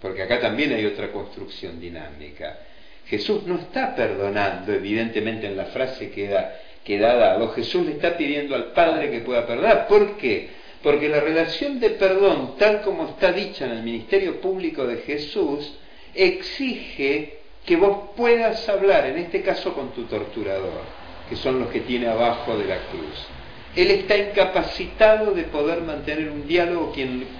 Porque 0.00 0.22
acá 0.22 0.40
también 0.40 0.72
hay 0.72 0.86
otra 0.86 1.12
construcción 1.12 1.80
dinámica. 1.80 2.58
Jesús 3.06 3.44
no 3.44 3.56
está 3.56 3.94
perdonando, 3.94 4.72
evidentemente 4.72 5.46
en 5.46 5.56
la 5.56 5.66
frase 5.66 6.10
queda, 6.10 6.60
queda 6.84 7.14
dado, 7.14 7.48
Jesús 7.50 7.86
le 7.86 7.92
está 7.92 8.16
pidiendo 8.16 8.54
al 8.54 8.72
Padre 8.72 9.10
que 9.10 9.20
pueda 9.20 9.46
perdonar. 9.46 9.86
¿Por 9.86 10.16
qué? 10.16 10.48
Porque 10.82 11.08
la 11.08 11.20
relación 11.20 11.78
de 11.80 11.90
perdón, 11.90 12.56
tal 12.58 12.82
como 12.82 13.08
está 13.08 13.32
dicha 13.32 13.64
en 13.64 13.72
el 13.72 13.82
ministerio 13.82 14.40
público 14.40 14.86
de 14.86 14.98
Jesús, 14.98 15.74
exige 16.14 17.38
que 17.64 17.76
vos 17.76 18.10
puedas 18.16 18.68
hablar, 18.68 19.06
en 19.06 19.18
este 19.18 19.42
caso 19.42 19.72
con 19.74 19.90
tu 19.90 20.04
torturador, 20.04 20.82
que 21.28 21.36
son 21.36 21.60
los 21.60 21.68
que 21.70 21.80
tiene 21.80 22.06
abajo 22.08 22.56
de 22.56 22.64
la 22.64 22.78
cruz. 22.88 23.26
Él 23.74 23.90
está 23.90 24.16
incapacitado 24.16 25.32
de 25.32 25.42
poder 25.44 25.82
mantener 25.82 26.30
un 26.30 26.46
diálogo 26.46 26.92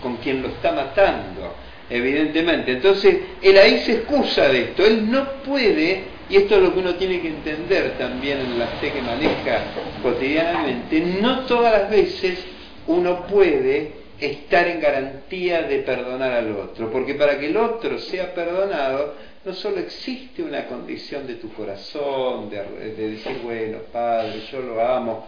con 0.02 0.16
quien 0.18 0.42
lo 0.42 0.48
está 0.48 0.72
matando, 0.72 1.54
evidentemente. 1.90 2.72
Entonces, 2.72 3.16
él 3.42 3.58
ahí 3.58 3.78
se 3.80 3.92
excusa 3.92 4.48
de 4.48 4.62
esto, 4.62 4.84
él 4.84 5.10
no 5.10 5.42
puede, 5.42 6.04
y 6.28 6.36
esto 6.36 6.56
es 6.56 6.62
lo 6.62 6.74
que 6.74 6.80
uno 6.80 6.94
tiene 6.96 7.20
que 7.20 7.28
entender 7.28 7.96
también 7.98 8.40
en 8.40 8.58
la 8.58 8.66
fe 8.66 8.92
que 8.92 9.02
maneja 9.02 9.64
cotidianamente, 10.02 11.00
no 11.20 11.40
todas 11.40 11.72
las 11.72 11.90
veces 11.90 12.38
uno 12.86 13.26
puede 13.26 14.06
estar 14.20 14.66
en 14.66 14.80
garantía 14.80 15.62
de 15.62 15.78
perdonar 15.80 16.32
al 16.32 16.52
otro, 16.52 16.90
porque 16.90 17.14
para 17.14 17.38
que 17.38 17.46
el 17.46 17.56
otro 17.56 17.98
sea 17.98 18.34
perdonado, 18.34 19.14
no 19.44 19.52
solo 19.52 19.78
existe 19.78 20.42
una 20.42 20.66
condición 20.66 21.26
de 21.26 21.34
tu 21.34 21.52
corazón, 21.52 22.50
de, 22.50 22.64
decir, 22.96 23.38
bueno, 23.44 23.78
Padre, 23.92 24.42
yo 24.50 24.60
lo 24.60 24.84
amo, 24.84 25.24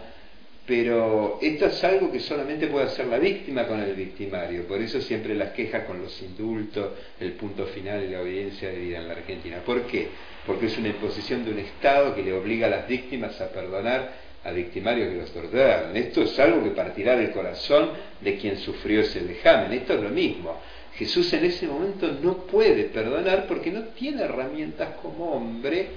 pero 0.69 1.39
esto 1.41 1.65
es 1.65 1.83
algo 1.83 2.11
que 2.11 2.19
solamente 2.19 2.67
puede 2.67 2.85
hacer 2.85 3.07
la 3.07 3.17
víctima 3.17 3.65
con 3.65 3.79
el 3.79 3.95
victimario, 3.95 4.67
por 4.67 4.79
eso 4.79 5.01
siempre 5.01 5.33
las 5.33 5.49
quejas 5.49 5.85
con 5.85 5.99
los 5.99 6.21
indultos, 6.21 6.91
el 7.19 7.31
punto 7.31 7.65
final 7.65 8.03
y 8.03 8.09
la 8.09 8.21
obediencia 8.21 8.69
de 8.69 8.77
vida 8.77 8.99
en 8.99 9.07
la 9.07 9.15
Argentina. 9.15 9.63
¿Por 9.65 9.87
qué? 9.87 10.09
Porque 10.45 10.67
es 10.67 10.77
una 10.77 10.89
imposición 10.89 11.43
de 11.43 11.53
un 11.53 11.57
Estado 11.57 12.13
que 12.13 12.21
le 12.21 12.33
obliga 12.33 12.67
a 12.67 12.69
las 12.69 12.87
víctimas 12.87 13.41
a 13.41 13.49
perdonar 13.49 14.13
a 14.43 14.51
victimarios 14.51 15.09
que 15.09 15.15
los 15.15 15.31
torturaron. 15.31 15.97
Esto 15.97 16.21
es 16.21 16.37
algo 16.37 16.63
que 16.63 16.69
partirá 16.69 17.17
del 17.17 17.31
corazón 17.31 17.89
de 18.21 18.37
quien 18.37 18.59
sufrió 18.59 19.01
ese 19.01 19.21
vejamen. 19.21 19.73
Esto 19.73 19.95
es 19.95 20.01
lo 20.01 20.09
mismo. 20.09 20.55
Jesús 20.93 21.33
en 21.33 21.45
ese 21.45 21.65
momento 21.65 22.15
no 22.21 22.45
puede 22.45 22.83
perdonar 22.83 23.47
porque 23.47 23.71
no 23.71 23.85
tiene 23.95 24.21
herramientas 24.21 24.97
como 25.01 25.31
hombre 25.31 25.87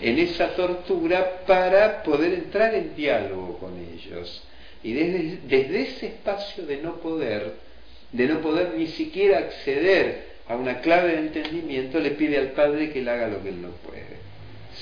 en 0.00 0.18
esa 0.18 0.54
tortura 0.54 1.42
para 1.46 2.02
poder 2.02 2.34
entrar 2.34 2.74
en 2.74 2.94
diálogo 2.94 3.58
con 3.58 3.72
ellos. 3.78 4.42
Y 4.82 4.92
desde, 4.94 5.38
desde 5.46 5.82
ese 5.82 6.06
espacio 6.06 6.66
de 6.66 6.78
no 6.78 6.96
poder, 6.96 7.54
de 8.10 8.26
no 8.26 8.40
poder 8.40 8.74
ni 8.76 8.88
siquiera 8.88 9.38
acceder 9.38 10.32
a 10.48 10.56
una 10.56 10.80
clave 10.80 11.12
de 11.12 11.18
entendimiento, 11.18 12.00
le 12.00 12.12
pide 12.12 12.38
al 12.38 12.48
Padre 12.48 12.90
que 12.90 13.00
él 13.00 13.08
haga 13.08 13.28
lo 13.28 13.42
que 13.42 13.50
él 13.50 13.62
no 13.62 13.70
puede. 13.70 14.22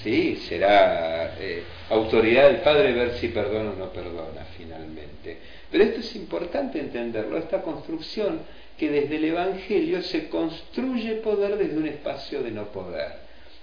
Sí, 0.02 0.36
será 0.48 1.36
eh, 1.38 1.62
autoridad 1.90 2.46
del 2.46 2.60
Padre 2.60 2.92
ver 2.92 3.16
si 3.18 3.28
perdona 3.28 3.70
o 3.70 3.76
no 3.76 3.92
perdona 3.92 4.44
finalmente. 4.56 5.36
Pero 5.70 5.84
esto 5.84 6.00
es 6.00 6.16
importante 6.16 6.78
entenderlo, 6.78 7.36
esta 7.36 7.60
construcción 7.62 8.40
que 8.78 8.88
desde 8.88 9.16
el 9.16 9.24
Evangelio 9.26 10.02
se 10.02 10.28
construye 10.28 11.16
poder 11.16 11.58
desde 11.58 11.76
un 11.76 11.86
espacio 11.86 12.42
de 12.42 12.50
no 12.50 12.66
poder, 12.72 13.12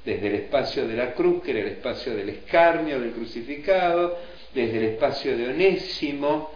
desde 0.07 0.27
el 0.27 0.35
espacio 0.35 0.87
de 0.87 0.95
la 0.95 1.13
cruz, 1.13 1.43
que 1.43 1.51
era 1.51 1.59
el 1.59 1.67
espacio 1.67 2.15
del 2.15 2.29
escarnio, 2.29 2.97
del 2.97 3.11
crucificado, 3.11 4.17
desde 4.55 4.77
el 4.77 4.83
espacio 4.85 5.37
de 5.37 5.49
Onésimo, 5.49 6.49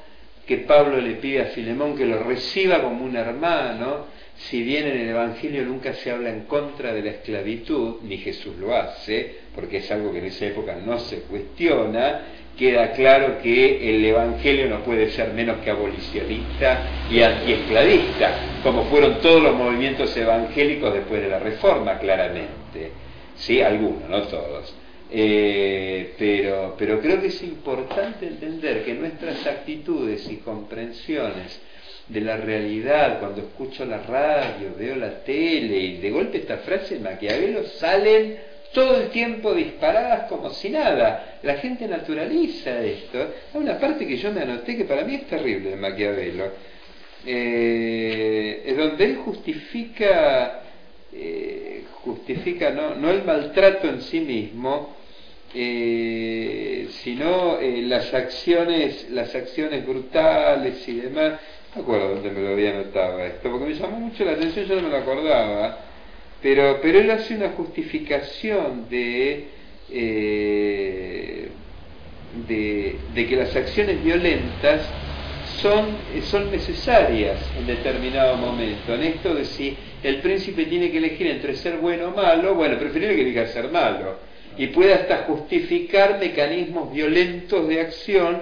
que 0.47 0.59
Pablo 0.59 1.01
le 1.01 1.15
pide 1.15 1.41
a 1.41 1.45
Filemón 1.47 1.97
que 1.97 2.05
lo 2.05 2.23
reciba 2.23 2.81
como 2.81 3.03
un 3.03 3.17
hermano, 3.17 4.05
si 4.37 4.63
bien 4.63 4.87
en 4.87 5.01
el 5.01 5.09
Evangelio 5.09 5.65
nunca 5.65 5.93
se 5.93 6.11
habla 6.11 6.29
en 6.29 6.45
contra 6.45 6.93
de 6.93 7.03
la 7.03 7.09
esclavitud, 7.11 7.97
ni 8.03 8.19
Jesús 8.19 8.55
lo 8.55 8.73
hace, 8.73 9.35
porque 9.53 9.77
es 9.77 9.91
algo 9.91 10.13
que 10.13 10.19
en 10.19 10.25
esa 10.25 10.45
época 10.45 10.77
no 10.85 10.97
se 10.99 11.23
cuestiona, 11.23 12.21
queda 12.57 12.93
claro 12.93 13.41
que 13.41 13.89
el 13.93 14.05
Evangelio 14.05 14.69
no 14.69 14.79
puede 14.79 15.11
ser 15.11 15.33
menos 15.33 15.57
que 15.57 15.71
abolicionista 15.71 16.83
y 17.11 17.21
antiesclavista, 17.21 18.31
como 18.63 18.85
fueron 18.85 19.19
todos 19.19 19.43
los 19.43 19.53
movimientos 19.53 20.15
evangélicos 20.15 20.93
después 20.93 21.21
de 21.21 21.27
la 21.27 21.39
Reforma, 21.39 21.99
claramente. 21.99 23.00
Sí, 23.41 23.61
algunos, 23.61 24.09
no 24.09 24.21
todos. 24.23 24.73
Eh, 25.09 26.13
pero, 26.17 26.75
pero 26.77 27.01
creo 27.01 27.19
que 27.19 27.27
es 27.27 27.43
importante 27.43 28.27
entender 28.27 28.85
que 28.85 28.93
nuestras 28.93 29.45
actitudes 29.45 30.29
y 30.31 30.37
comprensiones 30.37 31.59
de 32.07 32.21
la 32.21 32.37
realidad, 32.37 33.19
cuando 33.19 33.41
escucho 33.41 33.85
la 33.85 33.97
radio, 33.99 34.73
veo 34.77 34.95
la 34.95 35.23
tele 35.23 35.77
y 35.77 35.97
de 35.97 36.09
golpe 36.11 36.37
estas 36.37 36.61
frases 36.61 37.01
Maquiavelo 37.01 37.63
salen 37.63 38.37
todo 38.73 39.01
el 39.01 39.09
tiempo 39.09 39.53
disparadas 39.53 40.29
como 40.29 40.49
si 40.51 40.69
nada. 40.69 41.39
La 41.43 41.55
gente 41.55 41.87
naturaliza 41.87 42.81
esto. 42.83 43.19
Hay 43.53 43.59
una 43.59 43.79
parte 43.79 44.07
que 44.07 44.17
yo 44.17 44.31
me 44.31 44.41
anoté 44.41 44.77
que 44.77 44.85
para 44.85 45.03
mí 45.03 45.15
es 45.15 45.27
terrible 45.27 45.71
de 45.71 45.75
Maquiavelo, 45.75 46.51
eh, 47.25 48.73
donde 48.77 49.05
él 49.05 49.17
justifica, 49.17 50.61
eh, 51.13 51.85
justifica 52.03 52.71
no, 52.71 52.95
no 52.95 53.09
el 53.09 53.23
maltrato 53.23 53.87
en 53.87 54.01
sí 54.01 54.19
mismo, 54.21 54.95
eh, 55.53 56.87
sino 56.89 57.59
las 57.61 58.13
acciones, 58.13 59.09
las 59.11 59.33
acciones 59.35 59.85
brutales 59.85 60.87
y 60.87 60.95
demás. 60.95 61.39
No 61.75 61.81
acuerdo 61.81 62.15
dónde 62.15 62.31
me 62.31 62.41
lo 62.41 62.49
había 62.49 62.71
anotado 62.71 63.19
esto, 63.19 63.49
porque 63.49 63.67
me 63.67 63.73
llamó 63.73 63.99
mucho 63.99 64.25
la 64.25 64.33
atención, 64.33 64.65
yo 64.65 64.75
no 64.75 64.81
me 64.83 64.89
lo 64.89 64.97
acordaba, 64.97 65.77
pero, 66.41 66.79
pero 66.81 66.99
él 66.99 67.11
hace 67.11 67.35
una 67.35 67.49
justificación 67.49 68.87
eh, 68.91 69.47
de, 72.47 72.99
de, 73.13 73.27
que 73.27 73.35
las 73.35 73.55
acciones 73.55 74.03
violentas 74.03 74.81
son, 75.61 75.95
son 76.23 76.51
necesarias 76.51 77.37
en 77.57 77.67
determinado 77.67 78.35
momento. 78.37 78.93
En 78.93 79.03
esto 79.03 79.33
de 79.35 79.45
si 79.45 79.77
el 80.03 80.17
príncipe 80.17 80.65
tiene 80.65 80.91
que 80.91 80.97
elegir 80.97 81.27
entre 81.27 81.55
ser 81.55 81.77
bueno 81.77 82.09
o 82.09 82.11
malo, 82.11 82.55
bueno, 82.55 82.77
preferible 82.77 83.15
que 83.15 83.21
elija 83.21 83.47
ser 83.47 83.69
malo. 83.69 84.17
Y 84.57 84.67
puede 84.67 84.93
hasta 84.93 85.19
justificar 85.19 86.19
mecanismos 86.19 86.91
violentos 86.91 87.67
de 87.67 87.81
acción 87.81 88.41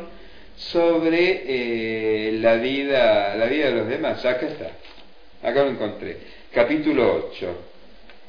sobre 0.56 1.44
eh, 1.46 2.32
la, 2.40 2.56
vida, 2.56 3.36
la 3.36 3.46
vida 3.46 3.68
de 3.68 3.72
los 3.72 3.88
demás. 3.88 4.26
Acá 4.26 4.48
está, 4.48 4.72
acá 5.48 5.64
lo 5.64 5.70
encontré. 5.70 6.18
Capítulo 6.52 7.30
8, 7.32 7.56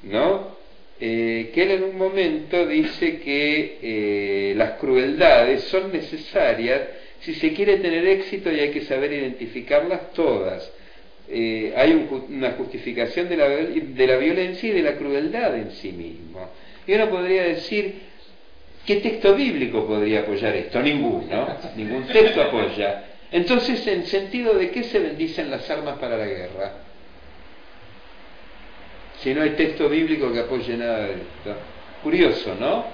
¿no? 0.05 0.61
Eh, 1.01 1.51
que 1.55 1.63
él 1.63 1.71
en 1.71 1.85
un 1.85 1.97
momento 1.97 2.67
dice 2.67 3.21
que 3.21 3.79
eh, 3.81 4.55
las 4.55 4.73
crueldades 4.73 5.65
son 5.65 5.91
necesarias 5.91 6.83
si 7.21 7.35
se 7.35 7.53
quiere 7.53 7.77
tener 7.79 8.07
éxito 8.07 8.51
y 8.51 8.61
hay 8.61 8.71
que 8.71 8.83
saber 8.83 9.13
identificarlas 9.13 10.13
todas. 10.13 10.73
hay 11.31 12.09
una 12.29 12.53
justificación 12.53 13.29
de 13.29 13.37
la, 13.37 13.49
de 13.49 14.07
la 14.07 14.17
violencia 14.17 14.69
y 14.69 14.73
de 14.73 14.83
la 14.83 14.97
crueldad 14.97 15.57
en 15.57 15.71
sí 15.73 15.93
mismo. 15.93 16.49
Y 16.87 16.95
uno 16.95 17.11
podría 17.11 17.45
decir, 17.45 18.11
¿Qué 18.87 18.97
texto 18.97 19.35
bíblico 19.35 19.87
podría 19.87 20.21
apoyar 20.21 20.57
esto? 20.57 20.81
Ninguno, 20.81 21.47
ningún 21.77 22.07
texto 22.07 22.43
apoya. 22.43 23.05
Entonces, 23.31 23.87
¿en 23.87 24.07
sentido 24.07 24.55
de 24.55 24.71
qué 24.71 24.83
se 24.85 24.99
bendicen 24.99 25.51
las 25.51 25.69
armas 25.71 25.99
para 25.99 26.17
la 26.17 26.27
guerra? 26.27 26.73
si 29.23 29.35
no 29.35 29.43
hay 29.43 29.51
texto 29.51 29.89
bíblico 29.89 30.33
que 30.33 30.41
apoye 30.41 30.77
nada 30.77 31.07
de 31.07 31.13
esto. 31.13 31.55
Curioso, 32.03 32.55
¿no? 32.59 32.85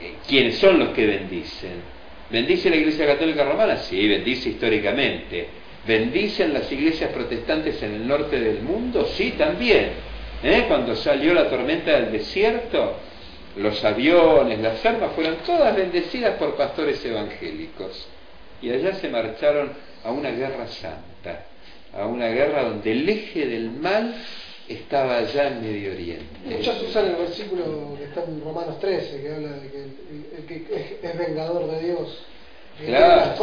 Eh, 0.00 0.14
¿Quiénes 0.28 0.58
son 0.58 0.78
los 0.78 0.90
que 0.90 1.06
bendicen? 1.06 1.99
¿Bendice 2.30 2.70
la 2.70 2.76
Iglesia 2.76 3.06
Católica 3.06 3.44
Romana? 3.44 3.76
Sí, 3.76 4.06
bendice 4.06 4.50
históricamente. 4.50 5.48
¿Bendicen 5.86 6.52
las 6.52 6.70
iglesias 6.70 7.10
protestantes 7.10 7.82
en 7.82 7.94
el 7.94 8.06
norte 8.06 8.38
del 8.38 8.62
mundo? 8.62 9.04
Sí, 9.16 9.34
también. 9.36 9.90
¿Eh? 10.42 10.64
Cuando 10.68 10.94
salió 10.94 11.34
la 11.34 11.48
tormenta 11.50 11.92
del 11.92 12.12
desierto, 12.12 12.96
los 13.56 13.84
aviones, 13.84 14.60
las 14.60 14.84
armas 14.86 15.12
fueron 15.14 15.36
todas 15.44 15.74
bendecidas 15.74 16.36
por 16.36 16.56
pastores 16.56 17.04
evangélicos. 17.04 18.06
Y 18.62 18.70
allá 18.70 18.94
se 18.94 19.08
marcharon 19.08 19.72
a 20.04 20.12
una 20.12 20.30
guerra 20.30 20.66
santa, 20.68 21.46
a 21.92 22.06
una 22.06 22.28
guerra 22.28 22.62
donde 22.62 22.92
el 22.92 23.08
eje 23.08 23.46
del 23.46 23.70
mal 23.70 24.14
estaba 24.70 25.18
allá 25.18 25.48
en 25.48 25.62
Medio 25.62 25.92
Oriente. 25.92 26.24
Muchos 26.44 26.82
usan 26.82 27.06
el 27.06 27.16
versículo 27.16 27.96
que 27.98 28.04
está 28.04 28.22
en 28.22 28.40
Romanos 28.42 28.78
13, 28.78 29.20
que 29.20 29.32
habla 29.32 29.48
de 29.48 29.68
que 29.68 29.82
el, 30.38 30.46
que 30.46 30.98
es, 31.02 31.18
vengador 31.18 31.70
de 31.70 31.80
Dios. 31.80 32.26
Claro. 32.86 33.34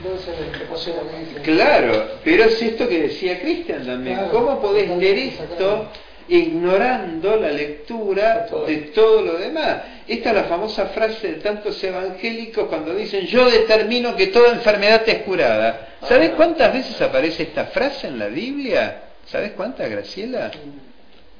Entonces, 0.00 0.94
claro, 1.42 2.08
pero 2.24 2.44
es 2.44 2.62
esto 2.62 2.88
que 2.88 3.02
decía 3.02 3.38
Cristian 3.40 3.84
también. 3.84 4.16
Claro, 4.16 4.32
¿Cómo 4.32 4.60
podés 4.62 4.88
leer 4.96 5.18
esto 5.18 5.88
ignorando 6.28 7.36
la 7.36 7.50
lectura 7.50 8.46
de 8.66 8.76
todo 8.94 9.20
lo 9.20 9.34
demás? 9.34 9.82
Esta 10.08 10.30
es 10.30 10.36
la 10.36 10.44
famosa 10.44 10.86
frase 10.86 11.32
de 11.32 11.34
tantos 11.40 11.82
evangélicos 11.84 12.66
cuando 12.68 12.94
dicen 12.94 13.26
yo 13.26 13.50
determino 13.50 14.16
que 14.16 14.28
toda 14.28 14.52
enfermedad 14.52 15.02
te 15.02 15.10
es 15.10 15.18
curada. 15.18 15.88
¿Sabes 16.08 16.30
ah. 16.30 16.34
cuántas 16.36 16.72
veces 16.72 16.98
aparece 17.02 17.42
esta 17.42 17.66
frase 17.66 18.06
en 18.06 18.18
la 18.18 18.28
Biblia? 18.28 19.02
¿Sabes 19.26 19.52
cuántas, 19.52 19.90
Graciela? 19.90 20.50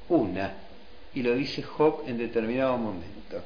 Una. 0.09 0.52
Y 1.15 1.23
lo 1.23 1.35
dice 1.35 1.62
Job 1.62 2.05
en 2.06 2.19
determinado 2.19 2.77
momento. 2.77 3.43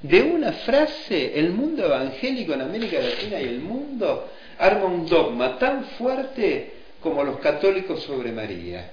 De 0.00 0.22
una 0.22 0.52
frase, 0.52 1.38
el 1.38 1.50
mundo 1.50 1.84
evangélico 1.84 2.54
en 2.54 2.62
América 2.62 2.98
Latina 2.98 3.40
y 3.40 3.44
el 3.44 3.60
mundo 3.60 4.28
arma 4.58 4.86
un 4.86 5.06
dogma 5.06 5.58
tan 5.58 5.84
fuerte 5.96 6.72
como 7.00 7.22
los 7.22 7.38
católicos 7.38 8.02
sobre 8.02 8.32
María. 8.32 8.90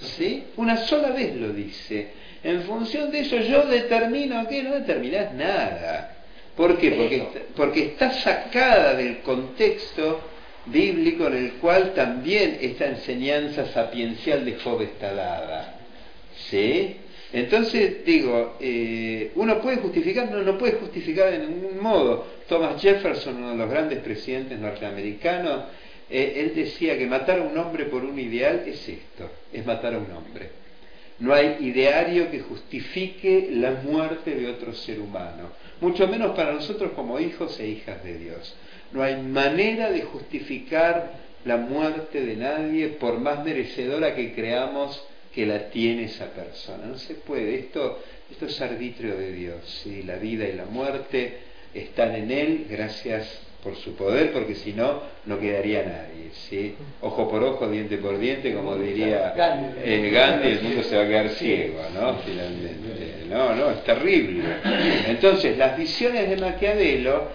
¿Sí? 0.00 0.44
Una 0.56 0.76
sola 0.78 1.10
vez 1.10 1.34
lo 1.36 1.52
dice. 1.52 2.08
En 2.42 2.62
función 2.62 3.10
de 3.10 3.20
eso 3.20 3.36
yo 3.36 3.66
determino 3.66 4.46
que 4.48 4.62
no 4.62 4.74
determinás 4.74 5.32
nada. 5.34 6.16
¿Por 6.56 6.78
qué? 6.78 6.92
Porque, 6.92 7.46
porque 7.54 7.84
está 7.86 8.10
sacada 8.12 8.94
del 8.94 9.18
contexto 9.18 10.20
bíblico 10.66 11.26
en 11.28 11.34
el 11.36 11.52
cual 11.54 11.94
también 11.94 12.58
esta 12.60 12.86
enseñanza 12.86 13.66
sapiencial 13.66 14.44
de 14.44 14.56
Job 14.56 14.82
está 14.82 15.14
dada. 15.14 15.80
¿Sí? 16.50 16.96
Entonces, 17.32 18.04
digo, 18.04 18.56
eh, 18.60 19.32
uno 19.34 19.60
puede 19.60 19.78
justificar, 19.78 20.30
no, 20.30 20.42
no 20.42 20.56
puede 20.56 20.74
justificar 20.74 21.30
de 21.30 21.38
ningún 21.38 21.80
modo. 21.80 22.26
Thomas 22.48 22.80
Jefferson, 22.80 23.36
uno 23.36 23.50
de 23.50 23.56
los 23.56 23.70
grandes 23.70 23.98
presidentes 23.98 24.58
norteamericanos, 24.58 25.64
eh, 26.08 26.34
él 26.36 26.54
decía 26.54 26.96
que 26.96 27.06
matar 27.06 27.40
a 27.40 27.42
un 27.42 27.58
hombre 27.58 27.86
por 27.86 28.04
un 28.04 28.18
ideal 28.18 28.62
es 28.66 28.88
esto, 28.88 29.30
es 29.52 29.66
matar 29.66 29.94
a 29.94 29.98
un 29.98 30.10
hombre. 30.12 30.50
No 31.18 31.32
hay 31.34 31.56
ideario 31.60 32.30
que 32.30 32.40
justifique 32.40 33.48
la 33.50 33.72
muerte 33.82 34.34
de 34.34 34.48
otro 34.48 34.72
ser 34.72 35.00
humano, 35.00 35.50
mucho 35.80 36.06
menos 36.06 36.36
para 36.36 36.52
nosotros 36.52 36.92
como 36.92 37.18
hijos 37.18 37.58
e 37.58 37.68
hijas 37.68 38.04
de 38.04 38.18
Dios. 38.18 38.54
No 38.92 39.02
hay 39.02 39.16
manera 39.16 39.90
de 39.90 40.02
justificar 40.02 41.12
la 41.44 41.56
muerte 41.56 42.20
de 42.24 42.36
nadie 42.36 42.88
por 42.88 43.18
más 43.18 43.44
merecedora 43.44 44.14
que 44.14 44.34
creamos 44.34 45.02
que 45.32 45.46
la 45.46 45.70
tiene 45.70 46.04
esa 46.04 46.26
persona. 46.26 46.86
No 46.86 46.98
se 46.98 47.14
puede. 47.14 47.56
Esto, 47.56 48.00
esto 48.30 48.46
es 48.46 48.60
arbitrio 48.60 49.16
de 49.16 49.32
Dios. 49.32 49.82
¿sí? 49.82 50.02
La 50.02 50.16
vida 50.16 50.48
y 50.48 50.54
la 50.54 50.64
muerte 50.64 51.38
están 51.74 52.14
en 52.14 52.30
Él 52.30 52.66
gracias 52.70 53.42
por 53.62 53.76
su 53.76 53.94
poder, 53.96 54.32
porque 54.32 54.54
si 54.54 54.72
no, 54.72 55.02
no 55.26 55.38
quedaría 55.38 55.82
nadie. 55.82 56.30
¿sí? 56.48 56.74
Ojo 57.00 57.28
por 57.28 57.42
ojo, 57.42 57.68
diente 57.68 57.98
por 57.98 58.18
diente, 58.18 58.54
como 58.54 58.76
diría 58.76 59.34
eh, 59.84 60.10
Gandhi, 60.10 60.48
el 60.48 60.62
mundo 60.62 60.82
se 60.84 60.96
va 60.96 61.02
a 61.02 61.06
quedar 61.08 61.28
ciego, 61.30 61.80
¿no? 61.92 62.14
Finalmente. 62.18 63.26
No, 63.28 63.54
no, 63.54 63.70
es 63.70 63.84
terrible. 63.84 64.42
Entonces, 65.08 65.58
las 65.58 65.76
visiones 65.76 66.30
de 66.30 66.36
Maquiavelo 66.36 67.28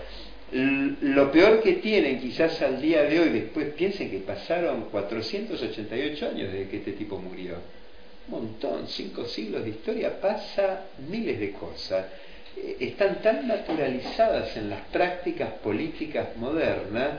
lo 0.52 1.32
peor 1.32 1.62
que 1.62 1.74
tienen 1.74 2.20
quizás 2.20 2.62
al 2.62 2.82
día 2.82 3.04
de 3.04 3.20
hoy, 3.20 3.30
después 3.30 3.74
piensen 3.74 4.12
que 4.12 4.20
pasaron 4.20 4.90
488 4.92 6.30
años 6.30 6.52
desde 6.52 6.68
que 6.68 6.78
este 6.78 6.92
tipo 6.94 7.18
murió. 7.18 7.56
Un 8.28 8.32
montón, 8.34 8.88
cinco 8.88 9.26
siglos 9.26 9.64
de 9.64 9.70
historia, 9.70 10.20
pasa 10.20 10.88
miles 11.10 11.40
de 11.40 11.52
cosas. 11.52 12.06
Eh, 12.58 12.78
están 12.82 13.22
tan 13.22 13.48
naturalizadas 13.48 14.56
en 14.58 14.70
las 14.70 14.82
prácticas 14.92 15.54
políticas 15.64 16.36
modernas 16.38 17.12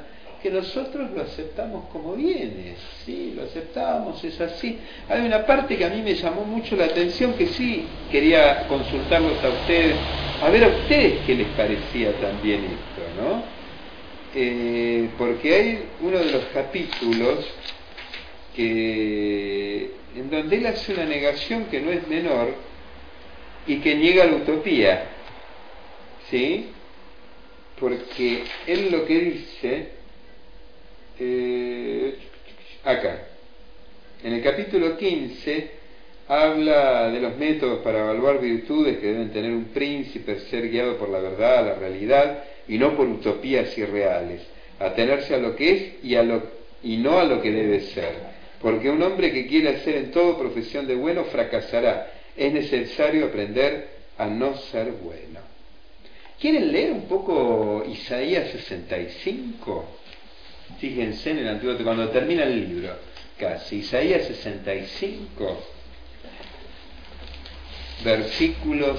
que 0.43 0.51
nosotros 0.51 1.11
lo 1.13 1.23
aceptamos 1.23 1.89
como 1.91 2.15
viene, 2.15 2.75
sí, 3.05 3.33
lo 3.37 3.45
aceptamos, 3.45 4.23
es 4.25 4.41
así. 4.41 4.77
Hay 5.09 5.21
una 5.25 5.47
parte 5.47 5.77
que 5.77 5.85
a 5.85 5.89
mí 5.89 6.03
me 6.03 6.15
llamó 6.15 6.45
mucho 6.45 6.75
la 6.75 6.87
atención 6.87 7.35
que 7.35 7.47
sí 7.47 7.87
quería 8.11 8.67
consultarlos 8.67 9.43
a 9.43 9.49
ustedes, 9.49 9.95
a 10.43 10.51
ver 10.51 10.65
a 10.65 10.69
ustedes 10.69 11.21
qué 11.25 11.37
les 11.37 11.47
parecía 11.49 12.13
también 12.21 12.65
esto, 12.65 12.92
¿no? 13.21 13.43
Eh, 14.35 15.11
porque 15.19 15.55
hay 15.55 15.85
uno 16.01 16.19
de 16.19 16.33
los 16.33 16.45
capítulos 16.47 17.47
que 18.57 19.91
en 20.17 20.31
donde 20.31 20.57
él 20.57 20.67
hace 20.67 20.93
una 20.93 21.05
negación 21.05 21.67
que 21.67 21.81
no 21.81 21.91
es 21.91 22.07
menor 22.09 22.55
y 23.67 23.77
que 23.77 23.95
niega 23.95 24.25
la 24.25 24.37
utopía, 24.37 25.05
¿sí? 26.31 26.71
Porque 27.79 28.45
él 28.67 28.91
lo 28.91 29.05
que 29.05 29.19
dice 29.19 29.89
eh, 31.19 32.19
acá. 32.85 33.29
En 34.23 34.35
el 34.35 34.43
capítulo 34.43 34.97
15 34.97 35.71
habla 36.29 37.11
de 37.11 37.21
los 37.21 37.37
métodos 37.37 37.81
para 37.81 38.01
evaluar 38.01 38.41
virtudes 38.41 38.99
que 38.99 39.07
deben 39.09 39.33
tener 39.33 39.51
un 39.53 39.67
príncipe, 39.67 40.41
ser 40.41 40.69
guiado 40.71 40.97
por 40.97 41.09
la 41.09 41.19
verdad, 41.19 41.67
la 41.67 41.75
realidad, 41.75 42.45
y 42.73 42.79
no 42.79 42.97
por 42.97 43.07
utopías 43.07 43.77
irreales, 43.77 44.41
atenerse 44.81 45.35
a 45.35 45.39
lo 45.39 45.55
que 45.55 45.73
es 45.73 46.05
y, 46.05 46.15
a 46.15 46.23
lo, 46.23 46.43
y 46.83 46.97
no 46.97 47.19
a 47.19 47.25
lo 47.25 47.43
que 47.43 47.51
debe 47.51 47.81
ser. 47.81 48.15
Porque 48.63 48.89
un 48.89 49.03
hombre 49.03 49.31
que 49.31 49.47
quiere 49.47 49.81
ser 49.81 49.97
en 49.97 50.11
todo 50.11 50.39
profesión 50.39 50.87
de 50.87 50.95
bueno 50.95 51.25
fracasará. 51.25 52.11
Es 52.35 52.51
necesario 52.51 53.27
aprender 53.27 53.89
a 54.17 54.27
no 54.27 54.57
ser 54.57 54.91
bueno. 54.93 55.41
¿Quieren 56.41 56.73
leer 56.73 56.93
un 56.93 57.03
poco 57.03 57.85
Isaías 57.87 58.49
65? 58.53 59.85
Fíjense 60.79 61.31
en 61.31 61.39
el 61.41 61.49
Antiguo 61.49 61.77
cuando 61.85 62.09
termina 62.09 62.45
el 62.45 62.59
libro, 62.59 62.97
casi, 63.39 63.81
Isaías 63.81 64.25
65, 64.25 65.63
versículos 68.03 68.99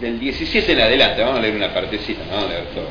del 0.00 0.20
17 0.20 0.72
en 0.72 0.80
adelante, 0.80 1.22
vamos 1.22 1.38
a 1.38 1.42
leer 1.42 1.56
una 1.56 1.72
partecita, 1.74 2.24
no 2.24 2.30
vamos 2.30 2.44
a 2.44 2.48
leer 2.48 2.66
todo. 2.68 2.88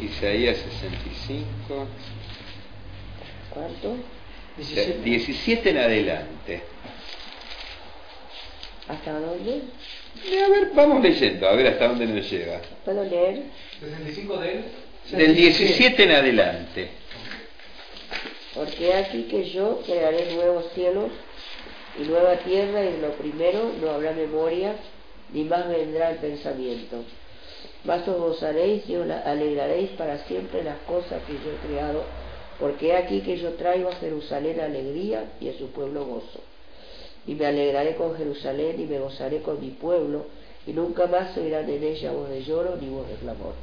Isaías 0.00 0.58
65. 0.58 1.86
¿Cuánto? 3.50 3.96
17. 4.56 5.00
17 5.02 5.70
en 5.70 5.78
adelante. 5.78 6.62
¿Hasta 8.88 9.18
dónde? 9.18 9.62
A 10.44 10.48
ver, 10.48 10.70
vamos 10.74 11.02
leyendo, 11.02 11.48
a 11.48 11.52
ver 11.54 11.66
hasta 11.68 11.88
dónde 11.88 12.06
nos 12.06 12.30
lleva. 12.30 12.60
¿Puedo 12.84 13.04
leer? 13.04 13.44
65 13.80 14.36
de 14.38 14.52
él. 14.52 14.64
Del 15.12 15.34
17 15.34 16.02
en 16.02 16.10
adelante. 16.10 16.90
Porque 18.54 18.94
aquí 18.94 19.24
que 19.24 19.50
yo 19.50 19.82
crearé 19.84 20.34
nuevos 20.34 20.66
cielos 20.74 21.10
y 21.98 22.02
nueva 22.04 22.36
tierra 22.38 22.84
y 22.84 23.00
lo 23.00 23.12
primero 23.12 23.72
no 23.80 23.90
habrá 23.90 24.12
memoria 24.12 24.74
ni 25.32 25.44
más 25.44 25.68
vendrá 25.68 26.10
el 26.10 26.18
pensamiento. 26.18 27.04
Mas 27.84 28.06
os 28.08 28.16
gozaréis 28.16 28.88
y 28.88 28.96
os 28.96 29.08
alegraréis 29.10 29.90
para 29.90 30.18
siempre 30.26 30.62
las 30.62 30.78
cosas 30.78 31.22
que 31.26 31.34
yo 31.34 31.52
he 31.52 31.66
creado, 31.66 32.02
porque 32.58 32.94
aquí 32.94 33.20
que 33.20 33.36
yo 33.36 33.52
traigo 33.54 33.88
a 33.88 33.96
Jerusalén 33.96 34.60
alegría 34.60 35.32
y 35.40 35.48
a 35.48 35.58
su 35.58 35.70
pueblo 35.70 36.04
gozo. 36.04 36.40
Y 37.26 37.34
me 37.34 37.46
alegraré 37.46 37.96
con 37.96 38.16
Jerusalén 38.16 38.80
y 38.80 38.84
me 38.84 38.98
gozaré 38.98 39.42
con 39.42 39.60
mi 39.60 39.70
pueblo, 39.70 40.26
y 40.66 40.72
nunca 40.72 41.06
más 41.06 41.36
oirán 41.36 41.68
en 41.70 41.82
ella 41.82 42.12
voz 42.12 42.28
de 42.28 42.42
lloro 42.42 42.76
ni 42.80 42.88
voz 42.88 43.08
de 43.08 43.14
clamor. 43.14 43.54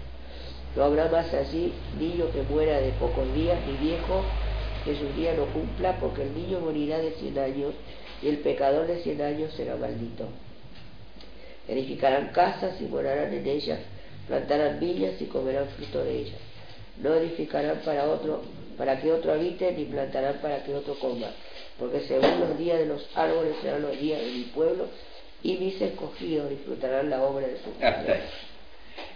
No 0.76 0.84
habrá 0.84 1.10
más 1.10 1.34
allí 1.34 1.74
niño 2.00 2.32
que 2.32 2.42
muera 2.44 2.80
de 2.80 2.92
pocos 2.92 3.32
días, 3.34 3.60
ni 3.68 3.88
viejo 3.88 4.24
que 4.86 4.96
su 4.96 5.08
día 5.20 5.34
no 5.34 5.46
cumpla, 5.48 5.98
porque 6.00 6.24
el 6.24 6.34
niño 6.34 6.60
morirá 6.60 6.98
de 6.98 7.12
cien 7.12 7.38
años 7.38 7.74
y 8.22 8.28
el 8.28 8.38
pecador 8.40 8.88
de 8.88 9.02
cien 9.02 9.22
años 9.22 9.54
será 9.54 9.76
maldito. 9.76 10.28
Edificarán 11.68 12.30
casas 12.30 12.80
y 12.82 12.86
morarán 12.86 13.34
en 13.34 13.48
ellas, 13.48 13.80
plantarán 14.28 14.80
viñas 14.80 15.22
y 15.22 15.26
comerán 15.26 15.68
fruto 15.70 16.04
de 16.04 16.20
ellas. 16.20 16.40
no 17.02 17.14
edificarán 17.16 17.80
para 17.84 18.06
otro, 18.06 18.42
para 18.78 19.00
que 19.00 19.12
otro 19.12 19.34
habite, 19.34 19.72
ni 19.72 19.86
plantarán 19.86 20.36
para 20.42 20.64
que 20.64 20.74
otro 20.76 20.96
coma, 20.96 21.32
porque 21.80 22.02
según 22.02 22.40
los 22.40 22.58
días 22.58 22.80
de 22.80 22.86
los 22.86 23.10
árboles 23.16 23.56
serán 23.62 23.82
los 23.82 24.00
días 24.00 24.20
de 24.20 24.28
mi 24.28 24.44
pueblo, 24.54 24.88
y 25.42 25.58
mis 25.58 25.82
escogidos 25.82 26.50
disfrutarán 26.50 27.10
la 27.10 27.22
obra 27.24 27.48
de 27.48 27.58
su 27.58 27.86
Hasta 27.86 28.18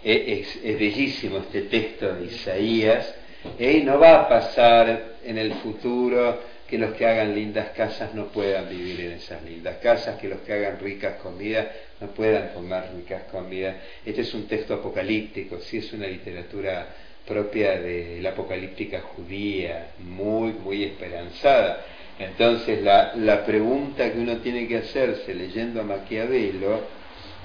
Es, 0.02 0.56
es, 0.62 0.78
bellísimo 0.78 1.38
este 1.38 1.62
texto 1.62 2.14
de 2.14 2.26
Isaías, 2.26 3.14
y 3.58 3.82
no 3.82 3.98
va 3.98 4.22
a 4.22 4.28
pasar 4.28 5.16
en 5.24 5.38
el 5.38 5.54
futuro 5.54 6.38
que 6.68 6.76
los 6.76 6.92
que 6.94 7.06
hagan 7.06 7.34
lindas 7.34 7.70
casas 7.70 8.14
no 8.14 8.26
puedan 8.26 8.68
vivir 8.68 9.00
en 9.00 9.12
esas 9.12 9.42
lindas 9.42 9.78
casas, 9.78 10.20
que 10.20 10.28
los 10.28 10.40
que 10.40 10.52
hagan 10.52 10.78
ricas 10.78 11.14
comidas 11.14 11.66
no 12.00 12.08
puedan 12.08 12.48
comer 12.48 12.84
ricas 12.94 13.22
comidas. 13.32 13.76
Este 14.04 14.20
es 14.20 14.34
un 14.34 14.46
texto 14.46 14.74
apocalíptico, 14.74 15.58
sí 15.60 15.78
es 15.78 15.92
una 15.94 16.06
literatura 16.06 16.86
propia 17.26 17.78
de 17.80 18.20
la 18.20 18.30
apocalíptica 18.30 19.00
judía, 19.00 19.92
muy, 19.98 20.52
muy 20.52 20.84
esperanzada. 20.84 21.84
Entonces 22.18 22.82
la, 22.82 23.14
la 23.16 23.46
pregunta 23.46 24.12
que 24.12 24.18
uno 24.18 24.36
tiene 24.38 24.68
que 24.68 24.78
hacerse 24.78 25.34
leyendo 25.34 25.80
a 25.80 25.84
Maquiavelo, 25.84 26.80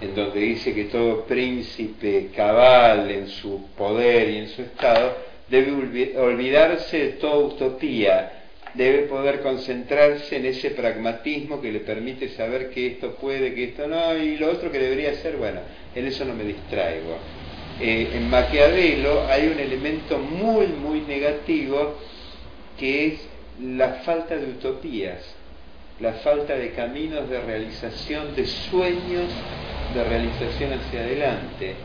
en 0.01 0.13
donde 0.13 0.39
dice 0.41 0.73
que 0.73 0.85
todo 0.85 1.23
príncipe 1.25 2.29
cabal 2.35 3.09
en 3.09 3.27
su 3.29 3.69
poder 3.77 4.29
y 4.29 4.37
en 4.39 4.49
su 4.49 4.63
estado 4.63 5.15
debe 5.47 6.17
olvidarse 6.17 6.97
de 6.97 7.09
toda 7.13 7.37
utopía 7.37 8.42
debe 8.73 9.03
poder 9.03 9.41
concentrarse 9.41 10.37
en 10.37 10.45
ese 10.45 10.71
pragmatismo 10.71 11.61
que 11.61 11.71
le 11.71 11.79
permite 11.79 12.29
saber 12.29 12.69
que 12.71 12.87
esto 12.87 13.15
puede, 13.15 13.53
que 13.53 13.65
esto 13.65 13.87
no, 13.87 14.15
y 14.17 14.37
lo 14.37 14.51
otro 14.51 14.71
que 14.71 14.79
debería 14.79 15.13
ser, 15.15 15.37
bueno, 15.37 15.59
en 15.95 16.07
eso 16.07 16.25
no 16.25 16.33
me 16.33 16.43
distraigo. 16.43 17.17
Eh, 17.79 18.09
en 18.13 18.29
Maquiavelo 18.29 19.25
hay 19.27 19.47
un 19.47 19.59
elemento 19.59 20.19
muy, 20.19 20.67
muy 20.67 21.01
negativo 21.01 21.95
que 22.79 23.07
es 23.07 23.27
la 23.61 23.89
falta 24.05 24.35
de 24.35 24.45
utopías, 24.45 25.21
la 25.99 26.13
falta 26.13 26.55
de 26.55 26.71
caminos 26.71 27.29
de 27.29 27.39
realización, 27.41 28.35
de 28.35 28.45
sueños 28.45 29.31
de 29.93 30.03
realización 30.03 30.73
hacia 30.73 31.01
adelante. 31.01 31.75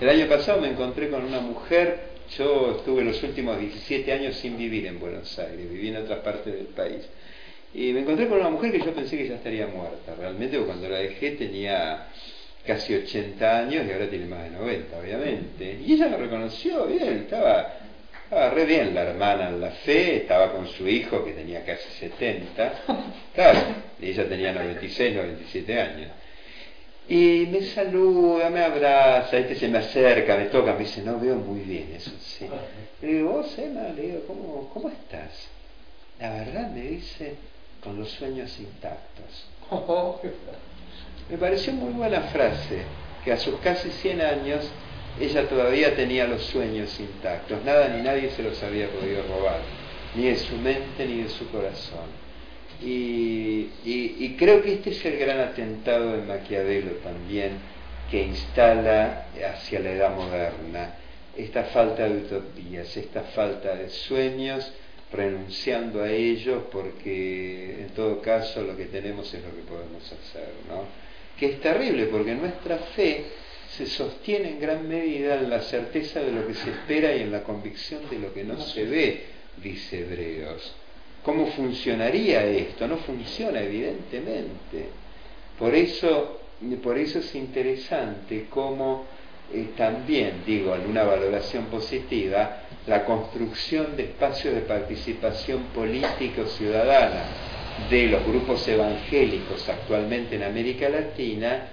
El 0.00 0.08
año 0.08 0.26
pasado 0.26 0.60
me 0.60 0.68
encontré 0.68 1.10
con 1.10 1.24
una 1.24 1.40
mujer 1.40 2.17
yo 2.36 2.76
estuve 2.78 3.04
los 3.04 3.22
últimos 3.22 3.58
17 3.58 4.12
años 4.12 4.36
sin 4.36 4.56
vivir 4.56 4.86
en 4.86 4.98
Buenos 4.98 5.38
Aires, 5.38 5.70
viví 5.70 5.88
en 5.88 5.96
otra 5.96 6.22
parte 6.22 6.50
del 6.50 6.66
país. 6.66 7.08
Y 7.74 7.92
me 7.92 8.00
encontré 8.00 8.28
con 8.28 8.40
una 8.40 8.50
mujer 8.50 8.72
que 8.72 8.80
yo 8.80 8.94
pensé 8.94 9.16
que 9.16 9.28
ya 9.28 9.34
estaría 9.36 9.66
muerta. 9.66 10.14
Realmente 10.18 10.58
cuando 10.58 10.88
la 10.88 10.98
dejé 10.98 11.32
tenía 11.32 12.06
casi 12.66 12.94
80 12.94 13.58
años 13.58 13.86
y 13.86 13.92
ahora 13.92 14.08
tiene 14.08 14.26
más 14.26 14.44
de 14.44 14.50
90, 14.50 14.98
obviamente. 14.98 15.78
Y 15.86 15.92
ella 15.94 16.08
me 16.08 16.16
reconoció 16.16 16.86
bien, 16.86 17.18
estaba, 17.18 17.74
estaba 18.24 18.50
re 18.50 18.64
bien 18.64 18.94
la 18.94 19.02
hermana 19.02 19.48
en 19.48 19.60
la 19.60 19.70
fe, 19.70 20.16
estaba 20.16 20.52
con 20.52 20.66
su 20.68 20.88
hijo 20.88 21.24
que 21.24 21.32
tenía 21.32 21.64
casi 21.64 21.88
70. 21.98 22.72
Claro, 23.34 23.60
y 24.00 24.08
ella 24.08 24.28
tenía 24.28 24.52
96, 24.52 25.14
97 25.14 25.80
años. 25.80 26.10
Y 27.08 27.48
me 27.50 27.62
saluda, 27.62 28.50
me 28.50 28.62
abraza, 28.62 29.38
este 29.38 29.54
se 29.54 29.68
me 29.68 29.78
acerca, 29.78 30.36
me 30.36 30.44
toca, 30.46 30.74
me 30.74 30.80
dice, 30.80 31.00
no 31.02 31.18
veo 31.18 31.36
muy 31.36 31.60
bien 31.60 31.92
eso, 31.96 32.10
sí. 32.20 32.46
Le 33.00 33.08
digo, 33.08 33.32
vos, 33.32 33.58
Emma, 33.58 33.88
le 33.96 34.02
digo, 34.02 34.24
¿cómo, 34.26 34.70
¿cómo 34.74 34.90
estás? 34.90 35.48
La 36.20 36.30
verdad 36.30 36.70
me 36.70 36.82
dice, 36.82 37.36
con 37.82 37.98
los 37.98 38.10
sueños 38.10 38.58
intactos. 38.60 39.46
me 41.30 41.38
pareció 41.38 41.72
muy 41.72 41.94
buena 41.94 42.20
frase, 42.22 42.82
que 43.24 43.32
a 43.32 43.38
sus 43.38 43.58
casi 43.60 43.90
100 43.90 44.20
años 44.20 44.70
ella 45.18 45.48
todavía 45.48 45.96
tenía 45.96 46.26
los 46.26 46.42
sueños 46.42 47.00
intactos, 47.00 47.64
nada 47.64 47.88
ni 47.88 48.02
nadie 48.02 48.30
se 48.30 48.42
los 48.42 48.62
había 48.62 48.86
podido 48.88 49.22
robar, 49.22 49.60
ni 50.14 50.24
de 50.24 50.36
su 50.36 50.56
mente 50.56 51.06
ni 51.06 51.22
de 51.22 51.28
su 51.30 51.50
corazón. 51.50 52.27
Y, 52.80 54.36
creo 54.38 54.62
que 54.62 54.74
este 54.74 54.90
es 54.90 55.04
el 55.04 55.18
gran 55.18 55.40
atentado 55.40 56.12
de 56.12 56.22
Maquiavelo 56.22 56.92
también, 57.02 57.58
que 58.10 58.22
instala 58.22 59.26
hacia 59.52 59.80
la 59.80 59.92
edad 59.92 60.14
moderna 60.14 60.94
esta 61.36 61.64
falta 61.64 62.08
de 62.08 62.18
utopías, 62.18 62.96
esta 62.96 63.22
falta 63.22 63.74
de 63.76 63.88
sueños, 63.88 64.72
renunciando 65.12 66.02
a 66.02 66.10
ellos 66.10 66.64
porque 66.70 67.82
en 67.82 67.88
todo 67.90 68.20
caso 68.20 68.62
lo 68.62 68.76
que 68.76 68.86
tenemos 68.86 69.32
es 69.32 69.42
lo 69.42 69.54
que 69.54 69.62
podemos 69.62 70.04
hacer, 70.04 70.48
¿no? 70.68 70.84
Que 71.38 71.46
es 71.46 71.60
terrible 71.60 72.06
porque 72.06 72.34
nuestra 72.34 72.76
fe 72.78 73.24
se 73.70 73.86
sostiene 73.86 74.50
en 74.50 74.60
gran 74.60 74.88
medida 74.88 75.36
en 75.36 75.48
la 75.48 75.60
certeza 75.62 76.20
de 76.20 76.32
lo 76.32 76.46
que 76.46 76.54
se 76.54 76.70
espera 76.70 77.14
y 77.14 77.22
en 77.22 77.32
la 77.32 77.44
convicción 77.44 78.02
de 78.10 78.18
lo 78.18 78.34
que 78.34 78.44
no 78.44 78.60
se 78.60 78.84
ve, 78.84 79.22
dice 79.62 80.00
Hebreos. 80.00 80.74
¿Cómo 81.22 81.46
funcionaría 81.48 82.44
esto? 82.44 82.86
No 82.86 82.96
funciona, 82.98 83.60
evidentemente. 83.60 84.88
Por 85.58 85.74
eso, 85.74 86.40
por 86.82 86.98
eso 86.98 87.18
es 87.18 87.34
interesante 87.34 88.46
cómo 88.48 89.04
eh, 89.52 89.70
también, 89.76 90.42
digo, 90.46 90.74
en 90.74 90.86
una 90.86 91.04
valoración 91.04 91.66
positiva, 91.66 92.62
la 92.86 93.04
construcción 93.04 93.96
de 93.96 94.04
espacios 94.04 94.54
de 94.54 94.60
participación 94.62 95.64
política 95.74 96.42
o 96.42 96.46
ciudadana 96.46 97.24
de 97.90 98.06
los 98.08 98.24
grupos 98.24 98.66
evangélicos 98.66 99.68
actualmente 99.68 100.36
en 100.36 100.42
América 100.42 100.88
Latina 100.88 101.68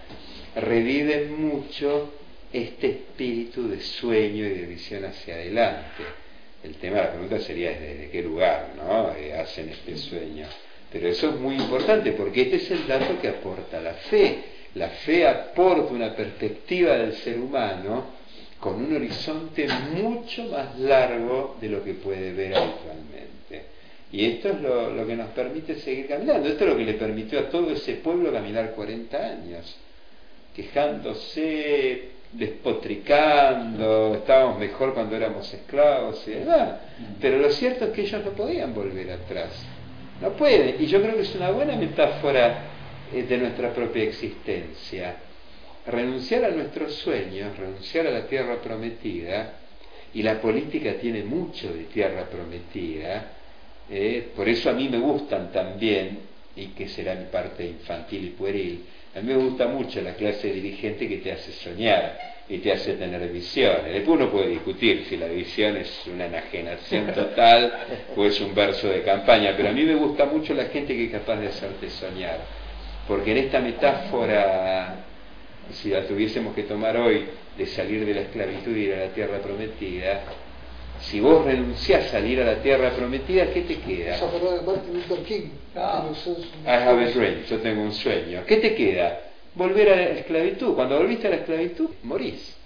reviven 0.55 1.39
mucho 1.41 2.13
este 2.53 2.87
espíritu 2.87 3.67
de 3.67 3.81
sueño 3.81 4.45
y 4.45 4.49
de 4.49 4.65
visión 4.67 5.03
hacia 5.03 5.33
adelante 5.35 6.24
el 6.65 6.75
tema 6.75 6.97
de 6.97 7.03
la 7.03 7.11
pregunta 7.11 7.39
sería 7.39 7.71
desde 7.71 8.09
qué 8.09 8.21
lugar 8.21 8.73
¿no? 8.75 9.13
Eh, 9.15 9.33
hacen 9.33 9.69
este 9.69 9.95
sueño. 9.97 10.47
Pero 10.91 11.07
eso 11.07 11.29
es 11.29 11.35
muy 11.35 11.55
importante 11.55 12.11
porque 12.13 12.43
este 12.43 12.55
es 12.57 12.71
el 12.71 12.87
dato 12.87 13.19
que 13.19 13.29
aporta 13.29 13.79
la 13.81 13.93
fe. 13.93 14.43
La 14.75 14.89
fe 14.89 15.27
aporta 15.27 15.93
una 15.93 16.15
perspectiva 16.15 16.97
del 16.97 17.13
ser 17.13 17.39
humano 17.39 18.15
con 18.59 18.75
un 18.75 18.95
horizonte 18.95 19.67
mucho 19.93 20.45
más 20.45 20.77
largo 20.79 21.57
de 21.61 21.69
lo 21.69 21.83
que 21.83 21.93
puede 21.93 22.33
ver 22.33 22.55
habitualmente. 22.55 23.65
Y 24.11 24.25
esto 24.25 24.49
es 24.49 24.61
lo, 24.61 24.91
lo, 24.91 25.05
que 25.05 25.15
nos 25.15 25.29
permite 25.29 25.75
seguir 25.75 26.07
caminando. 26.07 26.47
Esto 26.47 26.63
es 26.63 26.69
lo 26.69 26.77
que 26.77 26.85
le 26.85 26.93
permitió 26.93 27.39
a 27.39 27.49
todo 27.49 27.71
ese 27.71 27.95
pueblo 27.95 28.31
caminar 28.31 28.71
40 28.71 29.17
años, 29.17 29.75
quejándose, 30.55 32.14
despotricando, 32.31 34.15
estábamos 34.15 34.59
mejor 34.59 34.93
cuando 34.93 35.15
éramos 35.15 35.53
esclavos 35.53 36.27
y 36.27 36.31
demás. 36.31 36.75
Pero 37.19 37.37
lo 37.39 37.49
cierto 37.49 37.85
es 37.85 37.91
que 37.91 38.01
ellos 38.01 38.25
no 38.25 38.31
podían 38.31 38.73
volver 38.73 39.11
atrás. 39.11 39.51
No 40.21 40.31
pueden. 40.31 40.81
Y 40.81 40.87
yo 40.87 41.01
creo 41.01 41.15
que 41.15 41.21
es 41.21 41.35
una 41.35 41.51
buena 41.51 41.75
metáfora 41.75 42.63
eh, 43.13 43.23
de 43.23 43.37
nuestra 43.37 43.73
propia 43.73 44.03
existencia. 44.03 45.17
Renunciar 45.87 46.45
a 46.45 46.49
nuestros 46.49 46.93
sueños, 46.95 47.57
renunciar 47.57 48.07
a 48.07 48.11
la 48.11 48.27
tierra 48.27 48.55
prometida, 48.61 49.53
y 50.15 50.23
la 50.23 50.39
política 50.39 50.93
tiene 50.93 51.23
mucho 51.23 51.71
de 51.73 51.83
tierra 51.83 52.25
prometida, 52.29 53.33
eh, 53.89 54.29
por 54.35 54.47
eso 54.47 54.69
a 54.69 54.73
mí 54.73 54.87
me 54.89 54.97
gustan 54.97 55.51
también, 55.51 56.19
y 56.55 56.67
que 56.67 56.87
será 56.87 57.15
mi 57.15 57.25
parte 57.25 57.65
infantil 57.65 58.25
y 58.25 58.29
pueril, 58.29 58.85
a 59.15 59.21
mí 59.21 59.33
me 59.33 59.37
gusta 59.37 59.67
mucho 59.67 60.01
la 60.01 60.13
clase 60.15 60.51
dirigente 60.51 61.07
que 61.07 61.17
te 61.17 61.31
hace 61.31 61.53
soñar 61.53 62.19
y 62.49 62.57
te 62.57 62.73
hace 62.73 62.95
tener 62.95 63.31
visiones. 63.31 63.93
Después 63.93 64.19
uno 64.19 64.29
puede 64.29 64.49
discutir 64.49 65.05
si 65.07 65.15
la 65.15 65.27
visión 65.27 65.77
es 65.77 66.05
una 66.07 66.25
enajenación 66.25 67.07
total 67.13 67.71
o 68.13 68.25
es 68.25 68.41
un 68.41 68.53
verso 68.53 68.89
de 68.89 69.03
campaña, 69.03 69.53
pero 69.55 69.69
a 69.69 69.71
mí 69.71 69.83
me 69.83 69.95
gusta 69.95 70.25
mucho 70.25 70.53
la 70.53 70.65
gente 70.65 70.93
que 70.93 71.05
es 71.05 71.11
capaz 71.11 71.37
de 71.37 71.47
hacerte 71.47 71.89
soñar. 71.91 72.39
Porque 73.07 73.31
en 73.31 73.37
esta 73.37 73.61
metáfora, 73.61 74.95
si 75.71 75.91
la 75.91 76.05
tuviésemos 76.05 76.53
que 76.53 76.63
tomar 76.63 76.97
hoy, 76.97 77.25
de 77.57 77.65
salir 77.67 78.05
de 78.05 78.13
la 78.13 78.21
esclavitud 78.21 78.75
y 78.75 78.81
ir 78.81 78.95
a 78.95 79.05
la 79.05 79.13
tierra 79.13 79.37
prometida, 79.39 80.23
si 81.05 81.19
vos 81.19 81.45
renunciás 81.45 82.05
a 82.05 82.09
salir 82.09 82.41
a 82.41 82.45
la 82.45 82.55
tierra 82.61 82.91
prometida, 82.91 83.51
¿qué 83.53 83.61
te 83.61 83.75
queda? 83.77 84.17
Ah. 85.75 86.03
I 86.65 86.69
have 86.69 87.03
a 87.03 87.11
dream, 87.11 87.43
yo 87.47 87.59
tengo 87.59 87.83
un 87.83 87.93
sueño. 87.93 88.43
¿Qué 88.47 88.57
te 88.57 88.73
queda? 88.73 89.21
Volver 89.53 89.91
a 89.91 89.95
la 89.95 90.03
esclavitud. 90.19 90.73
Cuando 90.73 90.97
volviste 90.97 91.27
a 91.27 91.31
la 91.31 91.35
esclavitud, 91.37 91.89
morís. 92.03 92.57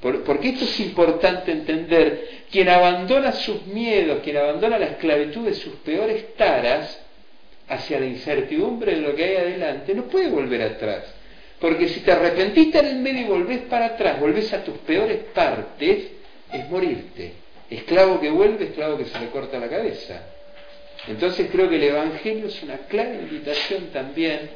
porque 0.00 0.50
esto 0.50 0.64
es 0.64 0.80
importante 0.80 1.50
entender. 1.50 2.42
Quien 2.50 2.68
abandona 2.68 3.32
sus 3.32 3.66
miedos, 3.66 4.20
quien 4.22 4.36
abandona 4.36 4.78
la 4.78 4.86
esclavitud 4.86 5.46
de 5.46 5.54
sus 5.54 5.74
peores 5.76 6.34
taras 6.36 7.00
hacia 7.68 8.00
la 8.00 8.06
incertidumbre 8.06 8.96
de 8.96 9.00
lo 9.00 9.14
que 9.14 9.24
hay 9.24 9.36
adelante, 9.36 9.94
no 9.94 10.04
puede 10.04 10.28
volver 10.28 10.62
atrás. 10.62 11.04
Porque 11.58 11.88
si 11.88 12.00
te 12.00 12.12
arrepentiste 12.12 12.80
en 12.80 12.86
el 12.86 12.96
medio 12.96 13.20
y 13.22 13.24
volvés 13.24 13.60
para 13.62 13.86
atrás, 13.86 14.20
volvés 14.20 14.52
a 14.52 14.62
tus 14.62 14.76
peores 14.78 15.18
partes, 15.32 16.08
es 16.52 16.68
morirte. 16.68 17.41
Esclavo 17.74 18.20
que 18.20 18.30
vuelve, 18.30 18.66
esclavo 18.66 18.98
que 18.98 19.06
se 19.06 19.18
le 19.18 19.26
corta 19.28 19.58
la 19.58 19.68
cabeza. 19.68 20.22
Entonces 21.08 21.48
creo 21.50 21.68
que 21.68 21.76
el 21.76 21.84
Evangelio 21.84 22.46
es 22.46 22.62
una 22.62 22.76
clara 22.88 23.14
invitación 23.14 23.86
también 23.92 24.50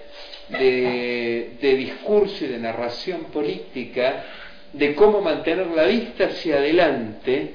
de, 0.48 1.56
discurso 1.60 2.44
y 2.44 2.48
de 2.48 2.58
narración 2.58 3.24
política 3.32 4.24
de 4.72 4.94
cómo 4.94 5.20
mantener 5.20 5.66
la 5.68 5.84
vista 5.84 6.26
hacia 6.26 6.56
adelante 6.56 7.54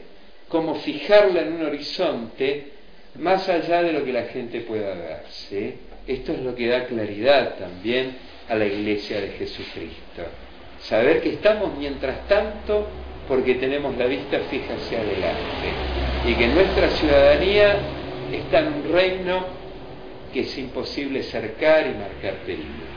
cómo 0.49 0.75
fijarla 0.75 1.41
en 1.41 1.53
un 1.53 1.65
horizonte 1.65 2.71
más 3.15 3.47
allá 3.47 3.81
de 3.83 3.93
lo 3.93 4.03
que 4.03 4.11
la 4.11 4.23
gente 4.25 4.61
pueda. 4.61 5.23
¿sí? 5.29 5.75
Esto 6.05 6.33
es 6.33 6.39
lo 6.39 6.53
que 6.53 6.67
da 6.67 6.85
claridad 6.85 7.55
también 7.55 8.17
a 8.49 8.55
la 8.55 8.65
iglesia 8.65 9.21
de 9.21 9.29
Jesucristo. 9.29 10.23
Saber 10.81 11.21
que 11.21 11.29
estamos 11.29 11.77
mientras 11.77 12.27
tanto 12.27 12.87
porque 13.27 13.55
tenemos 13.55 13.97
la 13.97 14.05
vista 14.05 14.39
fija 14.49 14.75
hacia 14.75 14.99
adelante 14.99 15.91
y 16.27 16.35
que 16.35 16.47
nuestra 16.47 16.89
ciudadanía 16.89 17.77
está 18.31 18.59
en 18.59 18.67
un 18.73 18.91
reino 18.91 19.45
que 20.33 20.41
es 20.41 20.57
imposible 20.57 21.23
cercar 21.23 21.87
y 21.87 21.93
marcar 21.97 22.35
perímetro. 22.45 22.91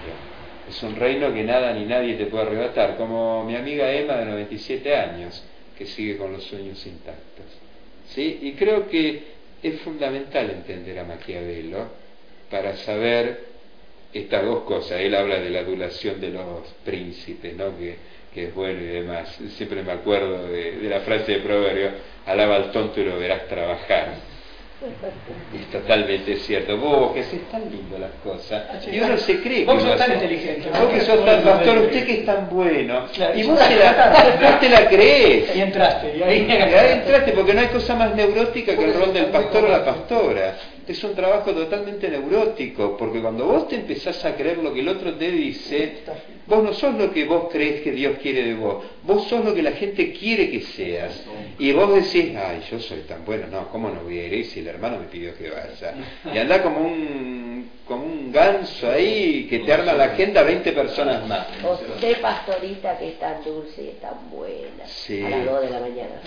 Es 0.69 0.83
un 0.83 0.97
reino 0.97 1.33
que 1.33 1.43
nada 1.43 1.73
ni 1.73 1.85
nadie 1.85 2.15
te 2.15 2.27
puede 2.27 2.45
arrebatar, 2.45 2.97
como 2.97 3.45
mi 3.45 3.57
amiga 3.57 3.91
Emma 3.93 4.17
de 4.17 4.25
97 4.27 4.97
años, 4.97 5.45
que 5.77 5.87
sigue 5.87 6.17
con 6.17 6.33
los 6.33 6.45
sueños 6.45 6.85
intactos. 6.87 7.47
¿Sí? 8.09 8.39
Y 8.43 8.53
creo 8.53 8.89
que 8.89 9.25
es 9.63 9.81
fundamental 9.81 10.51
entender 10.51 10.99
a 10.99 11.05
Maquiavelo 11.05 11.89
para 12.51 12.77
saber 12.77 13.45
estas 14.13 14.45
dos 14.45 14.63
cosas. 14.63 15.01
Él 15.01 15.15
habla 15.15 15.41
de 15.41 15.51
la 15.51 15.61
adulación 15.61 16.21
de 16.21 16.31
los 16.31 16.69
príncipes, 16.85 17.55
¿no? 17.57 17.77
que, 17.77 17.97
que 18.35 18.45
es 18.45 18.55
bueno 18.55 18.81
y 18.81 18.87
demás. 18.87 19.39
Siempre 19.57 19.83
me 19.83 19.93
acuerdo 19.93 20.49
de, 20.49 20.73
de 20.73 20.89
la 20.89 21.01
frase 21.01 21.33
de 21.33 21.39
Proverbio, 21.39 21.91
alaba 22.27 22.57
al 22.57 22.73
tonto 22.73 23.01
y 23.01 23.05
lo 23.05 23.19
verás 23.19 23.47
trabajar. 23.49 24.35
Es 25.55 25.71
totalmente 25.71 26.37
cierto. 26.37 26.77
Vos 26.77 27.13
que 27.13 27.21
haces 27.21 27.41
tan 27.51 27.63
lindo 27.71 27.99
las 27.99 28.11
cosas. 28.23 28.65
Ah, 28.71 28.79
Y 28.91 29.01
uno 29.01 29.17
se 29.17 29.41
cree 29.41 29.65
Vos 29.65 29.83
sos 29.83 29.97
tan 29.97 30.13
inteligente. 30.13 30.69
Vos 30.69 30.93
que 30.93 31.01
sos 31.01 31.25
tan 31.25 31.43
pastor, 31.43 31.79
usted 31.79 32.05
que 32.05 32.13
es 32.21 32.27
tan 32.27 32.51
bueno. 32.51 33.07
Claro, 33.15 33.39
Y 33.39 33.45
vos 33.45 33.59
vos 33.59 33.69
te 33.69 33.77
la, 33.77 34.39
vos 34.43 34.61
te 34.61 34.69
la 34.69 34.89
crees. 34.89 35.57
Y 35.57 35.61
entraste. 35.61 36.17
Y 36.17 36.23
ahí, 36.23 36.47
Y 36.49 36.53
ahí 36.53 36.93
entraste 36.99 37.33
porque 37.33 37.55
no 37.55 37.61
hay 37.61 37.69
cosa 37.69 37.95
más 37.95 38.15
neurótica 38.15 38.77
que 38.77 38.85
el 38.85 38.95
rol 38.95 39.13
del 39.13 39.27
pastor 39.27 39.65
o 39.65 39.69
la 39.69 39.85
pastora. 39.85 40.55
Es 40.87 41.03
un 41.03 41.15
trabajo 41.15 41.53
totalmente 41.53 42.09
neurótico, 42.09 42.97
porque 42.97 43.21
cuando 43.21 43.47
vos 43.47 43.69
te 43.69 43.77
empezás 43.77 44.25
a 44.25 44.35
creer 44.37 44.59
lo 44.59 44.73
que 44.75 44.81
el 44.81 44.89
otro 44.89 45.15
te 45.15 45.31
dice, 45.31 46.03
vos 46.47 46.63
no 46.63 46.73
sos 46.75 46.95
lo 46.95 47.11
que 47.11 47.25
vos 47.25 47.49
crees 47.51 47.81
que 47.81 47.93
Dios 47.93 48.19
quiere 48.21 48.43
de 48.45 48.55
vos, 48.55 48.85
vos 49.03 49.27
sos 49.29 49.45
lo 49.45 49.55
que 49.55 49.63
la 49.63 49.73
gente 49.73 50.13
quiere 50.13 50.51
que 50.51 50.61
seas. 50.61 51.25
Y 51.59 51.73
vos 51.73 51.95
decís, 51.95 52.37
ay, 52.37 52.63
yo 52.71 52.79
soy 52.81 53.01
tan 53.01 53.25
bueno, 53.25 53.47
no, 53.51 53.69
¿cómo 53.69 53.89
no 53.89 54.03
voy 54.03 54.19
a 54.19 54.27
ir 54.27 54.45
si 54.47 54.61
el 54.61 54.67
hermano 54.67 54.99
me 54.99 55.07
pidió 55.07 55.35
que 55.37 55.51
vaya? 55.51 55.95
Y 56.33 56.39
anda 56.39 56.63
como 56.63 56.81
un, 56.81 57.71
como 57.87 58.05
un 58.05 58.33
ganso 58.33 58.91
ahí 58.91 59.47
que 59.49 59.59
te 59.59 59.73
arma 59.73 59.93
la 59.93 60.05
agenda 60.05 60.43
20 60.43 60.73
personas 60.73 61.27
más. 61.27 61.47
Usted, 61.63 62.19
pastorita, 62.21 62.97
que 62.99 63.09
es 63.09 63.19
tan 63.19 63.45
dulce 63.45 63.83
y 63.83 63.99
tan 64.01 64.31
buena. 64.31 64.87
Sí. 64.87 65.23
A 65.23 65.29
las 65.29 65.45
2 65.45 65.63
de 65.63 65.71
la 65.71 65.81
mañana. 65.81 66.21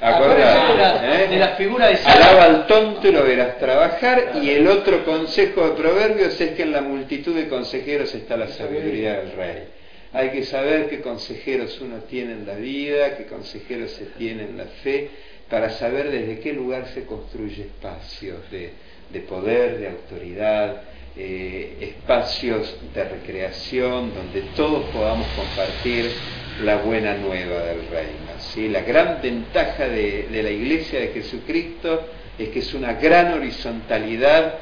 Acuérdense 0.00 0.40
de 0.40 0.44
la, 0.44 0.64
Acordate, 0.64 1.24
¿eh? 1.24 1.28
de 1.28 1.36
la 1.36 1.48
figura 1.56 1.88
de 1.88 1.96
Alaba 1.96 2.44
al 2.44 2.66
tonto 2.68 3.08
y 3.08 3.12
lo 3.12 3.24
verás 3.24 3.58
trabajar. 3.58 4.34
Y 4.40 4.50
el 4.50 4.68
otro 4.68 5.04
consejo 5.04 5.68
de 5.68 5.72
Proverbios 5.72 6.40
es 6.40 6.52
que 6.52 6.62
en 6.62 6.72
la 6.72 6.80
multitud 6.80 7.34
de 7.34 7.48
consejeros 7.48 8.14
está 8.14 8.36
la 8.36 8.46
sabiduría 8.46 9.18
del 9.18 9.32
rey. 9.32 9.64
Hay 10.12 10.30
que 10.30 10.44
saber 10.44 10.88
qué 10.88 11.00
consejeros 11.00 11.80
uno 11.80 11.98
tiene 12.08 12.32
en 12.32 12.46
la 12.46 12.54
vida, 12.54 13.16
qué 13.16 13.26
consejeros 13.26 13.92
se 13.92 14.06
tiene 14.06 14.44
en 14.44 14.58
la 14.58 14.64
fe, 14.64 15.10
para 15.48 15.70
saber 15.70 16.10
desde 16.10 16.38
qué 16.38 16.52
lugar 16.52 16.86
se 16.94 17.04
construye 17.04 17.62
espacios 17.62 18.38
de, 18.50 18.72
de 19.12 19.20
poder, 19.20 19.78
de 19.78 19.88
autoridad, 19.88 20.82
eh, 21.16 21.76
espacios 21.80 22.76
de 22.94 23.04
recreación, 23.04 24.14
donde 24.14 24.42
todos 24.56 24.84
podamos 24.90 25.26
compartir 25.36 26.10
la 26.62 26.76
buena 26.78 27.14
nueva 27.14 27.60
del 27.62 27.86
reino. 27.88 28.30
¿sí? 28.38 28.68
La 28.68 28.80
gran 28.82 29.20
ventaja 29.22 29.88
de, 29.88 30.28
de 30.30 30.42
la 30.42 30.50
iglesia 30.50 31.00
de 31.00 31.08
Jesucristo 31.08 32.06
es 32.38 32.48
que 32.50 32.58
es 32.60 32.74
una 32.74 32.94
gran 32.94 33.32
horizontalidad 33.34 34.54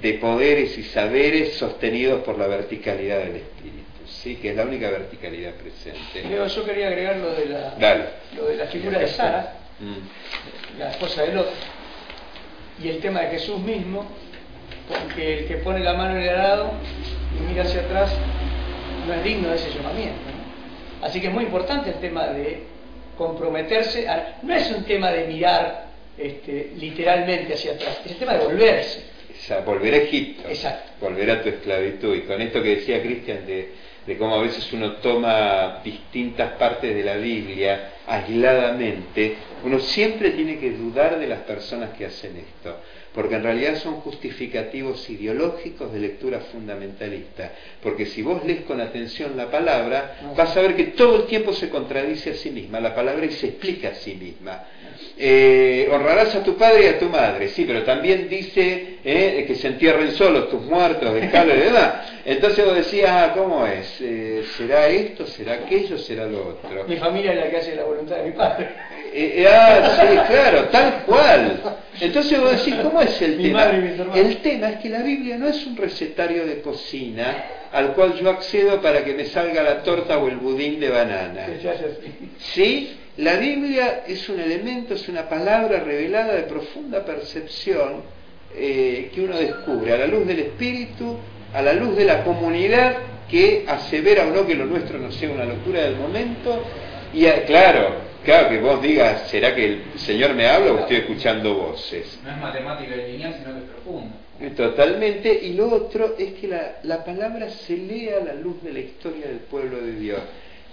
de 0.00 0.14
poderes 0.14 0.76
y 0.76 0.82
saberes 0.82 1.54
sostenidos 1.54 2.22
por 2.24 2.36
la 2.38 2.46
verticalidad 2.46 3.18
del 3.18 3.36
Espíritu, 3.36 4.06
¿sí? 4.06 4.36
que 4.36 4.50
es 4.50 4.56
la 4.56 4.64
única 4.64 4.90
verticalidad 4.90 5.52
presente. 5.54 6.28
Leo, 6.28 6.46
yo 6.46 6.64
quería 6.64 6.88
agregar 6.88 7.16
lo 7.18 7.32
de 7.34 7.46
la, 7.46 7.74
Dale. 7.78 8.04
lo 8.36 8.46
de 8.46 8.56
la 8.56 8.66
figura 8.66 8.98
de 8.98 9.08
Sara, 9.08 9.58
Mm. 9.80 10.78
la 10.78 10.90
esposa 10.92 11.22
de 11.22 11.34
Lot, 11.34 11.48
y 12.80 12.88
el 12.88 12.98
tema 13.00 13.22
de 13.22 13.30
Jesús 13.30 13.58
mismo, 13.58 14.06
porque 14.88 15.38
el 15.40 15.46
que 15.46 15.56
pone 15.58 15.80
la 15.80 15.94
mano 15.94 16.16
en 16.16 16.22
el 16.22 16.28
arado 16.28 16.72
y 17.38 17.42
mira 17.50 17.62
hacia 17.64 17.80
atrás 17.82 18.10
no 19.06 19.14
es 19.14 19.24
digno 19.24 19.48
de 19.48 19.56
ese 19.56 19.70
llamamiento. 19.70 20.20
¿no? 21.00 21.06
Así 21.06 21.20
que 21.20 21.28
es 21.28 21.32
muy 21.32 21.44
importante 21.44 21.90
el 21.90 21.96
tema 21.96 22.26
de 22.28 22.62
comprometerse, 23.18 24.08
a- 24.08 24.38
no 24.42 24.54
es 24.54 24.70
un 24.70 24.84
tema 24.84 25.10
de 25.10 25.26
mirar 25.26 25.84
este, 26.18 26.72
literalmente 26.76 27.54
hacia 27.54 27.72
atrás, 27.72 28.00
es 28.04 28.12
el 28.12 28.18
tema 28.18 28.34
de 28.34 28.44
volverse. 28.44 29.04
Esa- 29.34 29.60
volver 29.60 29.94
a 29.94 29.96
Egipto, 29.98 30.48
Exacto. 30.48 30.92
volver 31.00 31.30
a 31.30 31.42
tu 31.42 31.48
esclavitud. 31.48 32.14
Y 32.14 32.20
con 32.22 32.40
esto 32.40 32.62
que 32.62 32.76
decía 32.76 33.02
Cristian 33.02 33.44
de, 33.46 33.72
de 34.06 34.16
cómo 34.16 34.36
a 34.36 34.42
veces 34.42 34.72
uno 34.72 34.92
toma 34.96 35.80
distintas 35.84 36.52
partes 36.52 36.94
de 36.94 37.02
la 37.02 37.16
Biblia 37.16 37.90
aisladamente, 38.06 39.36
uno 39.64 39.78
siempre 39.80 40.30
tiene 40.30 40.58
que 40.58 40.70
dudar 40.72 41.18
de 41.18 41.26
las 41.26 41.40
personas 41.40 41.90
que 41.96 42.06
hacen 42.06 42.36
esto, 42.36 42.78
porque 43.14 43.36
en 43.36 43.44
realidad 43.44 43.76
son 43.76 44.00
justificativos 44.00 45.08
ideológicos 45.08 45.92
de 45.92 46.00
lectura 46.00 46.40
fundamentalista. 46.40 47.52
Porque 47.80 48.06
si 48.06 48.22
vos 48.22 48.44
lees 48.44 48.62
con 48.62 48.80
atención 48.80 49.36
la 49.36 49.50
palabra, 49.50 50.16
vas 50.36 50.56
a 50.56 50.60
ver 50.60 50.74
que 50.74 50.86
todo 50.86 51.16
el 51.16 51.26
tiempo 51.26 51.52
se 51.52 51.70
contradice 51.70 52.30
a 52.30 52.34
sí 52.34 52.50
misma, 52.50 52.80
la 52.80 52.92
palabra 52.92 53.24
y 53.24 53.30
se 53.30 53.46
explica 53.46 53.90
a 53.90 53.94
sí 53.94 54.16
misma. 54.16 54.64
Eh, 55.16 55.88
honrarás 55.92 56.34
a 56.34 56.42
tu 56.42 56.56
padre 56.56 56.84
y 56.84 56.88
a 56.88 56.98
tu 56.98 57.08
madre, 57.08 57.46
sí, 57.48 57.64
pero 57.64 57.84
también 57.84 58.28
dice 58.28 58.98
eh, 59.04 59.44
que 59.46 59.54
se 59.54 59.68
entierren 59.68 60.10
solos 60.12 60.50
tus 60.50 60.60
muertos, 60.62 61.14
dejalo 61.14 61.54
y 61.54 61.58
demás. 61.58 61.92
Entonces 62.24 62.64
vos 62.64 62.74
decías, 62.74 63.10
ah, 63.10 63.32
¿cómo 63.36 63.64
es? 63.64 64.00
Eh, 64.00 64.42
¿Será 64.56 64.88
esto? 64.88 65.24
¿Será 65.26 65.52
aquello? 65.54 65.98
¿Será 65.98 66.26
lo 66.26 66.48
otro? 66.48 66.84
Mi 66.88 66.96
familia 66.96 67.32
es 67.32 67.38
la 67.38 67.50
que 67.50 67.56
hace 67.58 67.76
la 67.76 67.84
voluntad 67.84 68.16
de 68.16 68.24
mi 68.24 68.32
padre. 68.32 68.68
Eh, 69.12 69.46
ah, 69.48 69.96
sí, 70.00 70.32
claro, 70.32 70.64
tal 70.72 71.04
cual. 71.06 71.60
Entonces 72.00 72.40
vos 72.40 72.50
decís, 72.50 72.74
¿cómo 72.82 73.00
es 73.00 73.22
el 73.22 73.36
Mi 73.36 73.44
tema? 73.44 73.58
madre 73.60 73.78
y 73.78 73.82
mis 73.82 73.92
hermanos. 73.92 74.16
El 74.16 74.36
tema 74.38 74.70
es 74.70 74.78
que 74.80 74.88
la 74.88 75.02
Biblia 75.02 75.38
no 75.38 75.46
es 75.46 75.64
un 75.64 75.76
recetario 75.76 76.44
de 76.44 76.60
cocina 76.60 77.44
al 77.70 77.92
cual 77.94 78.14
yo 78.14 78.30
accedo 78.30 78.80
para 78.80 79.04
que 79.04 79.14
me 79.14 79.26
salga 79.26 79.62
la 79.62 79.82
torta 79.82 80.18
o 80.18 80.26
el 80.28 80.36
budín 80.36 80.80
de 80.80 80.90
banana. 80.90 81.46
Sí, 82.38 82.96
la 83.18 83.36
Biblia 83.36 84.02
es 84.06 84.28
un 84.28 84.40
elemento, 84.40 84.94
es 84.94 85.08
una 85.08 85.28
palabra 85.28 85.80
revelada 85.80 86.34
de 86.34 86.42
profunda 86.42 87.04
percepción 87.04 88.02
eh, 88.56 89.10
que 89.14 89.20
uno 89.22 89.36
descubre 89.36 89.92
a 89.92 89.98
la 89.98 90.06
luz 90.06 90.26
del 90.26 90.40
Espíritu, 90.40 91.16
a 91.52 91.62
la 91.62 91.72
luz 91.74 91.96
de 91.96 92.04
la 92.04 92.24
comunidad 92.24 92.96
que 93.30 93.64
asevera 93.68 94.26
o 94.26 94.30
no 94.30 94.46
que 94.46 94.54
lo 94.54 94.66
nuestro 94.66 94.98
no 94.98 95.10
sea 95.12 95.30
una 95.30 95.44
locura 95.44 95.82
del 95.82 95.96
momento. 95.96 96.62
Y 97.12 97.26
a- 97.26 97.44
claro, 97.44 97.94
claro 98.24 98.48
que 98.48 98.58
vos 98.58 98.82
digas, 98.82 99.28
¿será 99.30 99.54
que 99.54 99.64
el 99.64 99.82
Señor 99.96 100.34
me 100.34 100.46
habla 100.48 100.72
o 100.72 100.78
estoy 100.80 100.96
escuchando 100.96 101.54
voces? 101.54 102.18
No 102.24 102.30
es 102.32 102.36
matemática 102.38 102.96
y 102.96 103.12
lineal, 103.12 103.34
sino 103.38 103.52
que 103.54 103.58
es 103.60 103.64
profundo. 103.70 104.16
Eh, 104.40 104.50
Totalmente, 104.56 105.32
y 105.32 105.52
lo 105.54 105.68
otro 105.72 106.16
es 106.18 106.32
que 106.32 106.48
la, 106.48 106.76
la 106.82 107.04
palabra 107.04 107.48
se 107.48 107.76
lee 107.76 108.08
a 108.08 108.24
la 108.24 108.34
luz 108.34 108.60
de 108.64 108.72
la 108.72 108.80
historia 108.80 109.26
del 109.28 109.38
pueblo 109.38 109.76
de 109.80 109.92
Dios, 109.92 110.20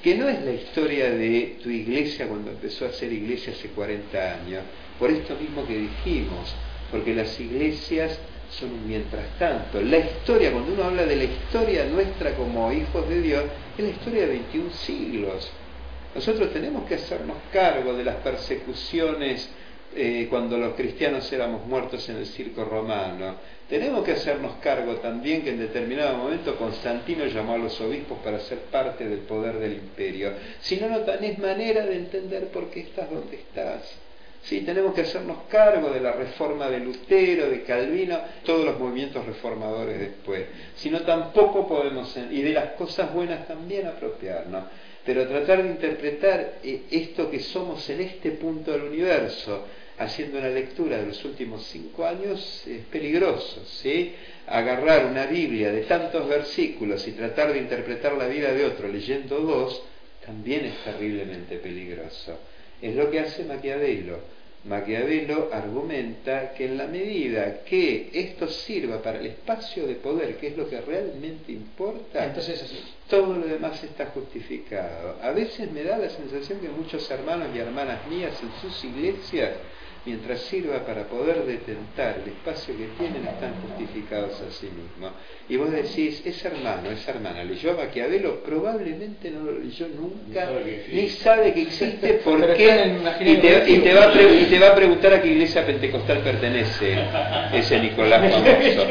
que 0.01 0.15
no 0.15 0.27
es 0.27 0.41
la 0.43 0.51
historia 0.51 1.11
de 1.11 1.57
tu 1.61 1.69
iglesia 1.69 2.27
cuando 2.27 2.51
empezó 2.51 2.85
a 2.85 2.91
ser 2.91 3.11
iglesia 3.13 3.53
hace 3.53 3.69
40 3.69 4.33
años, 4.33 4.63
por 4.99 5.11
esto 5.11 5.35
mismo 5.35 5.65
que 5.65 5.77
dijimos, 5.77 6.53
porque 6.89 7.13
las 7.13 7.39
iglesias 7.39 8.19
son 8.49 8.71
un 8.71 8.87
mientras 8.87 9.25
tanto. 9.37 9.81
La 9.81 9.97
historia, 9.97 10.51
cuando 10.51 10.73
uno 10.73 10.83
habla 10.83 11.05
de 11.05 11.15
la 11.15 11.23
historia 11.23 11.85
nuestra 11.85 12.35
como 12.35 12.71
hijos 12.71 13.07
de 13.07 13.21
Dios, 13.21 13.43
es 13.77 13.83
la 13.83 13.91
historia 13.91 14.21
de 14.21 14.27
21 14.27 14.71
siglos. 14.71 15.51
Nosotros 16.13 16.51
tenemos 16.51 16.87
que 16.87 16.95
hacernos 16.95 17.37
cargo 17.53 17.93
de 17.93 18.03
las 18.03 18.17
persecuciones 18.17 19.49
eh, 19.95 20.27
cuando 20.29 20.57
los 20.57 20.73
cristianos 20.75 21.31
éramos 21.31 21.65
muertos 21.65 22.07
en 22.09 22.17
el 22.17 22.25
circo 22.25 22.65
romano. 22.65 23.35
Tenemos 23.71 24.03
que 24.03 24.11
hacernos 24.11 24.55
cargo 24.61 24.97
también 24.97 25.43
que 25.43 25.51
en 25.51 25.59
determinado 25.59 26.17
momento 26.17 26.57
Constantino 26.57 27.25
llamó 27.25 27.53
a 27.53 27.57
los 27.57 27.79
obispos 27.79 28.17
para 28.19 28.37
ser 28.41 28.57
parte 28.63 29.07
del 29.07 29.19
poder 29.19 29.59
del 29.59 29.75
imperio. 29.75 30.33
Si 30.59 30.75
no, 30.75 30.89
no 30.89 30.99
tenés 30.99 31.39
manera 31.39 31.85
de 31.85 31.95
entender 31.95 32.49
por 32.49 32.69
qué 32.69 32.81
estás 32.81 33.09
donde 33.09 33.37
estás. 33.37 33.81
Sí, 34.43 34.59
tenemos 34.61 34.93
que 34.93 35.01
hacernos 35.01 35.43
cargo 35.47 35.89
de 35.89 36.01
la 36.01 36.11
reforma 36.11 36.69
de 36.69 36.81
Lutero, 36.81 37.49
de 37.49 37.63
Calvino, 37.63 38.19
todos 38.43 38.65
los 38.65 38.77
movimientos 38.77 39.25
reformadores 39.25 39.97
después. 40.01 40.47
Si 40.75 40.89
no, 40.89 40.99
tampoco 41.03 41.65
podemos, 41.65 42.13
y 42.29 42.41
de 42.41 42.51
las 42.51 42.71
cosas 42.71 43.13
buenas 43.13 43.47
también 43.47 43.87
apropiarnos. 43.87 44.65
Pero 45.05 45.25
tratar 45.29 45.63
de 45.63 45.69
interpretar 45.69 46.55
eh, 46.61 46.81
esto 46.91 47.31
que 47.31 47.39
somos 47.39 47.89
en 47.89 48.01
este 48.01 48.31
punto 48.31 48.71
del 48.71 48.83
universo, 48.83 49.65
haciendo 50.03 50.39
una 50.39 50.49
lectura 50.49 50.97
de 50.97 51.07
los 51.07 51.23
últimos 51.25 51.63
cinco 51.67 52.05
años, 52.05 52.63
es 52.67 52.85
peligroso. 52.85 53.63
¿sí? 53.65 54.13
Agarrar 54.47 55.05
una 55.05 55.25
Biblia 55.25 55.71
de 55.71 55.81
tantos 55.81 56.27
versículos 56.27 57.07
y 57.07 57.11
tratar 57.11 57.53
de 57.53 57.59
interpretar 57.59 58.13
la 58.13 58.27
vida 58.27 58.51
de 58.53 58.65
otro 58.65 58.87
leyendo 58.87 59.39
dos, 59.39 59.81
también 60.25 60.65
es 60.65 60.77
terriblemente 60.83 61.57
peligroso. 61.57 62.37
Es 62.81 62.95
lo 62.95 63.09
que 63.09 63.19
hace 63.19 63.43
Maquiavelo. 63.43 64.19
Maquiavelo 64.63 65.49
argumenta 65.51 66.51
que 66.53 66.65
en 66.65 66.77
la 66.77 66.85
medida 66.85 67.63
que 67.63 68.11
esto 68.13 68.47
sirva 68.47 69.01
para 69.01 69.19
el 69.19 69.25
espacio 69.25 69.87
de 69.87 69.95
poder, 69.95 70.37
que 70.37 70.49
es 70.49 70.57
lo 70.57 70.69
que 70.69 70.79
realmente 70.81 71.51
importa, 71.51 72.25
Entonces 72.25 72.61
así. 72.61 72.79
todo 73.09 73.35
lo 73.37 73.47
demás 73.47 73.83
está 73.83 74.07
justificado. 74.07 75.17
A 75.23 75.31
veces 75.31 75.71
me 75.71 75.83
da 75.83 75.97
la 75.97 76.09
sensación 76.09 76.59
que 76.59 76.69
muchos 76.69 77.09
hermanos 77.09 77.47
y 77.55 77.59
hermanas 77.59 78.05
mías 78.07 78.33
en 78.43 78.51
sus 78.61 78.83
iglesias, 78.83 79.53
mientras 80.05 80.39
sirva 80.41 80.83
para 80.85 81.03
poder 81.03 81.45
detentar 81.45 82.19
el 82.23 82.31
espacio 82.31 82.75
que 82.75 82.87
tienen, 82.97 83.27
están 83.27 83.53
justificados 83.61 84.41
a 84.41 84.51
sí 84.51 84.67
mismos. 84.67 85.11
Y 85.47 85.57
vos 85.57 85.71
decís, 85.71 86.23
ese 86.25 86.47
hermano, 86.47 86.89
esa 86.89 87.11
hermana, 87.11 87.43
¿leyó 87.43 87.71
a 87.71 87.75
Maquiavelo? 87.75 88.41
Probablemente 88.43 89.29
no 89.29 89.43
lo 89.43 89.59
leyó 89.59 89.87
nunca, 89.89 90.49
Ni 90.91 91.07
sabe 91.09 91.53
que 91.53 91.61
existe. 91.63 92.13
¿por 92.23 92.53
qué? 92.55 92.95
Y 93.19 93.35
te, 93.37 93.69
y 93.71 93.79
colectivo. 93.79 93.83
te 93.83 93.93
va 93.93 94.05
a 94.05 94.21
y 94.21 94.45
te 94.45 94.59
va 94.59 94.67
a 94.69 94.75
preguntar 94.75 95.13
a 95.13 95.21
qué 95.21 95.27
iglesia 95.27 95.65
pentecostal 95.65 96.19
pertenece 96.19 96.97
ese 97.53 97.79
Nicolás 97.79 98.21
famoso. 98.33 98.87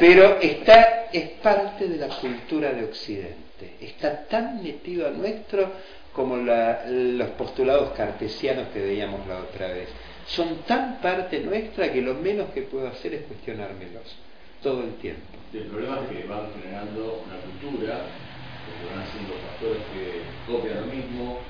Pero 0.00 0.38
está, 0.40 1.06
es 1.12 1.28
parte 1.42 1.86
de 1.86 1.96
la 1.96 2.08
cultura 2.08 2.72
de 2.72 2.84
Occidente. 2.84 3.74
Está 3.80 4.24
tan 4.26 4.62
metido 4.62 5.06
a 5.06 5.10
nuestro 5.10 5.70
como 6.12 6.36
la- 6.38 6.86
los 6.88 7.28
postulados 7.30 7.90
cartesianos 7.90 8.68
que 8.74 8.80
veíamos 8.80 9.24
la 9.28 9.38
otra 9.38 9.68
vez. 9.68 9.88
Son 10.34 10.58
tan 10.66 11.00
parte 11.00 11.40
nuestra 11.40 11.92
que 11.92 12.00
lo 12.02 12.14
menos 12.14 12.50
que 12.50 12.62
puedo 12.62 12.86
hacer 12.88 13.14
es 13.14 13.22
cuestionármelos 13.26 14.04
todo 14.62 14.84
el 14.84 14.94
tiempo. 14.96 15.22
El 15.52 15.64
problema 15.64 16.00
es 16.02 16.16
que 16.16 16.26
van 16.28 16.52
generando 16.54 17.24
una 17.26 17.36
cultura, 17.40 17.98
que 18.62 18.94
van 18.94 19.02
haciendo 19.02 19.34
pastores 19.34 19.82
que 19.92 20.22
copian 20.46 20.80
lo 20.82 20.86
mismo. 20.86 21.40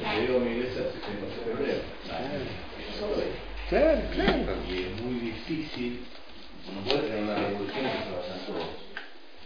Yo 0.00 0.10
te 0.10 0.20
digo 0.22 0.36
a 0.38 0.40
mi 0.40 0.50
iglesia 0.52 0.82
si 0.92 0.98
tengo 1.00 1.26
ese 1.28 1.40
problema. 1.44 1.82
Eso 2.88 3.06
es. 3.20 3.52
Claro, 3.68 4.00
claro. 4.12 4.56
Y 4.70 4.78
es 4.84 5.00
muy 5.02 5.14
difícil, 5.20 6.00
no 6.74 6.80
puedes 6.84 7.02
tener 7.02 7.22
una 7.24 7.34
revolución 7.34 7.84
que 7.84 8.04
se 8.04 8.10
vayan 8.16 8.46
todos. 8.46 8.68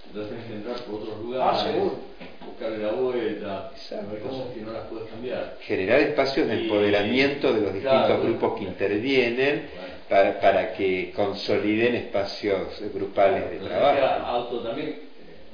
Entonces 0.06 0.30
tienes 0.30 0.46
que 0.46 0.54
entrar 0.54 0.76
por 0.84 0.94
otros 1.02 1.18
lugares, 1.18 1.60
Ah, 1.60 1.64
seguro. 1.64 1.98
Buscarle 2.46 2.78
la 2.78 2.92
vuelta, 2.92 3.70
Exacto. 3.74 4.10
ver 4.12 4.20
cosas 4.20 4.46
que 4.54 4.60
no 4.60 4.72
las 4.72 4.82
puedes 4.86 5.10
cambiar. 5.10 5.56
Generar 5.60 6.00
espacios 6.00 6.48
de 6.48 6.56
Y- 6.56 6.62
empoderamiento 6.62 7.52
de 7.52 7.60
los 7.60 7.72
distintos 7.74 8.06
claro. 8.06 8.22
grupos 8.22 8.58
que 8.58 8.64
intervienen 8.64 9.68
Bueno. 9.74 9.94
para, 10.08 10.40
para 10.40 10.72
que 10.74 11.12
consoliden 11.14 11.94
espacios 11.96 12.80
grupales 12.94 13.44
de 13.50 13.56
Entonces, 13.56 13.78
trabajo. 13.78 14.26
auto 14.26 14.60
también, 14.60 14.88
eh, 14.90 15.04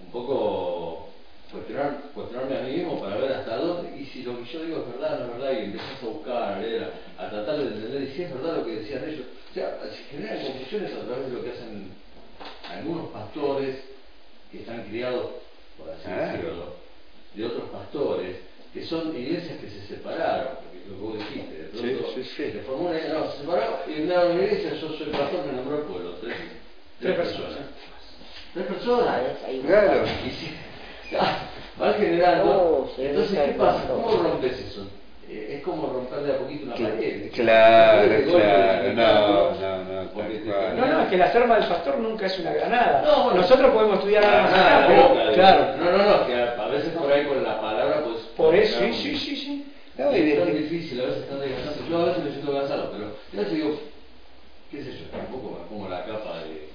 un 0.04 0.10
poco 0.12 1.08
cuestionar, 1.50 1.96
cuestionarme 2.14 2.56
a 2.56 2.62
mí 2.62 2.72
mismo 2.76 2.98
para 3.00 3.16
ver 3.16 3.32
hasta 3.32 3.56
dónde, 3.56 4.00
y 4.00 4.06
si 4.06 4.22
lo 4.22 4.38
que 4.38 4.44
yo 4.50 4.62
digo 4.64 4.78
es 4.86 4.98
verdad 4.98 5.20
o 5.22 5.26
no 5.26 5.32
es 5.34 5.38
verdad, 5.40 5.60
y 5.60 5.64
empezás 5.64 6.02
a 6.02 6.06
buscar, 6.06 6.52
a 6.54 6.58
leer, 6.60 6.90
a, 7.18 7.22
a 7.26 7.30
tratar 7.30 7.56
de 7.58 7.62
entender, 7.64 8.02
y 8.02 8.06
si 8.14 8.22
es 8.22 8.32
verdad 8.32 8.56
lo 8.58 8.64
que 8.64 8.76
decían 8.76 9.04
ellos. 9.06 9.26
O 9.50 9.54
sea, 9.54 9.78
se 9.90 10.02
generan 10.04 10.38
confusiones 10.46 10.92
a 10.94 11.04
través 11.06 11.26
de 11.26 11.32
lo 11.32 11.44
que 11.44 11.50
hacen 11.50 11.92
algunos 12.70 13.10
pastores 13.10 13.76
que 14.50 14.60
están 14.60 14.82
criados, 14.84 15.30
por 15.76 15.90
así 15.90 16.02
Claro. 16.04 16.32
decirlo, 16.32 16.74
de 17.34 17.46
otros 17.46 17.70
pastores, 17.70 18.36
que 18.72 18.84
son 18.84 19.16
iglesias 19.16 19.58
que 19.58 19.68
se 19.68 19.86
separaron, 19.86 20.54
porque 20.62 20.88
lo 20.88 20.96
que 20.96 21.02
vos 21.02 21.18
dijiste, 21.18 21.58
de 21.58 21.64
pronto 21.68 22.12
sí, 22.14 22.24
sí. 22.24 22.52
se 22.52 22.62
formó 22.66 22.88
una, 22.88 22.98
no, 23.08 23.30
se 23.32 23.38
separaron 23.38 23.76
y 23.88 24.02
una 24.02 24.24
iglesia, 24.26 24.74
yo 24.74 24.88
soy 24.90 25.06
pastor, 25.08 25.46
me 25.46 25.52
nombró 25.52 25.78
el 25.78 25.84
pueblo, 25.84 26.14
tres, 26.20 26.36
Tres 27.02 27.16
personas. 27.16 27.58
Tres 28.54 28.66
personas. 28.66 29.22
Claro. 29.66 30.04
Y 30.24 30.30
si 30.30 30.54
ah, 31.18 31.48
van 31.76 31.94
generando. 31.94 32.90
Se 32.94 33.10
Entonces, 33.10 33.38
¿qué 33.38 33.52
pasa? 33.58 33.88
¿Cómo 33.88 34.22
rompes 34.22 34.60
eso? 34.60 34.86
Eh, 35.28 35.56
es 35.56 35.62
como 35.62 35.86
romper 35.92 36.20
de 36.20 36.32
a 36.32 36.38
poquito 36.38 36.66
una 36.66 36.74
pared. 36.74 37.30
claro, 37.32 38.02
claro, 38.24 38.92
no, 38.94 39.02
no, 39.02 39.52
no. 39.52 39.72
No, 40.76 40.86
no, 40.86 41.02
es 41.02 41.08
que 41.08 41.16
las 41.16 41.34
armas 41.34 41.60
del 41.60 41.68
pastor 41.68 41.98
nunca 41.98 42.26
es 42.26 42.38
una 42.40 42.52
granada. 42.52 43.02
No, 43.06 43.24
bueno. 43.24 43.40
Nosotros 43.40 43.70
podemos 43.72 43.96
estudiar 43.98 44.24
armas 44.24 44.52
acá, 44.52 44.88
no, 44.88 45.14
pero, 45.14 45.32
claro. 45.32 45.66
No, 45.78 45.90
no, 45.98 45.98
no, 46.18 46.26
que 46.26 46.34
a, 46.34 46.52
a 46.62 46.68
veces 46.68 46.90
por 46.92 47.10
ahí 47.12 47.24
con 47.24 47.42
la 47.42 47.60
palabra, 47.60 48.02
pues. 48.04 48.18
Por 48.36 48.54
eso, 48.54 48.78
sí, 48.80 48.92
sí, 48.92 49.16
sí, 49.16 49.36
sí. 49.36 49.72
No, 49.96 50.10
es 50.10 50.38
tan 50.38 50.46
de- 50.52 50.58
difícil, 50.60 51.00
a 51.00 51.04
veces 51.04 51.28
tan 51.28 51.40
desgastante. 51.40 51.80
Yo 51.88 51.98
a 51.98 52.04
veces 52.06 52.24
me 52.24 52.30
siento 52.32 52.52
cansado, 52.52 52.90
pero 52.92 53.04
yo 53.32 53.38
veces 53.40 53.54
digo, 53.54 53.80
qué 54.70 54.82
sé 54.82 54.92
yo, 54.92 55.06
tampoco 55.16 55.58
me 55.60 55.68
pongo 55.68 55.88
la 55.88 56.04
capa 56.04 56.38
de. 56.38 56.68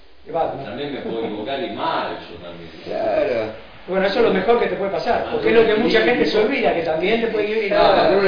También 0.65 0.93
me 0.93 0.99
puedo 1.01 1.25
equivocar 1.25 1.63
y 1.63 1.69
mal 1.71 2.17
yo 2.29 2.35
también. 2.37 2.69
Claro. 2.83 3.51
Bueno, 3.87 4.05
eso 4.05 4.19
es 4.19 4.25
lo 4.25 4.33
mejor 4.33 4.59
que 4.59 4.67
te 4.67 4.75
puede 4.75 4.91
pasar, 4.91 5.29
porque 5.31 5.47
es 5.47 5.55
lo 5.55 5.65
que 5.65 5.75
mucha 5.75 6.01
gente 6.01 6.25
se 6.25 6.37
olvida, 6.39 6.75
que 6.75 6.81
también 6.81 7.21
te 7.21 7.27
puede 7.27 7.47
ir 7.47 7.73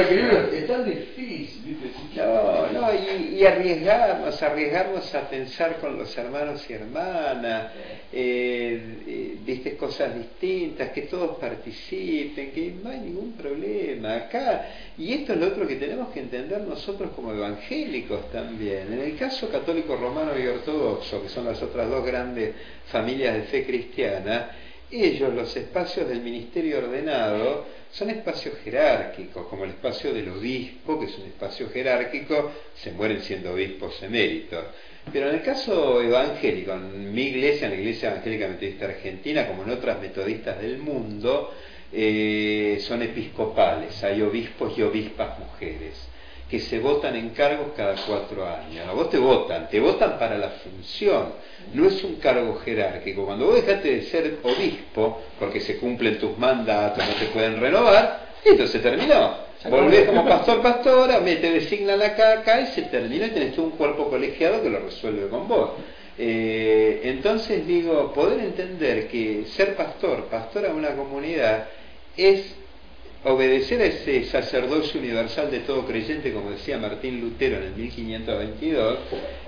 equilibrio 0.00 0.38
es 0.52 0.66
tan 0.66 0.84
difícil, 0.84 1.62
¿viste? 1.64 1.90
No, 2.16 2.66
no, 2.72 2.88
y, 2.94 3.36
y 3.36 3.46
arriesgarnos, 3.46 4.42
arriesgarnos 4.42 5.14
a 5.14 5.28
pensar 5.28 5.76
con 5.76 5.98
los 5.98 6.16
hermanos 6.16 6.64
y 6.68 6.72
hermanas, 6.72 7.72
eh, 8.12 8.82
eh, 9.06 9.36
viste, 9.44 9.76
cosas 9.76 10.14
distintas, 10.16 10.90
que 10.90 11.02
todos 11.02 11.38
participen, 11.38 12.50
que 12.52 12.74
no 12.82 12.90
hay 12.90 13.00
ningún 13.00 13.32
problema 13.32 14.16
acá. 14.16 14.66
Y 14.98 15.12
esto 15.12 15.34
es 15.34 15.40
lo 15.40 15.48
otro 15.48 15.66
que 15.66 15.76
tenemos 15.76 16.08
que 16.08 16.20
entender 16.20 16.60
nosotros 16.62 17.10
como 17.14 17.32
evangélicos 17.32 18.30
también. 18.32 18.92
En 18.92 19.00
el 19.00 19.16
caso 19.16 19.48
católico 19.48 19.96
romano 19.96 20.32
y 20.38 20.46
ortodoxo, 20.46 21.22
que 21.22 21.28
son 21.28 21.44
las 21.44 21.62
otras 21.62 21.88
dos 21.88 22.04
grandes 22.04 22.54
familias 22.86 23.34
de 23.34 23.42
fe 23.42 23.64
cristiana, 23.64 24.50
ellos, 24.90 25.32
los 25.34 25.56
espacios 25.56 26.08
del 26.08 26.20
ministerio 26.20 26.78
ordenado, 26.78 27.66
son 27.90 28.10
espacios 28.10 28.56
jerárquicos, 28.64 29.46
como 29.46 29.64
el 29.64 29.70
espacio 29.70 30.12
del 30.12 30.28
obispo, 30.28 30.98
que 30.98 31.06
es 31.06 31.18
un 31.18 31.26
espacio 31.26 31.68
jerárquico, 31.70 32.52
se 32.74 32.92
mueren 32.92 33.20
siendo 33.22 33.52
obispos 33.52 34.02
eméritos. 34.02 34.64
Pero 35.12 35.28
en 35.28 35.36
el 35.36 35.42
caso 35.42 36.00
evangélico, 36.02 36.72
en 36.72 37.12
mi 37.12 37.22
iglesia, 37.22 37.66
en 37.66 37.74
la 37.74 37.80
Iglesia 37.80 38.10
Evangélica 38.10 38.48
Metodista 38.48 38.84
Argentina, 38.84 39.46
como 39.46 39.64
en 39.64 39.70
otras 39.70 40.00
metodistas 40.00 40.60
del 40.60 40.78
mundo, 40.78 41.52
eh, 41.92 42.78
son 42.80 43.02
episcopales, 43.02 44.02
hay 44.04 44.22
obispos 44.22 44.76
y 44.78 44.82
obispas 44.82 45.38
mujeres 45.38 46.09
que 46.50 46.58
se 46.58 46.80
votan 46.80 47.14
en 47.14 47.30
cargos 47.30 47.68
cada 47.76 47.94
cuatro 48.06 48.44
años. 48.44 48.86
A 48.88 48.92
vos 48.92 49.08
te 49.08 49.18
votan, 49.18 49.68
te 49.68 49.78
votan 49.78 50.18
para 50.18 50.36
la 50.36 50.48
función, 50.48 51.34
no 51.72 51.86
es 51.86 52.02
un 52.02 52.16
cargo 52.16 52.58
jerárquico. 52.64 53.24
Cuando 53.24 53.46
vos 53.46 53.54
dejaste 53.54 53.88
de 53.88 54.02
ser 54.02 54.38
obispo, 54.42 55.22
porque 55.38 55.60
se 55.60 55.78
cumplen 55.78 56.18
tus 56.18 56.36
mandatos, 56.36 57.06
no 57.06 57.14
te 57.14 57.26
pueden 57.26 57.60
renovar, 57.60 58.30
esto 58.44 58.66
se 58.66 58.80
terminó. 58.80 59.48
Volvés 59.68 60.06
como 60.06 60.26
pastor, 60.26 60.62
pastora, 60.62 61.20
me 61.20 61.36
te 61.36 61.52
designan 61.52 62.02
acá, 62.02 62.40
acá 62.40 62.62
y 62.62 62.66
se 62.68 62.82
terminó 62.82 63.26
y 63.26 63.30
tenés 63.30 63.54
tú 63.54 63.62
un 63.62 63.70
cuerpo 63.72 64.08
colegiado 64.08 64.62
que 64.62 64.70
lo 64.70 64.80
resuelve 64.80 65.28
con 65.28 65.46
vos. 65.46 65.70
Eh, 66.18 67.02
entonces 67.04 67.66
digo, 67.66 68.12
poder 68.12 68.40
entender 68.40 69.06
que 69.08 69.44
ser 69.46 69.76
pastor, 69.76 70.24
pastora 70.24 70.68
de 70.68 70.74
una 70.74 70.96
comunidad, 70.96 71.68
es 72.16 72.54
obedecer 73.24 73.80
a 73.82 73.84
ese 73.84 74.24
sacerdocio 74.24 74.98
universal 74.98 75.50
de 75.50 75.60
todo 75.60 75.84
creyente, 75.84 76.32
como 76.32 76.50
decía 76.50 76.78
Martín 76.78 77.20
Lutero 77.20 77.58
en 77.58 77.64
el 77.64 77.72
1522, 77.76 78.98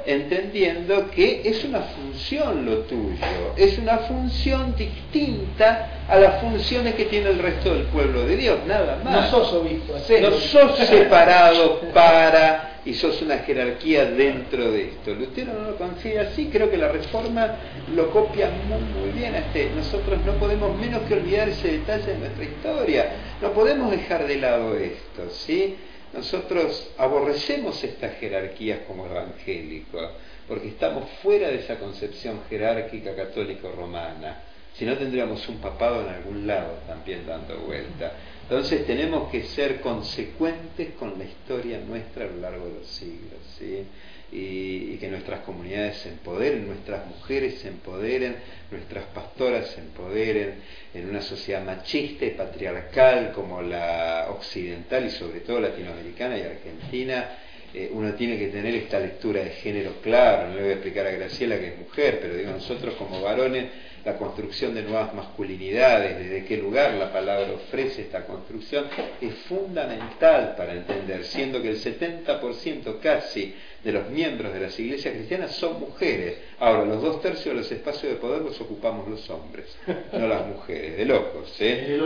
entendiendo 0.06 1.10
que 1.10 1.42
es 1.44 1.64
una 1.64 1.80
función 1.80 2.66
lo 2.66 2.78
tuyo, 2.80 3.16
es 3.56 3.78
una 3.78 3.98
función 3.98 4.74
distinta 4.76 6.02
a 6.08 6.16
las 6.16 6.40
funciones 6.40 6.94
que 6.94 7.06
tiene 7.06 7.30
el 7.30 7.38
resto 7.38 7.72
del 7.72 7.84
pueblo 7.84 8.24
de 8.24 8.36
Dios, 8.36 8.58
nada 8.66 9.00
No 9.02 9.10
más. 9.10 9.30
sos 9.30 9.52
obispo. 9.54 9.94
No 10.20 10.30
sos 10.32 10.76
separado 10.78 11.80
para 11.94 12.80
y 12.84 12.94
sos 12.94 13.22
una 13.22 13.38
jerarquía 13.38 14.06
dentro 14.06 14.70
de 14.72 14.88
esto. 14.88 15.14
Lutero 15.14 15.52
no 15.52 15.70
lo 15.70 15.76
confía 15.76 16.22
así, 16.22 16.48
creo 16.50 16.70
que 16.70 16.76
la 16.76 16.88
reforma 16.88 17.56
lo 17.94 18.10
copia 18.10 18.50
muy 18.66 18.80
muy 18.80 19.10
bien 19.10 19.34
este. 19.34 19.70
Nosotros 19.76 20.18
no 20.24 20.32
podemos 20.34 20.76
menos 20.78 21.02
que 21.02 21.14
olvidar 21.14 21.48
ese 21.48 21.78
detalle 21.78 22.12
de 22.12 22.18
nuestra 22.18 22.44
historia. 22.44 23.12
No 23.40 23.52
podemos 23.52 23.90
dejar 23.90 24.26
de 24.26 24.36
lado 24.36 24.76
esto, 24.76 25.30
¿sí? 25.30 25.76
Nosotros 26.12 26.90
aborrecemos 26.98 27.82
estas 27.82 28.16
jerarquías 28.16 28.80
como 28.86 29.06
evangélicos, 29.06 30.10
porque 30.46 30.68
estamos 30.68 31.08
fuera 31.22 31.48
de 31.48 31.60
esa 31.60 31.78
concepción 31.78 32.40
jerárquica 32.50 33.14
católico-romana. 33.14 34.42
Si 34.74 34.84
no 34.84 34.96
tendríamos 34.96 35.46
un 35.48 35.58
papado 35.58 36.02
en 36.02 36.08
algún 36.08 36.46
lado 36.46 36.80
también 36.86 37.26
dando 37.26 37.58
vuelta. 37.60 38.12
Entonces 38.52 38.84
tenemos 38.86 39.30
que 39.30 39.44
ser 39.44 39.80
consecuentes 39.80 40.90
con 40.98 41.18
la 41.18 41.24
historia 41.24 41.80
nuestra 41.80 42.26
a 42.26 42.28
lo 42.28 42.36
largo 42.36 42.66
de 42.66 42.80
los 42.80 42.86
siglos, 42.86 43.40
¿sí? 43.58 43.82
y, 44.30 44.92
y 44.92 44.98
que 45.00 45.08
nuestras 45.08 45.40
comunidades 45.40 45.96
se 45.96 46.10
empoderen, 46.10 46.66
nuestras 46.66 47.06
mujeres 47.06 47.60
se 47.60 47.68
empoderen, 47.68 48.36
nuestras 48.70 49.06
pastoras 49.06 49.68
se 49.68 49.80
empoderen 49.80 50.56
en 50.92 51.08
una 51.08 51.22
sociedad 51.22 51.64
machista 51.64 52.26
y 52.26 52.32
patriarcal 52.32 53.32
como 53.32 53.62
la 53.62 54.26
occidental 54.28 55.06
y 55.06 55.10
sobre 55.12 55.40
todo 55.40 55.58
latinoamericana 55.58 56.36
y 56.36 56.42
argentina. 56.42 57.30
Eh, 57.74 57.90
uno 57.92 58.12
tiene 58.14 58.38
que 58.38 58.48
tener 58.48 58.74
esta 58.74 58.98
lectura 58.98 59.42
de 59.42 59.50
género 59.50 59.92
claro, 60.02 60.48
no 60.48 60.54
le 60.56 60.62
voy 60.62 60.70
a 60.70 60.74
explicar 60.74 61.06
a 61.06 61.10
Graciela 61.10 61.58
que 61.58 61.68
es 61.68 61.78
mujer, 61.78 62.18
pero 62.20 62.34
digo, 62.34 62.50
nosotros 62.50 62.94
como 62.94 63.20
varones 63.22 63.66
la 64.04 64.16
construcción 64.16 64.74
de 64.74 64.82
nuevas 64.82 65.14
masculinidades, 65.14 66.18
desde 66.18 66.44
qué 66.44 66.56
lugar 66.56 66.94
la 66.94 67.12
palabra 67.12 67.52
ofrece 67.52 68.02
esta 68.02 68.26
construcción, 68.26 68.86
es 69.20 69.32
fundamental 69.46 70.54
para 70.56 70.72
entender, 70.72 71.24
siendo 71.24 71.62
que 71.62 71.68
el 71.68 71.76
70% 71.80 72.98
casi 73.00 73.54
de 73.84 73.92
los 73.92 74.08
miembros 74.10 74.52
de 74.52 74.60
las 74.60 74.78
iglesias 74.78 75.14
cristianas 75.14 75.52
son 75.52 75.78
mujeres. 75.78 76.36
Ahora, 76.58 76.84
los 76.84 77.00
dos 77.00 77.22
tercios 77.22 77.54
de 77.54 77.60
los 77.60 77.70
espacios 77.70 78.12
de 78.12 78.18
poder 78.18 78.42
los 78.42 78.60
ocupamos 78.60 79.08
los 79.08 79.28
hombres, 79.30 79.76
no 80.12 80.26
las 80.26 80.46
mujeres, 80.46 80.96
de 80.96 81.04
locos. 81.04 81.54
¿eh? 81.60 82.00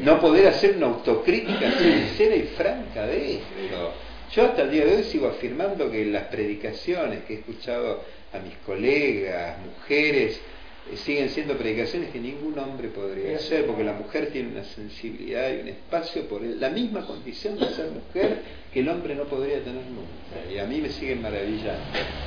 No 0.00 0.20
poder 0.20 0.48
hacer 0.48 0.76
una 0.76 0.88
autocrítica 0.88 1.72
sincera 1.72 2.36
y 2.36 2.42
franca 2.42 3.06
de 3.06 3.34
esto. 3.36 3.92
Yo 4.34 4.44
hasta 4.44 4.62
el 4.62 4.70
día 4.70 4.84
de 4.84 4.96
hoy 4.96 5.02
sigo 5.04 5.26
afirmando 5.26 5.90
que 5.90 6.04
las 6.04 6.24
predicaciones 6.24 7.24
que 7.24 7.34
he 7.34 7.36
escuchado 7.38 8.04
a 8.32 8.38
mis 8.38 8.54
colegas, 8.64 9.58
mujeres, 9.58 10.40
eh, 10.88 10.96
siguen 10.96 11.30
siendo 11.30 11.56
predicaciones 11.56 12.10
que 12.10 12.20
ningún 12.20 12.56
hombre 12.56 12.88
podría 12.88 13.36
hacer, 13.36 13.66
porque 13.66 13.82
la 13.82 13.92
mujer 13.92 14.30
tiene 14.30 14.52
una 14.52 14.62
sensibilidad 14.62 15.50
y 15.50 15.62
un 15.62 15.68
espacio 15.68 16.28
por 16.28 16.42
la 16.42 16.70
misma 16.70 17.04
condición 17.06 17.58
de 17.58 17.70
ser 17.70 17.90
mujer 17.90 18.38
que 18.72 18.80
el 18.80 18.88
hombre 18.88 19.16
no 19.16 19.24
podría 19.24 19.58
tener 19.64 19.82
nunca. 19.86 20.52
Y 20.52 20.58
a 20.58 20.64
mí 20.64 20.80
me 20.80 20.90
siguen 20.90 21.22
maravillando, 21.22 21.82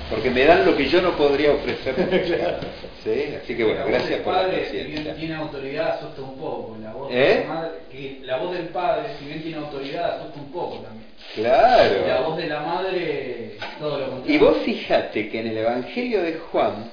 porque 0.09 0.29
me 0.29 0.43
dan 0.43 0.65
lo 0.65 0.75
que 0.75 0.89
yo 0.89 1.01
no 1.01 1.15
podría 1.15 1.53
ofrecer. 1.53 1.95
¿Sí? 3.03 3.33
Así 3.41 3.55
que 3.55 3.63
bueno, 3.63 3.85
gracias 3.87 4.19
por 4.21 4.33
la 4.33 4.41
padre, 4.41 4.65
si 4.65 4.75
bien 4.75 4.87
paciencia. 4.87 5.15
tiene 5.15 5.35
autoridad, 5.35 5.97
asusta 5.99 6.21
un 6.21 6.37
poco. 6.37 6.77
La 6.81 6.93
voz, 6.93 7.11
¿Eh? 7.13 7.15
de 7.15 7.39
la 7.39 7.53
madre, 7.53 7.71
que 7.89 8.19
la 8.23 8.37
voz 8.37 8.53
del 8.57 8.67
padre, 8.67 9.15
si 9.17 9.25
bien 9.25 9.41
tiene 9.41 9.57
autoridad, 9.57 10.19
asusta 10.19 10.39
un 10.41 10.51
poco 10.51 10.79
también. 10.79 11.12
Y 11.35 11.41
la 11.41 11.89
Claro. 11.97 12.23
voz 12.29 12.37
de 12.37 12.47
la 12.47 12.59
madre, 12.61 13.51
todo 13.79 13.97
lo 13.99 14.09
contrario. 14.09 14.35
Y 14.35 14.37
vos 14.37 14.57
fijate 14.63 15.29
que 15.29 15.39
en 15.39 15.47
el 15.47 15.57
Evangelio 15.57 16.21
de 16.21 16.33
Juan, 16.33 16.91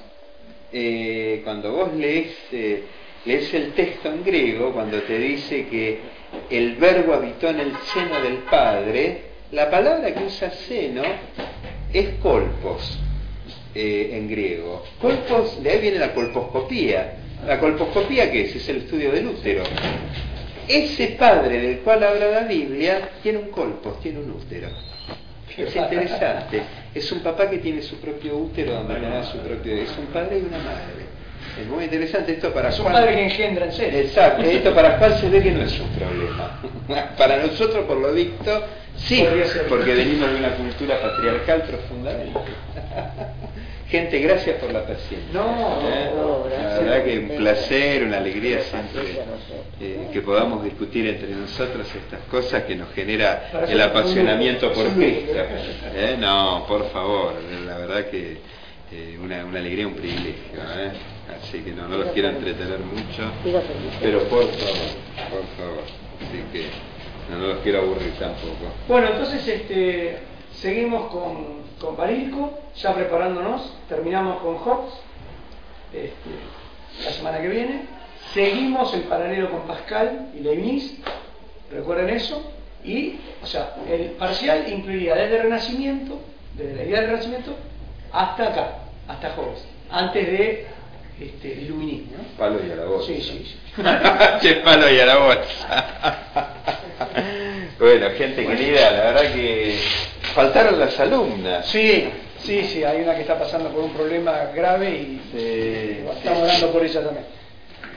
eh, 0.73 1.41
cuando 1.43 1.71
vos 1.73 1.93
lees, 1.93 2.35
eh, 2.51 2.83
lees 3.25 3.53
el 3.53 3.73
texto 3.73 4.09
en 4.09 4.23
griego, 4.23 4.73
cuando 4.73 4.99
te 5.03 5.17
dice 5.19 5.67
que 5.67 5.99
el 6.49 6.75
verbo 6.77 7.13
habitó 7.13 7.49
en 7.49 7.59
el 7.59 7.75
seno 7.93 8.19
del 8.21 8.37
Padre, 8.49 9.21
la 9.51 9.69
palabra 9.69 10.13
que 10.13 10.23
usa 10.23 10.49
seno 10.49 11.03
es 11.93 12.09
colpos 12.21 12.99
eh, 13.75 14.11
en 14.13 14.29
griego. 14.29 14.83
Colpos, 14.99 15.61
de 15.61 15.69
ahí 15.69 15.81
viene 15.81 15.99
la 15.99 16.13
colposcopía. 16.13 17.17
¿La 17.45 17.59
colposcopía 17.59 18.31
qué 18.31 18.43
es? 18.43 18.55
Es 18.55 18.69
el 18.69 18.77
estudio 18.77 19.11
del 19.11 19.27
útero. 19.27 19.63
Ese 20.71 21.07
padre 21.19 21.59
del 21.59 21.79
cual 21.79 22.03
habla 22.03 22.27
la 22.27 22.41
Biblia 22.41 23.09
tiene 23.21 23.39
un 23.39 23.49
colpos, 23.49 23.99
tiene 23.99 24.19
un 24.19 24.31
útero. 24.31 24.69
Es 25.57 25.75
interesante. 25.75 26.61
Es 26.95 27.11
un 27.11 27.19
papá 27.19 27.49
que 27.49 27.57
tiene 27.57 27.81
su 27.81 27.97
propio 27.97 28.37
útero 28.37 28.73
donde 28.73 29.23
su 29.25 29.37
propio. 29.39 29.75
Es 29.75 29.89
un 29.97 30.05
padre 30.07 30.39
y 30.39 30.41
una 30.43 30.57
madre. 30.59 31.11
Es 31.59 31.67
muy 31.67 31.83
interesante 31.83 32.33
esto 32.33 32.53
para 32.53 32.69
Es 32.69 32.77
un 32.79 32.83
Juan. 32.85 32.95
padre 32.95 33.15
que 33.15 33.23
engendra 33.25 33.65
en 33.65 33.73
serio. 33.73 33.99
Exacto, 33.99 34.43
esto 34.43 34.73
para 34.73 34.97
Juan 34.97 35.17
se 35.17 35.29
ve 35.29 35.41
que 35.41 35.51
no 35.51 35.63
es 35.63 35.79
un 35.79 35.89
problema. 35.89 36.61
Para 37.17 37.37
nosotros, 37.37 37.85
por 37.85 37.97
lo 37.97 38.13
visto, 38.13 38.63
sí, 38.95 39.25
porque 39.67 39.93
venimos 39.93 40.29
de 40.31 40.35
una 40.37 40.55
cultura 40.55 41.01
patriarcal 41.01 41.63
profundamente. 41.63 42.39
Gente, 43.91 44.19
gracias 44.19 44.55
por 44.55 44.71
la 44.71 44.85
paciencia. 44.85 45.27
No, 45.33 45.81
¿Eh? 45.83 46.11
no, 46.15 46.45
La 46.49 46.55
gracias. 46.55 46.79
verdad 46.85 47.03
que 47.03 47.19
un 47.19 47.27
placer, 47.37 48.03
una 48.03 48.17
alegría 48.19 48.61
siempre 48.61 49.01
eh, 49.81 50.07
que 50.13 50.21
podamos 50.21 50.63
discutir 50.63 51.07
entre 51.07 51.27
nosotros 51.35 51.85
estas 51.93 52.21
cosas 52.31 52.63
que 52.63 52.73
nos 52.75 52.89
genera 52.93 53.49
el 53.67 53.81
apasionamiento 53.81 54.71
por 54.71 54.87
Cristo. 54.93 55.33
¿Eh? 55.93 56.15
No, 56.17 56.63
por 56.69 56.89
favor, 56.91 57.33
la 57.65 57.77
verdad 57.79 58.05
que 58.05 58.37
una, 59.21 59.43
una 59.43 59.59
alegría, 59.59 59.87
un 59.87 59.95
privilegio. 59.95 60.61
Así 61.41 61.59
que 61.59 61.71
no, 61.71 61.87
no 61.89 61.97
los 61.97 62.11
quiero 62.11 62.29
entretener 62.29 62.79
mucho, 62.79 63.23
pero 64.01 64.19
por 64.23 64.45
favor, 64.51 64.87
por 65.29 65.45
favor. 65.57 65.83
Así 66.21 66.43
que 66.53 66.65
no, 67.29 67.39
no 67.39 67.47
los 67.47 67.57
quiero 67.59 67.79
aburrir 67.79 68.13
tampoco. 68.17 68.71
Bueno, 68.87 69.07
entonces 69.11 69.45
este, 69.47 70.17
seguimos 70.53 71.09
con, 71.11 71.60
con 71.81 71.97
Barilco, 71.97 72.59
ya 72.75 72.93
preparándonos, 72.93 73.73
terminamos 73.89 74.41
con 74.41 74.57
Hobbes 74.57 74.93
este, 75.91 77.03
la 77.03 77.11
semana 77.11 77.41
que 77.41 77.47
viene, 77.49 77.85
seguimos 78.33 78.93
el 78.93 79.01
paralelo 79.01 79.51
con 79.51 79.61
Pascal 79.63 80.29
y 80.37 80.39
Leibniz, 80.39 80.97
recuerden 81.71 82.09
eso, 82.09 82.51
y, 82.83 83.15
o 83.43 83.45
sea, 83.45 83.75
el 83.89 84.11
parcial 84.11 84.71
incluiría 84.71 85.15
desde 85.15 85.37
el 85.37 85.43
Renacimiento, 85.43 86.19
desde 86.55 86.75
la 86.75 86.83
idea 86.83 87.01
del 87.01 87.09
Renacimiento, 87.09 87.55
hasta 88.11 88.47
acá, 88.47 88.77
hasta 89.07 89.33
Hobbes, 89.35 89.65
antes 89.89 90.27
de 90.27 90.67
este, 91.19 91.53
el 91.53 91.63
iluminismo. 91.63 92.17
¿no? 92.17 92.23
Palo 92.37 92.65
y 92.65 92.71
a 92.71 92.75
la 92.75 92.85
bolsa. 92.85 93.07
Sí, 93.07 93.21
sí, 93.21 93.43
sí. 93.45 93.57
che 94.41 94.55
palo 94.57 94.89
y 94.89 94.99
a 94.99 95.05
la 95.05 95.17
bolsa. 95.17 96.15
bueno, 97.79 98.09
gente 98.17 98.45
querida, 98.45 98.91
la 98.91 99.03
verdad 99.11 99.33
que 99.33 99.77
faltaron 100.33 100.79
las 100.79 100.99
alumnas. 100.99 101.65
Sí, 101.67 102.09
sí, 102.39 102.63
sí, 102.65 102.83
hay 102.83 103.01
una 103.01 103.15
que 103.15 103.21
está 103.21 103.39
pasando 103.39 103.69
por 103.69 103.83
un 103.83 103.93
problema 103.93 104.49
grave 104.53 104.89
y 104.89 105.21
Sí, 105.31 106.05
estamos 106.17 106.39
sí. 106.39 106.43
orando 106.43 106.71
por 106.71 106.83
ella 106.83 107.01
también. 107.01 107.25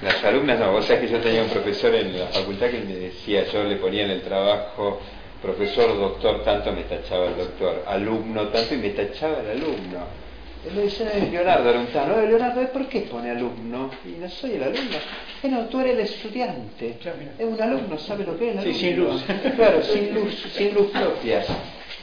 Las 0.02 0.24
alumnas 0.24 0.58
no, 0.58 0.72
vos 0.72 0.84
sabés 0.84 1.02
que 1.02 1.08
yo 1.12 1.18
tenía 1.20 1.42
un 1.42 1.48
profesor 1.48 1.94
en 1.94 2.18
la 2.18 2.26
facultad 2.26 2.66
que 2.68 2.80
me 2.80 2.94
decía, 2.94 3.44
yo 3.52 3.64
le 3.64 3.76
ponía 3.76 4.04
en 4.04 4.10
el 4.10 4.22
trabajo, 4.22 5.00
profesor, 5.42 5.96
doctor, 5.98 6.42
tanto 6.44 6.72
me 6.72 6.82
tachaba 6.82 7.26
el 7.26 7.36
doctor, 7.36 7.84
alumno, 7.86 8.48
tanto 8.48 8.74
y 8.74 8.78
me 8.78 8.90
tachaba 8.90 9.38
el 9.40 9.50
alumno. 9.62 10.24
Él 10.66 10.74
le 10.76 10.82
decía 10.82 11.06
a 11.12 11.18
Leonardo 11.18 11.68
Arauntano, 11.70 12.14
"Oye, 12.16 12.26
Leonardo, 12.28 12.62
¿eh, 12.62 12.66
¿por 12.72 12.88
qué 12.88 13.00
pone 13.02 13.30
alumno? 13.30 13.90
Y 14.04 14.18
no 14.20 14.28
soy 14.30 14.52
el 14.52 14.62
alumno. 14.62 14.96
Eh, 15.42 15.48
no, 15.48 15.66
tú 15.66 15.80
eres 15.80 15.92
el 15.94 16.00
estudiante. 16.00 16.96
Claro. 17.02 17.18
Es 17.38 17.44
un 17.46 17.60
alumno, 17.60 17.98
¿sabe 17.98 18.24
lo 18.24 18.38
que 18.38 18.50
es 18.50 18.56
el 18.56 18.72
Sí, 18.72 18.78
sin 18.80 18.96
luz. 18.96 19.22
Claro, 19.56 19.82
sin 19.82 20.14
luz, 20.14 20.46
sin 20.56 20.74
luz 20.74 20.90
propia. 20.90 21.44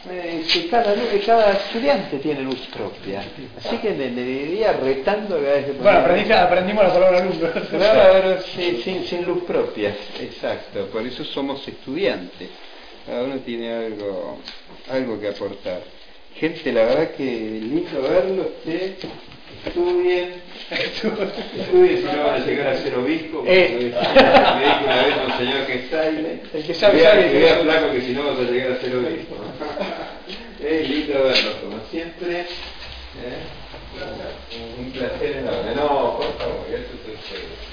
Eh, 0.10 0.44
que 0.52 0.68
cada, 0.68 0.96
lu- 0.96 1.02
cada 1.24 1.52
estudiante 1.52 2.18
tiene 2.18 2.42
luz 2.42 2.60
propia. 2.76 3.24
Así 3.58 3.78
que 3.78 3.92
me, 3.92 4.10
me 4.10 4.24
diría 4.24 4.74
retando 4.74 5.40
cada 5.40 5.54
vez 5.54 5.66
que 5.66 5.72
Bueno, 5.74 6.00
aprendimos 6.00 6.84
la 6.84 6.94
palabra 6.94 7.18
alumno. 7.20 7.50
Claro, 7.70 8.42
sí, 8.56 8.82
sin, 8.84 9.06
sin 9.06 9.26
luz 9.26 9.44
propia, 9.44 9.94
exacto. 10.20 10.88
Por 10.88 11.06
eso 11.06 11.24
somos 11.24 11.68
estudiantes. 11.68 12.50
Cada 13.06 13.24
uno 13.24 13.36
tiene 13.40 13.72
algo, 13.74 14.40
algo 14.92 15.20
que 15.20 15.28
aportar. 15.30 15.82
Gente, 16.36 16.72
la 16.72 16.86
verdad 16.86 17.12
que 17.12 17.24
lindo 17.24 18.02
verlo. 18.02 18.50
Estudien, 19.66 20.42
estudien 20.72 21.98
si 21.98 22.04
no 22.06 22.24
van 22.24 22.42
a 22.42 22.46
llegar 22.46 22.68
a 22.68 22.78
ser 22.78 22.96
obispo. 22.96 23.44
Eh. 23.46 23.70
Me 23.72 24.66
dijo 24.66 24.84
una 24.86 25.04
vez 25.04 25.16
un 25.28 25.38
señor 25.38 25.68
que 25.68 25.74
está 25.76 26.02
ahí. 26.02 26.26
¿eh? 26.26 26.42
El 26.54 26.64
que 26.64 26.74
sabe, 26.74 26.96
vea, 26.98 27.12
sabe. 27.12 27.32
Que 27.32 27.40
vea 27.40 27.60
flaco 27.60 27.92
que 27.92 28.02
si 28.02 28.14
no 28.14 28.26
vas 28.26 28.40
a 28.40 28.52
llegar 28.52 28.72
a 28.72 28.82
ser 28.82 28.96
obispo. 28.96 29.36
lindo 30.88 31.14
verlo, 31.24 31.62
como 31.62 31.80
siempre. 31.92 32.40
¿eh? 32.40 32.46
Un 34.80 34.92
placer 34.92 35.38
enorme. 35.38 35.76
No, 35.76 36.18
por 36.18 36.38
favor, 36.38 36.66
eso 36.70 36.78
es 36.78 37.71